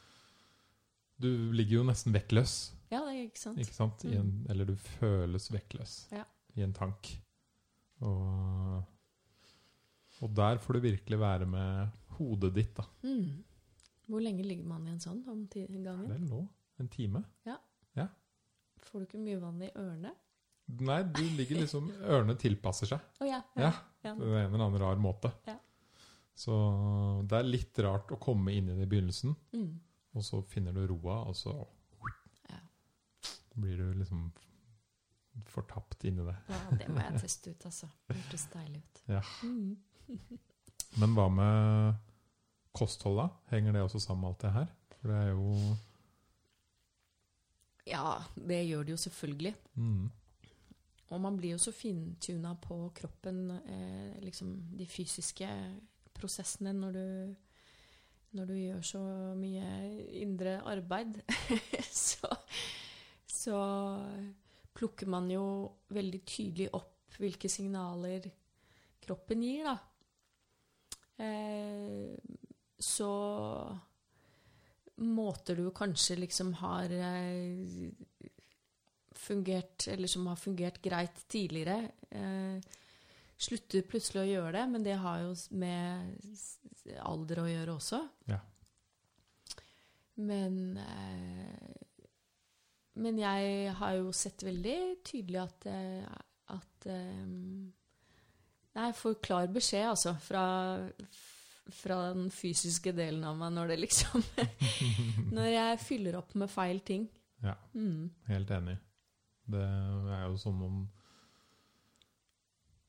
du 1.22 1.28
ligger 1.56 1.80
jo 1.80 1.86
nesten 1.88 2.16
vektløs, 2.16 2.56
Ja, 2.90 3.00
det 3.02 3.14
er 3.14 3.22
ikke 3.26 3.40
sant? 3.40 3.58
ikke 3.58 3.74
sant? 3.74 4.04
I 4.06 4.16
en, 4.20 4.32
eller 4.52 4.68
du 4.68 4.76
føles 4.76 5.48
vektløs 5.52 5.94
Ja. 6.14 6.24
i 6.54 6.62
en 6.62 6.74
tank. 6.76 7.10
Og, 8.04 8.82
og 10.22 10.34
der 10.36 10.60
får 10.62 10.76
du 10.76 10.80
virkelig 10.84 11.18
være 11.20 11.46
med 11.50 11.88
hodet 12.18 12.52
ditt, 12.54 12.74
da. 12.76 12.84
Mm. 13.02 13.44
Hvor 14.06 14.22
lenge 14.22 14.44
ligger 14.46 14.68
man 14.68 14.86
i 14.86 14.92
en 14.92 15.00
sånn 15.02 15.24
om 15.26 15.46
gangen? 15.50 16.10
Det 16.12 16.20
nå. 16.28 16.44
en 16.78 16.88
time. 16.92 17.24
Ja 17.44 17.56
Får 18.86 19.02
du 19.02 19.06
ikke 19.08 19.22
mye 19.22 19.40
vann 19.42 19.62
i 19.64 19.68
ørene? 19.74 20.12
Nei, 20.86 20.98
du 21.14 21.22
ligger 21.38 21.60
liksom 21.62 21.88
Ørene 22.02 22.34
tilpasser 22.38 22.90
seg. 22.90 23.02
Å 23.22 23.28
ja. 23.28 23.38
Ja. 23.58 23.70
ja. 24.02 24.12
på 24.14 24.26
en 24.26 24.48
eller 24.48 24.64
annen 24.66 24.80
rar 24.82 24.98
måte. 25.00 25.30
Ja. 25.46 25.56
Så 26.36 26.52
det 27.28 27.38
er 27.38 27.46
litt 27.48 27.78
rart 27.80 28.10
å 28.12 28.18
komme 28.20 28.52
inn 28.52 28.68
i 28.68 28.74
det 28.76 28.84
i 28.84 28.90
begynnelsen, 28.90 29.34
Mm. 29.56 29.80
og 30.14 30.22
så 30.22 30.42
finner 30.44 30.72
du 30.76 30.86
roa, 30.86 31.22
og 31.28 31.34
så 31.34 31.54
Ja. 32.50 32.58
blir 33.56 33.76
du 33.78 33.94
liksom 33.94 34.32
fortapt 35.46 36.04
inni 36.04 36.24
det. 36.26 36.36
ja, 36.48 36.70
det 36.76 36.88
må 36.88 37.00
jeg 37.00 37.20
teste 37.20 37.50
ut, 37.50 37.64
altså. 37.66 37.88
Det 38.08 38.16
hørtes 38.16 38.46
deilig 38.52 38.82
ut. 38.82 39.02
Ja. 39.08 39.22
Mm. 39.42 39.76
Men 41.00 41.14
hva 41.14 41.28
med 41.32 41.96
kosthold, 42.74 43.16
da? 43.16 43.28
Henger 43.50 43.72
det 43.72 43.82
også 43.82 44.00
sammen 44.00 44.20
med 44.20 44.28
alt 44.28 44.38
det 44.44 44.52
her? 44.52 44.66
For 45.00 45.08
det 45.08 45.16
er 45.16 45.28
jo 45.32 45.76
Ja, 47.86 48.18
det 48.36 48.64
gjør 48.68 48.84
det 48.84 48.90
jo 48.96 48.96
selvfølgelig. 48.96 49.54
mm, 49.74 50.10
Og 51.10 51.20
man 51.20 51.36
blir 51.38 51.50
jo 51.54 51.58
så 51.58 51.70
fintuna 51.72 52.54
på 52.60 52.90
kroppen, 52.94 53.50
eh, 53.50 54.20
liksom 54.24 54.76
de 54.76 54.86
fysiske 54.86 55.46
prosessene, 56.16 56.72
når 56.76 56.96
du, 56.96 57.34
når 58.38 58.50
du 58.50 58.56
gjør 58.56 58.82
så 58.94 59.02
mye 59.38 59.68
indre 60.22 60.58
arbeid. 60.66 61.20
så, 62.10 62.32
så 63.30 63.60
plukker 64.76 65.08
man 65.10 65.30
jo 65.32 65.46
veldig 65.94 66.22
tydelig 66.28 66.70
opp 66.76 67.16
hvilke 67.20 67.48
signaler 67.48 68.26
kroppen 69.06 69.44
gir, 69.44 69.68
da. 69.68 69.76
Eh, 71.16 72.12
så 72.78 73.12
måter 74.96 75.56
du 75.56 75.70
kanskje 75.76 76.18
liksom 76.20 76.52
har 76.60 76.92
eh, 76.92 77.88
fungert, 79.16 79.88
eller 79.88 80.08
som 80.08 80.26
har 80.26 80.36
fungert 80.36 80.82
greit 80.84 81.22
tidligere, 81.28 81.90
eh, 82.10 82.60
slutter 83.36 83.84
plutselig 83.88 84.22
å 84.22 84.28
gjøre 84.30 84.52
det, 84.56 84.66
men 84.72 84.84
det 84.86 84.96
har 85.02 85.22
jo 85.24 85.32
med 85.60 86.14
alder 87.04 87.42
å 87.42 87.48
gjøre 87.50 87.74
også. 87.76 88.00
Ja. 88.30 88.40
Men 90.16 90.78
eh, 90.80 91.82
Men 92.96 93.18
jeg 93.20 93.72
har 93.76 93.96
jo 93.98 94.12
sett 94.16 94.46
veldig 94.46 94.78
tydelig 95.04 95.42
at, 95.42 95.66
eh, 95.68 96.06
at 96.54 96.86
eh, 96.88 97.26
Nei, 98.76 98.86
jeg 98.90 98.96
får 98.96 99.18
klar 99.24 99.46
beskjed, 99.48 99.86
altså, 99.88 100.14
fra, 100.20 100.46
fra 101.72 101.96
den 102.12 102.26
fysiske 102.32 102.92
delen 102.96 103.22
av 103.24 103.38
meg 103.40 103.54
når 103.56 103.72
det 103.72 103.78
liksom 103.84 104.24
Når 105.36 105.48
jeg 105.48 105.78
fyller 105.84 106.18
opp 106.20 106.34
med 106.36 106.52
feil 106.52 106.80
ting. 106.84 107.06
Ja. 107.44 107.54
Mm. 107.76 108.10
Helt 108.28 108.52
enig. 108.56 108.76
Det 109.46 109.62
er 109.62 110.26
jo 110.26 110.36
som 110.40 110.60
om 110.64 110.84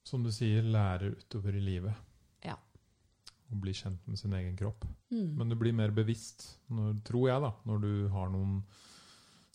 Som 0.07 0.23
du 0.23 0.31
sier, 0.31 0.63
lærer 0.63 1.17
utover 1.19 1.55
i 1.59 1.63
livet. 1.63 1.95
Ja. 2.45 2.55
å 3.51 3.57
bli 3.63 3.71
kjent 3.75 4.05
med 4.07 4.19
sin 4.19 4.33
egen 4.35 4.55
kropp. 4.59 4.85
Mm. 5.11 5.29
Men 5.39 5.49
du 5.51 5.55
blir 5.59 5.75
mer 5.75 5.91
bevisst, 5.95 6.45
når, 6.71 6.97
tror 7.07 7.27
jeg, 7.29 7.41
da, 7.43 7.51
når 7.69 7.81
du 7.83 7.91
har 8.11 8.29
noen, 8.33 8.57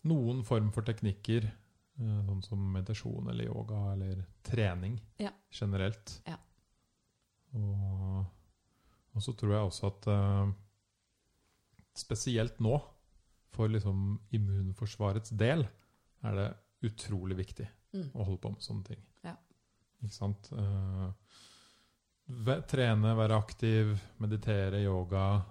noen 0.09 0.39
form 0.45 0.71
for 0.73 0.85
teknikker, 0.87 1.45
eh, 1.45 2.21
sånn 2.27 2.41
som 2.45 2.63
meditasjon 2.73 3.29
eller 3.29 3.45
yoga 3.51 3.83
eller 3.93 4.23
trening 4.49 4.99
Ja. 5.21 5.29
generelt. 5.53 6.15
Ja. 6.29 6.37
Og, 7.53 8.25
og 9.13 9.21
så 9.21 9.35
tror 9.37 9.53
jeg 9.53 9.67
også 9.69 9.91
at 9.91 10.07
eh, 10.09 10.53
spesielt 12.01 12.59
nå, 12.65 12.79
for 13.53 13.69
liksom 13.69 14.15
immunforsvarets 14.33 15.35
del, 15.37 15.67
er 16.25 16.37
det 16.39 16.49
utrolig 16.89 17.37
viktig 17.43 17.69
Mm. 17.93 18.07
å 18.17 18.23
holde 18.25 18.41
på 18.41 18.49
med 18.49 18.63
sånne 18.65 18.83
ting. 18.87 19.01
Ja. 19.23 19.35
Ikke 20.03 20.15
sant? 20.15 20.49
Eh, 20.51 21.09
trene, 22.69 23.15
være 23.17 23.37
aktiv, 23.37 23.93
meditere, 24.23 24.81
yoga, 24.83 25.41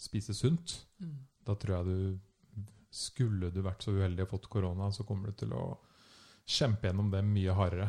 spise 0.00 0.34
sunt. 0.34 0.86
Mm. 1.02 1.16
Da 1.46 1.54
tror 1.56 1.76
jeg 1.78 1.86
du 1.86 2.26
Skulle 2.90 3.52
du 3.54 3.60
vært 3.62 3.84
så 3.84 3.92
uheldig 3.94 4.24
og 4.24 4.32
fått 4.32 4.48
korona, 4.50 4.88
så 4.90 5.04
kommer 5.06 5.30
du 5.30 5.36
til 5.38 5.52
å 5.54 5.76
kjempe 6.42 6.88
gjennom 6.88 7.06
det 7.12 7.20
mye 7.22 7.54
hardere. 7.54 7.86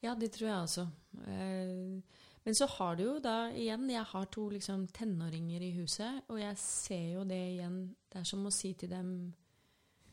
Ja, 0.00 0.14
det 0.16 0.30
tror 0.32 0.48
jeg 0.48 0.62
også. 0.62 0.84
Eh, 1.26 2.00
Men 2.44 2.54
så 2.56 2.66
har 2.78 2.96
du 2.96 3.02
jo 3.02 3.18
da 3.20 3.50
igjen 3.50 3.90
Jeg 3.90 4.04
har 4.08 4.24
to 4.32 4.46
liksom 4.48 4.86
tenåringer 4.86 5.60
i 5.60 5.72
huset, 5.76 6.22
og 6.30 6.40
jeg 6.40 6.56
ser 6.56 7.12
jo 7.18 7.24
det 7.28 7.42
igjen. 7.58 7.94
Det 8.08 8.22
er 8.22 8.24
som 8.24 8.46
å 8.46 8.50
si 8.54 8.72
til 8.72 8.88
dem 8.88 9.10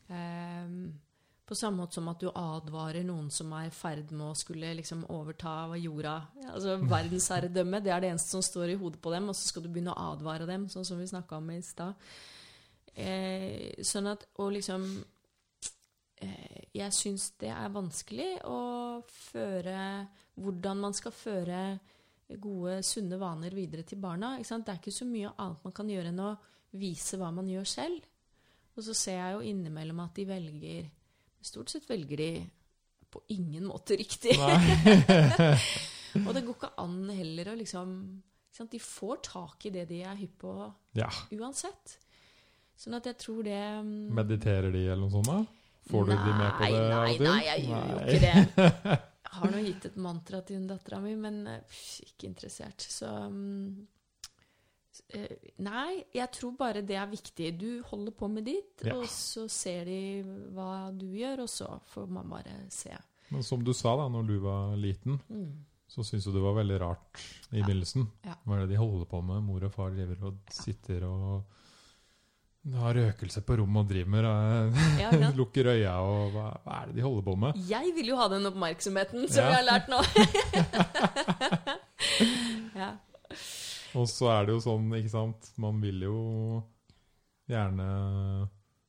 eh, 0.09 0.67
På 1.45 1.55
samme 1.55 1.83
måte 1.83 1.99
som 1.99 2.07
at 2.09 2.21
du 2.21 2.29
advarer 2.33 3.03
noen 3.05 3.27
som 3.29 3.51
er 3.53 3.67
i 3.67 3.73
ferd 3.73 4.09
med 4.09 4.31
å 4.31 4.37
skulle 4.37 4.71
liksom 4.79 5.03
overta 5.13 5.75
jorda. 5.77 6.15
Altså 6.49 6.79
verdensherredømme. 6.81 7.83
Det 7.85 7.93
er 7.93 8.01
det 8.01 8.09
eneste 8.15 8.33
som 8.33 8.45
står 8.45 8.73
i 8.73 8.77
hodet 8.81 9.01
på 9.01 9.13
dem, 9.13 9.29
og 9.29 9.37
så 9.37 9.51
skal 9.51 9.65
du 9.65 9.69
begynne 9.69 9.93
å 9.93 10.07
advare 10.15 10.47
dem, 10.49 10.65
sånn 10.73 10.87
som 10.87 10.97
vi 10.97 11.05
snakka 11.11 11.37
om 11.37 11.51
i 11.53 11.59
stad. 11.65 12.07
Eh, 12.95 13.83
sånn 13.83 14.07
at 14.07 14.21
Og 14.39 14.53
liksom 14.55 14.85
eh, 16.23 16.61
Jeg 16.71 16.93
syns 16.95 17.33
det 17.41 17.49
er 17.51 17.73
vanskelig 17.73 18.37
å 18.47 19.01
føre 19.03 20.05
Hvordan 20.39 20.79
man 20.79 20.95
skal 20.95 21.11
føre 21.11 21.59
gode, 22.41 22.79
sunne 22.87 23.19
vaner 23.21 23.53
videre 23.53 23.83
til 23.85 23.99
barna. 24.01 24.37
Det 24.39 24.49
er 24.49 24.79
ikke 24.79 24.95
så 24.95 25.05
mye 25.05 25.33
annet 25.37 25.65
man 25.67 25.75
kan 25.75 25.89
gjøre 25.91 26.09
enn 26.09 26.23
å 26.23 26.31
vise 26.79 27.19
hva 27.21 27.29
man 27.35 27.49
gjør 27.51 27.67
selv. 27.69 28.07
Og 28.75 28.83
så 28.83 28.95
ser 28.97 29.19
jeg 29.19 29.35
jo 29.35 29.43
innimellom 29.51 30.01
at 30.03 30.17
de 30.17 30.25
velger 30.27 30.87
Stort 31.45 31.69
sett 31.73 31.85
velger 31.89 32.17
de 32.17 32.29
på 33.13 33.21
ingen 33.35 33.67
måte 33.69 33.95
riktig. 33.99 34.33
og 36.25 36.31
det 36.35 36.41
går 36.45 36.55
ikke 36.55 36.71
an 36.81 36.97
heller 37.13 37.51
å 37.53 37.57
liksom 37.59 37.91
sant? 38.55 38.71
De 38.73 38.79
får 38.81 39.21
tak 39.29 39.67
i 39.69 39.73
det 39.75 39.85
de 39.91 40.01
er 40.07 40.17
hypp 40.19 40.39
på 40.45 40.55
Ja. 40.97 41.09
uansett. 41.37 41.97
Sånn 42.75 42.97
at 42.97 43.05
jeg 43.07 43.15
tror 43.21 43.43
det 43.47 43.55
mm, 43.85 44.09
Mediterer 44.17 44.73
de 44.73 44.81
eller 44.89 45.05
noe 45.05 45.13
sånt? 45.13 45.29
da? 45.29 45.37
Får 45.85 46.07
du 46.09 46.11
de 46.11 46.33
med 46.35 46.55
på 46.57 46.65
det? 46.65 46.79
Nei, 46.89 46.91
Nei, 46.91 47.17
nei, 47.23 47.41
jeg 47.45 47.67
gjør 47.69 47.91
jo 47.91 47.99
ikke 48.01 48.23
det. 48.25 49.01
Jeg 49.35 49.41
har 49.41 49.51
nå 49.51 49.59
gitt 49.65 49.85
et 49.89 49.95
mantra 49.99 50.37
til 50.47 50.61
dattera 50.69 51.01
mi, 51.03 51.11
men 51.19 51.41
pff, 51.67 51.97
ikke 52.07 52.27
interessert. 52.29 52.85
Så 52.87 53.09
eh, 53.09 53.33
Nei, 55.59 56.03
jeg 56.13 56.31
tror 56.31 56.51
bare 56.57 56.81
det 56.85 56.95
er 56.99 57.07
viktig. 57.11 57.51
Du 57.59 57.81
holder 57.89 58.11
på 58.11 58.27
med 58.31 58.45
ditt, 58.45 58.83
Ja. 58.85 58.95
og 58.95 59.05
så 59.11 59.47
ser 59.49 59.85
de 59.85 60.23
hva 60.55 60.91
du 60.97 61.05
gjør, 61.15 61.39
og 61.45 61.49
så 61.49 61.79
får 61.93 62.07
man 62.09 62.29
bare 62.29 62.55
se. 62.69 62.95
Men 63.31 63.43
som 63.43 63.63
du 63.63 63.73
sa 63.73 63.95
da 63.97 64.07
når 64.09 64.27
du 64.27 64.39
var 64.39 64.75
liten, 64.77 65.19
Mm. 65.29 65.65
så 65.89 66.03
syntes 66.03 66.25
du 66.25 66.31
det 66.33 66.41
var 66.41 66.53
veldig 66.63 66.79
rart 66.81 67.19
i 67.51 67.57
Ja. 67.59 67.65
begynnelsen. 67.65 68.07
Ja. 68.23 68.35
Hva 68.45 68.55
er 68.57 68.59
det 68.67 68.69
de 68.69 68.75
holder 68.77 69.05
på 69.05 69.21
med? 69.23 69.43
Mor 69.43 69.63
og 69.63 69.73
far 69.73 69.89
driver 69.91 70.23
og 70.27 70.37
sitter 70.49 71.03
og 71.03 71.43
har 72.73 72.93
røkelse 72.97 73.41
på 73.45 73.57
rommet 73.59 73.77
og 73.83 73.89
driver 73.89 74.09
med 74.09 74.25
eh, 74.25 75.01
Ja, 75.01 75.11
ja. 75.11 75.31
Lukker 75.37 75.65
øya 75.69 75.99
og 76.01 76.31
hva, 76.33 76.45
hva 76.65 76.81
er 76.81 76.85
det 76.87 76.95
de 76.95 77.01
holder 77.01 77.21
på 77.21 77.35
med? 77.37 77.53
Jeg 77.69 77.93
vil 77.95 78.07
jo 78.07 78.15
ha 78.17 78.27
den 78.27 78.45
oppmerksomheten 78.49 79.27
som 79.29 79.43
jeg 79.45 79.53
har 79.53 79.63
lært 79.63 79.87
nå. 79.87 79.99
ja. 82.75 82.89
Og 83.95 84.07
så 84.11 84.27
er 84.33 84.45
det 84.45 84.55
jo 84.57 84.61
sånn, 84.65 84.89
ikke 84.97 85.11
sant 85.13 85.51
Man 85.61 85.79
vil 85.83 86.01
jo 86.07 86.17
gjerne 87.47 87.85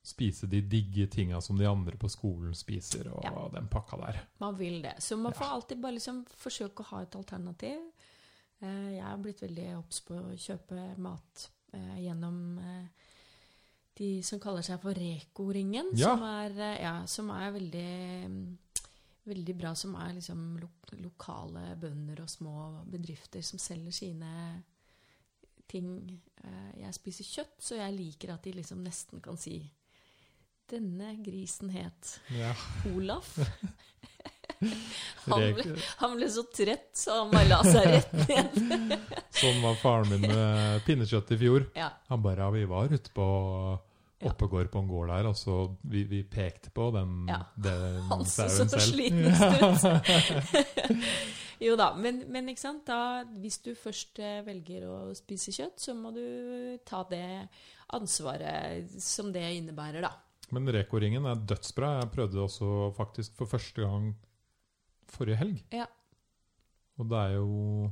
spise 0.06 0.46
de 0.46 0.60
digge 0.62 1.08
tinga 1.10 1.40
som 1.42 1.58
de 1.58 1.66
andre 1.66 1.96
på 1.98 2.08
skolen 2.08 2.54
spiser, 2.54 3.08
og 3.10 3.24
Ja. 3.24 3.48
den 3.52 3.66
pakka 3.68 3.96
der. 3.98 4.20
Man 4.38 4.54
vil 4.56 4.80
det. 4.82 4.94
Så 5.02 5.16
man 5.18 5.32
får 5.32 5.44
alltid 5.50 5.80
bare 5.82 5.96
liksom 5.98 6.24
forsøke 6.30 6.84
å 6.84 6.90
ha 6.92 7.00
et 7.02 7.16
alternativ. 7.16 7.80
Eh, 8.62 8.94
Jeg 8.94 9.02
har 9.02 9.18
blitt 9.18 9.42
veldig 9.42 9.76
obs 9.78 10.00
på 10.00 10.14
å 10.14 10.36
kjøpe 10.38 10.96
mat 10.98 11.48
eh, 11.72 11.96
gjennom 12.04 12.58
eh, 12.58 12.86
de 13.96 14.22
som 14.22 14.38
kaller 14.38 14.62
seg 14.62 14.80
for 14.80 14.94
Reko-ringen. 14.94 15.90
Ja. 15.94 16.14
Som, 16.14 16.56
ja, 16.60 17.06
som 17.06 17.30
er 17.30 17.50
veldig 17.52 18.58
Veldig 19.26 19.56
bra, 19.58 19.74
som 19.74 19.96
er 19.96 20.12
liksom 20.14 20.56
lo 20.60 20.68
lokale 21.02 21.74
bønder 21.82 22.20
og 22.22 22.28
små 22.30 22.84
bedrifter 22.86 23.42
som 23.42 23.58
selger 23.58 23.90
sine 23.90 24.62
ting. 25.68 26.20
Eh, 26.44 26.80
Jeg 26.82 26.94
spiser 26.94 27.24
kjøtt, 27.24 27.56
så 27.62 27.74
jeg 27.80 27.94
liker 27.96 28.34
at 28.34 28.42
de 28.44 28.52
liksom 28.52 28.82
nesten 28.84 29.20
kan 29.24 29.36
si 29.40 29.62
Denne 30.68 31.14
grisen 31.22 31.70
het 31.70 32.18
Ja. 32.34 32.52
Olaf. 32.94 33.38
Han 35.26 35.42
ble, 35.52 35.74
han 36.00 36.14
ble 36.16 36.28
så 36.32 36.42
trett, 36.48 36.86
så 36.96 37.12
han 37.18 37.30
bare 37.34 37.48
la 37.50 37.58
seg 37.66 37.84
rett 37.90 38.12
ned. 38.30 38.54
Sånn 39.36 39.58
var 39.60 39.74
faren 39.82 40.08
min 40.14 40.22
med 40.30 40.80
pinnekjøtt 40.86 41.34
i 41.34 41.36
fjor. 41.42 41.66
Ja. 41.76 41.90
Han 42.08 42.22
bare 42.24 42.40
ja, 42.46 42.50
vi 42.54 42.62
var 42.70 42.88
ute 42.88 43.10
på. 43.12 43.26
Oppegård 44.26 44.70
på 44.72 44.80
en 44.80 44.88
gård 44.88 45.10
der, 45.12 45.26
og 45.28 45.36
så 45.36 45.76
vi, 45.84 46.06
vi 46.08 46.22
pekte 46.24 46.70
på 46.72 46.86
den, 46.94 47.26
Ja. 47.28 47.42
den 47.54 48.00
Han 48.08 48.24
så 48.24 48.46
så 48.48 48.64
sliten 48.80 49.28
ut. 49.28 49.36
jo 51.60 51.76
da, 51.78 51.90
men, 51.96 52.22
men 52.32 52.48
ikke 52.52 52.60
sant? 52.62 52.84
Da, 52.88 53.24
hvis 53.40 53.58
du 53.64 53.72
først 53.78 54.18
eh, 54.22 54.40
velger 54.46 54.84
å 54.90 54.96
spise 55.16 55.52
kjøtt, 55.54 55.80
så 55.80 55.94
må 55.96 56.12
du 56.14 56.22
ta 56.84 57.02
det 57.10 57.48
ansvaret 57.96 58.90
som 59.02 59.32
det 59.32 59.44
innebærer, 59.60 60.02
da. 60.04 60.12
Men 60.54 60.68
Reko-ringen 60.70 61.26
er 61.26 61.40
dødsbra. 61.42 61.92
Jeg 62.02 62.12
prøvde 62.14 62.42
også 62.44 62.68
faktisk 62.96 63.34
for 63.38 63.50
første 63.50 63.82
gang 63.82 64.12
forrige 65.10 65.40
helg. 65.40 65.62
Ja. 65.74 65.86
Og 66.98 67.08
det 67.10 67.18
er 67.18 67.32
jo 67.36 67.90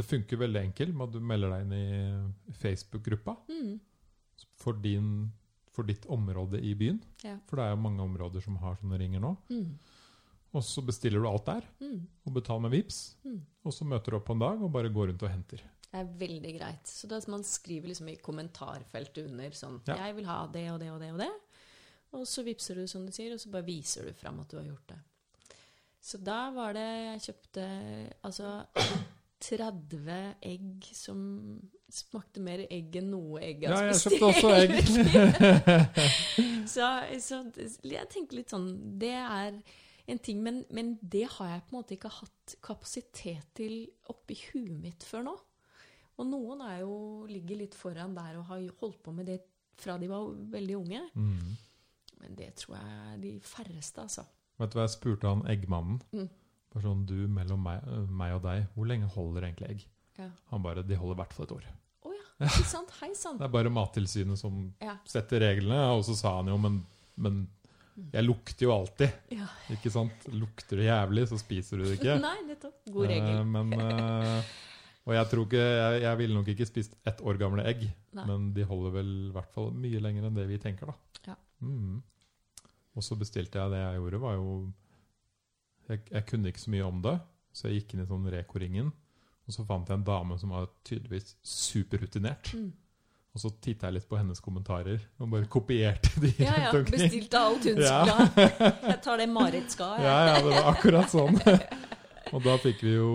Det 0.00 0.04
funker 0.06 0.38
veldig 0.40 0.60
enkelt 0.64 0.94
med 0.96 1.08
at 1.08 1.12
du 1.12 1.20
melder 1.20 1.50
deg 1.52 1.64
inn 1.66 1.72
i 1.76 2.54
Facebook-gruppa 2.56 3.34
Mm. 3.50 3.74
for, 4.56 4.78
for 5.74 5.84
ditt 5.84 6.06
område 6.08 6.60
i 6.64 6.74
byen. 6.74 7.02
Ja. 7.22 7.36
For 7.46 7.56
det 7.60 7.64
er 7.66 7.74
jo 7.74 7.82
mange 7.84 8.02
områder 8.02 8.40
som 8.40 8.56
har 8.62 8.78
sånne 8.80 8.98
ringer 8.98 9.20
nå. 9.20 9.34
Mm. 9.50 9.74
Og 10.52 10.64
så 10.66 10.82
bestiller 10.82 11.22
du 11.22 11.28
alt 11.30 11.46
der, 11.46 11.62
Mm. 11.80 12.06
og 12.26 12.32
betaler 12.34 12.60
med 12.66 12.70
VIPs 12.72 13.16
Mm. 13.24 13.40
Og 13.64 13.72
så 13.72 13.84
møter 13.84 14.10
du 14.10 14.16
opp 14.16 14.24
på 14.26 14.32
en 14.32 14.38
dag 14.40 14.62
og 14.62 14.72
bare 14.72 14.88
går 14.90 15.08
rundt 15.12 15.22
og 15.22 15.30
henter. 15.30 15.60
Det 15.90 15.98
er 16.00 16.04
veldig 16.18 16.58
greit. 16.58 16.86
Så 16.86 17.06
da 17.08 17.20
man 17.28 17.42
skriver 17.42 17.88
liksom 17.88 18.08
i 18.08 18.16
kommentarfeltet 18.16 19.26
under 19.30 19.50
sånn 19.50 19.80
Ja. 19.86 19.94
'Jeg 19.96 20.14
vil 20.16 20.24
ha 20.26 20.46
det 20.46 20.70
og 20.70 20.80
det 20.80 20.90
og 20.90 21.00
det 21.00 21.12
og 21.12 21.18
det'. 21.20 21.40
Og 22.12 22.26
så 22.26 22.42
vippser 22.44 22.74
du, 22.74 22.86
som 22.86 23.06
du 23.06 23.12
sier, 23.12 23.32
og 23.32 23.38
så 23.40 23.50
bare 23.50 23.64
viser 23.64 24.04
du 24.04 24.12
fram 24.12 24.40
at 24.40 24.48
du 24.48 24.56
har 24.56 24.64
gjort 24.64 24.86
det. 24.88 24.98
Så 26.02 26.16
da 26.22 26.50
var 26.50 26.72
det 26.72 26.80
Jeg 27.20 27.34
kjøpte 27.34 28.12
altså 28.24 28.66
30 29.40 30.34
egg 30.42 30.84
som 30.92 31.60
smakte 31.90 32.40
mer 32.40 32.66
egg 32.70 32.96
enn 32.96 33.10
noe 33.10 33.40
egg 33.40 33.62
Ja, 33.62 33.80
jeg 33.88 33.94
spist 33.94 34.20
jeg 34.20 34.20
kjøpte 34.20 34.34
også 34.34 34.50
egg. 34.60 34.70
så, 36.74 36.86
så 37.20 37.40
jeg 37.84 38.08
tenker 38.12 38.36
litt 38.36 38.50
sånn 38.52 38.98
Det 38.98 39.12
er 39.14 39.62
en 40.10 40.18
ting, 40.18 40.40
men, 40.42 40.62
men 40.74 40.94
det 41.02 41.24
har 41.36 41.52
jeg 41.54 41.62
på 41.68 41.74
en 41.74 41.78
måte 41.80 41.94
ikke 41.96 42.10
hatt 42.12 42.54
kapasitet 42.66 43.46
til 43.58 43.84
oppi 44.10 44.36
huet 44.50 44.74
mitt 44.82 45.06
før 45.06 45.24
nå. 45.28 45.34
Og 46.20 46.26
noen 46.28 46.60
er 46.66 46.82
jo, 46.82 46.94
ligger 47.30 47.62
litt 47.62 47.76
foran 47.78 48.12
der 48.16 48.36
og 48.40 48.48
har 48.50 48.64
holdt 48.82 48.98
på 49.06 49.14
med 49.16 49.30
det 49.30 49.38
fra 49.80 49.94
de 50.00 50.08
var 50.10 50.26
veldig 50.52 50.76
unge. 50.76 51.00
Mm. 51.16 51.54
Men 52.20 52.34
det 52.36 52.50
tror 52.60 52.76
jeg 52.76 52.96
er 53.14 53.20
de 53.22 53.30
færreste, 53.48 54.02
altså. 54.04 54.26
Vet 54.60 54.74
du 54.74 54.76
hva 54.76 54.84
jeg 54.84 54.92
spurte 54.98 55.30
han 55.30 55.46
eggmannen? 55.48 56.02
Mm. 56.12 56.26
Bare 56.74 56.84
sånn, 56.84 57.06
du, 57.08 57.16
mellom 57.32 57.62
meg, 57.64 57.86
meg 58.12 58.34
og 58.36 58.42
deg, 58.44 58.66
hvor 58.74 58.90
lenge 58.90 59.08
holder 59.14 59.46
egentlig 59.48 59.70
egg? 59.72 59.86
Ja. 60.20 60.26
Han 60.52 60.66
bare, 60.66 60.84
de 60.84 60.98
holder 61.00 61.16
i 61.16 61.20
hvert 61.22 61.32
fall 61.38 61.48
et 61.48 61.54
år. 61.56 61.70
Å 62.04 62.12
ja, 62.12 62.26
ikke 62.50 62.66
sant? 62.68 62.92
Hei 63.00 63.08
sann. 63.16 63.38
Det 63.40 63.46
er 63.48 63.54
bare 63.56 63.72
Mattilsynet 63.72 64.38
som 64.42 64.60
Ja. 64.84 64.98
setter 65.08 65.40
reglene, 65.46 65.80
og 65.96 66.04
så 66.06 66.18
sa 66.18 66.34
han 66.42 66.52
jo, 66.52 66.58
men, 66.60 66.82
men 67.16 67.40
jeg 68.12 68.26
lukter 68.26 68.66
jo 68.66 68.72
alltid, 68.74 69.30
ja. 69.36 69.46
ikke 69.74 69.92
sant? 69.92 70.26
Lukter 70.34 70.80
det 70.80 70.88
jævlig, 70.88 71.26
så 71.30 71.38
spiser 71.40 71.80
du 71.80 71.86
det 71.86 71.96
ikke. 71.98 72.16
Nei, 72.26 72.36
nettopp. 72.48 72.76
God 72.90 73.08
regel. 73.10 73.38
Eh, 73.38 73.48
men, 73.54 73.72
eh, 73.76 74.52
og 75.08 75.16
jeg 75.16 75.30
tror 75.32 75.48
ikke, 75.48 75.64
jeg, 75.64 76.02
jeg 76.04 76.20
ville 76.20 76.38
nok 76.38 76.52
ikke 76.52 76.68
spist 76.68 76.96
ett 77.08 77.22
år 77.24 77.40
gamle 77.40 77.64
egg, 77.68 77.86
Nei. 78.16 78.26
men 78.28 78.50
de 78.56 78.66
holder 78.68 78.96
vel 79.00 79.12
i 79.28 79.34
hvert 79.34 79.54
fall 79.56 79.70
mye 79.74 80.02
lenger 80.02 80.28
enn 80.28 80.38
det 80.38 80.46
vi 80.50 80.60
tenker 80.62 80.92
da. 80.92 80.96
Ja. 81.32 81.36
Mm. 81.64 82.00
Og 82.98 83.06
så 83.06 83.16
bestilte 83.18 83.60
jeg 83.60 83.72
det 83.74 83.80
jeg 83.82 84.00
gjorde, 84.00 84.22
var 84.24 84.36
jo, 84.38 84.54
jeg, 85.90 86.04
jeg 86.10 86.26
kunne 86.28 86.50
ikke 86.50 86.64
så 86.64 86.74
mye 86.74 86.88
om 86.88 87.00
det, 87.04 87.16
så 87.54 87.68
jeg 87.68 87.80
gikk 87.80 87.94
inn 87.94 88.04
i 88.04 88.10
sånn 88.10 88.28
Reko-ringen, 88.30 88.92
Og 89.48 89.54
så 89.54 89.64
fant 89.66 89.88
jeg 89.88 89.98
en 89.98 90.06
dame 90.06 90.36
som 90.38 90.52
var 90.54 90.68
tydeligvis 90.86 91.34
superrutinert. 91.42 92.52
Mm. 92.54 92.70
Og 93.30 93.38
så 93.38 93.50
titta 93.62 93.86
jeg 93.86 94.00
litt 94.00 94.08
på 94.10 94.18
hennes 94.18 94.40
kommentarer 94.42 94.98
og 95.22 95.28
bare 95.30 95.46
kopierte 95.50 96.18
de 96.18 96.32
Ja, 96.42 96.54
ja. 96.66 96.70
Bestilte 96.82 97.38
alt 97.38 97.68
hun 97.68 97.76
skulle 97.78 98.16
ha. 98.16 98.48
Jeg 98.90 98.98
tar 99.04 99.20
det 99.22 99.28
Marit 99.30 99.70
skal. 99.70 100.00
Ja, 100.02 100.16
ja, 100.32 100.40
det 100.42 100.56
var 100.56 100.72
akkurat 100.72 101.12
sånn. 101.12 101.38
og 102.34 102.42
da 102.42 102.56
fikk 102.62 102.82
vi 102.88 102.96
jo 102.96 103.12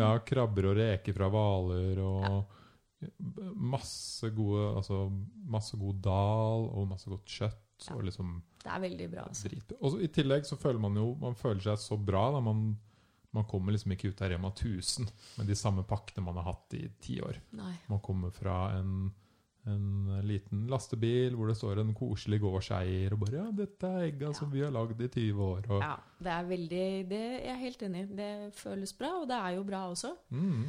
ja, 0.00 0.14
krabber 0.24 0.70
og 0.70 0.80
reker 0.80 1.16
fra 1.16 1.28
hvaler 1.32 2.00
og 2.00 2.56
masse 3.56 4.28
gode 4.36 4.64
Altså 4.76 5.06
masse 5.48 5.78
god 5.80 6.00
dal 6.04 6.66
og 6.68 6.88
masse 6.90 7.10
godt 7.12 7.28
kjøtt. 7.28 7.66
Ja. 7.88 7.96
Og 7.96 8.04
liksom 8.08 8.38
Det 8.60 8.68
er 8.72 8.80
veldig 8.82 9.08
bra. 9.12 9.28
Altså. 9.28 9.48
drit. 9.48 9.72
Og 9.80 9.92
så 9.94 10.02
I 10.04 10.10
tillegg 10.12 10.48
så 10.48 10.56
føler 10.60 10.80
man 10.82 10.96
jo 10.96 11.14
Man 11.20 11.36
føler 11.38 11.62
seg 11.64 11.80
så 11.80 11.96
bra. 11.96 12.30
da 12.34 12.40
Man, 12.44 12.74
man 13.36 13.46
kommer 13.48 13.72
liksom 13.72 13.92
ikke 13.92 14.12
ut 14.12 14.20
av 14.24 14.32
Rema 14.32 14.50
1000 14.52 15.08
med 15.38 15.48
de 15.48 15.56
samme 15.56 15.84
pakkene 15.88 16.24
man 16.26 16.40
har 16.40 16.52
hatt 16.52 16.76
i 16.76 16.86
ti 17.00 17.20
år. 17.24 17.40
Nei. 17.56 17.72
Man 17.88 18.00
kommer 18.04 18.32
fra 18.34 18.70
en, 18.78 19.10
en 19.66 20.20
liten 20.24 20.66
lastebil 20.70 21.34
hvor 21.36 21.48
det 21.50 21.56
står 21.58 21.80
en 21.82 21.92
koselig 21.94 22.40
gårdseier 22.40 23.12
og 23.12 23.20
bare 23.20 23.36
'Ja, 23.36 23.50
dette 23.52 23.86
er 23.86 24.06
egga 24.10 24.26
Ja. 24.28 24.32
som 24.32 24.50
vi 24.50 24.60
har 24.60 24.70
lagd 24.70 25.00
i 25.00 25.08
20 25.08 25.40
år.' 25.42 25.70
Og, 25.70 25.80
Ja, 25.82 25.96
det 26.18 26.26
er 26.32 26.44
veldig 26.44 27.08
det, 27.08 27.42
Jeg 27.44 27.48
er 27.50 27.58
helt 27.64 27.82
enig. 27.82 28.16
Det 28.16 28.54
føles 28.54 28.92
bra, 28.92 29.20
og 29.20 29.28
det 29.28 29.36
er 29.36 29.48
jo 29.56 29.62
bra 29.64 29.90
også. 29.90 30.14
mm, 30.30 30.64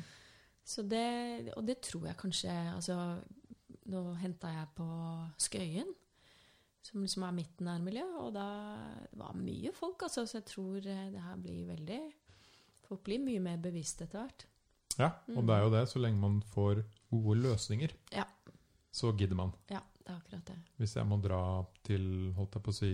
Så 0.65 0.84
det, 0.88 1.53
og 1.57 1.65
det 1.65 1.81
tror 1.81 2.05
jeg 2.05 2.18
kanskje 2.18 2.49
Altså, 2.76 3.19
nå 3.88 4.13
henta 4.18 4.47
jeg 4.47 4.68
på 4.76 5.27
Skøyen, 5.38 5.93
som 6.84 7.01
liksom 7.01 7.23
er 7.23 7.31
mitt 7.31 7.57
nærmiljø, 7.61 8.03
og 8.19 8.34
da 8.34 8.77
var 9.15 9.34
mye 9.35 9.72
folk, 9.73 10.01
altså, 10.03 10.26
så 10.27 10.34
jeg 10.38 10.45
tror 10.45 10.77
eh, 10.77 11.11
det 11.11 11.22
her 11.22 11.35
blir 11.38 11.65
veldig 11.68 12.01
Folk 12.84 13.03
blir 13.03 13.19
mye 13.19 13.39
mer 13.39 13.57
bevisst 13.57 14.01
etter 14.01 14.19
hvert. 14.19 14.45
ja, 14.99 15.11
og 15.35 15.47
det 15.47 15.55
er 15.55 15.63
jo 15.63 15.69
det. 15.72 15.88
Så 15.89 15.99
lenge 15.99 16.19
man 16.19 16.41
får 16.41 16.84
gode 17.09 17.41
løsninger, 17.41 17.89
Ja. 18.11 18.23
Så 18.91 19.11
gidder 19.18 19.35
man. 19.39 19.51
Ja, 19.72 19.81
det 20.01 20.09
er 20.11 20.18
akkurat 20.19 20.45
det. 20.51 20.57
Hvis 20.81 20.95
jeg 20.97 21.07
må 21.07 21.18
dra 21.23 21.41
til 21.88 22.05
holdt 22.38 22.57
jeg 22.57 22.65
på 22.65 22.73
å 22.73 22.76
si, 22.76 22.93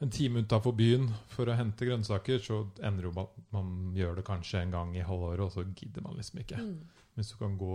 en 0.00 0.10
time 0.12 0.40
utafor 0.44 0.72
byen 0.76 1.08
for 1.28 1.48
å 1.52 1.56
hente 1.58 1.84
grønnsaker, 1.88 2.40
så 2.44 2.62
ender 2.84 3.08
jo 3.08 3.12
man, 3.16 3.26
man 3.52 3.72
gjør 3.96 4.20
det 4.20 4.24
kanskje 4.28 4.62
en 4.64 4.74
gang 4.74 4.94
i 4.96 5.04
halvåret, 5.04 5.44
og 5.44 5.52
så 5.52 5.64
gidder 5.76 6.04
man 6.06 6.16
liksom 6.16 6.40
ikke. 6.40 6.60
Mm. 6.60 6.78
Hvis 7.16 7.32
du 7.32 7.36
kan 7.40 7.56
gå 7.60 7.74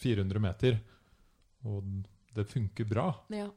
400 0.00 0.40
meter, 0.40 0.78
og 1.68 1.84
det 2.36 2.46
funker 2.48 2.88
bra, 2.88 3.10
Ja, 3.32 3.50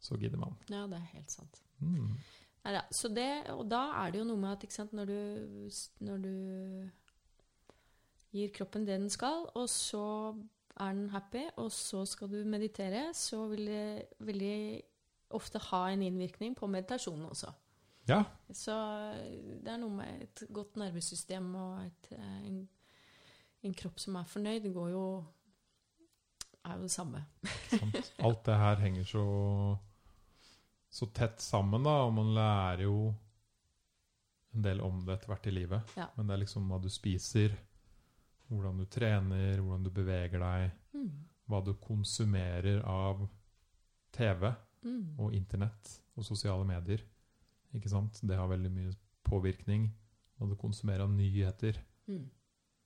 så 0.00 0.16
gidder 0.18 0.38
man. 0.38 0.54
ja, 0.68 0.86
det 0.86 0.96
er 0.98 1.10
helt 1.14 1.30
sant. 1.30 1.62
Mm. 1.78 2.14
Neida, 2.64 2.82
så 2.92 3.08
det, 3.08 3.28
og 3.54 3.66
da 3.70 3.82
er 4.02 4.12
det 4.12 4.20
jo 4.20 4.24
noe 4.28 4.40
med 4.40 4.52
at 4.52 4.72
sant, 4.72 4.92
når, 4.92 5.06
du, 5.10 5.70
når 6.04 6.18
du 6.24 6.34
gir 8.36 8.50
kroppen 8.54 8.84
det 8.86 8.98
den 9.00 9.10
skal, 9.10 9.46
og 9.54 9.68
så 9.72 10.04
er 10.80 10.94
den 10.96 11.10
happy, 11.12 11.44
og 11.60 11.70
så 11.74 12.04
skal 12.08 12.30
du 12.32 12.38
meditere, 12.48 13.10
så 13.16 13.44
vil 13.50 13.66
det 13.68 13.84
veldig 14.24 14.54
ofte 15.36 15.60
ha 15.70 15.84
en 15.90 16.02
innvirkning 16.02 16.56
på 16.58 16.66
meditasjonen 16.70 17.28
også. 17.30 17.52
Ja, 18.08 18.24
Så 18.50 18.74
det 19.62 19.70
er 19.70 19.78
noe 19.78 19.92
med 20.00 20.22
et 20.24 20.42
godt 20.50 20.78
nervesystem 20.80 21.52
og 21.54 21.84
et, 21.84 22.08
eh, 22.16 22.38
en, 22.48 22.62
en 23.62 23.76
kropp 23.76 24.00
som 24.02 24.16
er 24.18 24.26
fornøyd, 24.26 24.64
det 24.64 24.72
går 24.74 24.88
jo 24.96 25.04
er 26.64 26.76
jo 26.76 26.86
det 26.86 26.92
samme. 26.92 27.22
sant. 27.70 28.12
Alt 28.26 28.44
det 28.48 28.58
her 28.60 28.82
henger 28.84 29.08
så, 29.08 29.24
så 30.90 31.08
tett 31.16 31.40
sammen, 31.44 31.84
da, 31.86 31.96
og 32.06 32.14
man 32.16 32.34
lærer 32.36 32.84
jo 32.88 32.96
en 34.54 34.64
del 34.66 34.82
om 34.82 35.04
det 35.06 35.16
etter 35.16 35.30
hvert 35.30 35.46
i 35.46 35.54
livet. 35.54 35.94
Ja. 35.96 36.08
Men 36.16 36.28
det 36.28 36.36
er 36.36 36.42
liksom 36.44 36.70
hva 36.70 36.80
du 36.82 36.90
spiser, 36.92 37.54
hvordan 38.50 38.78
du 38.78 38.84
trener, 38.90 39.60
hvordan 39.62 39.84
du 39.86 39.90
beveger 39.90 40.38
deg, 40.42 40.70
Mm. 40.94 41.10
hva 41.48 41.60
du 41.64 41.72
konsumerer 41.74 42.82
av 42.84 43.28
TV 44.12 44.54
Mm. 44.84 45.18
og 45.18 45.34
internett 45.34 46.00
og 46.16 46.24
sosiale 46.24 46.64
medier. 46.64 47.02
Ikke 47.74 47.88
sant? 47.88 48.20
Det 48.22 48.36
har 48.36 48.48
veldig 48.48 48.70
mye 48.72 48.94
påvirkning. 49.24 49.90
Hva 50.38 50.48
du 50.48 50.56
konsumerer 50.56 51.00
av 51.04 51.10
nyheter. 51.10 51.76
Mm. 52.08 52.24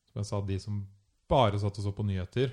Som 0.05 0.21
jeg 0.21 0.27
sa, 0.27 0.41
de 0.41 0.59
som 0.59 0.87
bare 1.29 1.59
satt 1.59 1.79
og 1.79 1.85
så 1.85 1.93
på 1.95 2.05
nyheter, 2.05 2.53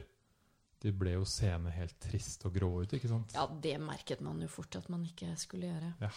de 0.80 0.92
ble 0.92 1.12
jo 1.14 1.26
seende 1.26 1.72
helt 1.72 2.00
trist 2.00 2.46
og 2.46 2.54
grå 2.54 2.70
ut, 2.84 2.94
ikke 2.94 3.10
sant? 3.10 3.34
Ja, 3.34 3.48
det 3.48 3.80
merket 3.82 4.22
man 4.22 4.40
jo 4.42 4.48
fort 4.48 4.76
at 4.76 4.88
man 4.90 5.04
ikke 5.06 5.36
skulle 5.38 5.68
gjøre. 5.68 5.94
Ja. 6.02 6.10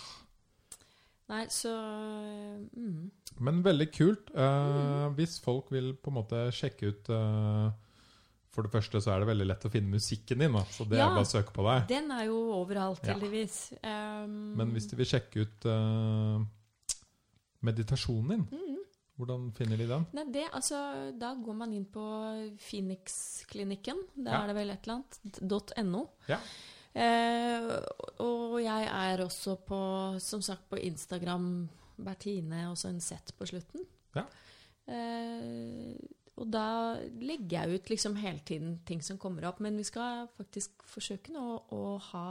Nei, 1.33 1.45
så 1.49 1.71
mm. 1.73 3.11
Men 3.41 3.63
veldig 3.65 3.87
kult. 3.95 4.29
Eh, 4.37 5.07
Hvis 5.17 5.39
folk 5.43 5.71
vil 5.73 5.95
på 5.97 6.13
en 6.13 6.19
måte 6.19 6.43
sjekke 6.53 6.91
ut 6.93 7.09
eh, 7.09 7.71
For 8.53 8.67
det 8.67 8.73
første 8.75 9.01
så 9.03 9.15
er 9.15 9.23
det 9.25 9.31
veldig 9.33 9.47
lett 9.49 9.65
å 9.67 9.71
finne 9.73 9.91
musikken 9.97 10.45
din, 10.45 10.53
da, 10.55 10.63
så 10.71 10.85
det 10.87 11.01
Ja. 11.01 11.09
er 11.09 11.17
bare 11.17 11.25
å 11.27 11.31
søke 11.33 11.55
på 11.57 11.65
deg. 11.67 11.89
Den 11.91 12.13
er 12.15 12.27
jo 12.29 12.37
overalt, 12.61 13.03
Ja. 13.09 13.17
Um, 13.17 14.55
Men 14.61 14.71
hvis 14.77 14.87
de 14.91 14.97
vil 15.01 15.07
sjekke 15.11 15.41
ut 15.43 15.67
eh, 15.67 16.45
meditasjonen 17.67 18.29
din, 18.29 18.45
mm. 18.53 18.79
hvordan 19.19 19.49
finner 19.57 19.81
de 19.81 19.89
den? 19.89 20.07
Nei, 20.13 20.25
det, 20.31 20.45
altså, 20.53 20.79
da 21.19 21.33
går 21.35 21.57
man 21.65 21.73
inn 21.73 21.87
på 21.91 22.05
Phoenix-klinikken. 22.69 24.05
Der 24.15 24.31
Ja. 24.33 24.43
er 24.45 24.47
det 24.53 24.57
vel 24.61 24.71
et 24.71 24.87
eller 24.87 25.01
annet. 25.01 25.83
.no. 25.91 26.05
Ja. 26.29 26.39
Eh, 26.95 27.71
og 28.23 28.59
jeg 28.63 28.87
er 28.87 29.23
også 29.25 29.57
på, 29.67 29.81
som 30.23 30.43
sagt, 30.43 30.69
på 30.71 30.79
Instagram. 30.79 31.69
Bertine, 31.95 32.69
også 32.71 32.91
en 32.91 33.01
Z 33.01 33.33
på 33.39 33.47
slutten. 33.47 33.85
Ja. 34.17 34.25
Eh, 34.91 35.95
og 36.35 36.51
da 36.51 36.67
legger 37.23 37.63
jeg 37.63 37.79
ut 37.79 37.91
liksom 37.93 38.17
hele 38.19 38.43
tiden 38.47 38.81
ting 38.87 39.03
som 39.05 39.19
kommer 39.19 39.47
opp. 39.49 39.61
Men 39.63 39.79
vi 39.79 39.87
skal 39.87 40.27
faktisk 40.35 40.83
forsøke 40.91 41.35
nå 41.35 41.47
å 41.75 41.83
ha 42.11 42.27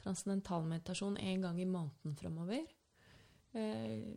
transcendentalmeditasjon 0.00 1.18
en 1.20 1.44
gang 1.44 1.60
i 1.60 1.68
måneden 1.68 2.16
framover. 2.16 2.64
Eh, 3.52 4.08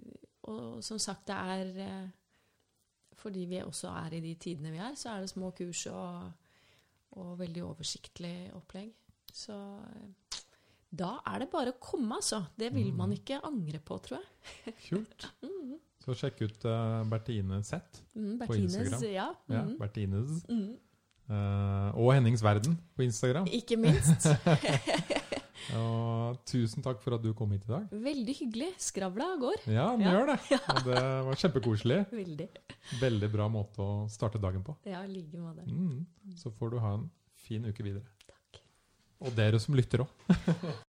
og 0.48 0.82
som 0.84 1.00
sagt, 1.00 1.28
det 1.28 1.36
er 1.38 1.78
eh, 1.80 2.10
Fordi 3.22 3.46
vi 3.46 3.60
også 3.62 3.88
er 3.88 4.16
i 4.18 4.20
de 4.20 4.32
tidene 4.36 4.72
vi 4.74 4.80
er, 4.82 4.96
så 4.98 5.12
er 5.12 5.22
det 5.22 5.30
små 5.30 5.52
kurs 5.54 5.84
og, 5.92 6.32
og 7.12 7.36
veldig 7.38 7.62
oversiktlig 7.68 8.50
opplegg. 8.58 8.90
Så 9.32 9.56
eh, 9.56 10.40
da 10.92 11.14
er 11.32 11.40
det 11.46 11.50
bare 11.54 11.72
å 11.72 11.80
komme, 11.80 12.18
altså. 12.20 12.42
Det 12.60 12.72
vil 12.76 12.92
man 12.94 13.12
ikke 13.16 13.40
angre 13.48 13.80
på, 13.80 13.98
tror 14.04 14.20
jeg. 14.20 14.76
Kult. 14.90 15.28
Så 16.02 16.16
sjekk 16.18 16.40
ut 16.48 16.64
uh, 16.66 17.04
Bertine 17.06 17.60
Z. 17.64 17.78
Mm, 18.18 18.40
På 18.42 18.56
Instagram. 18.58 19.04
ja. 19.06 19.28
Ja, 19.48 19.62
Mm, 19.68 19.76
Bertines. 19.78 20.40
mm. 20.50 20.72
Eh, 21.32 21.90
og 21.96 22.10
Hennings 22.16 22.42
Verden 22.44 22.74
på 22.98 23.06
Instagram. 23.06 23.46
Ikke 23.48 23.78
minst. 23.80 24.26
Og 25.78 26.40
tusen 26.50 26.84
takk 26.84 27.00
for 27.04 27.16
at 27.16 27.22
du 27.24 27.30
kom 27.38 27.52
hit 27.54 27.64
i 27.68 27.72
dag. 27.72 27.86
Veldig 27.94 28.34
hyggelig. 28.42 28.70
Skravla 28.82 29.28
går. 29.40 29.62
Ja, 29.72 29.86
den 29.94 30.02
Ja. 30.04 30.12
gjør 30.16 30.26
det. 30.32 30.60
Og 30.74 30.82
det 30.90 31.04
var 31.30 31.36
kjempekoselig. 31.40 32.00
Veldig. 32.12 32.48
Veldig 33.00 33.30
bra 33.32 33.48
måte 33.48 33.80
å 33.86 34.10
starte 34.12 34.42
dagen 34.42 34.64
på. 34.66 34.76
Ja, 34.90 35.04
i 35.06 35.08
like 35.14 35.38
måte. 35.40 35.64
Mm. 35.70 36.06
Så 36.36 36.52
får 36.52 36.72
du 36.74 36.80
ha 36.80 36.96
en 36.98 37.06
fin 37.46 37.64
uke 37.70 37.84
videre. 37.86 38.04
Og 39.22 39.36
dere 39.38 39.60
som 39.62 39.78
lytter 39.78 40.06
òg. 40.06 40.32